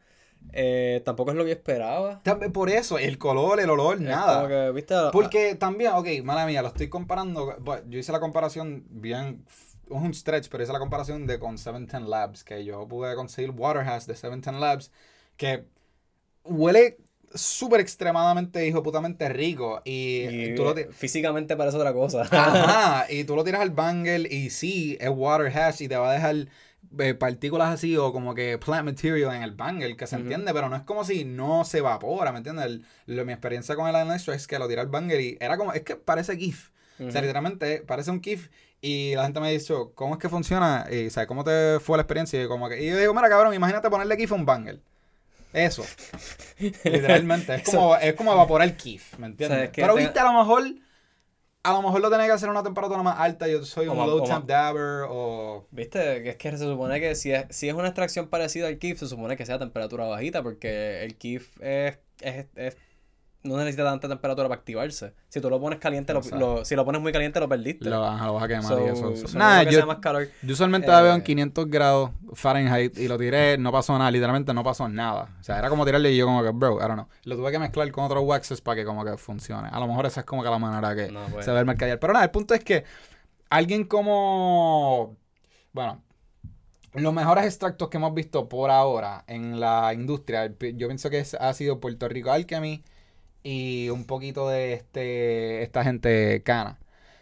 Eh, 0.60 1.02
tampoco 1.06 1.30
es 1.32 1.38
lo 1.38 1.46
que 1.46 1.52
esperaba. 1.52 2.20
También 2.24 2.52
por 2.52 2.70
eso, 2.70 2.98
el 2.98 3.20
color, 3.20 3.60
el 3.60 3.70
olor, 3.70 3.98
Es 3.98 4.02
nada. 4.02 4.38
como 4.38 4.48
que, 4.48 4.72
¿viste? 4.72 4.96
Porque 5.14 5.54
también, 5.56 5.92
ok, 5.94 6.08
mala 6.24 6.48
mía, 6.48 6.64
lo 6.64 6.70
estoy 6.70 6.90
comparando. 6.90 7.56
Yo 7.88 8.00
hice 8.00 8.12
la 8.12 8.20
comparación 8.20 8.84
bien. 8.90 9.46
Es 9.86 9.92
un 9.92 10.14
stretch, 10.14 10.50
pero 10.50 10.64
hice 10.64 10.74
la 10.74 10.80
comparación 10.80 11.28
de 11.28 11.38
con 11.40 11.58
710 11.60 12.10
Labs, 12.10 12.44
que 12.44 12.66
yo 12.66 12.88
pude 12.88 13.16
conseguir 13.16 13.52
Waterhouse 13.52 14.08
de 14.08 14.16
710 14.16 14.60
Labs, 14.60 14.92
que 15.38 15.64
huele 16.44 16.98
súper 17.34 17.80
extremadamente, 17.82 18.66
hijo 18.68 18.82
putamente 18.84 19.30
rico. 19.30 19.82
Y, 19.86 20.24
Y 20.28 20.56
tú 20.56 20.64
lo 20.64 20.74
ti- 20.74 20.86
físicamente 20.92 21.56
parece 21.56 21.78
otra 21.78 21.94
cosa. 21.94 22.22
Ajá, 22.32 23.06
y 23.12 23.24
tú 23.26 23.36
lo 23.36 23.44
tiras 23.44 23.62
al 23.62 23.72
bangle 23.72 24.28
y 24.34 24.50
sí, 24.50 24.98
es 25.00 25.10
water 25.10 25.56
hash 25.56 25.82
y 25.84 25.88
te 25.88 25.98
va 25.98 26.10
a 26.12 26.14
dejar 26.14 26.48
eh, 27.00 27.14
partículas 27.14 27.74
así 27.74 27.96
o 27.98 28.12
como 28.14 28.34
que 28.36 28.58
plant 28.58 28.86
material 28.86 29.36
en 29.36 29.44
el 29.44 29.52
bangle, 29.52 29.96
que 29.98 30.08
se 30.08 30.16
entiende, 30.16 30.54
pero 30.54 30.70
no 30.70 30.76
es 30.76 30.84
como 30.84 31.04
si 31.04 31.26
no 31.26 31.64
se 31.66 31.80
evapora, 31.80 32.32
¿me 32.32 32.38
entiendes? 32.40 32.66
El- 32.66 32.86
lo- 33.08 33.26
mi 33.26 33.34
experiencia 33.34 33.76
con 33.76 33.88
el 33.94 34.12
Extra 34.12 34.36
es 34.36 34.48
que 34.48 34.58
lo 34.60 34.68
tiré 34.68 34.82
al 34.82 34.88
bangle 34.88 35.22
y 35.22 35.38
era 35.40 35.58
como, 35.58 35.74
es 35.74 35.82
que 35.84 35.96
parece 35.96 36.38
GIF. 36.38 36.70
O 37.00 37.12
sea, 37.12 37.22
literalmente 37.22 37.84
parece 37.86 38.10
un 38.10 38.24
GIF 38.24 38.50
y 38.82 39.14
la 39.16 39.24
gente 39.26 39.40
me 39.40 39.48
ha 39.48 39.52
dicho, 39.52 39.92
¿cómo 39.94 40.16
es 40.16 40.20
que 40.20 40.30
funciona? 40.30 40.88
Y, 40.92 41.10
¿sabes? 41.12 41.28
¿Cómo 41.28 41.44
te 41.44 41.80
fue 41.80 41.98
la 41.98 42.02
experiencia? 42.02 42.44
Y, 42.44 42.48
como 42.48 42.68
que, 42.70 42.82
y 42.84 42.90
yo 42.90 42.98
digo, 42.98 43.14
mira, 43.14 43.30
cabrón, 43.30 43.54
imagínate 43.54 43.90
ponerle 43.90 44.16
GIF 44.18 44.32
a 44.32 44.36
un 44.36 44.46
bangle. 44.46 44.80
Eso. 45.54 45.84
Literalmente. 46.84 47.56
Es 47.56 47.64
como, 47.64 47.96
es 47.96 48.14
como 48.16 48.34
evaporar 48.34 48.76
GIF, 48.78 49.18
¿me 49.20 49.28
entiendes? 49.28 49.56
O 49.56 49.60
sea, 49.60 49.64
es 49.66 49.72
que 49.72 49.82
Pero 49.82 49.94
te- 49.96 50.02
viste, 50.02 50.20
a 50.20 50.24
lo 50.32 50.34
mejor, 50.40 50.64
a 51.68 51.74
lo 51.74 51.82
mejor 51.82 52.02
lo 52.02 52.10
tenés 52.10 52.28
que 52.28 52.32
hacer 52.32 52.48
a 52.50 52.52
una 52.52 52.64
temperatura 52.64 53.04
más 53.04 53.20
alta. 53.20 53.48
Yo 53.48 53.64
soy 53.66 53.88
O 53.88 53.92
un 53.92 53.98
más- 53.98 54.08
low 54.08 54.24
temp 54.24 54.46
dabber 54.46 55.06
o... 55.10 55.68
¿Viste? 55.72 56.24
Que 56.24 56.30
es 56.30 56.36
que 56.38 56.52
se 56.52 56.58
supone 56.60 57.00
que 57.00 57.16
si 57.16 57.32
es, 57.32 57.46
si 57.50 57.68
es 57.68 57.74
una 57.76 57.88
extracción 57.90 58.28
parecida 58.28 58.68
al 58.68 58.78
KIF, 58.80 59.00
se 59.00 59.08
supone 59.08 59.36
que 59.38 59.46
sea 59.46 59.60
temperatura 59.60 60.06
bajita, 60.06 60.44
porque 60.44 61.04
el 61.04 61.16
KIF 61.18 61.62
es, 61.62 61.98
es, 62.22 62.46
es- 62.56 62.78
no 63.48 63.58
necesita 63.58 63.84
tanta 63.84 64.08
temperatura 64.08 64.48
para 64.50 64.60
activarse. 64.60 65.14
Si 65.30 65.40
tú 65.42 65.50
lo 65.50 65.60
pones 65.60 65.80
caliente, 65.80 66.14
lo, 66.14 66.66
si 66.66 66.76
lo 66.76 66.86
pones 66.86 67.02
muy 67.02 67.12
caliente, 67.12 67.40
lo 67.40 67.48
perdiste. 67.50 67.90
Lo, 67.90 68.04
ajá, 68.06 68.26
lo 68.28 68.34
vas 68.36 68.44
a 68.44 68.48
quemar 68.48 68.64
So- 68.66 68.86
y 68.86 68.90
eso. 69.14 69.38
Nada, 69.38 69.64
yo, 69.64 69.86
más 69.88 69.98
calor. 69.98 70.28
yo 70.42 70.54
usualmente 70.54 70.88
la 70.88 71.02
veo 71.02 71.14
en 71.16 71.22
Eh, 71.22 71.24
500 71.24 71.68
grados 71.70 72.12
Fahrenheit 72.34 72.98
y 72.98 73.08
lo 73.08 73.18
tiré, 73.18 73.58
no 73.58 73.72
pasó 73.72 73.98
nada, 73.98 74.12
literalmente 74.12 74.54
no 74.54 74.64
pasó 74.64 74.88
nada. 74.90 75.30
O 75.40 75.44
sea, 75.44 75.58
era 75.60 75.70
como 75.70 75.86
tirarle 75.86 76.12
y 76.12 76.18
yo 76.18 76.26
como 76.26 76.44
que, 76.44 76.50
bro, 76.50 76.76
I 76.78 76.82
don't 76.82 76.94
know. 76.94 77.08
Lo 77.24 77.36
tuve 77.36 77.52
que 77.52 77.60
mezclar 77.60 77.90
con 77.92 78.04
otros 78.06 78.24
waxes 78.26 78.62
para 78.62 78.76
que 78.76 78.86
como 78.86 79.04
que 79.06 79.18
funcione. 79.18 79.70
A 79.72 79.80
lo 79.80 79.88
mejor 79.88 80.06
esa 80.06 80.20
es 80.22 80.26
como 80.26 80.44
que 80.44 80.50
la 80.50 80.60
manera 80.60 80.96
que 80.96 81.12
No, 81.12 81.22
pues. 81.32 81.46
se 81.46 81.52
ve 81.52 81.60
el 81.60 81.66
mercader. 81.66 82.00
Pero 82.00 82.14
nada, 82.14 82.26
el 82.26 82.32
punto 82.32 82.54
es 82.54 82.64
que 82.64 82.84
alguien 83.50 83.86
como, 83.86 85.16
bueno, 85.74 86.02
los 86.94 87.14
mejores 87.14 87.46
extractos 87.46 87.90
que 87.90 87.98
hemos 87.98 88.14
visto 88.14 88.50
por 88.50 88.72
ahora 88.72 89.24
en 89.28 89.60
la 89.60 89.94
industria, 89.94 90.48
yo 90.48 90.88
pienso 90.88 91.10
que 91.10 91.24
ha 91.40 91.54
sido 91.54 91.80
Puerto 91.80 92.08
Rico 92.08 92.32
Alchemy 92.32 92.84
y 93.50 93.90
un 93.90 94.04
poquito 94.06 94.50
de 94.50 94.74
este 94.74 95.64
esta 95.64 95.82
gente 95.84 96.44
cana. 96.44 96.80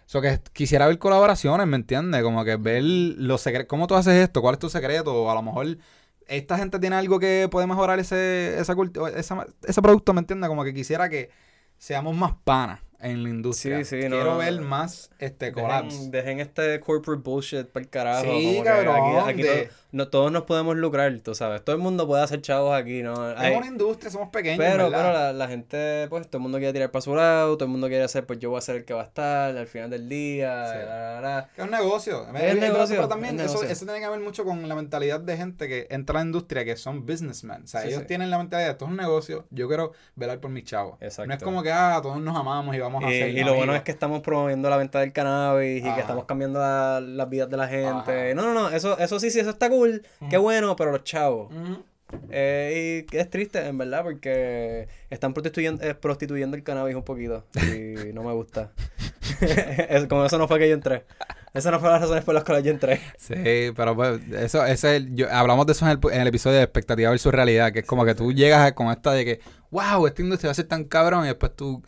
So 0.07 0.21
que 0.21 0.39
quisiera 0.53 0.87
ver 0.87 0.97
colaboraciones, 0.97 1.67
¿me 1.67 1.75
entiendes? 1.75 2.23
Como 2.23 2.43
que 2.43 2.55
ver 2.55 2.83
los 2.83 3.41
secretos. 3.41 3.67
¿Cómo 3.67 3.85
tú 3.87 3.93
haces 3.95 4.13
esto? 4.15 4.41
¿Cuál 4.41 4.53
es 4.55 4.59
tu 4.59 4.69
secreto? 4.69 5.29
A 5.29 5.35
lo 5.35 5.41
mejor 5.43 5.77
esta 6.27 6.57
gente 6.57 6.79
tiene 6.79 6.95
algo 6.95 7.19
que 7.19 7.47
puede 7.51 7.67
mejorar 7.67 7.99
ese, 7.99 8.57
esa, 8.59 8.75
esa- 9.15 9.45
ese 9.67 9.81
producto, 9.81 10.13
¿me 10.13 10.21
entiendes? 10.21 10.47
Como 10.47 10.63
que 10.63 10.73
quisiera 10.73 11.09
que 11.09 11.29
seamos 11.77 12.15
más 12.15 12.33
panas 12.43 12.79
en 12.99 13.21
la 13.23 13.29
industria. 13.29 13.77
Sí, 13.79 13.85
sí, 13.85 14.07
Quiero 14.07 14.23
no. 14.33 14.37
ver 14.37 14.61
más 14.61 15.11
este 15.19 15.51
collabs. 15.51 15.93
Dejen, 15.93 16.11
dejen 16.11 16.39
este 16.39 16.79
corporate 16.79 17.21
bullshit 17.23 17.67
para 17.67 17.83
el 17.83 17.89
carajo. 17.89 18.23
Sí, 18.25 18.61
cabrón, 18.63 18.95
Aquí, 19.21 19.31
aquí 19.31 19.41
de- 19.43 19.69
no, 19.95 20.07
todos 20.09 20.31
nos 20.31 20.43
podemos 20.43 20.75
lucrar, 20.75 21.17
tú 21.23 21.33
sabes. 21.33 21.63
Todo 21.63 21.75
el 21.75 21.81
mundo 21.81 22.05
puede 22.05 22.21
hacer 22.23 22.41
chavos 22.41 22.75
aquí, 22.75 23.01
¿no? 23.01 23.15
Hay- 23.37 23.53
Es 23.53 23.57
una 23.57 23.67
industria, 23.67 24.11
somos 24.11 24.29
pequeños, 24.29 24.57
pero, 24.59 24.85
¿verdad? 24.89 24.97
pero 25.01 25.13
la, 25.13 25.33
la 25.33 25.47
gente, 25.47 26.07
pues, 26.09 26.27
todo 26.27 26.37
el 26.39 26.43
mundo 26.43 26.57
quiere 26.57 26.73
tirar 26.73 26.91
para 26.91 27.01
su 27.01 27.15
lado, 27.15 27.55
todo 27.55 27.65
el 27.65 27.71
mundo 27.71 27.87
quiere 27.87 28.03
hacer, 28.03 28.25
pues 28.25 28.39
yo 28.39 28.49
voy 28.49 28.57
a 28.57 28.61
ser 28.61 28.75
el 28.75 28.85
que 28.85 28.93
va 28.93 29.01
a 29.01 29.05
estar 29.05 29.55
al 29.57 29.67
final 29.67 29.89
del 29.89 30.09
día, 30.09 30.65
Sí. 30.71 30.77
la, 30.85 30.85
la, 30.85 31.21
la. 31.21 31.49
Que 31.55 31.61
es 31.61 31.65
un 31.65 31.71
negocio. 31.71 32.23
Es 32.27 32.41
Pero- 32.41 32.59
negocio, 32.61 32.95
Pero 32.97 33.07
también 33.07 33.35
es 33.39 33.45
eso, 33.45 33.53
negocio. 33.53 33.69
eso 33.71 33.85
tiene 33.85 33.99
que 34.01 34.09
ver 34.09 34.19
mucho 34.19 34.43
con 34.45 34.67
la 34.67 34.75
mentalidad 34.75 35.19
de 35.19 35.37
gente 35.37 35.67
que 35.67 35.87
entra 35.89 36.19
a 36.19 36.21
la 36.21 36.25
industria 36.25 36.65
que 36.65 36.75
son 36.75 37.05
businessmen. 37.05 37.63
O 37.63 37.67
sea, 37.67 37.81
Sí, 37.81 37.87
ellos 37.87 38.01
sí. 38.01 38.07
tienen 38.07 38.29
la 38.29 38.37
mentalidad 38.37 38.71
esto 38.71 38.85
es 38.85 38.91
un 38.91 38.97
negocio, 38.97 39.45
yo 39.49 39.67
quiero 39.67 39.93
velar 40.15 40.39
por 40.39 40.51
mis 40.51 40.65
chavos. 40.65 40.97
Exacto. 41.01 41.27
No 41.27 41.33
es 41.35 41.41
como 41.43 41.63
que, 41.63 41.71
ah, 41.71 41.99
todos 42.01 42.19
nos 42.21 42.35
amamos 42.35 42.75
y 42.75 42.79
vamos 42.79 43.03
a 43.03 43.11
Y, 43.11 43.21
hacer 43.21 43.29
y 43.37 43.43
lo 43.43 43.53
bueno 43.55 43.73
es 43.75 43.83
que 43.83 43.91
estamos 43.91 44.21
promoviendo 44.21 44.69
la 44.69 44.77
venta 44.77 44.99
del 44.99 45.13
cannabis 45.13 45.85
y 45.85 45.93
que 45.93 45.99
estamos 46.01 46.25
cambiando 46.25 46.59
la- 46.59 46.99
las 47.01 47.29
vidas 47.29 47.49
de 47.49 47.57
la 47.57 47.67
gente. 47.67 47.85
Ajá. 48.31 48.33
No, 48.33 48.41
no, 48.41 48.53
no, 48.53 48.69
eso, 48.69 48.97
eso 48.99 49.19
sí, 49.19 49.29
sí, 49.31 49.39
eso 49.39 49.49
está 49.51 49.69
cool, 49.69 49.84
qué 50.29 50.37
bueno, 50.37 50.75
pero 50.75 50.91
los 50.91 51.03
chavos. 51.03 51.53
Eh, 52.29 53.01
y 53.03 53.05
que 53.07 53.19
es 53.19 53.29
triste, 53.29 53.65
en 53.65 53.77
verdad, 53.77 54.03
porque 54.03 54.87
están 55.09 55.33
prostituyendo, 55.33 55.83
eh, 55.83 55.95
prostituyendo 55.95 56.55
el 56.55 56.63
cannabis 56.63 56.95
un 56.95 57.03
poquito. 57.03 57.45
Y 57.55 58.13
no 58.13 58.23
me 58.23 58.31
gusta. 58.33 58.71
Es- 59.89 60.05
Como 60.07 60.23
eso 60.25 60.37
no 60.37 60.47
fue 60.47 60.59
que 60.59 60.67
yo 60.69 60.75
entré. 60.75 61.03
Esa 61.53 61.71
no 61.71 61.79
fue 61.79 61.89
las 61.89 62.01
razones 62.01 62.23
por 62.23 62.33
las 62.35 62.43
cuales 62.43 62.63
yo 62.63 62.71
entré. 62.71 63.01
Sí, 63.17 63.71
pero 63.75 63.95
pues, 63.95 64.21
eso, 64.33 64.63
ese 64.65 64.73
es 64.95 65.01
el- 65.03 65.15
yo- 65.15 65.31
hablamos 65.31 65.65
de 65.65 65.71
eso 65.71 65.85
en 65.85 65.91
el, 65.91 65.99
en 66.13 66.21
el 66.21 66.27
episodio 66.27 66.57
de 66.57 66.63
expectativa 66.63 67.09
versus 67.09 67.33
realidad, 67.33 67.71
que 67.73 67.79
es 67.79 67.85
como 67.85 68.05
que 68.05 68.13
tú 68.13 68.31
llegas 68.31 68.71
con 68.73 68.87
esta 68.89 69.11
de 69.13 69.25
que, 69.25 69.39
wow, 69.71 70.05
esta 70.05 70.21
industria 70.21 70.49
va 70.49 70.51
a 70.51 70.55
ser 70.55 70.67
tan 70.67 70.83
cabrón, 70.85 71.25
y 71.25 71.29
después 71.29 71.55
tú 71.55 71.81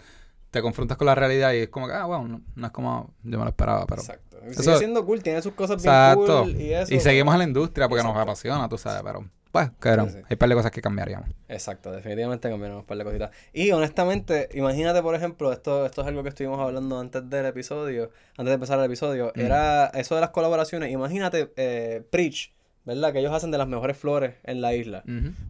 te 0.52 0.62
confrontas 0.62 0.98
con 0.98 1.06
la 1.08 1.16
realidad 1.16 1.54
y 1.54 1.58
es 1.58 1.70
como 1.70 1.88
que, 1.88 1.94
ah, 1.94 2.06
wow, 2.06 2.28
no, 2.28 2.42
no 2.56 2.66
es 2.68 2.72
como 2.72 3.14
yo 3.24 3.38
me 3.38 3.44
lo 3.46 3.50
esperaba, 3.50 3.86
pero... 3.86 4.02
Exacto. 4.02 4.38
Eso- 4.46 4.64
Sigue 4.64 4.78
siendo 4.78 5.06
cool, 5.06 5.22
tiene 5.24 5.42
sus 5.42 5.54
cosas 5.54 5.82
bien 5.82 5.94
cool 6.16 6.56
y 6.62 6.72
eso. 6.74 6.94
y 6.94 7.00
seguimos 7.00 7.34
en 7.34 7.40
la 7.40 7.44
industria 7.46 7.90
porque 7.90 8.04
nos 8.04 8.16
apasiona, 8.16 8.70
tú 8.70 8.78
sabes, 8.78 9.02
pero, 9.04 9.28
pues, 9.52 9.68
Sí, 9.68 9.72
sí. 9.82 9.90
hay 9.90 10.34
un 10.34 10.38
par 10.38 10.50
de 10.50 10.56
cosas 10.56 10.72
que 10.72 10.82
cambiaríamos. 10.82 11.30
Exacto, 11.50 11.92
definitivamente 11.92 12.50
cambiaron 12.50 12.78
un 12.78 12.86
par 12.86 12.98
de 12.98 13.04
cositas. 13.04 13.32
Y 13.52 13.72
honestamente, 13.72 14.48
imagínate, 14.54 15.02
por 15.02 15.16
ejemplo, 15.16 15.52
esto, 15.52 15.86
esto 15.86 16.02
es 16.02 16.08
algo 16.08 16.24
que 16.24 16.30
estuvimos 16.30 16.60
hablando 16.60 17.00
antes 17.00 17.30
del 17.30 17.46
episodio, 17.48 18.12
antes 18.38 18.46
de 18.46 18.54
empezar 18.54 18.80
el 18.80 18.86
episodio, 18.86 19.34
Mm. 19.36 19.40
era 19.42 19.88
eso 19.88 20.16
de 20.16 20.22
las 20.22 20.30
colaboraciones. 20.30 20.92
Imagínate, 20.92 21.52
eh, 21.58 22.04
Preach, 22.10 22.54
¿verdad? 22.86 23.12
Que 23.12 23.20
ellos 23.20 23.34
hacen 23.34 23.52
de 23.52 23.58
las 23.58 23.68
mejores 23.68 23.98
flores 23.98 24.36
en 24.44 24.62
la 24.62 24.74
isla. 24.76 25.04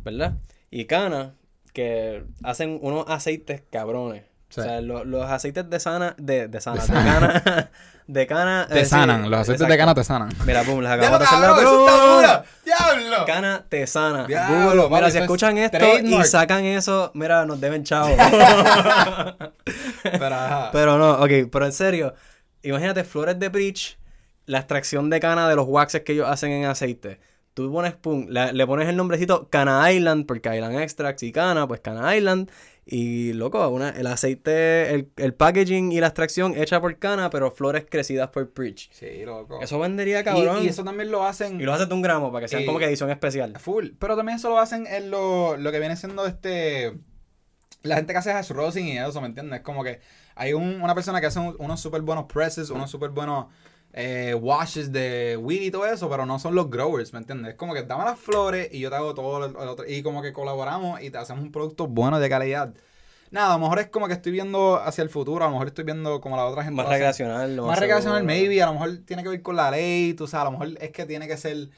¿verdad? 0.03 0.37
Y 0.71 0.85
Cana, 0.85 1.35
que 1.73 2.23
hacen 2.43 2.79
unos 2.81 3.05
aceites 3.09 3.61
cabrones. 3.69 4.23
Sí. 4.49 4.61
O 4.61 4.63
sea, 4.63 4.79
lo- 4.81 5.03
los 5.03 5.29
aceites 5.29 5.69
de 5.69 5.79
sana, 5.79 6.15
de, 6.17 6.47
de 6.47 6.61
sana, 6.61 6.77
De 6.77 6.81
de, 6.81 6.87
sana. 6.87 7.19
cana, 7.43 7.69
de 8.07 8.27
cana. 8.27 8.67
Te 8.69 8.79
eh, 8.79 8.83
sí, 8.85 8.89
sanan, 8.91 9.29
los 9.29 9.39
aceites 9.41 9.67
de 9.67 9.77
cana 9.77 9.93
te 9.93 10.03
sanan. 10.05 10.29
Mira, 10.45 10.63
pum, 10.63 10.79
les 10.79 10.89
¡Diablo, 10.89 11.05
acabamos 11.17 11.19
de 11.19 11.25
hacer 11.25 11.39
la 11.39 11.69
duro! 11.69 12.43
¡Diablo! 12.63 13.25
Cana 13.25 13.65
Tesana. 13.67 14.25
Diablo, 14.25 14.55
Google, 14.63 14.81
papi, 14.83 14.93
mira, 14.95 15.11
si 15.11 15.17
es 15.17 15.23
escuchan 15.23 15.57
esto 15.57 15.77
y 16.01 16.23
sacan 16.23 16.63
eso, 16.63 17.11
mira, 17.13 17.45
nos 17.45 17.59
deben 17.59 17.83
chavo. 17.83 18.15
Pero, 20.03 20.35
ajá. 20.35 20.69
pero 20.71 20.97
no, 20.97 21.11
ok, 21.15 21.49
pero 21.51 21.65
en 21.65 21.71
serio, 21.73 22.13
imagínate 22.63 23.03
flores 23.03 23.37
de 23.39 23.49
Preach, 23.49 23.97
la 24.45 24.59
extracción 24.59 25.09
de 25.09 25.19
cana 25.19 25.49
de 25.49 25.55
los 25.55 25.65
waxes 25.67 26.01
que 26.03 26.13
ellos 26.13 26.27
hacen 26.29 26.51
en 26.51 26.65
aceite. 26.65 27.19
Tú 27.53 27.71
pones, 27.71 27.93
pum, 27.95 28.27
la- 28.29 28.51
le 28.53 28.65
pones 28.67 28.87
el 28.87 28.95
nombrecito 28.95 29.49
Cana 29.49 29.91
Island, 29.91 30.25
porque 30.25 30.55
Island 30.55 30.79
Extracts 30.79 31.23
y 31.23 31.31
Cana, 31.31 31.67
pues 31.67 31.81
Cana 31.81 32.15
Island. 32.15 32.49
Y 32.89 33.33
loco, 33.33 33.67
una, 33.67 33.89
el 33.89 34.07
aceite, 34.07 34.93
el, 34.95 35.11
el 35.17 35.33
packaging 35.33 35.91
y 35.91 35.99
la 35.99 36.07
extracción 36.07 36.55
hecha 36.55 36.79
por 36.79 36.97
Cana, 36.99 37.29
pero 37.29 37.51
flores 37.51 37.85
crecidas 37.89 38.29
por 38.29 38.49
Preach. 38.53 38.89
Sí, 38.93 39.23
loco. 39.25 39.59
Eso 39.61 39.77
vendería 39.77 40.23
cabrón. 40.23 40.63
Y, 40.63 40.67
eso 40.69 40.85
también 40.85 41.11
lo 41.11 41.25
hacen 41.25 41.59
Y 41.59 41.63
lo 41.65 41.73
haces 41.73 41.89
de 41.89 41.93
un 41.93 42.01
gramo 42.01 42.31
para 42.31 42.45
que 42.45 42.47
sean 42.47 42.61
Y- 42.61 42.65
como 42.65 42.79
que 42.79 42.85
edición 42.85 43.09
especial. 43.09 43.59
full. 43.59 43.89
Pero 43.99 44.15
también 44.15 44.37
eso 44.37 44.47
lo 44.49 44.57
hacen 44.59 44.87
en 44.87 45.11
lo, 45.11 45.57
lo 45.57 45.71
que 45.73 45.79
viene 45.79 45.97
siendo 45.97 46.25
este. 46.25 46.93
La 47.83 47.95
gente 47.97 48.13
que 48.13 48.19
hace 48.19 48.31
hash 48.31 48.51
rosin 48.51 48.87
y 48.87 48.97
eso, 48.97 49.19
¿me 49.21 49.27
entiendes? 49.27 49.59
Es 49.59 49.63
como 49.65 49.83
que 49.83 49.99
hay 50.35 50.53
un- 50.53 50.81
una 50.81 50.95
persona 50.95 51.19
que 51.19 51.27
hace 51.27 51.39
un- 51.39 51.55
unos 51.59 51.79
súper 51.81 52.01
buenos 52.01 52.25
presses, 52.31 52.69
unos 52.69 52.89
súper 52.89 53.09
buenos 53.09 53.47
eh, 53.99 54.35
washes 54.35 54.91
de 54.91 55.37
weed 55.41 55.63
y 55.63 55.71
todo 55.71 55.87
eso, 55.87 56.07
pero 56.07 56.23
no 56.27 56.37
son 56.37 56.53
los 56.53 56.69
growers, 56.69 57.13
¿me 57.13 57.19
entiendes? 57.19 57.53
Es 57.53 57.57
como 57.57 57.73
que 57.73 57.81
dame 57.81 58.05
las 58.05 58.19
flores 58.19 58.69
y 58.71 58.79
yo 58.79 58.91
te 58.91 58.95
hago 58.95 59.15
todo 59.15 59.47
lo 59.47 59.71
otro. 59.71 59.87
Y 59.87 60.03
como 60.03 60.21
que 60.21 60.33
colaboramos 60.33 61.01
y 61.01 61.09
te 61.09 61.17
hacemos 61.17 61.41
un 61.41 61.51
producto 61.51 61.87
bueno 61.87 62.19
de 62.19 62.29
calidad. 62.29 62.75
Nada, 63.31 63.55
a 63.55 63.57
lo 63.57 63.63
mejor 63.63 63.79
es 63.79 63.87
como 63.87 64.07
que 64.07 64.13
estoy 64.13 64.31
viendo 64.31 64.75
hacia 64.77 65.01
el 65.01 65.09
futuro, 65.09 65.43
a 65.43 65.47
lo 65.47 65.53
mejor 65.53 65.67
estoy 65.67 65.83
viendo 65.83 66.21
como 66.21 66.35
la 66.37 66.45
otra 66.45 66.63
gente. 66.63 66.77
Más 66.77 66.87
recreacional. 66.87 67.55
lo 67.55 67.65
Más 67.65 67.79
recreacional, 67.79 68.23
maybe, 68.23 68.61
a 68.61 68.67
lo 68.67 68.73
mejor 68.73 68.99
tiene 69.03 69.23
que 69.23 69.29
ver 69.29 69.41
con 69.41 69.55
la 69.55 69.71
ley, 69.71 70.13
tú 70.13 70.27
sabes, 70.27 70.47
a 70.47 70.51
lo 70.51 70.59
mejor 70.59 70.77
es 70.79 70.91
que 70.91 71.05
tiene 71.07 71.27
que 71.27 71.35
ser, 71.35 71.69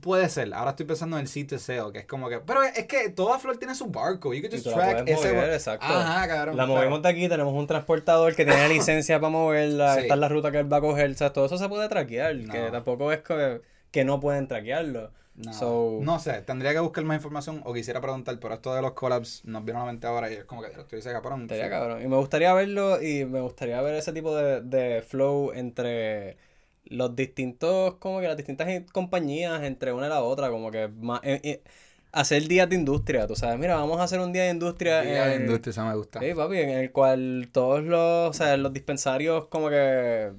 puede 0.00 0.28
ser, 0.28 0.52
ahora 0.52 0.70
estoy 0.70 0.86
pensando 0.86 1.16
en 1.16 1.22
el 1.22 1.28
sitio 1.28 1.58
SEO, 1.58 1.90
que 1.92 2.00
es 2.00 2.06
como 2.06 2.28
que, 2.28 2.38
pero 2.40 2.62
es 2.62 2.86
que 2.86 3.08
toda 3.10 3.38
flor 3.38 3.56
tiene 3.56 3.74
su 3.74 3.86
barcode, 3.86 4.40
you 4.40 4.46
Y 4.46 4.50
just 4.50 4.64
track 4.68 5.04
puedes 5.04 5.18
ese, 5.18 5.32
mover, 5.32 5.52
exacto. 5.52 5.86
ajá, 5.86 6.28
cabrón. 6.28 6.56
La 6.56 6.66
movimos 6.66 7.02
de 7.02 7.08
aquí, 7.08 7.28
tenemos 7.28 7.54
un 7.54 7.66
transportador 7.66 8.34
que 8.34 8.44
tiene 8.44 8.68
licencia 8.68 9.18
para 9.20 9.30
moverla, 9.30 9.94
Sí. 9.94 10.00
esta 10.02 10.14
es 10.14 10.20
la 10.20 10.28
ruta 10.28 10.50
que 10.52 10.58
él 10.58 10.72
va 10.72 10.78
a 10.78 10.80
coger, 10.80 11.10
o 11.10 11.14
sea, 11.14 11.32
todo 11.32 11.46
eso 11.46 11.56
se 11.56 11.68
puede 11.68 11.88
traquear, 11.88 12.34
No. 12.36 12.52
que 12.52 12.70
tampoco 12.70 13.10
es 13.12 13.20
que, 13.22 13.62
que 13.90 14.04
no 14.04 14.20
pueden 14.20 14.46
traquearlo. 14.48 15.10
No, 15.36 15.54
So- 15.54 15.98
no 16.02 16.18
sé, 16.18 16.42
tendría 16.42 16.72
que 16.72 16.80
buscar 16.80 17.02
más 17.04 17.16
información 17.16 17.62
o 17.64 17.72
quisiera 17.72 18.00
preguntar, 18.02 18.38
pero 18.38 18.52
esto 18.54 18.74
de 18.74 18.82
los 18.82 18.92
collabs 18.92 19.42
nos 19.46 19.64
vino 19.64 19.78
a 19.78 19.86
la 19.86 19.92
mente 19.92 20.06
ahora 20.06 20.30
y 20.30 20.34
es 20.34 20.44
como 20.44 20.60
que 20.60 20.68
estoy 20.68 20.98
dice 20.98 21.12
cabrón. 21.12 21.42
Estaría 21.42 21.64
sí. 21.64 21.70
cabrón. 21.70 22.02
Y 22.02 22.08
me 22.08 22.16
gustaría 22.16 22.52
verlo 22.52 23.00
y 23.00 23.24
me 23.24 23.40
gustaría 23.40 23.80
ver 23.80 23.94
ese 23.94 24.12
tipo 24.12 24.36
de, 24.36 24.60
de 24.60 25.00
flow 25.00 25.52
entre 25.54 26.36
los 26.84 27.14
distintos, 27.14 27.94
como 27.94 28.20
que 28.20 28.26
las 28.26 28.36
distintas 28.36 28.68
compañías, 28.92 29.62
entre 29.62 29.92
una 29.92 30.06
y 30.06 30.08
la 30.10 30.22
otra, 30.22 30.50
como 30.50 30.70
que 30.70 30.88
más... 30.88 31.20
eh, 31.22 31.40
eh, 31.44 31.62
hacer 32.12 32.46
días 32.48 32.68
de 32.68 32.76
industria, 32.76 33.26
tú 33.26 33.36
sabes. 33.36 33.58
Mira, 33.58 33.76
vamos 33.76 34.00
a 34.00 34.04
hacer 34.04 34.20
un 34.20 34.32
día 34.32 34.44
de 34.44 34.50
industria. 34.50 35.02
Día 35.02 35.26
de 35.26 35.36
industria, 35.36 35.70
eso 35.70 35.84
me 35.84 35.94
gusta. 35.94 36.20
Sí, 36.20 36.34
papi, 36.34 36.58
en 36.58 36.70
el 36.70 36.92
cual 36.92 37.48
todos 37.52 37.82
los, 37.82 38.30
o 38.30 38.32
sea, 38.32 38.56
los 38.56 38.72
dispensarios 38.72 39.46
como 39.46 39.68
que 39.68 40.32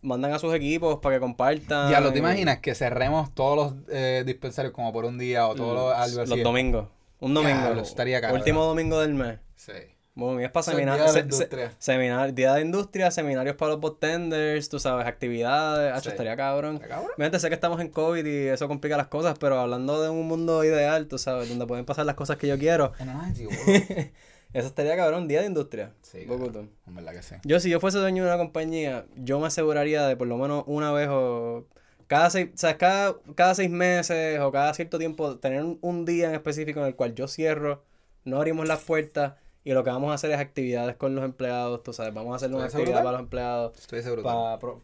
mandan 0.00 0.32
a 0.32 0.38
sus 0.38 0.54
equipos 0.54 1.00
para 1.00 1.16
que 1.16 1.20
compartan. 1.20 1.90
Ya 1.90 2.00
lo 2.00 2.12
te 2.12 2.18
imaginas 2.18 2.58
que 2.60 2.74
cerremos 2.74 3.34
todos 3.34 3.56
los 3.56 3.82
eh, 3.90 4.22
dispensarios 4.24 4.72
como 4.72 4.92
por 4.92 5.04
un 5.04 5.18
día 5.18 5.48
o 5.48 5.54
todos 5.54 5.74
los, 5.74 5.94
algo 5.94 6.22
así. 6.22 6.30
Los 6.30 6.42
domingos. 6.42 6.86
Un 7.20 7.34
domingo. 7.34 7.60
Diablo, 7.62 7.82
estaría 7.82 8.20
cabrón. 8.20 8.40
Último 8.40 8.64
domingo 8.64 9.00
del 9.00 9.14
mes. 9.14 9.38
Sí. 9.56 9.72
Bueno, 10.18 10.36
mi 10.36 10.44
es 10.44 10.50
para 10.50 10.62
Eso 10.62 10.72
es 10.72 10.76
seminar- 10.76 10.96
día 10.96 11.12
de 11.12 11.22
la 11.22 11.30
se- 11.30 11.70
seminar- 11.78 12.34
día 12.34 12.54
de 12.54 12.62
industria, 12.62 13.10
seminarios 13.12 13.54
para 13.54 13.72
los 13.72 13.80
bartenders, 13.80 14.68
tú 14.68 14.80
sabes, 14.80 15.06
actividades, 15.06 15.92
hacho, 15.92 16.02
Sí. 16.04 16.08
estaría 16.10 16.36
cabrón. 16.36 16.80
Obviamente 17.14 17.38
sé 17.38 17.48
que 17.48 17.54
estamos 17.54 17.80
en 17.80 17.88
COVID 17.88 18.26
y 18.26 18.48
eso 18.48 18.66
complica 18.66 18.96
las 18.96 19.06
cosas, 19.06 19.38
pero 19.38 19.60
hablando 19.60 20.02
de 20.02 20.08
un 20.08 20.26
mundo 20.26 20.64
ideal, 20.64 21.06
tú 21.06 21.18
sabes, 21.18 21.48
donde 21.48 21.66
pueden 21.68 21.84
pasar 21.84 22.04
las 22.04 22.16
cosas 22.16 22.36
que 22.36 22.48
yo 22.48 22.58
quiero, 22.58 22.92
eso 24.52 24.66
estaría 24.66 24.96
cabrón, 24.96 25.28
día 25.28 25.40
de 25.42 25.46
industria. 25.46 25.92
Sí, 26.02 26.24
cabrón. 26.26 26.70
En 26.88 26.94
verdad 26.96 27.12
que 27.12 27.22
sí. 27.22 27.36
Yo, 27.44 27.60
si 27.60 27.70
yo 27.70 27.78
fuese 27.78 27.98
dueño 27.98 28.24
de 28.24 28.28
una 28.30 28.38
compañía, 28.38 29.06
yo 29.14 29.38
me 29.38 29.46
aseguraría 29.46 30.04
de 30.06 30.16
por 30.16 30.26
lo 30.26 30.36
menos 30.36 30.64
una 30.66 30.90
vez 30.90 31.08
o 31.12 31.64
cada 32.08 32.28
seis, 32.30 32.48
o 32.54 32.58
sea, 32.58 32.76
cada, 32.76 33.14
cada 33.36 33.54
seis 33.54 33.70
meses 33.70 34.40
o 34.40 34.50
cada 34.50 34.74
cierto 34.74 34.98
tiempo 34.98 35.36
tener 35.38 35.62
un, 35.62 35.78
un 35.80 36.04
día 36.04 36.28
en 36.28 36.34
específico 36.34 36.80
en 36.80 36.86
el 36.86 36.96
cual 36.96 37.14
yo 37.14 37.28
cierro, 37.28 37.84
no 38.24 38.38
abrimos 38.38 38.66
las 38.66 38.80
puertas 38.80 39.34
y 39.68 39.74
lo 39.74 39.84
que 39.84 39.90
vamos 39.90 40.10
a 40.10 40.14
hacer 40.14 40.30
es 40.30 40.38
actividades 40.38 40.96
con 40.96 41.14
los 41.14 41.24
empleados, 41.24 41.82
tú 41.82 41.92
sabes, 41.92 42.14
vamos 42.14 42.32
a 42.32 42.36
hacer 42.36 42.48
una 42.54 42.66
¿Eso 42.66 42.78
actividad 42.78 43.00
brutal? 43.00 43.04
para 43.04 43.12
los 43.12 43.20
empleados. 43.20 43.78
Estoy 43.78 44.02
seguro. 44.02 44.22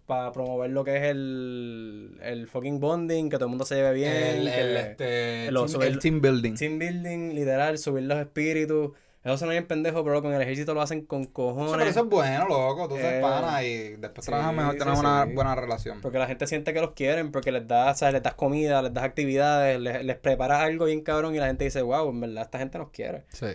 Para 0.06 0.32
promover 0.32 0.70
lo 0.70 0.84
que 0.84 0.96
es 0.96 1.02
el, 1.04 2.18
el 2.22 2.46
fucking 2.48 2.80
bonding, 2.80 3.30
que 3.30 3.36
todo 3.36 3.46
el 3.46 3.50
mundo 3.50 3.64
se 3.64 3.76
lleve 3.76 3.92
bien. 3.94 4.12
el, 4.12 4.76
este, 4.76 5.50
lo- 5.50 5.66
team, 5.66 5.82
el 5.82 5.98
team 5.98 6.20
building. 6.20 6.54
Team 6.54 6.78
building, 6.78 7.34
liderar, 7.34 7.78
subir 7.78 8.04
los 8.04 8.18
espíritus. 8.18 8.90
Eso 9.24 9.38
suena 9.38 9.52
bien 9.52 9.66
pendejo, 9.66 10.04
pero 10.04 10.20
con 10.20 10.34
el 10.34 10.42
ejército 10.42 10.74
lo 10.74 10.82
hacen 10.82 11.06
con 11.06 11.22
Eso, 11.22 11.32
cojones. 11.32 11.72
pero 11.78 11.88
eso 11.90 12.00
es 12.00 12.06
bueno, 12.10 12.46
loco. 12.46 12.88
Tú 12.88 12.96
Eh, 12.96 13.00
seas 13.00 13.22
pana 13.22 13.64
y 13.64 13.96
después 13.96 14.22
sí, 14.26 14.30
trabajas 14.30 14.54
mejor, 14.54 14.72
sí, 14.74 14.78
tenemos 14.80 15.00
una 15.00 15.24
sí. 15.26 15.32
buena 15.32 15.54
relación. 15.54 16.00
Porque 16.02 16.18
la 16.18 16.26
gente 16.26 16.46
siente 16.46 16.74
que 16.74 16.80
los 16.82 16.90
quieren, 16.90 17.32
porque 17.32 17.50
les 17.50 17.66
das, 17.66 18.00
¿sabes? 18.00 18.12
les 18.12 18.22
das 18.22 18.34
comida, 18.34 18.82
les 18.82 18.92
das 18.92 19.02
actividades, 19.04 19.80
les, 19.80 20.04
les 20.04 20.16
preparas 20.18 20.60
algo 20.60 20.84
bien 20.84 21.00
cabrón 21.00 21.34
y 21.34 21.38
la 21.38 21.46
gente 21.46 21.64
dice, 21.64 21.80
wow, 21.80 22.10
en 22.10 22.20
verdad 22.20 22.42
esta 22.44 22.58
gente 22.58 22.76
nos 22.76 22.90
quiere. 22.90 23.24
Sí. 23.30 23.46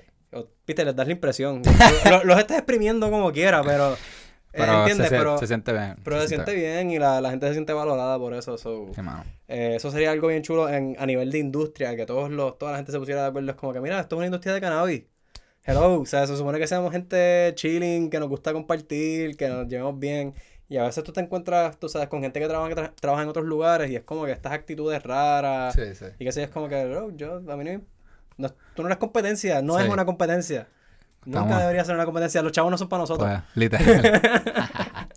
Viste, 0.67 0.85
les 0.85 0.95
das 0.95 1.07
la 1.07 1.13
impresión. 1.13 1.61
Lo- 2.09 2.23
los 2.23 2.37
estás 2.39 2.57
exprimiendo 2.57 3.09
como 3.09 3.31
quiera, 3.31 3.63
pero... 3.63 3.93
eh, 3.93 3.97
Pero 4.51 4.79
¿Entiendes? 4.79 5.07
se, 5.09 5.15
se- 5.15 5.17
pero 5.19 5.37
se 5.37 5.47
siente 5.47 5.73
bien. 5.73 5.95
pero 6.03 6.21
se 6.21 6.27
siente 6.27 6.53
bien 6.53 6.91
y 6.91 6.99
la, 6.99 7.19
la 7.21 7.29
gente 7.31 7.47
se 7.47 7.53
siente 7.53 7.73
valorada 7.73 8.17
por 8.19 8.33
eso. 8.33 8.57
so, 8.57 8.87
Sí, 8.93 9.01
eh, 9.47 9.73
eso 9.75 9.89
sería 9.91 10.11
algo 10.11 10.27
bien 10.27 10.41
chulo 10.43 10.69
en, 10.69 10.95
a 10.99 11.05
nivel 11.05 11.31
de 11.31 11.39
industria, 11.39 11.95
que 11.95 12.05
todos 12.05 12.29
los, 12.29 12.57
toda 12.57 12.71
la 12.73 12.77
gente 12.77 12.91
se 12.91 12.99
pusiera 12.99 13.21
de 13.23 13.27
acuerdo. 13.29 13.49
Es 13.49 13.55
como 13.57 13.73
que, 13.73 13.81
mira, 13.81 13.99
esto 13.99 14.15
es 14.15 14.17
una 14.17 14.25
industria 14.27 14.53
de 14.53 14.61
cannabis. 14.61 15.03
Hello, 15.63 15.99
o 16.01 16.05
sea, 16.05 16.25
se 16.25 16.35
supone 16.37 16.57
que 16.57 16.67
seamos 16.67 16.91
gente 16.91 17.51
chilling, 17.55 18.09
que 18.09 18.19
nos 18.19 18.29
gusta 18.29 18.53
compartir, 18.53 19.35
que 19.37 19.47
nos 19.49 19.67
llevemos 19.67 19.99
bien. 19.99 20.33
Y 20.67 20.77
a 20.77 20.83
veces 20.83 21.03
tú 21.03 21.11
te 21.11 21.19
encuentras, 21.21 21.77
tú 21.79 21.89
sabes, 21.89 22.07
con 22.09 22.21
gente 22.21 22.39
que 22.39 22.47
trabaja, 22.47 22.73
tra- 22.75 22.93
trabaja 22.99 23.23
en 23.23 23.29
otros 23.29 23.45
lugares 23.45 23.89
y 23.89 23.95
es 23.95 24.03
como 24.03 24.25
que 24.25 24.31
estas 24.31 24.51
actitudes 24.53 25.01
raras. 25.03 25.73
Sí, 25.75 25.95
sí. 25.95 26.05
Y 26.19 26.25
que 26.25 26.31
sí, 26.31 26.41
es 26.41 26.49
como 26.49 26.69
que, 26.69 26.85
bro, 26.85 27.11
yo, 27.15 27.35
a 27.47 27.55
mí 27.57 27.63
no, 27.63 27.81
no- 28.39 28.49
tú 28.75 28.81
no 28.81 28.87
eres 28.87 28.97
competencia, 28.97 29.61
no 29.61 29.77
Sí. 29.77 29.83
es 29.85 29.89
una 29.89 30.05
competencia. 30.05 30.67
Nunca 31.25 31.39
Estamos- 31.41 31.59
debería 31.61 31.85
ser 31.85 31.95
una 31.95 32.05
competencia. 32.05 32.41
Los 32.41 32.51
chavos 32.53 32.71
no 32.71 32.77
son 32.77 32.89
para 32.89 33.01
nosotros. 33.01 33.29
Pues, 33.29 33.41
literal. 33.55 34.21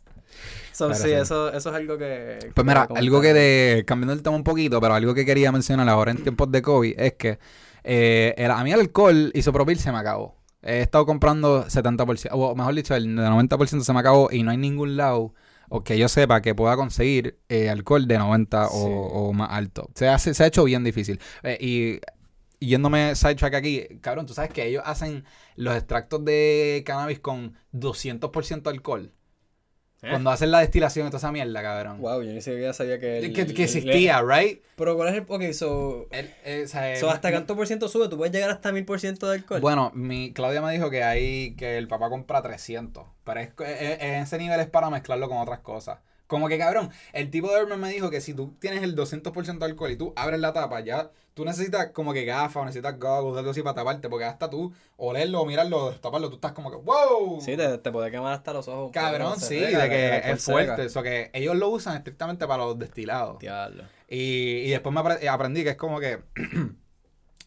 So, 0.73 0.87
pero 0.89 0.99
sí, 0.99 1.09
sí. 1.09 1.13
Eso, 1.13 1.53
eso 1.53 1.69
es 1.69 1.77
algo 1.77 1.99
que... 1.99 2.51
Pues 2.55 2.67
mira, 2.67 2.87
que 2.87 2.99
algo 2.99 3.21
que 3.21 3.35
de, 3.35 3.85
cambiando 3.87 4.15
el 4.15 4.23
tema 4.23 4.35
un 4.37 4.43
poquito, 4.43 4.81
pero 4.81 4.95
algo 4.95 5.13
que 5.13 5.27
quería 5.27 5.53
mencionar 5.53 5.87
ahora 5.87 6.13
en 6.13 6.23
tiempos 6.23 6.51
de 6.51 6.63
COVID 6.63 6.99
es 6.99 7.13
que 7.13 7.39
eh, 7.85 8.35
el- 8.39 8.51
a 8.51 8.65
mí 8.65 8.73
el 8.73 8.81
alcohol 8.81 9.31
isopropil 9.35 9.79
se 9.79 9.93
me 9.93 9.99
acabó. 9.99 10.35
He 10.63 10.81
estado 10.81 11.05
comprando 11.05 11.67
70%, 11.67 12.29
o 12.33 12.55
mejor 12.55 12.75
dicho, 12.75 12.95
el 12.95 13.07
90% 13.15 13.83
se 13.83 13.93
me 13.93 14.01
acabó 14.01 14.31
y 14.33 14.43
no 14.45 14.51
hay 14.51 14.57
ningún 14.57 14.97
lado 14.97 15.35
o 15.69 15.85
que 15.85 15.99
yo 15.99 16.09
sepa 16.09 16.41
que 16.41 16.55
pueda 16.55 16.75
conseguir 16.77 17.39
eh, 17.51 17.69
alcohol 17.69 18.07
de 18.09 18.17
90 18.19 18.69
o, 18.69 18.71
Sí. 18.71 18.77
o 18.89 19.33
más 19.35 19.51
alto. 19.53 19.91
Se, 19.95 20.09
hace, 20.09 20.33
se 20.33 20.43
ha 20.43 20.47
hecho 20.47 20.65
bien 20.65 20.85
difícil. 20.85 21.21
Eh, 21.43 21.59
y 21.61 22.01
yéndome 22.67 23.15
sidetrack 23.15 23.55
aquí, 23.55 23.87
cabrón, 24.01 24.27
tú 24.27 24.35
sabes 24.35 24.51
que 24.53 24.67
ellos 24.67 24.83
hacen 24.87 25.25
los 25.57 25.75
extractos 25.77 26.25
de 26.25 26.83
cannabis 26.87 27.21
con 27.21 27.55
200% 27.73 28.69
alcohol. 28.71 29.13
¿Eh? 30.05 30.09
Cuando 30.11 30.31
hacen 30.31 30.51
la 30.51 30.59
destilación 30.59 31.07
y 31.07 31.11
toda 31.11 31.19
esa 31.19 31.31
mierda, 31.31 31.63
cabrón. 31.63 32.01
Wow, 32.01 32.23
yo 32.23 32.33
ni 32.33 32.41
siquiera 32.43 32.73
sabía 32.73 32.99
que... 32.99 33.19
el- 33.21 33.33
que, 33.33 33.47
que 33.47 33.53
el- 33.53 33.61
existía, 33.63 34.21
right? 34.21 34.61
Pero 34.75 34.97
¿cuál 34.97 35.11
es 35.11 35.15
el... 35.15 35.25
Ok, 35.29 35.53
so... 35.53 36.09
El- 36.11 36.29
eh, 36.45 36.63
o 36.65 36.69
sea, 36.69 36.97
so 36.97 37.07
eh, 37.07 37.11
¿Hasta 37.13 37.31
cuánto 37.31 37.55
por 37.55 37.69
ciento 37.69 37.87
sube? 37.87 38.09
¿Tú 38.09 38.17
puedes 38.17 38.33
llegar 38.35 38.51
hasta 38.51 38.73
mil 38.73 38.85
por 38.85 38.99
ciento 38.99 39.29
de 39.29 39.37
alcohol? 39.37 39.61
Bueno, 39.61 39.93
mi 39.95 40.33
Claudia 40.33 40.61
me 40.61 40.73
dijo 40.73 40.91
que 40.91 41.05
hay 41.05 41.55
que 41.55 41.79
el 41.79 41.87
papá 41.87 42.11
compra 42.11 42.43
300, 42.43 43.07
pero 43.23 43.39
es, 43.41 43.51
es- 43.61 43.81
es- 44.01 44.23
ese 44.27 44.39
nivel 44.39 44.59
es 44.59 44.67
para 44.67 44.91
mezclarlo 44.91 45.29
con 45.29 45.39
otras 45.39 45.61
cosas. 45.61 46.01
Como 46.33 46.49
que 46.49 46.57
cabrón, 46.57 46.89
el 47.13 47.31
tipo 47.31 47.53
de 47.53 47.59
Herman 47.61 47.79
me 47.79 47.91
dijo 47.91 48.09
que 48.09 48.23
si 48.23 48.33
tú 48.33 48.55
tienes 48.59 48.83
el 48.83 48.97
200% 48.97 49.59
de 49.59 49.65
alcohol 49.67 49.91
y 49.91 49.97
tú 49.97 50.15
abres 50.17 50.41
la 50.41 50.55
tapa, 50.55 50.81
ya 50.81 51.11
tú 51.35 51.45
necesitas 51.45 51.89
como 51.91 52.15
que 52.15 52.25
gafas 52.25 52.57
o 52.57 52.65
necesitas 52.65 52.99
goggles, 52.99 53.37
algo 53.39 53.51
así 53.51 53.61
para 53.63 53.75
taparte, 53.75 54.09
porque 54.09 54.25
hasta 54.25 54.49
tú 54.49 54.73
olerlo 54.97 55.43
o 55.43 55.45
mirarlo, 55.45 55.91
destaparlo, 55.91 56.31
tú 56.31 56.37
estás 56.37 56.53
como 56.53 56.71
que 56.71 56.79
wow. 56.79 57.39
Sí, 57.43 57.55
te, 57.55 57.77
te 57.77 57.93
puede 57.93 58.11
quemar 58.11 58.33
hasta 58.33 58.55
los 58.55 58.67
ojos. 58.67 58.93
Cabrón, 58.93 59.39
sí, 59.39 59.57
de 59.57 59.89
que 59.91 60.17
es 60.33 60.43
fuerte. 60.43 60.85
Eso 60.87 61.03
que 61.03 61.31
ellos 61.35 61.55
lo 61.57 61.69
usan 61.69 61.97
estrictamente 61.99 62.47
para 62.47 62.65
los 62.65 62.79
destilados. 62.79 63.39
Diablo. 63.39 63.85
Y, 64.09 64.17
y 64.65 64.71
después 64.71 64.95
me 64.95 65.01
apre- 65.03 65.29
aprendí 65.29 65.65
que 65.65 65.71
es 65.71 65.77
como 65.77 66.01
que 66.01 66.19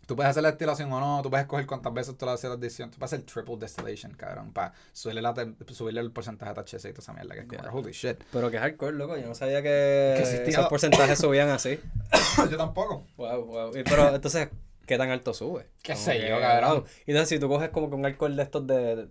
tú 0.06 0.16
puedes 0.16 0.30
hacer 0.30 0.44
la 0.44 0.50
destilación 0.50 0.92
o 0.92 1.00
no, 1.00 1.22
tú 1.22 1.30
puedes 1.30 1.44
escoger 1.44 1.66
cuántas 1.66 1.94
veces 1.94 2.18
tú 2.18 2.26
le 2.26 2.32
haces 2.32 2.50
la 2.50 2.58
destilación. 2.58 2.92
Tú 2.92 2.98
puedes 3.00 3.14
hacer 3.14 3.26
triple 3.26 3.56
distillation, 3.60 4.14
cabrón, 4.14 4.52
para 4.52 4.74
subirle, 4.94 5.22
la 5.22 5.34
subirle 5.72 6.02
el 6.02 6.12
porcentaje 6.12 6.54
de 6.54 6.64
THC 6.64 6.86
y 6.86 6.94
toda 6.94 7.00
esa 7.00 7.14
mierda, 7.14 7.36
que 7.36 7.42
es 7.42 7.62
como 7.62 7.80
holy 7.80 7.92
shit. 7.92 8.18
Pero 8.32 8.52
que 8.52 8.58
es 8.58 8.64
alcohol, 8.64 8.98
loco. 8.98 9.18
Yo 9.18 9.28
no 9.28 9.36
sabía 9.36 9.62
que, 9.62 10.16
Que 10.18 10.50
esos 10.50 10.68
porcentajes 10.70 11.20
subían 11.20 11.50
así. 11.50 11.80
Yo 12.50 12.58
tampoco. 12.58 13.06
Wow, 13.18 13.46
wow. 13.46 13.78
Y, 13.78 13.84
pero 13.84 14.14
entonces, 14.14 14.50
¿qué 14.86 14.98
tan 14.98 15.10
alto 15.10 15.34
sube? 15.34 15.68
Qué 15.82 15.96
sé 15.96 16.28
yo, 16.28 16.40
cabrón. 16.40 16.86
Y 17.06 17.12
entonces, 17.12 17.30
si 17.30 17.40
tú 17.40 17.48
coges 17.48 17.70
como 17.70 17.90
que 17.90 17.96
un 17.96 18.06
alcohol 18.06 18.36
de 18.36 18.44
estos 18.44 18.68
de 18.68 19.08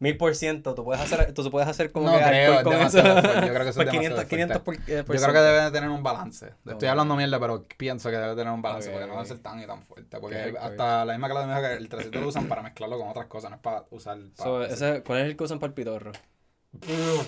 mil 0.00 0.16
por 0.16 0.34
ciento, 0.34 0.74
tú 0.74 0.84
puedes 0.84 1.02
hacer, 1.02 1.32
tú 1.34 1.50
puedes 1.50 1.68
hacer 1.68 1.90
como 1.92 2.06
No 2.10 2.18
que 2.18 2.24
creo, 2.24 2.62
con 2.62 2.72
eso. 2.74 3.00
fuerte. 3.00 3.28
Yo 3.46 3.52
creo 3.54 3.62
que 3.64 3.68
eso 3.68 3.68
es 3.68 3.76
Por 3.76 3.88
500, 3.88 3.92
demasiado 3.92 4.28
500 4.28 4.56
por, 4.58 4.74
fuerte. 4.76 4.98
eh, 4.98 5.04
por 5.04 5.16
Yo 5.16 5.22
creo 5.22 5.34
que 5.34 5.40
debe 5.40 5.60
de 5.64 5.70
tener 5.70 5.90
un 5.90 6.02
balance. 6.02 6.52
Estoy 6.66 6.88
hablando 6.88 7.16
mierda, 7.16 7.40
pero 7.40 7.64
pienso 7.76 8.10
que 8.10 8.16
debe 8.16 8.36
tener 8.36 8.52
un 8.52 8.62
balance 8.62 8.88
Ok, 8.88 8.92
porque 8.94 9.06
no 9.08 9.14
debe 9.14 9.26
ser 9.26 9.38
tan 9.38 9.60
y 9.62 9.66
tan 9.66 9.82
fuerte. 9.82 10.18
Porque 10.20 10.50
Ok, 10.50 10.56
ok. 10.56 10.62
hasta 10.62 11.04
la 11.04 11.12
misma 11.18 11.28
me 11.46 11.54
dijo 11.54 11.60
que 11.68 11.74
el 11.74 11.88
300 11.88 12.22
lo 12.22 12.28
usan 12.28 12.46
para 12.48 12.62
mezclarlo 12.62 12.98
con 12.98 13.08
otras 13.08 13.26
cosas, 13.26 13.50
no 13.50 13.56
es 13.56 13.62
para 13.62 13.84
usar. 13.90 14.18
para- 14.36 14.44
So, 14.50 14.64
ese- 14.64 15.02
¿Cuál 15.02 15.18
es 15.20 15.24
el 15.26 15.36
que 15.36 15.44
usan 15.44 15.58
para 15.58 15.68
el 15.68 15.74
pitorro? 15.74 16.12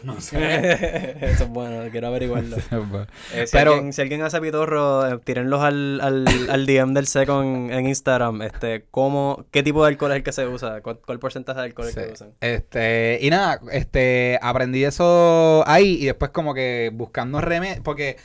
No 0.05 0.20
sé. 0.20 0.36
Eso 1.32 1.45
es 1.45 1.49
bueno, 1.49 1.91
quiero 1.91 2.09
averiguarlo. 2.09 2.57
Eh, 3.34 3.47
si, 3.47 3.53
Pero- 3.57 3.72
alguien, 3.74 3.93
si 3.93 4.03
alguien 4.03 4.22
hace 4.22 4.41
pitorro, 4.41 5.07
eh, 5.07 5.18
tírenlos 5.24 5.61
al, 5.62 6.01
al, 6.01 6.26
al 6.51 6.66
DM 6.66 6.93
del 6.95 7.07
SECO 7.07 7.43
en, 7.43 7.70
en 7.72 7.86
Instagram. 7.86 8.43
Este, 8.43 8.86
¿cómo, 8.91 9.47
¿Qué 9.51 9.62
tipo 9.62 9.82
de 9.82 9.88
alcohol 9.88 10.11
es 10.12 10.16
el 10.18 10.22
que 10.22 10.32
se 10.32 10.47
usa? 10.47 10.80
¿Cuál, 10.82 10.99
cuál 11.05 11.18
porcentaje 11.18 11.61
de 11.61 11.66
alcohol 11.66 11.88
es 11.88 11.97
el 11.97 12.07
que 12.07 12.12
usan? 12.12 12.34
Este, 12.41 13.18
y 13.22 13.30
nada, 13.30 13.61
este, 13.72 14.38
aprendí 14.43 14.84
eso 14.84 15.62
ahí 15.66 15.99
y 16.03 16.07
después 16.07 16.30
como 16.32 16.55
que 16.55 16.91
buscando 16.93 17.41
remedios, 17.41 17.80
porque 17.82 18.16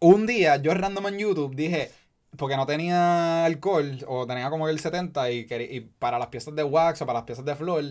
un 0.00 0.26
día 0.26 0.56
yo 0.56 0.74
random 0.74 1.06
en 1.08 1.18
YouTube 1.18 1.54
dije, 1.54 1.90
porque 2.36 2.56
no 2.56 2.66
tenía 2.66 3.44
alcohol 3.44 3.98
o 4.06 4.26
tenía 4.26 4.50
como 4.50 4.66
que 4.66 4.72
el 4.72 4.80
70 4.80 5.30
y, 5.30 5.46
y 5.70 5.80
para 5.80 6.18
las 6.18 6.28
piezas 6.28 6.54
de 6.54 6.62
wax 6.64 7.02
o 7.02 7.06
para 7.06 7.20
las 7.20 7.26
piezas 7.26 7.44
de 7.44 7.54
flor, 7.54 7.84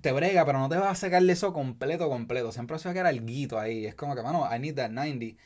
te 0.00 0.12
brega, 0.12 0.44
pero 0.44 0.58
no 0.58 0.68
te 0.68 0.76
vas 0.76 0.92
a 0.92 0.94
sacarle 0.94 1.32
eso 1.32 1.52
completo, 1.52 2.08
completo. 2.08 2.52
Siempre 2.52 2.78
se 2.78 2.88
va 2.88 2.90
a 2.90 2.94
quedar 2.94 3.06
alguito 3.06 3.58
ahí. 3.58 3.86
Es 3.86 3.94
como 3.94 4.14
que, 4.14 4.22
mano, 4.22 4.48
I 4.54 4.58
need 4.58 4.74
that 4.76 4.90
90. 4.90 5.36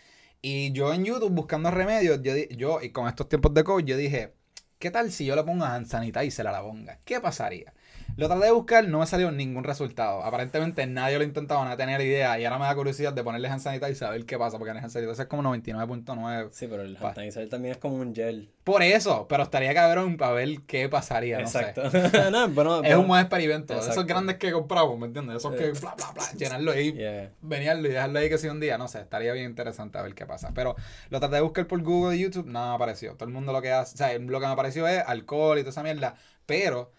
Y 0.40 0.72
yo 0.72 0.94
en 0.94 1.04
YouTube 1.04 1.30
buscando 1.32 1.70
remedios, 1.70 2.20
yo, 2.22 2.34
yo 2.50 2.80
y 2.82 2.90
con 2.90 3.08
estos 3.08 3.28
tiempos 3.28 3.54
de 3.54 3.64
COVID, 3.64 3.84
yo 3.84 3.96
dije, 3.96 4.34
¿qué 4.78 4.90
tal 4.90 5.10
si 5.12 5.26
yo 5.26 5.36
le 5.36 5.44
pongo 5.44 5.64
hand 5.64 5.86
sanitizer 5.86 6.46
a 6.46 6.52
la 6.52 6.60
bonga? 6.60 6.98
¿Qué 7.04 7.20
pasaría? 7.20 7.74
Lo 8.18 8.26
traté 8.26 8.46
de 8.46 8.50
buscar, 8.50 8.88
no 8.88 8.98
me 8.98 9.06
salió 9.06 9.30
ningún 9.30 9.62
resultado. 9.62 10.24
Aparentemente 10.24 10.84
nadie 10.88 11.18
lo 11.18 11.22
ha 11.22 11.24
intentado, 11.24 11.62
nadie 11.62 11.76
tenía 11.76 11.98
la 11.98 12.02
idea. 12.02 12.38
Y 12.40 12.44
ahora 12.44 12.58
me 12.58 12.64
da 12.64 12.74
curiosidad 12.74 13.12
de 13.12 13.22
ponerle 13.22 13.46
hand 13.48 13.60
sanitizer 13.60 14.08
a 14.08 14.10
ver 14.10 14.26
qué 14.26 14.36
pasa, 14.36 14.58
porque 14.58 14.72
el 14.72 14.76
hand 14.78 14.90
sanitizer 14.90 15.22
es 15.22 15.28
como 15.28 15.44
99.9. 15.44 16.48
Sí, 16.50 16.66
pero 16.66 16.82
el 16.82 16.96
hand 16.96 17.14
sanitizer 17.14 17.48
también 17.48 17.72
es 17.72 17.78
como 17.78 17.94
un 17.94 18.12
gel. 18.12 18.50
Por 18.64 18.82
eso, 18.82 19.26
pero 19.28 19.44
estaría 19.44 19.72
cabrón 19.72 20.16
para 20.16 20.32
ver 20.32 20.62
qué 20.66 20.88
pasaría, 20.88 21.38
no 21.38 21.46
sé. 21.46 21.60
Exacto. 21.60 21.82
no, 22.32 22.48
bueno, 22.48 22.82
Es 22.82 22.96
un 22.96 23.06
buen 23.06 23.20
experimento. 23.20 23.72
Esos 23.74 23.86
Exacto. 23.86 24.06
grandes 24.08 24.36
que 24.38 24.50
compramos, 24.50 24.98
¿me 24.98 25.06
entiendes? 25.06 25.36
Esos 25.36 25.54
que 25.54 25.70
bla, 25.70 25.94
bla, 25.96 26.10
bla, 26.12 26.32
llenarlo 26.36 26.72
ahí, 26.72 26.92
Yeah. 26.92 27.30
venirlo 27.40 27.86
y 27.88 27.92
dejarlo 27.92 28.18
ahí 28.18 28.28
que 28.28 28.38
sea 28.38 28.50
un 28.50 28.58
día. 28.58 28.76
No 28.78 28.88
sé, 28.88 28.98
estaría 29.00 29.32
bien 29.32 29.46
interesante 29.46 29.96
a 29.96 30.02
ver 30.02 30.16
qué 30.16 30.26
pasa. 30.26 30.50
Pero 30.56 30.74
lo 31.10 31.20
traté 31.20 31.36
de 31.36 31.42
buscar 31.42 31.68
por 31.68 31.80
Google 31.82 32.16
y 32.16 32.20
YouTube, 32.22 32.48
nada 32.48 32.70
me 32.70 32.74
apareció. 32.74 33.12
Todo 33.12 33.28
el 33.28 33.32
mundo 33.32 33.52
lo 33.52 33.62
que 33.62 33.70
hace, 33.70 33.94
o 33.94 33.96
sea, 33.96 34.18
lo 34.18 34.40
que 34.40 34.46
me 34.46 34.52
apareció 34.52 34.88
es 34.88 35.04
alcohol 35.06 35.56
y 35.58 35.60
toda 35.62 35.70
esa 35.70 35.84
mierda. 35.84 36.16
Pero 36.46 36.90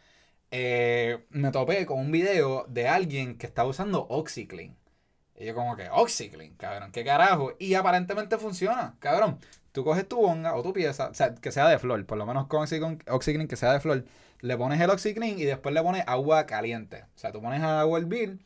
eh, 0.52 1.26
me 1.30 1.52
topé 1.52 1.86
con 1.86 2.00
un 2.00 2.12
video 2.12 2.66
de 2.70 2.88
alguien 2.88 3.38
que 3.38 3.48
estaba 3.48 3.70
usando 3.70 4.08
OxyClean. 4.10 4.76
Y 5.38 5.46
yo 5.46 5.56
como 5.56 5.76
que, 5.76 5.90
OxyClean, 5.90 6.56
cabrón, 6.56 6.92
qué 6.92 7.04
carajo. 7.06 7.54
Y 7.60 7.76
aparentemente 7.76 8.38
funciona, 8.38 8.96
cabrón. 9.00 9.40
Tú 9.72 9.84
coges 9.84 10.08
tu 10.08 10.18
bonga 10.18 10.56
o 10.56 10.64
tu 10.64 10.74
pieza, 10.74 11.10
o 11.10 11.14
sea, 11.14 11.36
que 11.36 11.52
sea 11.52 11.68
de 11.70 11.78
flor, 11.80 12.06
por 12.06 12.18
lo 12.18 12.26
menos 12.26 12.48
con 12.48 12.62
Oxyclean, 12.64 13.48
que 13.48 13.56
sea 13.56 13.74
de 13.74 13.80
flor, 13.80 14.04
le 14.42 14.58
pones 14.58 14.82
el 14.82 14.90
OxyClean 14.90 15.38
y 15.40 15.46
después 15.46 15.74
le 15.76 15.84
pones 15.84 16.04
agua 16.08 16.46
caliente. 16.46 17.04
O 17.16 17.18
sea, 17.18 17.32
tú 17.32 17.42
pones 17.42 17.62
agua 17.62 18.00
hervir, 18.00 18.40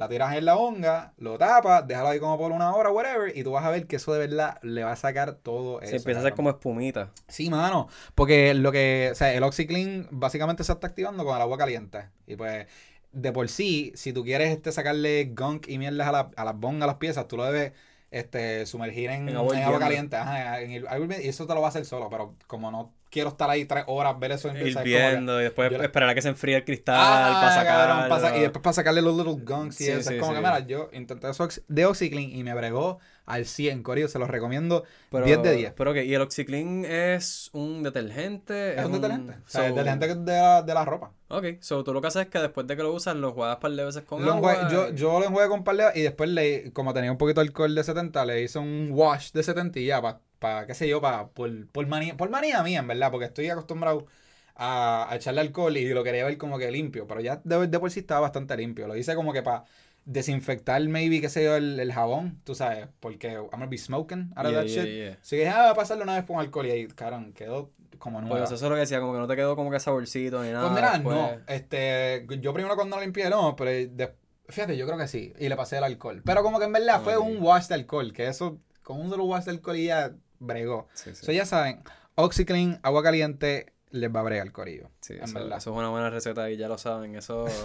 la 0.00 0.08
tiras 0.08 0.34
en 0.34 0.46
la 0.46 0.54
bonga, 0.54 1.12
lo 1.18 1.36
tapas, 1.36 1.86
déjalo 1.86 2.08
ahí 2.08 2.18
como 2.18 2.38
por 2.38 2.52
una 2.52 2.74
hora, 2.74 2.90
whatever, 2.90 3.36
y 3.36 3.44
tú 3.44 3.50
vas 3.52 3.64
a 3.66 3.70
ver 3.70 3.86
que 3.86 3.96
eso 3.96 4.14
de 4.14 4.18
verdad 4.26 4.58
le 4.62 4.82
va 4.82 4.92
a 4.92 4.96
sacar 4.96 5.34
todo 5.34 5.80
eso. 5.82 5.90
Se 5.90 5.96
empieza 5.96 6.20
a 6.20 6.22
hacer 6.22 6.34
como 6.34 6.48
espumita. 6.48 7.10
Sí, 7.28 7.50
mano. 7.50 7.86
Porque 8.14 8.54
lo 8.54 8.72
que. 8.72 9.10
O 9.12 9.14
sea, 9.14 9.34
el 9.34 9.42
OxyClean 9.42 10.08
básicamente 10.10 10.64
se 10.64 10.72
está 10.72 10.86
activando 10.86 11.22
con 11.24 11.36
el 11.36 11.42
agua 11.42 11.58
caliente. 11.58 12.08
Y 12.26 12.36
pues, 12.36 12.66
de 13.12 13.30
por 13.32 13.48
sí, 13.50 13.92
si 13.94 14.12
tú 14.14 14.24
quieres 14.24 14.50
este, 14.50 14.72
sacarle 14.72 15.32
gunk 15.36 15.68
y 15.68 15.76
mierdas 15.76 16.08
a, 16.08 16.12
la, 16.12 16.30
a 16.34 16.44
las 16.46 16.56
bongas, 16.58 16.84
a 16.84 16.86
las 16.86 16.96
piezas, 16.96 17.28
tú 17.28 17.36
lo 17.36 17.44
debes 17.44 17.72
este, 18.10 18.64
sumergir 18.64 19.10
en, 19.10 19.22
En 19.22 19.28
en 19.30 19.36
agua 19.36 19.56
agua, 19.66 19.78
caliente. 19.78 20.16
Ajá, 20.16 20.62
en 20.62 20.70
el- 20.70 20.88
agua 20.88 21.06
y 21.20 21.28
eso 21.28 21.46
te 21.46 21.54
lo 21.54 21.60
va 21.60 21.66
a 21.66 21.70
hacer 21.70 21.84
solo. 21.84 22.08
Pero 22.08 22.36
como 22.46 22.70
no 22.70 22.94
quiero 23.10 23.30
estar 23.30 23.50
ahí 23.50 23.64
tres 23.64 23.84
horas, 23.88 24.18
ver 24.18 24.32
eso 24.32 24.48
en 24.48 24.56
Hirviendo 24.66 25.40
y 25.40 25.44
después 25.44 25.70
yo 25.70 25.82
esperar 25.82 26.08
a 26.10 26.14
que 26.14 26.22
se 26.22 26.28
enfríe 26.28 26.56
el 26.56 26.64
cristal 26.64 26.96
Ah, 26.98 27.38
para 27.40 27.54
sacarlo. 27.54 28.08
pa' 28.08 28.20
sa- 28.20 28.36
y 28.36 28.40
después 28.40 28.62
para 28.62 28.72
sacarle 28.74 29.02
los 29.02 29.16
little 29.16 29.42
gunks 29.44 29.80
y 29.80 29.88
eso. 29.88 30.08
sí, 30.08 30.14
es 30.14 30.20
como 30.20 30.32
sí. 30.32 30.36
que, 30.38 30.42
mira, 30.46 30.60
yo 30.60 30.88
intenté 30.92 31.28
eso 31.28 31.46
de 31.68 31.84
OxyClean 31.86 32.30
y 32.30 32.44
me 32.44 32.54
bregó 32.54 32.98
al 33.26 33.46
100, 33.46 33.82
Corillo. 33.84 34.08
Se 34.08 34.18
los 34.18 34.28
recomiendo 34.28 34.84
Pero, 35.10 35.24
10 35.24 35.42
de 35.42 35.52
10. 35.54 35.72
Pero 35.76 35.92
que, 35.92 36.04
¿y 36.04 36.14
el 36.14 36.20
OxyClean 36.22 36.84
es 36.84 37.50
un 37.52 37.82
detergente? 37.82 38.78
Es 38.78 38.84
un 38.84 38.92
detergente. 38.92 39.34
O 39.34 39.48
sea, 39.48 39.66
el 39.68 39.74
detergente 39.74 40.14
de 40.32 40.32
la, 40.40 40.62
de 40.62 40.74
la 40.74 40.84
ropa. 40.84 41.12
Ok, 41.28 41.44
so 41.60 41.84
tú 41.84 41.92
lo 41.92 42.00
que 42.00 42.08
haces 42.08 42.22
es 42.22 42.28
que 42.28 42.40
después 42.40 42.66
de 42.66 42.76
que 42.76 42.82
lo 42.82 42.92
usas, 42.92 43.14
lo 43.14 43.32
juegas 43.32 43.56
par 43.58 43.70
de 43.70 43.84
veces 43.84 44.02
con 44.02 44.24
Lo 44.24 44.32
agua. 44.32 44.68
enjuague- 44.68 44.72
yo, 44.72 44.90
yo 44.94 45.20
lo 45.20 45.26
enjuagué 45.26 45.48
con 45.48 45.62
par 45.62 45.76
de 45.76 45.84
y 45.94 46.02
después 46.02 46.28
le, 46.28 46.72
como 46.72 46.92
tenía 46.92 47.12
un 47.12 47.18
poquito 47.18 47.40
de 47.40 47.46
alcohol 47.46 47.72
de 47.74 47.84
70, 47.84 48.24
le 48.24 48.42
hice 48.42 48.58
un 48.58 48.88
wash 48.92 49.30
de 49.30 49.42
70 49.44 49.78
y 49.78 49.86
ya, 49.86 50.02
para, 50.02 50.20
pa, 50.40 50.66
qué 50.66 50.74
sé 50.74 50.88
yo, 50.88 51.00
pa, 51.00 51.30
por, 51.30 51.68
por, 51.68 51.86
manía, 51.86 52.16
por 52.16 52.30
manía 52.30 52.62
mía, 52.64 52.80
en 52.80 52.88
verdad, 52.88 53.12
porque 53.12 53.26
estoy 53.26 53.48
acostumbrado 53.50 54.06
a, 54.56 55.06
a 55.10 55.16
echarle 55.16 55.40
alcohol 55.42 55.76
y 55.76 55.88
lo 55.94 56.02
quería 56.04 56.24
ver 56.24 56.38
como 56.38 56.58
que 56.58 56.70
limpio, 56.72 57.06
pero 57.06 57.20
ya 57.20 57.40
de, 57.44 57.66
de 57.68 57.78
por 57.80 57.90
sí 57.92 58.00
estaba 58.00 58.20
bastante 58.22 58.56
limpio. 58.56 58.88
Lo 58.88 58.96
hice 58.96 59.14
como 59.14 59.32
que 59.32 59.42
para 59.42 59.64
desinfectar, 60.04 60.82
maybe, 60.88 61.20
qué 61.20 61.28
sé 61.28 61.44
yo, 61.44 61.56
el, 61.56 61.78
el 61.78 61.92
jabón, 61.92 62.40
tú 62.44 62.54
sabes, 62.54 62.88
porque 63.00 63.28
I'm 63.34 63.48
gonna 63.50 63.66
be 63.66 63.78
smoking 63.78 64.32
out 64.36 64.46
of 64.46 64.52
Yeah, 64.52 64.60
that 64.62 64.66
yeah, 64.66 64.84
shit. 64.84 64.94
yeah. 64.94 65.18
Así 65.22 65.36
que 65.36 65.48
ah, 65.48 65.62
voy 65.62 65.70
a 65.70 65.74
pasarlo 65.74 66.04
una 66.04 66.16
vez 66.16 66.24
con 66.24 66.40
alcohol 66.40 66.66
y 66.66 66.70
ahí, 66.70 66.86
carón, 66.88 67.32
quedó 67.32 67.70
como 67.98 68.20
nueva. 68.20 68.38
Pues 68.38 68.50
eso 68.50 68.54
es 68.64 68.68
lo 68.70 68.74
que 68.76 68.80
decía, 68.80 69.00
como 69.00 69.12
que 69.12 69.18
no 69.18 69.28
te 69.28 69.36
quedó 69.36 69.56
como 69.56 69.70
que 69.70 69.78
saborcito 69.78 70.42
ni 70.42 70.50
nada. 70.50 70.68
Pues 70.70 70.74
mira, 70.74 70.92
después. 70.92 71.16
no. 71.16 71.54
Este, 71.54 72.26
yo 72.40 72.52
primero 72.54 72.74
cuando 72.76 72.96
lo 72.96 73.02
limpié, 73.02 73.28
no, 73.30 73.54
pero 73.56 73.70
de- 73.70 74.14
fíjate, 74.48 74.76
yo 74.76 74.86
creo 74.86 74.98
que 74.98 75.06
sí. 75.06 75.32
Y 75.38 75.48
le 75.48 75.56
pasé 75.56 75.76
el 75.78 75.84
alcohol. 75.84 76.22
Pero 76.24 76.42
como 76.42 76.58
que 76.58 76.64
en 76.64 76.72
verdad 76.72 77.00
fue 77.02 77.16
Ok. 77.16 77.26
un 77.26 77.42
wash 77.42 77.66
de 77.68 77.74
alcohol, 77.74 78.12
que 78.12 78.26
eso, 78.26 78.58
con 78.82 79.00
un 79.00 79.10
solo 79.10 79.24
wash 79.24 79.44
de 79.44 79.50
alcohol 79.52 79.76
y 79.76 79.86
ya 79.86 80.12
bregó. 80.40 80.88
Sí, 80.94 81.10
sí. 81.14 81.24
So 81.24 81.30
ya 81.30 81.46
saben, 81.46 81.82
OxyClean, 82.16 82.80
agua 82.82 83.02
caliente, 83.04 83.72
les 83.90 84.14
va 84.14 84.20
a 84.20 84.22
bregar 84.24 84.46
el 84.46 84.52
corillo. 84.52 84.90
Sí, 85.00 85.14
en 85.14 85.22
eso, 85.22 85.38
eso 85.38 85.56
es 85.56 85.66
una 85.66 85.90
buena 85.90 86.10
receta 86.10 86.50
y 86.50 86.56
ya 86.56 86.68
lo 86.68 86.78
saben. 86.78 87.14
Eso. 87.14 87.46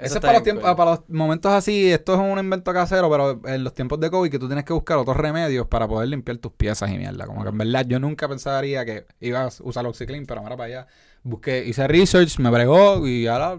Eso, 0.00 0.14
es 0.14 0.20
para 0.22 0.32
los, 0.32 0.44
tiempos, 0.44 0.64
cool. 0.64 0.76
para 0.76 0.90
los 0.92 1.10
momentos 1.10 1.52
así, 1.52 1.92
esto 1.92 2.14
es 2.14 2.20
un 2.20 2.38
invento 2.38 2.72
casero, 2.72 3.10
pero 3.10 3.38
en 3.44 3.62
los 3.62 3.74
tiempos 3.74 4.00
de 4.00 4.08
COVID 4.08 4.30
que 4.30 4.38
tú 4.38 4.46
tienes 4.46 4.64
que 4.64 4.72
buscar 4.72 4.96
otros 4.96 5.14
remedios 5.14 5.66
para 5.66 5.86
poder 5.86 6.08
limpiar 6.08 6.38
tus 6.38 6.52
piezas 6.52 6.90
y 6.90 6.96
mierda. 6.96 7.26
Como 7.26 7.42
que 7.42 7.50
en 7.50 7.58
verdad 7.58 7.84
yo 7.86 8.00
nunca 8.00 8.26
pensaría 8.26 8.86
que 8.86 9.06
ibas 9.20 9.60
a 9.60 9.62
usar 9.62 9.84
OxyClean, 9.84 10.24
pero 10.24 10.40
ahora 10.40 10.56
para 10.56 10.66
allá 10.68 10.86
busqué, 11.22 11.66
hice 11.66 11.86
research, 11.86 12.38
me 12.38 12.48
bregó 12.48 13.06
y 13.06 13.26
ahora, 13.26 13.58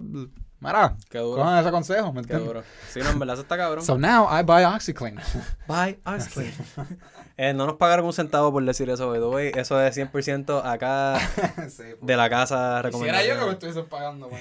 mira, 0.62 0.96
Qué 1.10 1.18
duro. 1.18 1.42
cojan 1.42 1.60
ese 1.60 1.72
consejo, 1.72 2.14
¿me 2.14 2.22
Qué 2.24 2.36
duro. 2.36 2.64
Sí, 2.90 3.00
no, 3.04 3.10
en 3.10 3.20
verdad 3.20 3.34
eso 3.34 3.42
está 3.42 3.58
cabrón. 3.58 3.84
So 3.84 3.98
now 3.98 4.28
I 4.32 4.44
buy 4.44 4.64
OxyClean. 4.64 5.16
Bye, 5.68 6.00
OxyClean. 6.06 6.54
eh, 7.38 7.54
no 7.54 7.66
nos 7.66 7.76
pagaron 7.76 8.06
un 8.06 8.14
centavo 8.14 8.52
por 8.52 8.64
decir 8.64 8.90
eso, 8.90 9.10
by 9.10 9.20
the 9.20 9.26
way. 9.26 9.52
Eso 9.56 9.82
es 9.82 9.98
100% 9.98 10.62
acá 10.64 11.20
sí, 11.70 11.84
de 12.02 12.16
la 12.16 12.30
casa 12.30 12.82
Quisiera 12.90 13.24
yo 13.24 13.34
que 13.36 13.46
me 13.46 13.52
recomendada. 13.52 13.52
estuviesen 13.52 13.86
pagando, 13.90 14.30
man. 14.30 14.40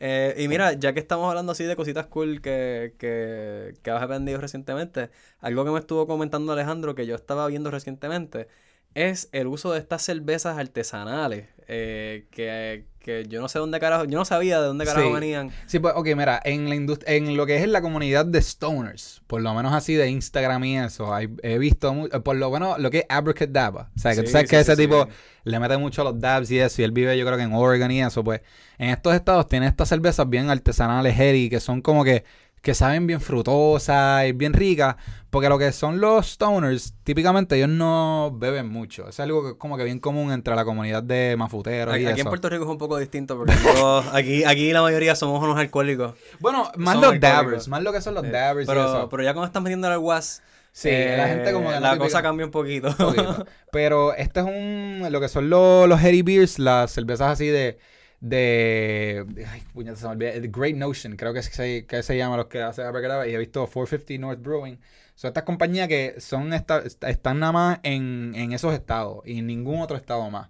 Eh, 0.00 0.34
y 0.38 0.48
mira, 0.48 0.72
ya 0.72 0.92
que 0.92 1.00
estamos 1.00 1.28
hablando 1.28 1.52
así 1.52 1.64
de 1.64 1.76
cositas 1.76 2.06
cool 2.06 2.40
que, 2.42 2.94
que, 2.98 3.74
que 3.82 3.90
has 3.90 4.02
aprendido 4.02 4.40
recientemente, 4.40 5.10
algo 5.40 5.64
que 5.64 5.70
me 5.70 5.78
estuvo 5.78 6.06
comentando 6.06 6.52
Alejandro 6.52 6.94
que 6.94 7.06
yo 7.06 7.14
estaba 7.14 7.46
viendo 7.46 7.70
recientemente 7.70 8.48
es 8.94 9.28
el 9.32 9.46
uso 9.46 9.72
de 9.72 9.78
estas 9.80 10.02
cervezas 10.02 10.58
artesanales. 10.58 11.46
eh, 11.66 12.26
que, 12.30 12.84
que 12.98 13.24
yo 13.26 13.40
no 13.40 13.48
sé 13.48 13.58
dónde 13.58 13.80
carajo, 13.80 14.04
yo 14.04 14.18
no 14.18 14.26
sabía 14.26 14.60
de 14.60 14.66
dónde 14.66 14.84
carajo 14.84 15.06
Sí. 15.08 15.14
venían. 15.14 15.50
Sí, 15.64 15.78
pues, 15.78 15.94
ok, 15.96 16.08
mira, 16.14 16.38
en 16.44 16.68
la 16.68 16.76
indust- 16.76 17.04
en 17.06 17.38
lo 17.38 17.46
que 17.46 17.56
es 17.56 17.62
en 17.62 17.72
la 17.72 17.80
comunidad 17.80 18.26
de 18.26 18.42
stoners, 18.42 19.22
por 19.26 19.40
lo 19.40 19.54
menos 19.54 19.72
así 19.72 19.94
de 19.94 20.10
Instagram 20.10 20.62
y 20.64 20.76
eso, 20.78 21.14
hay- 21.14 21.30
he 21.42 21.56
visto, 21.56 21.94
mu- 21.94 22.06
eh, 22.12 22.20
por 22.20 22.36
lo 22.36 22.50
menos 22.50 22.78
lo 22.78 22.90
que 22.90 22.98
es 22.98 23.04
Abracadabra. 23.08 23.88
O 23.96 23.98
sea, 23.98 24.14
que 24.14 24.24
tú 24.24 24.30
sabes 24.30 24.50
sí, 24.50 24.54
que 24.56 24.60
ese 24.60 24.76
tipo 24.76 25.08
le 25.44 25.58
mete 25.58 25.78
mucho 25.78 26.02
a 26.02 26.04
los 26.04 26.20
dabs 26.20 26.50
y 26.50 26.58
eso, 26.58 26.82
y 26.82 26.84
él 26.84 26.92
vive 26.92 27.16
yo 27.16 27.24
creo 27.24 27.38
que 27.38 27.44
en 27.44 27.54
Oregon 27.54 27.90
y 27.90 28.02
eso, 28.02 28.22
pues 28.22 28.42
en 28.76 28.90
estos 28.90 29.14
estados 29.14 29.48
tiene 29.48 29.66
estas 29.66 29.88
cervezas 29.88 30.28
bien 30.28 30.50
artesanales, 30.50 31.18
heady, 31.18 31.48
que 31.48 31.60
son 31.60 31.80
como 31.80 32.04
que, 32.04 32.24
que 32.64 32.74
saben 32.74 33.06
bien 33.06 33.20
frutosas 33.20 34.26
y 34.26 34.32
bien 34.32 34.52
ricas, 34.54 34.96
porque 35.30 35.48
lo 35.48 35.58
que 35.58 35.70
son 35.70 36.00
los 36.00 36.26
stoners, 36.32 36.94
típicamente 37.04 37.56
ellos 37.56 37.68
no 37.68 38.32
beben 38.36 38.68
mucho. 38.68 39.08
Es 39.08 39.20
algo 39.20 39.44
que 39.46 39.58
como 39.58 39.76
que 39.76 39.84
bien 39.84 40.00
común 40.00 40.32
entre 40.32 40.56
la 40.56 40.64
comunidad 40.64 41.02
de 41.02 41.36
mafuteros 41.38 41.94
Aquí, 41.94 42.04
y 42.04 42.06
aquí 42.06 42.20
en. 42.22 42.26
Puerto 42.26 42.48
Rico 42.48 42.64
es 42.64 42.70
un 42.70 42.78
poco 42.78 42.96
distinto 42.98 43.36
porque 43.36 43.52
todos- 43.76 44.06
aquí, 44.12 44.44
aquí 44.44 44.72
la 44.72 44.82
mayoría 44.82 45.14
somos 45.14 45.42
unos 45.42 45.58
alcohólicos. 45.58 46.14
Bueno, 46.40 46.70
más 46.76 46.96
los 46.96 47.20
dabbers, 47.20 47.68
más 47.68 47.82
lo 47.82 47.92
que 47.92 48.00
son 48.00 48.14
los 48.14 48.24
Eh, 48.24 48.30
dabbers 48.30 48.64
y 48.66 48.68
pero, 48.68 48.84
eso. 48.84 49.08
pero 49.08 49.22
ya 49.22 49.34
cuando 49.34 49.46
están 49.46 49.62
metiendo 49.62 49.86
al 49.86 49.98
was, 49.98 50.42
Sí, 50.72 50.88
eh, 50.90 51.14
la 51.16 51.28
gente 51.28 51.52
como 51.52 51.68
que 51.68 51.74
no 51.76 51.80
la 51.80 51.90
típica- 51.92 52.04
cosa 52.06 52.22
cambia 52.22 52.46
un 52.46 52.50
poquito. 52.50 52.88
Un 52.88 52.96
poquito. 52.96 53.46
Pero 53.70 54.12
este 54.14 54.40
es 54.40 54.46
un. 54.46 55.06
Lo 55.12 55.20
que 55.20 55.28
son 55.28 55.48
los, 55.48 55.88
los 55.88 56.00
Heady 56.00 56.22
Beers, 56.22 56.58
las 56.58 56.90
cervezas 56.90 57.30
así 57.30 57.46
de. 57.46 57.78
De. 58.24 59.26
Ay, 59.50 59.62
puñeta, 59.72 59.96
se 59.96 60.06
me 60.06 60.12
olvidó. 60.12 60.32
The 60.40 60.48
Great 60.48 60.76
Notion, 60.76 61.16
creo 61.16 61.32
que, 61.34 61.40
es, 61.40 61.50
que, 61.50 62.02
se 62.02 62.16
llama 62.16 62.36
los 62.38 62.46
que 62.46 62.62
hace 62.62 62.82
Abracadabra. 62.82 63.26
Y 63.28 63.34
he 63.34 63.38
visto 63.38 63.60
450 63.66 64.18
North 64.18 64.40
Brewing. 64.42 64.78
Son 65.14 65.28
estas 65.28 65.44
compañías 65.44 65.88
que 65.88 66.14
son 66.20 66.52
esta- 66.54 66.78
est- 66.80 67.04
están 67.04 67.38
nada 67.40 67.52
más 67.52 67.80
en, 67.82 68.32
en 68.34 68.52
esos 68.52 68.72
estados 68.74 69.20
y 69.26 69.38
en 69.40 69.46
ningún 69.46 69.80
otro 69.80 69.96
estado 69.96 70.28
más. 70.30 70.48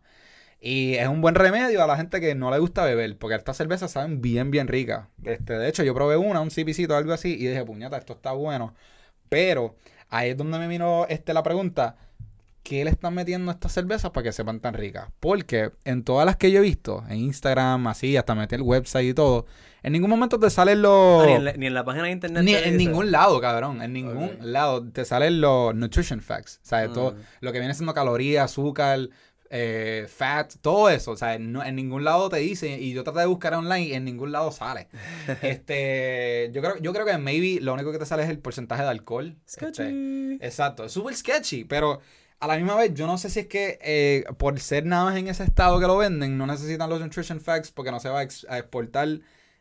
Y 0.61 0.95
es 0.97 1.09
un 1.09 1.21
buen 1.23 1.35
remedio 1.35 1.83
a 1.85 1.87
la 1.87 1.97
gente 1.97 2.21
que 2.21 2.35
no 2.35 2.51
le 2.51 2.59
gusta 2.59 2.85
beber, 2.85 3.19
porque 3.19 3.37
estas 3.37 3.57
cervezas 3.57 3.93
saben 3.93 4.21
bien, 4.23 4.51
bien 4.51 4.69
ricas. 4.69 5.09
Este, 5.25 5.55
de 5.59 5.69
hecho, 5.69 5.83
yo 5.85 5.95
probé 5.95 6.17
una, 6.17 6.41
un 6.41 6.51
cipicito, 6.51 6.97
algo 6.97 7.13
así, 7.13 7.35
y 7.35 7.47
dije, 7.49 7.65
puñeta, 7.65 7.99
esto 7.99 8.15
está 8.15 8.33
bueno. 8.33 8.75
Pero 9.29 9.77
ahí 10.11 10.31
es 10.31 10.37
donde 10.37 10.59
me 10.59 10.69
vino 10.69 11.07
este, 11.09 11.35
la 11.35 11.43
pregunta. 11.43 11.97
¿Qué 12.65 12.83
le 12.83 12.91
están 12.91 13.15
metiendo 13.15 13.51
a 13.51 13.55
estas 13.55 13.73
cervezas 13.73 14.11
para 14.11 14.25
que 14.25 14.33
sepan 14.33 14.59
tan 14.59 14.73
ricas? 14.75 15.09
Porque 15.21 15.71
en 15.85 16.03
todas 16.03 16.25
las 16.27 16.37
que 16.37 16.51
yo 16.51 16.59
he 16.61 16.63
visto, 16.63 17.05
en 17.11 17.19
Instagram, 17.19 17.87
así, 17.87 18.17
hasta 18.17 18.35
metí 18.35 18.55
el 18.57 18.63
website 18.63 19.11
y 19.11 19.15
todo, 19.15 19.45
en 19.83 19.93
ningún 19.93 20.09
momento 20.11 20.39
te 20.41 20.49
salen 20.49 20.81
los... 20.81 21.23
Ah, 21.23 21.27
ni, 21.27 21.33
en 21.35 21.45
la, 21.45 21.53
ni 21.53 21.67
en 21.67 21.75
la 21.75 21.85
página 21.85 22.05
de 22.07 22.13
internet. 22.13 22.43
Ni 22.43 22.55
en 22.55 22.77
ningún 22.79 23.13
lado, 23.13 23.39
cabrón. 23.41 23.83
En 23.83 23.93
ningún 23.93 24.39
lado 24.41 24.83
te 24.91 25.05
salen 25.05 25.43
los 25.43 25.75
nutrition 25.75 26.21
facts. 26.23 26.59
O 26.65 26.67
sea, 26.67 26.89
todo 26.89 27.15
Ah. 27.19 27.23
lo 27.41 27.53
que 27.53 27.59
viene 27.59 27.75
siendo 27.75 27.93
calorías, 27.93 28.47
azúcar, 28.47 29.11
eh, 29.51 30.07
fat, 30.09 30.55
todo 30.63 30.89
eso. 30.89 31.11
O 31.11 31.17
sea, 31.19 31.39
no- 31.39 31.63
en 31.63 31.77
ningún 31.77 32.03
lado 32.03 32.31
te 32.31 32.39
dice. 32.39 32.81
Y 32.81 32.95
yo 32.95 33.05
traté 33.05 33.21
de 33.21 33.27
buscar 33.27 33.53
online 33.53 33.89
y 33.89 33.93
en 33.93 34.07
ningún 34.07 34.33
lado 34.33 34.51
sale. 34.53 34.89
este, 35.43 36.51
yo 36.55 36.63
creo, 36.63 36.77
yo 36.81 36.93
creo 36.95 37.05
que 37.05 37.19
maybe 37.19 37.61
lo 37.61 37.75
único 37.75 37.93
que 37.93 37.99
te 37.99 38.07
sale 38.07 38.23
es 38.25 38.31
el 38.31 38.39
porcentaje 38.39 38.83
de 38.83 38.89
alcohol. 38.89 39.37
Sketchy. 39.49 39.83
Este, 39.83 40.47
exacto. 40.47 40.85
Es 40.85 40.93
súper 40.93 41.15
sketchy, 41.15 41.65
pero 41.65 42.01
a 42.45 42.49
la 42.49 42.57
misma 42.57 42.77
vez 42.77 42.93
yo 42.95 43.07
no 43.07 43.19
sé 43.19 43.31
si 43.31 43.41
es 43.41 43.47
que 43.47 43.79
eh, 43.83 44.25
por 44.39 44.59
ser 44.61 44.85
nada 44.87 45.05
más 45.05 45.17
en 45.17 45.29
ese 45.29 45.45
estado 45.45 45.81
que 45.81 45.87
lo 45.87 45.97
venden, 45.97 46.37
no 46.39 46.47
necesitan 46.47 46.91
los 46.91 47.01
nutrition 47.01 47.41
facts 47.41 47.71
porque 47.73 47.91
no 47.91 48.01
se 48.01 48.09
va 48.09 48.21
a, 48.21 48.23
ex- 48.23 48.47
a 48.49 48.59
exportar 48.59 49.09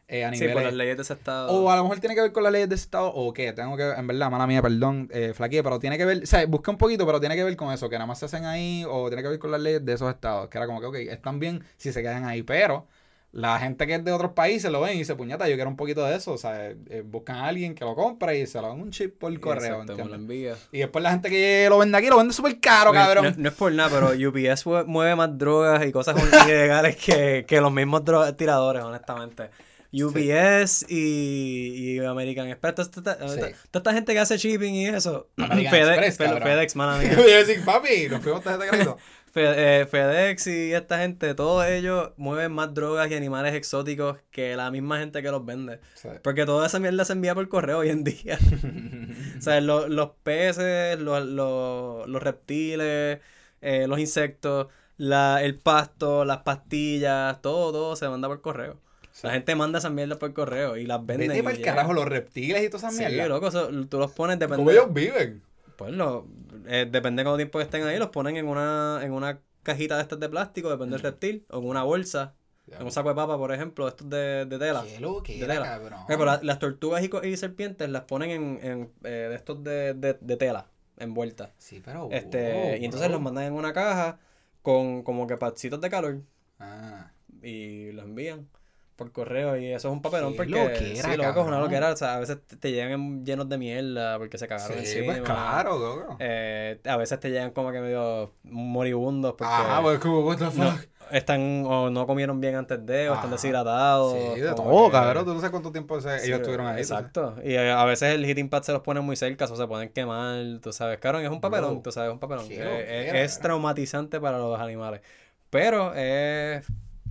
eh, 0.08 0.26
a 0.26 0.32
Sí, 0.32 0.36
niveles... 0.36 0.54
por 0.54 0.64
las 0.64 0.74
leyes 0.74 0.98
de 0.98 1.04
ese 1.04 1.14
estado. 1.14 1.52
O 1.52 1.70
a 1.72 1.76
lo 1.76 1.84
mejor 1.84 2.00
tiene 2.00 2.16
que 2.16 2.22
ver 2.22 2.32
con 2.32 2.44
las 2.44 2.52
leyes 2.54 2.70
de 2.70 2.76
ese 2.76 2.86
estado 2.86 3.08
o 3.14 3.34
qué. 3.34 3.52
Tengo 3.54 3.76
que, 3.76 3.84
en 3.92 4.08
verdad, 4.08 4.32
mala 4.32 4.48
mía, 4.48 4.62
perdón, 4.62 5.10
eh, 5.12 5.34
flaqueé, 5.34 5.62
pero 5.64 5.78
tiene 5.80 5.98
que 5.98 6.06
ver, 6.06 6.24
o 6.24 6.26
sea, 6.26 6.46
busqué 6.46 6.72
un 6.72 6.78
poquito, 6.78 7.06
pero 7.06 7.20
tiene 7.20 7.36
que 7.36 7.44
ver 7.44 7.56
con 7.58 7.72
eso, 7.74 7.90
que 7.90 7.96
nada 7.98 8.06
más 8.08 8.20
se 8.20 8.26
hacen 8.26 8.46
ahí 8.46 8.86
o 8.88 9.08
tiene 9.10 9.22
que 9.24 9.30
ver 9.30 9.40
con 9.40 9.52
las 9.52 9.62
leyes 9.62 9.84
de 9.86 9.94
esos 9.94 10.10
estados. 10.14 10.48
Que 10.50 10.58
era 10.58 10.68
como 10.68 10.80
que, 10.80 10.88
ok, 10.88 10.96
están 11.12 11.40
bien 11.40 11.64
si 11.78 11.92
se 11.92 12.02
quedan 12.02 12.26
ahí, 12.26 12.44
pero 12.44 12.88
la 13.34 13.58
gente 13.60 13.88
que 13.88 13.96
es 13.96 14.06
de 14.06 14.12
otros 14.12 14.32
países 14.34 14.72
lo 14.72 14.80
ven 14.80 14.96
y 14.96 15.00
dice, 15.00 15.16
puñata, 15.16 15.50
yo 15.50 15.56
quiero 15.56 15.68
un 15.70 15.76
poquito 15.76 16.06
de 16.06 16.16
eso. 16.16 16.32
O 16.34 16.38
sea, 16.38 16.70
eh, 16.70 17.04
buscan 17.04 17.38
a 17.38 17.48
alguien 17.48 17.74
que 17.74 17.84
lo 17.84 17.96
compre 17.96 18.38
y 18.40 18.46
se 18.48 18.62
lo 18.62 18.68
dan 18.70 18.80
un 18.80 18.92
chip 18.92 19.18
por 19.20 19.38
correo, 19.40 19.82
Exacto, 19.82 19.94
me 19.94 19.98
lo 19.98 20.16
¿entiendes? 20.16 20.20
envía. 20.20 20.56
Y 20.72 20.78
después 20.80 21.02
la 21.04 21.10
gente 21.12 21.30
que 21.32 21.66
lo 21.68 21.80
vende 21.80 21.98
aquí 21.98 22.08
lo 22.08 22.18
vende 22.18 22.32
súper 22.34 22.60
caro, 22.60 22.92
Oye, 22.92 23.00
cabrón. 23.00 23.26
No, 23.26 23.34
no 23.36 23.50
es 23.50 23.56
por 23.56 23.72
nada, 23.72 23.90
pero 23.90 24.08
UPS 24.30 24.66
mue- 24.68 24.86
mueve 24.86 25.16
más 25.16 25.36
drogas 25.38 25.84
y 25.86 25.92
cosas 25.92 26.16
ilegales 26.46 26.96
que, 26.96 27.44
que 27.48 27.60
los 27.60 27.72
mismos 27.74 28.04
tiradores, 28.38 28.84
honestamente. 28.84 29.50
UPS 29.96 30.86
y, 30.90 31.98
y 31.98 32.00
American 32.06 32.48
Express, 32.50 32.76
toda 32.76 32.84
esta, 32.88 33.18
toda 33.18 33.34
esta- 33.36 33.48
Sí. 33.48 33.54
toda 33.72 33.80
esta 33.82 33.94
gente 33.94 34.14
que 34.14 34.20
hace 34.20 34.38
shipping 34.38 34.74
y 34.74 34.88
eso. 34.88 35.28
American 35.38 35.72
FedEx. 35.72 36.18
Yo 36.20 36.26
iba 36.26 37.36
a 37.38 37.44
decir, 37.44 37.64
papi, 37.66 38.08
nos 38.10 38.22
fuimos 38.22 38.44
tarjeta 38.44 38.64
de 38.66 38.70
crédito. 38.70 38.98
Eh, 39.36 39.88
FedEx 39.90 40.46
y 40.48 40.74
esta 40.74 41.00
gente, 41.00 41.34
todos 41.34 41.66
ellos 41.66 42.12
mueven 42.18 42.52
más 42.52 42.74
drogas 42.74 43.10
y 43.10 43.16
animales 43.16 43.56
exóticos 43.56 44.18
que 44.30 44.56
la 44.56 44.70
misma 44.70 45.00
gente 45.00 45.24
que 45.24 45.32
los 45.32 45.44
vende. 45.44 45.80
Sí. 45.96 46.10
Porque 46.24 46.46
toda 46.46 46.68
esa 46.68 46.80
mierda 46.80 47.04
se 47.04 47.14
envía 47.14 47.34
por 47.34 47.48
correo 47.50 47.80
hoy 47.80 47.90
en 47.90 48.04
día. 48.04 48.38
o 49.38 49.42
sea, 49.42 49.60
lo- 49.62 49.88
los 49.88 50.12
peces, 50.22 51.00
los, 51.00 51.26
los- 51.26 52.08
los 52.08 52.22
reptiles, 52.24 53.20
eh, 53.62 53.88
los 53.88 53.98
insectos, 54.00 54.68
la, 54.98 55.42
el 55.44 55.58
pasto, 55.58 56.26
las 56.26 56.40
pastillas, 56.40 57.42
todo, 57.42 57.72
todo 57.72 57.96
se 57.96 58.08
manda 58.10 58.28
por 58.28 58.42
correo. 58.42 58.78
Sí. 59.14 59.28
La 59.28 59.34
gente 59.34 59.56
manda 59.56 59.80
esas 59.80 59.92
mierdas 59.92 60.18
por 60.20 60.32
correo 60.34 60.78
y 60.78 60.86
las 60.86 61.04
venden. 61.06 61.30
Vete 61.30 61.44
para 61.44 61.54
el 61.56 61.58
llegan. 61.60 61.76
carajo, 61.76 61.94
los 61.94 62.06
reptiles 62.06 62.64
y 62.64 62.68
todas 62.70 62.84
esas 62.84 62.96
Sí, 62.98 63.00
mierdas. 63.06 63.30
loco, 63.30 63.48
eso- 63.48 63.70
tú 63.90 63.98
los 64.00 64.12
pones, 64.12 64.38
depende. 64.38 64.58
¿Cómo 64.58 64.70
ellos 64.72 64.94
viven? 64.94 65.42
Pues 65.84 65.96
lo, 65.96 66.28
eh, 66.68 66.88
depende 66.90 67.22
de 67.22 67.26
cuánto 67.26 67.38
tiempo 67.38 67.60
estén 67.62 67.84
ahí, 67.84 67.98
los 68.00 68.10
ponen 68.10 68.38
en 68.38 68.48
una, 68.48 69.02
en 69.04 69.12
una 69.12 69.42
cajita 69.64 69.96
de 69.98 70.02
estas 70.04 70.20
de 70.20 70.30
plástico, 70.30 70.70
depende 70.70 70.94
del 70.96 71.02
reptil, 71.04 71.46
o 71.50 71.60
en 71.60 71.66
una 71.66 71.84
bolsa, 71.84 72.36
en 72.68 72.84
un 72.84 72.92
saco 72.92 73.10
de 73.10 73.16
papa, 73.16 73.38
por 73.38 73.52
ejemplo, 73.54 73.88
estos 73.88 74.10
de, 74.10 74.46
de 74.46 74.58
tela. 74.60 74.84
Qué 74.88 75.00
lo 75.02 75.22
que 75.24 75.34
de 75.38 75.44
era, 75.44 75.54
tela. 75.56 75.66
cabrón. 75.66 76.00
Ok, 76.02 76.08
pero 76.08 76.26
la- 76.26 76.40
las 76.42 76.60
tortugas 76.60 77.04
y, 77.04 77.38
serpientes 77.38 77.90
las 77.90 78.04
ponen 78.04 78.30
en, 78.32 78.60
en 78.64 78.92
eh, 79.04 79.28
de 79.30 79.36
estos 79.36 79.62
de, 79.64 79.94
de, 79.94 80.18
de 80.22 80.38
tela, 80.38 80.68
envueltas. 80.98 81.50
Sí, 81.58 81.82
pero. 81.84 82.08
Este, 82.12 82.54
wow, 82.54 82.76
y 82.82 82.86
entonces 82.86 83.10
bro. 83.10 83.18
los 83.18 83.22
mandan 83.22 83.44
en 83.46 83.54
una 83.54 83.74
caja 83.74 84.20
con 84.62 85.04
como 85.04 85.28
que 85.28 85.36
patsitos 85.38 85.82
de 85.82 85.90
calor 85.90 86.22
Ah. 86.60 87.12
y 87.42 87.92
los 87.92 88.06
envían 88.06 88.48
por 88.96 89.12
correo 89.12 89.58
y 89.58 89.68
eso 89.68 89.88
es 89.88 89.92
un 89.94 90.02
papelón 90.02 90.32
Qué 90.32 90.38
porque 90.38 90.52
loquera, 90.52 91.12
sí, 91.12 91.18
loco, 91.18 91.42
es 91.42 91.48
una 91.48 91.60
loquera, 91.60 91.92
o 91.92 91.96
sea, 91.96 92.16
a 92.16 92.20
veces 92.20 92.38
te, 92.46 92.56
te 92.58 92.72
llegan 92.72 92.92
en- 92.92 93.26
llenos 93.26 93.50
de 93.50 93.58
mierda 93.58 94.18
porque 94.20 94.38
se 94.38 94.48
cagaron 94.48 94.78
Sí, 94.78 94.84
encima. 95.00 95.14
pues 95.14 95.22
claro, 95.24 95.78
loco. 95.80 96.18
Eh, 96.20 96.80
a 96.86 96.98
veces 96.98 97.20
te 97.20 97.30
llegan 97.32 97.52
como 97.52 97.72
que 97.72 97.80
medio 97.82 98.34
moribundos 98.44 99.34
porque 99.38 99.52
Ajá, 99.54 99.82
pues 99.82 100.00
como, 100.00 100.20
what 100.26 100.38
the 100.38 100.46
no, 100.46 100.52
fuck. 100.52 100.88
están 101.12 101.64
o 101.66 101.90
no 101.90 102.06
comieron 102.08 102.40
bien 102.40 102.56
antes 102.56 102.86
de 102.86 103.10
o 103.10 103.16
están 103.16 103.32
deshidratados. 103.32 104.14
Sí, 104.36 104.42
de 104.42 104.54
todo, 104.54 104.86
que- 104.86 104.92
cabrón. 104.92 105.26
Tú 105.26 105.34
no 105.34 105.40
sabes 105.40 105.52
cuánto 105.52 105.72
tiempo 105.72 106.00
se- 106.00 106.20
Sí, 106.20 106.28
ellos 106.28 106.38
estuvieron 106.40 106.68
ahí. 106.68 106.80
Exacto. 106.80 107.36
Y 107.44 107.54
eh, 107.56 107.72
a 107.72 107.84
veces 107.86 108.14
el 108.14 108.26
heating 108.26 108.50
pad 108.50 108.62
se 108.64 108.72
los 108.72 108.82
ponen 108.82 109.04
muy 109.04 109.16
cerca 109.16 109.46
o 109.46 109.56
se 109.56 109.68
pueden 109.68 109.90
quemar, 109.90 110.60
tú 110.62 110.72
sabes. 110.72 111.00
Es 111.04 111.30
un 111.30 111.42
papelón, 111.42 111.74
Bro, 111.76 111.82
tú 111.84 111.92
sabes, 111.92 112.10
es 112.10 112.14
un 112.14 112.20
papelón. 112.20 112.46
Eh, 112.50 112.58
loquera, 112.58 113.22
es, 113.24 113.40
traumatizante 113.40 114.20
para 114.22 114.38
los 114.38 114.60
animales. 114.60 115.02
Pero 115.50 115.94
es 115.94 116.66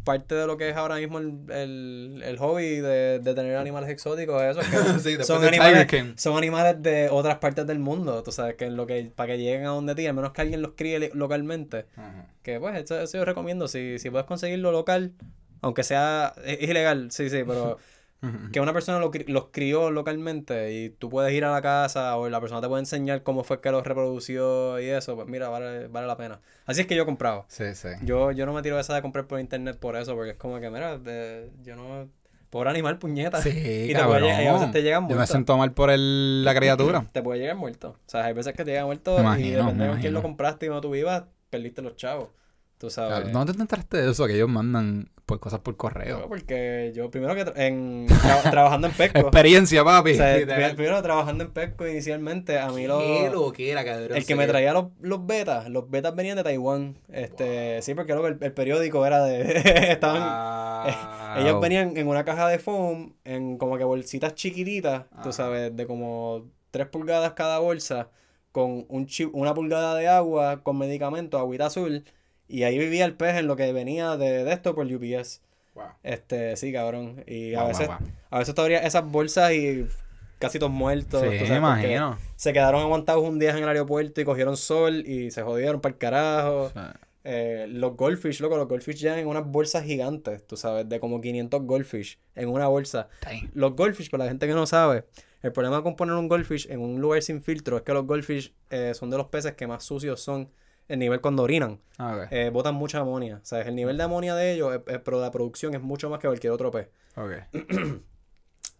parte 0.04 0.34
de 0.34 0.46
lo 0.46 0.56
que 0.56 0.68
es 0.68 0.76
ahora 0.76 0.96
mismo 0.96 1.18
el, 1.18 1.40
el, 1.50 2.22
el 2.24 2.38
hobby 2.38 2.76
de, 2.80 3.20
de 3.20 3.34
tener 3.34 3.56
animales 3.56 3.90
exóticos, 3.90 4.42
eso. 4.42 4.60
que 4.60 4.98
Sí, 5.00 5.22
son, 5.22 5.44
animales, 5.44 5.86
son 6.16 6.36
animales 6.36 6.82
de 6.82 7.08
otras 7.10 7.38
partes 7.38 7.66
del 7.66 7.78
mundo, 7.78 8.22
tú 8.22 8.32
sabes, 8.32 8.56
que 8.56 8.70
lo 8.70 8.86
que 8.86 9.10
para 9.14 9.32
que 9.32 9.38
lleguen 9.38 9.66
a 9.66 9.70
donde 9.70 9.94
ti, 9.94 10.06
al 10.06 10.14
menos 10.14 10.32
que 10.32 10.42
alguien 10.42 10.62
los 10.62 10.72
críe 10.76 11.10
localmente. 11.14 11.86
Ajá. 11.96 12.26
Que 12.42 12.58
pues, 12.58 12.76
eso, 12.76 13.00
eso 13.00 13.18
yo 13.18 13.24
recomiendo. 13.24 13.68
Si, 13.68 13.98
si 13.98 14.10
puedes 14.10 14.26
conseguirlo 14.26 14.72
local, 14.72 15.12
aunque 15.60 15.84
sea. 15.84 16.34
Es 16.44 16.68
ilegal, 16.68 17.10
sí, 17.10 17.30
sí, 17.30 17.42
pero 17.46 17.78
que 18.52 18.60
una 18.60 18.72
persona 18.72 18.98
lo 19.00 19.10
los 19.26 19.46
crió 19.50 19.90
localmente 19.90 20.72
y 20.72 20.90
tú 20.90 21.10
puedes 21.10 21.32
ir 21.32 21.44
a 21.44 21.50
la 21.50 21.60
casa 21.60 22.16
o 22.16 22.28
la 22.28 22.40
persona 22.40 22.60
te 22.60 22.68
puede 22.68 22.80
enseñar 22.80 23.22
cómo 23.24 23.42
fue 23.42 23.60
que 23.60 23.70
los 23.72 23.84
reprodució 23.84 24.78
y 24.80 24.86
eso, 24.86 25.16
pues 25.16 25.26
mira, 25.26 25.48
vale, 25.48 25.88
vale 25.88 26.06
la 26.06 26.16
pena. 26.16 26.40
Así 26.64 26.82
es 26.82 26.86
que 26.86 26.94
yo 26.94 27.02
he 27.02 27.06
comprado. 27.06 27.44
Sí, 27.48 27.74
sí. 27.74 27.88
Yo, 28.02 28.30
yo 28.30 28.46
no 28.46 28.52
me 28.52 28.62
tiro 28.62 28.78
esa 28.78 28.94
de 28.94 29.02
comprar 29.02 29.26
por 29.26 29.40
internet 29.40 29.76
por 29.78 29.96
eso, 29.96 30.14
porque 30.14 30.30
es 30.30 30.36
como 30.36 30.60
que, 30.60 30.70
mira, 30.70 30.98
de- 30.98 31.50
yo 31.64 31.74
no. 31.76 32.08
Pobre 32.50 32.68
animal, 32.68 32.98
puñeta. 32.98 33.40
Sí, 33.40 33.48
y, 33.50 33.86
te 33.88 33.92
cabrón. 33.94 34.10
puede 34.20 34.22
llegar- 34.26 34.42
y 34.42 34.46
a 34.46 34.52
veces 34.52 34.70
te 34.72 34.82
llegan 34.82 35.08
Yo 35.08 35.16
me 35.16 35.26
siento 35.26 35.56
mal 35.56 35.72
por 35.72 35.90
el, 35.90 36.44
la 36.44 36.54
criatura. 36.54 37.04
Te 37.10 37.22
puede 37.22 37.40
llegar 37.40 37.56
muerto. 37.56 37.96
O 38.06 38.08
sea, 38.10 38.26
hay 38.26 38.34
veces 38.34 38.52
que 38.54 38.64
te 38.64 38.72
llega 38.72 38.84
muerto 38.84 39.16
y 39.38 39.50
depende 39.50 39.88
de 39.88 39.98
quién 40.00 40.12
lo 40.12 40.22
compraste 40.22 40.66
y 40.66 40.68
donde 40.68 40.82
tú 40.82 40.90
vivas, 40.90 41.24
perdiste 41.50 41.80
los 41.82 41.96
chavos. 41.96 42.28
Tú 42.78 42.90
sabes. 42.90 43.32
¿Dónde 43.32 43.54
te 43.54 43.60
enteraste 43.62 43.96
de 44.02 44.10
eso? 44.10 44.26
Que 44.26 44.34
ellos 44.34 44.48
mandan 44.48 45.08
por 45.32 45.40
cosas 45.40 45.60
por 45.60 45.72
No, 45.74 45.78
correo. 45.78 46.28
porque 46.28 46.92
yo 46.94 47.10
primero 47.10 47.34
que 47.34 47.44
tra- 47.46 47.52
en 47.56 48.06
tra- 48.08 48.42
trabajando 48.50 48.88
en 48.88 48.92
Pesco. 48.92 49.18
Experiencia, 49.18 49.82
papi. 49.82 50.12
o 50.12 50.14
sea, 50.14 50.36
primero 50.76 51.02
trabajando 51.02 51.44
en 51.44 51.50
Pesco 51.52 51.86
inicialmente, 51.88 52.58
a 52.58 52.68
mí 52.68 52.82
Qué 52.82 52.88
lo, 52.88 53.30
loquera, 53.32 53.84
cabrón. 53.84 54.16
el 54.16 54.26
que 54.26 54.34
me 54.36 54.46
traía 54.46 54.72
los, 54.72 54.86
los 55.00 55.26
betas, 55.26 55.68
los 55.70 55.88
betas 55.90 56.14
venían 56.14 56.36
de 56.36 56.42
Taiwán. 56.44 56.98
Este, 57.10 57.80
sí, 57.82 57.94
porque 57.94 58.12
luego 58.12 58.28
el, 58.28 58.36
el 58.40 58.52
periódico 58.52 59.04
era 59.06 59.24
de 59.24 59.42
estaban 59.92 60.22
Wow. 60.82 61.42
ellos 61.46 61.60
venían 61.60 61.96
en 61.96 62.08
una 62.08 62.24
caja 62.24 62.48
de 62.48 62.58
foam, 62.58 63.14
en 63.24 63.56
como 63.56 63.78
que 63.78 63.84
bolsitas 63.84 64.34
chiquititas, 64.34 65.04
tú 65.22 65.30
Ajá. 65.30 65.32
sabes, 65.32 65.74
de 65.76 65.86
como 65.86 66.44
3 66.72 66.88
pulgadas 66.88 67.32
cada 67.32 67.58
bolsa, 67.60 68.08
con 68.50 68.84
un 68.88 69.06
chip, 69.06 69.30
una 69.34 69.54
pulgada 69.54 69.94
de 69.94 70.08
agua, 70.08 70.62
con 70.62 70.76
medicamentos, 70.76 71.40
agüita 71.40 71.66
azul, 71.66 72.04
y 72.52 72.64
ahí 72.64 72.78
vivía 72.78 73.06
el 73.06 73.14
pez 73.14 73.38
en 73.38 73.46
lo 73.46 73.56
que 73.56 73.72
venía 73.72 74.18
de, 74.18 74.44
de 74.44 74.52
esto 74.52 74.74
por 74.74 74.86
UPS. 74.86 75.40
Wow. 75.74 75.84
Este, 76.02 76.54
sí, 76.56 76.70
cabrón. 76.70 77.24
Y 77.26 77.54
a 77.54 77.64
veces, 77.64 77.86
wow, 77.86 77.96
a 78.28 78.38
veces 78.40 78.54
todavía 78.54 78.80
esas 78.80 79.10
bolsas 79.10 79.52
y 79.52 79.86
casi 80.38 80.58
todos 80.58 80.70
muertos. 80.70 81.22
Sí, 81.22 81.50
me 81.50 81.56
imagino. 81.56 82.18
Se 82.36 82.52
quedaron 82.52 82.82
aguantados 82.82 83.26
un 83.26 83.38
día 83.38 83.52
en 83.52 83.62
el 83.62 83.68
aeropuerto 83.68 84.20
y 84.20 84.24
cogieron 84.26 84.58
sol 84.58 85.02
y 85.06 85.30
se 85.30 85.40
jodieron 85.40 85.80
para 85.80 85.94
el 85.94 85.98
carajo. 85.98 86.70
Eh, 87.24 87.66
los 87.70 87.96
goldfish, 87.96 88.40
loco, 88.40 88.58
los 88.58 88.68
goldfish 88.68 88.96
llegan 88.96 89.20
en 89.20 89.28
unas 89.28 89.46
bolsas 89.46 89.84
gigantes, 89.84 90.46
tú 90.46 90.58
sabes, 90.58 90.86
de 90.86 91.00
como 91.00 91.22
500 91.22 91.62
goldfish 91.62 92.18
en 92.34 92.50
una 92.50 92.66
bolsa. 92.68 93.08
dang. 93.22 93.50
Los 93.54 93.74
goldfish, 93.74 94.10
para 94.10 94.24
la 94.24 94.30
gente 94.30 94.46
que 94.46 94.52
no 94.52 94.66
sabe, 94.66 95.04
el 95.40 95.52
problema 95.52 95.82
con 95.82 95.96
poner 95.96 96.16
un 96.16 96.28
goldfish 96.28 96.66
en 96.68 96.80
un 96.80 97.00
lugar 97.00 97.22
sin 97.22 97.40
filtro 97.40 97.78
es 97.78 97.82
que 97.82 97.94
los 97.94 98.06
goldfish 98.06 98.52
eh, 98.68 98.92
son 98.94 99.08
de 99.08 99.16
los 99.16 99.28
peces 99.28 99.54
que 99.54 99.66
más 99.66 99.84
sucios 99.84 100.20
son 100.20 100.50
el 100.88 100.98
nivel 100.98 101.20
cuando 101.20 101.42
orinan. 101.42 101.80
Ok, 101.98 102.28
Eh, 102.30 102.50
botan 102.52 102.74
mucha 102.74 102.98
amonia. 103.00 103.38
O 103.42 103.46
sea, 103.46 103.60
el 103.62 103.74
nivel 103.74 103.96
de 103.96 104.02
amonia 104.02 104.34
de 104.34 104.52
ellos, 104.52 104.74
eh, 104.74 104.82
eh, 104.86 104.98
pero 104.98 105.20
la 105.20 105.30
producción 105.30 105.74
es 105.74 105.80
mucho 105.82 106.10
más 106.10 106.18
que 106.20 106.26
cualquier 106.28 106.52
otro 106.52 106.70
pez. 106.70 106.88
ok. 107.16 107.32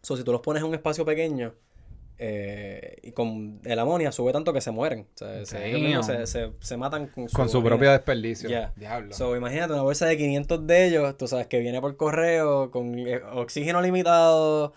So, 0.03 0.17
si 0.17 0.25
tú 0.25 0.33
los 0.33 0.41
pones 0.41 0.63
en 0.65 0.69
un 0.69 0.75
espacio 0.75 1.05
pequeño 1.05 1.55
eh, 2.19 2.97
y 3.05 3.13
con 3.13 3.61
el 3.65 3.79
amonia 3.79 4.11
sube 4.11 4.33
tanto 4.33 4.53
que 4.53 4.61
se 4.61 4.73
mueren. 4.73 5.07
O 5.15 5.19
sea, 5.19 5.45
se, 5.47 6.03
se, 6.03 6.27
se- 6.27 6.53
se 6.59 6.77
matan 6.77 7.07
con 7.07 7.29
su, 7.29 7.37
Con 7.37 7.49
su 7.49 7.63
propio 7.63 7.91
desperdicio. 7.93 8.49
Ya. 8.49 8.73
Diablo. 8.75 9.15
So, 9.15 9.37
imagínate 9.37 9.73
una 9.73 9.83
bolsa 9.83 10.07
de 10.07 10.17
500 10.17 10.67
de 10.67 10.87
ellos, 10.87 11.17
tú 11.17 11.29
sabes 11.29 11.47
que 11.47 11.61
viene 11.61 11.81
por 11.81 11.97
correo, 11.97 12.71
con 12.73 12.97
oxígeno 13.35 13.81
limitado. 13.81 14.73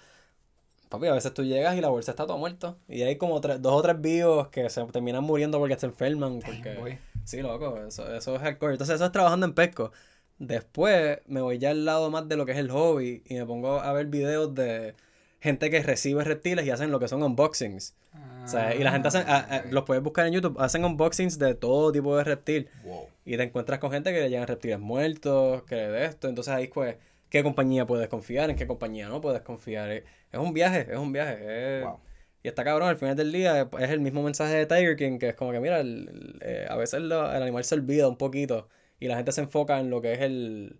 Papi, 0.90 1.08
a 1.08 1.14
veces 1.14 1.34
tú 1.34 1.44
llegas 1.44 1.76
y 1.76 1.82
la 1.82 1.90
bolsa 1.90 2.12
está 2.12 2.28
toda 2.28 2.38
muerta. 2.38 2.76
Y 2.88 3.02
hay 3.02 3.16
como 3.18 3.42
tres- 3.42 3.60
dos 3.62 3.74
o 3.74 3.82
tres 3.82 4.00
vivos 4.00 4.50
que 4.50 4.70
se 4.70 4.84
terminan 4.86 5.24
muriendo 5.24 5.58
porque 5.58 5.76
se 5.78 5.88
enferman. 5.88 6.40
Porque... 6.46 7.00
Sí, 7.26 7.42
loco, 7.42 7.78
eso, 7.86 8.14
eso 8.16 8.36
es 8.36 8.42
hardcore. 8.42 8.74
Entonces, 8.74 8.96
eso 8.96 9.06
es 9.06 9.12
trabajando 9.12 9.46
en 9.46 9.54
pesco. 9.54 9.92
Después 10.40 11.20
me 11.28 11.42
voy 11.42 11.58
ya 11.60 11.72
al 11.72 11.86
lado 11.86 12.10
más 12.12 12.28
de 12.28 12.36
lo 12.36 12.46
que 12.46 12.52
es 12.52 12.58
el 12.58 12.70
hobby 12.70 13.24
y 13.26 13.36
me 13.36 13.46
pongo 13.46 13.80
a 13.80 13.94
ver 13.94 14.08
videos 14.08 14.54
de 14.54 14.96
gente 15.40 15.70
que 15.70 15.82
recibe 15.82 16.24
reptiles 16.24 16.66
y 16.66 16.72
hacen 16.72 16.92
lo 16.92 17.00
que 17.00 17.08
son 17.08 17.24
unboxings. 17.24 17.96
O 18.44 18.48
sea, 18.48 18.76
y 18.76 18.84
la 18.84 18.92
gente 18.92 19.08
hace, 19.08 19.20
a- 19.20 19.22
a- 19.38 19.48
Ah, 19.58 19.64
los 19.72 19.84
puedes 19.86 20.04
buscar 20.04 20.28
en 20.28 20.34
YouTube, 20.34 20.58
hacen 20.60 20.86
unboxings 20.86 21.40
de 21.40 21.56
todo 21.56 21.92
tipo 21.92 22.16
de 22.18 22.24
reptil. 22.24 22.70
Wow. 22.84 23.08
Y 23.26 23.38
te 23.38 23.44
encuentras 23.44 23.80
con 23.80 23.92
gente 23.92 24.14
que 24.14 24.22
le 24.22 24.30
llegan 24.30 24.48
reptiles 24.48 24.80
muertos, 24.80 25.64
que 25.64 25.76
de 25.76 26.06
esto. 26.06 26.28
Entonces 26.28 26.54
ahí 26.54 26.68
pues, 26.68 26.98
¿qué 27.30 27.42
compañía 27.42 27.86
puedes 27.88 28.08
confiar? 28.08 28.50
¿En 28.50 28.56
qué 28.56 28.68
compañía 28.68 29.08
no 29.10 29.20
puedes 29.22 29.42
confiar? 29.42 29.90
Es, 29.92 30.04
es 30.32 30.40
un 30.40 30.54
viaje, 30.54 30.88
es 30.92 30.98
un 30.98 31.12
viaje. 31.12 31.80
es- 31.80 31.86
Wow. 31.86 32.00
Y 32.46 32.48
está 32.48 32.64
cabrón, 32.64 32.90
al 32.90 32.98
final 32.98 33.16
del 33.16 33.32
día 33.32 33.68
es, 33.80 33.90
el 33.90 34.02
mismo 34.02 34.22
mensaje 34.22 34.54
de 34.54 34.66
Tiger 34.68 34.96
King, 34.96 35.18
que 35.18 35.30
es 35.30 35.36
como 35.36 35.52
que, 35.52 35.60
mira, 35.60 35.80
el- 35.80 36.08
el- 36.08 36.40
eh, 36.44 36.68
a 36.70 36.76
veces 36.76 37.02
lo- 37.02 37.34
el 37.34 37.42
animal 37.42 37.64
se 37.64 37.74
olvida 37.74 38.08
un 38.08 38.18
poquito 38.18 38.70
y 39.00 39.08
la 39.08 39.16
gente 39.16 39.32
se 39.32 39.42
enfoca 39.42 39.80
en 39.80 39.90
lo 39.90 40.00
que 40.00 40.14
es 40.14 40.20
el... 40.22 40.80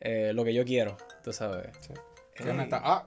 eh, 0.00 0.32
lo 0.34 0.42
que 0.42 0.52
yo 0.52 0.64
quiero, 0.64 0.96
tú 1.22 1.32
sabes. 1.32 1.68
¿Qué 2.34 2.50
onda 2.50 2.64
está? 2.64 2.80
Ah, 2.82 3.06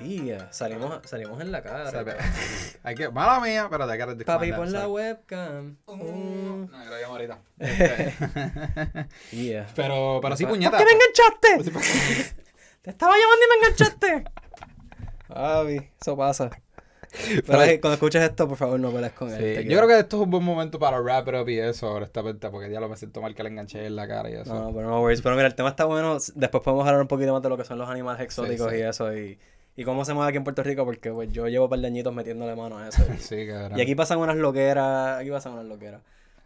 Y 0.00 0.24
ya, 0.24 0.50
salimos, 0.50 0.98
salimos 1.04 1.38
en 1.42 1.52
la 1.52 1.62
cara. 1.62 1.90
Hay 2.84 2.94
que. 2.94 3.10
Mala 3.10 3.38
mía, 3.40 3.68
pero 3.70 3.86
te 3.86 3.98
quedas 3.98 4.16
Papi, 4.24 4.52
pon 4.52 4.72
la 4.72 4.88
webcam. 4.88 5.76
Uh, 5.84 5.94
Mm. 5.96 6.70
no, 6.70 6.84
yo 6.84 6.90
lo 6.90 6.96
llamo 7.02 7.12
ahorita. 7.16 7.38
Este, 7.58 8.14
Yeah. 9.32 9.66
pero, 9.76 10.20
pero 10.22 10.36
sí, 10.36 10.44
¿Por 10.44 10.52
puñeta. 10.54 10.78
qué 10.78 10.84
me 10.86 10.90
enganchaste? 10.92 11.70
Te 12.80 12.90
estaba 12.90 13.12
llamando 13.12 13.44
y 13.44 13.48
me 13.50 13.66
enganchaste. 13.66 14.24
Papi, 15.28 15.90
eso 16.00 16.16
pasa. 16.16 16.50
Pero 17.46 17.80
cuando 17.80 17.94
escuches 17.94 18.22
esto, 18.22 18.48
por 18.48 18.56
favor, 18.56 18.78
no 18.78 18.90
pelees 18.90 19.12
con 19.12 19.30
él. 19.30 19.36
Sí, 19.36 19.42
te 19.42 19.54
yo 19.54 19.66
quiero. 19.68 19.86
creo 19.86 19.88
que 19.96 20.00
esto 20.00 20.16
es 20.16 20.22
un 20.22 20.30
buen 20.30 20.44
momento 20.44 20.78
para 20.78 21.00
wrap 21.00 21.28
it 21.28 21.34
up 21.34 21.48
y 21.48 21.58
eso, 21.58 21.92
honestamente, 21.92 22.48
porque 22.50 22.70
ya 22.70 22.80
lo 22.80 22.88
me 22.88 22.96
siento 22.96 23.20
mal 23.20 23.34
que 23.34 23.42
le 23.42 23.50
enganché 23.50 23.86
en 23.86 23.96
la 23.96 24.06
cara 24.06 24.30
y 24.30 24.34
eso. 24.34 24.54
No, 24.54 24.72
pero 24.72 24.88
no 24.88 25.00
worries. 25.00 25.22
Pero 25.22 25.34
mira, 25.34 25.48
el 25.48 25.54
tema 25.54 25.70
está 25.70 25.84
bueno. 25.84 26.18
Después 26.34 26.62
podemos 26.62 26.86
hablar 26.86 27.00
un 27.02 27.08
poquito 27.08 27.32
más 27.32 27.42
de 27.42 27.48
lo 27.48 27.56
que 27.56 27.64
son 27.64 27.78
los 27.78 27.88
animales 27.88 28.20
exóticos 28.22 28.70
sí. 28.70 28.78
y 28.78 28.80
eso. 28.80 29.16
Y, 29.16 29.38
y 29.76 29.84
cómo 29.84 30.04
se 30.04 30.14
mueve 30.14 30.28
aquí 30.28 30.36
en 30.38 30.44
Puerto 30.44 30.62
Rico, 30.62 30.84
porque 30.84 31.10
pues, 31.10 31.32
yo 31.32 31.48
llevo 31.48 31.64
un 31.64 31.70
par 31.70 31.80
de 31.80 31.86
añitos 31.86 32.14
metiéndole 32.14 32.54
mano 32.54 32.78
a 32.78 32.88
eso. 32.88 33.02
Sí, 33.18 33.46
cabrón. 33.46 33.78
y 33.78 33.82
aquí 33.82 33.94
pasan 33.94 34.18
unas 34.18 34.36
loqueras. 34.36 35.20
Aquí 35.20 35.30
pasan 35.30 35.54
unas 35.54 35.66
loqueras. 35.66 36.02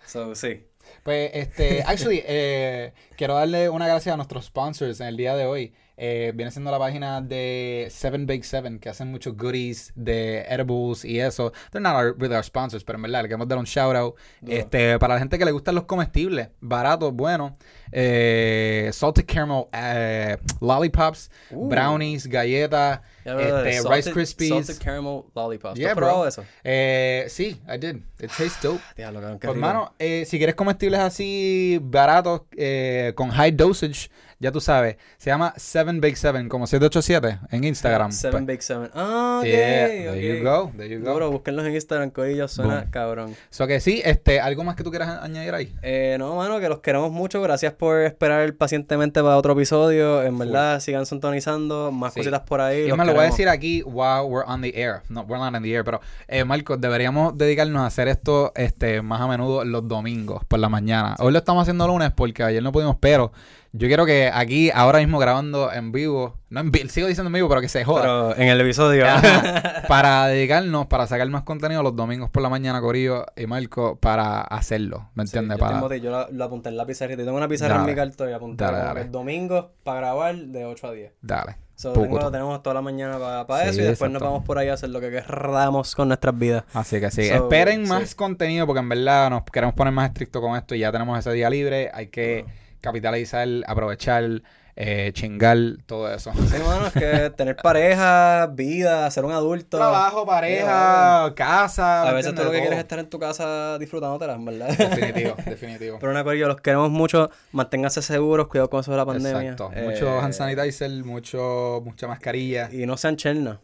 So, 0.06 0.34
sí. 0.34 0.66
Pues, 1.02 1.30
este, 1.34 1.82
actually, 1.82 2.22
eh, 2.26 2.92
quiero 3.16 3.34
darle 3.34 3.68
una 3.68 3.86
gracia 3.86 4.12
a 4.12 4.16
nuestros 4.16 4.46
sponsors 4.46 5.00
en 5.00 5.08
el 5.08 5.16
día 5.16 5.34
de 5.34 5.46
hoy. 5.46 5.72
Eh, 5.96 6.32
viene 6.34 6.50
siendo 6.50 6.70
la 6.72 6.78
página 6.78 7.20
de 7.20 7.86
Seven 7.90 8.26
Bake 8.26 8.42
Seven, 8.42 8.80
que 8.80 8.88
hacen 8.88 9.10
muchos 9.12 9.36
goodies 9.36 9.92
de 9.94 10.40
edibles 10.48 11.04
y 11.04 11.20
eso. 11.20 11.52
They're 11.70 11.80
not 11.82 11.94
our, 11.94 12.16
really 12.18 12.34
our 12.34 12.44
sponsors, 12.44 12.82
pero 12.82 12.96
en 12.96 13.02
verdad 13.02 13.22
le 13.22 13.28
queremos 13.28 13.46
dar 13.46 13.58
un 13.58 13.64
shout 13.64 13.94
out. 13.94 14.14
Este, 14.46 14.98
para 14.98 15.14
la 15.14 15.20
gente 15.20 15.38
que 15.38 15.44
le 15.44 15.52
gustan 15.52 15.74
los 15.76 15.84
comestibles, 15.84 16.48
baratos, 16.60 17.12
buenos. 17.12 17.52
Eh, 17.92 18.90
salted 18.92 19.24
caramel 19.24 19.66
eh, 19.72 20.36
lollipops, 20.60 21.30
brownies, 21.50 22.26
galletas, 22.26 23.00
este, 23.24 23.80
salted- 23.82 23.94
Rice 23.94 24.12
Krispies. 24.12 24.48
Salted 24.48 24.78
caramel 24.82 25.22
lollipops. 25.34 25.74
¿Tú 25.74 25.80
Yeah, 25.80 25.94
probado 25.94 26.26
eso? 26.26 26.44
Eh, 26.64 27.26
sí, 27.28 27.60
I 27.72 27.78
did. 27.78 27.96
It 28.20 28.30
tastes 28.36 28.60
dope. 28.60 28.80
Diablo, 28.96 29.20
qué 29.20 29.46
Pues, 29.46 29.54
hermano, 29.54 29.94
eh, 30.00 30.24
si 30.26 30.38
quieres 30.38 30.56
comestibles 30.56 30.98
así 31.00 31.78
baratos, 31.80 32.42
con 33.14 33.30
high 33.30 33.52
dosage, 33.52 34.10
ya 34.44 34.52
tú 34.52 34.60
sabes, 34.60 34.96
se 35.16 35.30
llama 35.30 35.52
7 35.56 35.90
Bake 36.00 36.16
7, 36.16 36.48
como 36.48 36.66
787 36.66 37.38
en 37.50 37.64
Instagram. 37.64 38.12
Seven 38.12 38.44
Pues, 38.44 38.56
Bake 38.56 38.62
Seven. 38.62 38.90
Ah, 38.94 39.38
ok. 39.40 39.44
yeah, 39.46 39.86
there 39.88 40.38
you 40.38 40.44
go, 40.44 40.70
there 40.76 40.88
you 40.88 41.00
go. 41.02 41.12
Duro, 41.12 41.30
búsquenlos 41.30 41.66
en 41.66 41.74
Instagram, 41.74 42.10
Corillo, 42.10 42.46
suena 42.48 42.80
Boom. 42.82 42.90
cabrón. 42.90 43.36
So 43.50 43.66
que 43.66 43.80
sí, 43.80 44.02
este, 44.04 44.40
¿algo 44.40 44.62
más 44.64 44.76
que 44.76 44.84
tú 44.84 44.90
quieras 44.90 45.20
añadir 45.22 45.54
ahí? 45.54 45.74
Eh, 45.82 46.16
no, 46.18 46.36
mano, 46.36 46.60
que 46.60 46.68
los 46.68 46.80
queremos 46.80 47.10
mucho. 47.10 47.40
Gracias 47.42 47.72
por 47.72 48.00
esperar 48.02 48.54
pacientemente 48.54 49.22
para 49.22 49.36
otro 49.36 49.52
episodio. 49.54 50.22
En 50.22 50.38
verdad, 50.38 50.80
sigan 50.80 51.06
sintonizando. 51.06 51.90
Más 51.90 52.12
Sí. 52.14 52.20
cositas 52.20 52.42
por 52.42 52.60
ahí. 52.60 52.88
Y 52.88 52.92
me 52.92 53.04
lo 53.04 53.12
voy 53.14 53.22
a 53.22 53.26
decir 53.26 53.48
aquí 53.48 53.82
while 53.84 54.22
we're 54.28 54.44
on 54.46 54.60
the 54.62 54.72
air. 54.80 55.02
No, 55.08 55.22
we're 55.22 55.38
not 55.42 55.54
on 55.54 55.62
the 55.62 55.72
air, 55.72 55.84
pero 55.84 56.00
eh, 56.28 56.44
Marcos, 56.44 56.80
deberíamos 56.80 57.36
dedicarnos 57.36 57.82
a 57.82 57.86
hacer 57.86 58.08
esto 58.08 58.52
este, 58.54 59.02
más 59.02 59.20
a 59.20 59.26
menudo 59.26 59.64
los 59.64 59.88
domingos 59.88 60.44
por 60.44 60.58
la 60.58 60.68
mañana. 60.68 61.16
Hoy 61.18 61.32
lo 61.32 61.38
estamos 61.38 61.62
haciendo 61.62 61.86
lunes 61.86 62.12
porque 62.14 62.42
ayer 62.42 62.62
no 62.62 62.72
pudimos, 62.72 62.96
pero 63.00 63.32
yo 63.76 63.88
quiero 63.88 64.06
que 64.06 64.30
aquí, 64.32 64.70
ahora 64.72 65.00
mismo 65.00 65.18
grabando 65.18 65.72
en 65.72 65.90
vivo, 65.90 66.38
no 66.48 66.60
en 66.60 66.70
vivo, 66.70 66.88
sigo 66.88 67.08
diciendo 67.08 67.26
en 67.28 67.32
vivo, 67.32 67.48
pero 67.48 67.60
que 67.60 67.68
se 67.68 67.84
joda. 67.84 68.02
Pero 68.02 68.36
en 68.36 68.48
el 68.48 68.60
episodio. 68.60 69.04
Ajá. 69.06 69.82
para 69.88 70.26
dedicarnos, 70.28 70.86
para 70.86 71.08
sacar 71.08 71.28
más 71.28 71.42
contenido 71.42 71.82
los 71.82 71.96
domingos 71.96 72.30
por 72.30 72.42
la 72.42 72.48
mañana, 72.48 72.80
Corillo 72.80 73.26
y 73.36 73.46
Marco, 73.46 73.96
para 73.98 74.42
hacerlo, 74.42 75.10
¿me 75.14 75.26
Sí, 75.26 75.36
entiendes? 75.36 75.58
yo, 75.58 75.60
para... 75.60 75.80
tengo- 75.80 75.94
yo 75.96 76.10
lo, 76.10 76.30
lo 76.30 76.44
apunté 76.44 76.68
en 76.68 76.76
la 76.76 76.86
pizarrita. 76.86 77.24
Tengo 77.24 77.36
una 77.36 77.48
pizarra 77.48 77.76
en 77.80 77.84
mi 77.86 77.94
cartón 77.96 78.30
y 78.30 78.32
apunté 78.32 78.64
Dale, 78.64 78.78
dale. 78.78 79.04
domingos 79.06 79.66
para 79.82 79.98
grabar 80.00 80.36
de 80.36 80.64
8 80.64 80.86
a 80.86 80.92
10. 80.92 81.12
Dale. 81.20 81.56
So, 81.74 81.92
tengo- 81.92 82.30
tenemos 82.30 82.62
toda 82.62 82.74
la 82.74 82.82
mañana 82.82 83.18
para 83.18 83.64
Sí, 83.64 83.70
eso 83.70 83.80
y 83.80 83.84
después 83.86 84.08
nos 84.12 84.22
vamos 84.22 84.44
por 84.44 84.56
ahí 84.58 84.68
a 84.68 84.74
hacer 84.74 84.90
lo 84.90 85.00
que 85.00 85.10
queramos 85.10 85.96
con 85.96 86.06
nuestras 86.06 86.38
vidas. 86.38 86.62
Así 86.72 87.00
que 87.00 87.10
sí, 87.10 87.26
So, 87.28 87.34
esperen 87.34 87.84
sí. 87.84 87.90
más 87.90 88.14
contenido 88.14 88.64
porque 88.66 88.78
en 88.78 88.88
verdad 88.88 89.30
nos 89.30 89.42
queremos 89.44 89.74
poner 89.74 89.92
más 89.92 90.06
estricto 90.10 90.40
con 90.40 90.56
esto 90.56 90.76
y 90.76 90.78
ya 90.78 90.92
tenemos 90.92 91.18
ese 91.18 91.32
día 91.32 91.50
libre. 91.50 91.90
Hay 91.92 92.06
que 92.06 92.44
capitalizar, 92.84 93.48
aprovechar, 93.66 94.42
eh, 94.76 95.10
chingar, 95.14 95.56
todo 95.86 96.12
eso. 96.12 96.32
Sí, 96.34 96.58
mano, 96.66 96.86
es 96.88 96.92
que 96.92 97.30
tener 97.30 97.56
pareja, 97.56 98.46
vida, 98.52 99.10
ser 99.10 99.24
un 99.24 99.32
adulto. 99.32 99.78
Trabajo, 99.78 100.26
pareja, 100.26 101.32
casa. 101.34 102.02
A 102.02 102.06
¿me 102.10 102.14
veces 102.14 102.34
tú 102.34 102.44
lo 102.44 102.50
que 102.50 102.58
quieres 102.58 102.78
es 102.78 102.82
estar 102.84 102.98
en 102.98 103.08
tu 103.08 103.18
casa 103.18 103.78
disfrutándotelas, 103.78 104.36
en 104.36 104.44
verdad. 104.44 104.68
Definitivo, 104.76 105.34
definitivo. 105.46 105.98
Pero 105.98 106.12
una 106.12 106.22
corillo, 106.24 106.46
los 106.46 106.60
queremos 106.60 106.90
mucho. 106.90 107.30
Manténganse 107.52 108.02
seguros, 108.02 108.48
cuidado 108.48 108.68
con 108.68 108.80
eso 108.80 108.90
de 108.90 108.96
la 108.98 109.06
pandemia. 109.06 109.52
Exacto. 109.52 109.70
Eh, 109.74 109.82
Mucho 109.82 110.20
hand 110.20 110.34
sanitizer, 110.34 110.90
mucho, 111.04 111.80
mucha 111.84 112.06
mascarilla. 112.06 112.68
Y 112.70 112.84
no 112.84 112.98
sean 112.98 113.16
cherna, 113.16 113.60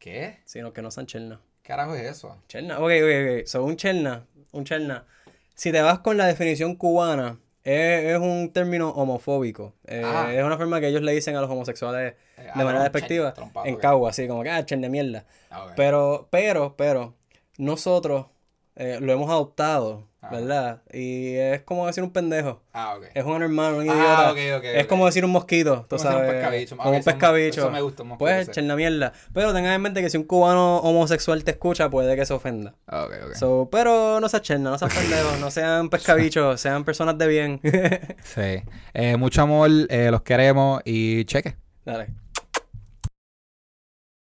¿Qué? 0.00 0.40
sino 0.44 0.72
que 0.72 0.82
no 0.82 0.90
sean 0.90 1.06
cherna. 1.06 1.40
¿Qué 1.62 1.68
carajo 1.68 1.94
es 1.94 2.10
eso? 2.10 2.36
Cherna, 2.48 2.78
ok, 2.78 2.82
ok, 2.82 3.40
ok. 3.42 3.46
So, 3.46 3.62
un 3.62 3.76
cherna, 3.76 4.24
un 4.50 4.64
cherna. 4.64 5.04
Si 5.54 5.70
te 5.70 5.80
vas 5.82 6.00
con 6.00 6.16
la 6.16 6.26
definición 6.26 6.74
cubana, 6.74 7.38
es, 7.64 8.14
es 8.14 8.18
un 8.18 8.52
término 8.52 8.90
homofóbico. 8.90 9.74
Eh, 9.86 10.02
Ah. 10.04 10.32
Es 10.32 10.42
una 10.44 10.56
forma 10.56 10.80
que 10.80 10.88
ellos 10.88 11.02
le 11.02 11.12
dicen 11.12 11.36
a 11.36 11.40
los 11.40 11.50
homosexuales 11.50 12.14
Eh, 12.36 12.42
de 12.44 12.50
ah, 12.50 12.56
manera 12.56 12.78
no, 12.78 12.82
despectiva 12.84 13.34
trompado, 13.34 13.66
en. 13.66 13.76
Cagua, 13.76 14.10
así 14.10 14.26
como 14.26 14.42
que, 14.42 14.50
ah, 14.50 14.64
cherna 14.64 14.88
mierda. 14.88 15.24
Ah. 15.50 15.72
Pero, 15.76 16.28
pero, 16.30 16.74
pero, 16.76 17.14
nosotros 17.58 18.26
eh, 18.76 18.98
lo 19.00 19.12
hemos 19.12 19.28
adoptado, 19.30 20.08
¿verdad? 20.30 20.82
Y 20.92 21.34
es 21.34 21.62
como 21.62 21.86
decir 21.86 22.02
un 22.02 22.12
pendejo. 22.12 22.62
Ah, 22.72 22.94
ok. 22.96 23.04
Es 23.14 23.24
un 23.24 23.36
anormal, 23.36 23.74
un 23.74 23.80
Ah, 23.88 23.94
idiota. 23.94 24.30
ok, 24.32 24.38
ok, 24.58 24.64
es 24.64 24.82
ok. 24.84 24.88
como 24.88 25.06
decir 25.06 25.24
un 25.24 25.30
mosquito, 25.30 25.86
tú 25.88 25.96
Como 25.96 26.10
un 26.18 26.26
pescabicho. 26.26 26.76
Como 26.76 26.90
un 26.90 27.02
pescabicho. 27.02 27.60
eso 27.62 27.70
me 27.70 27.80
gusta, 27.80 28.02
un 28.02 28.08
mosquito, 28.10 28.24
Pues, 28.26 28.50
cherna 28.50 28.76
mierda. 28.76 29.12
Pero 29.32 29.52
tengan 29.54 29.72
en 29.72 29.80
mente 29.80 30.02
que 30.02 30.10
si 30.10 30.16
un 30.18 30.24
cubano 30.24 30.78
homosexual 30.78 31.42
te 31.44 31.52
escucha, 31.52 31.88
puede 31.88 32.16
que 32.16 32.26
se 32.26 32.34
ofenda. 32.34 32.74
Ah, 32.86 33.04
ok, 33.04 33.12
ok. 33.28 33.34
So, 33.34 33.68
pero 33.72 34.20
no 34.20 34.28
sean 34.28 34.42
cherna, 34.42 34.70
no 34.70 34.78
sean 34.78 34.90
pendejos, 34.90 35.38
no 35.40 35.50
sean 35.50 35.88
pescabichos, 35.90 36.60
sean 36.60 36.84
personas 36.84 37.16
de 37.18 37.26
bien. 37.26 37.60
Sí. 38.24 38.62
Eh, 38.94 39.16
mucho 39.16 39.42
amor, 39.42 39.70
eh, 39.88 40.08
los 40.10 40.22
queremos 40.22 40.82
y 40.84 41.24
cheque. 41.24 41.56
Dale. 41.84 42.08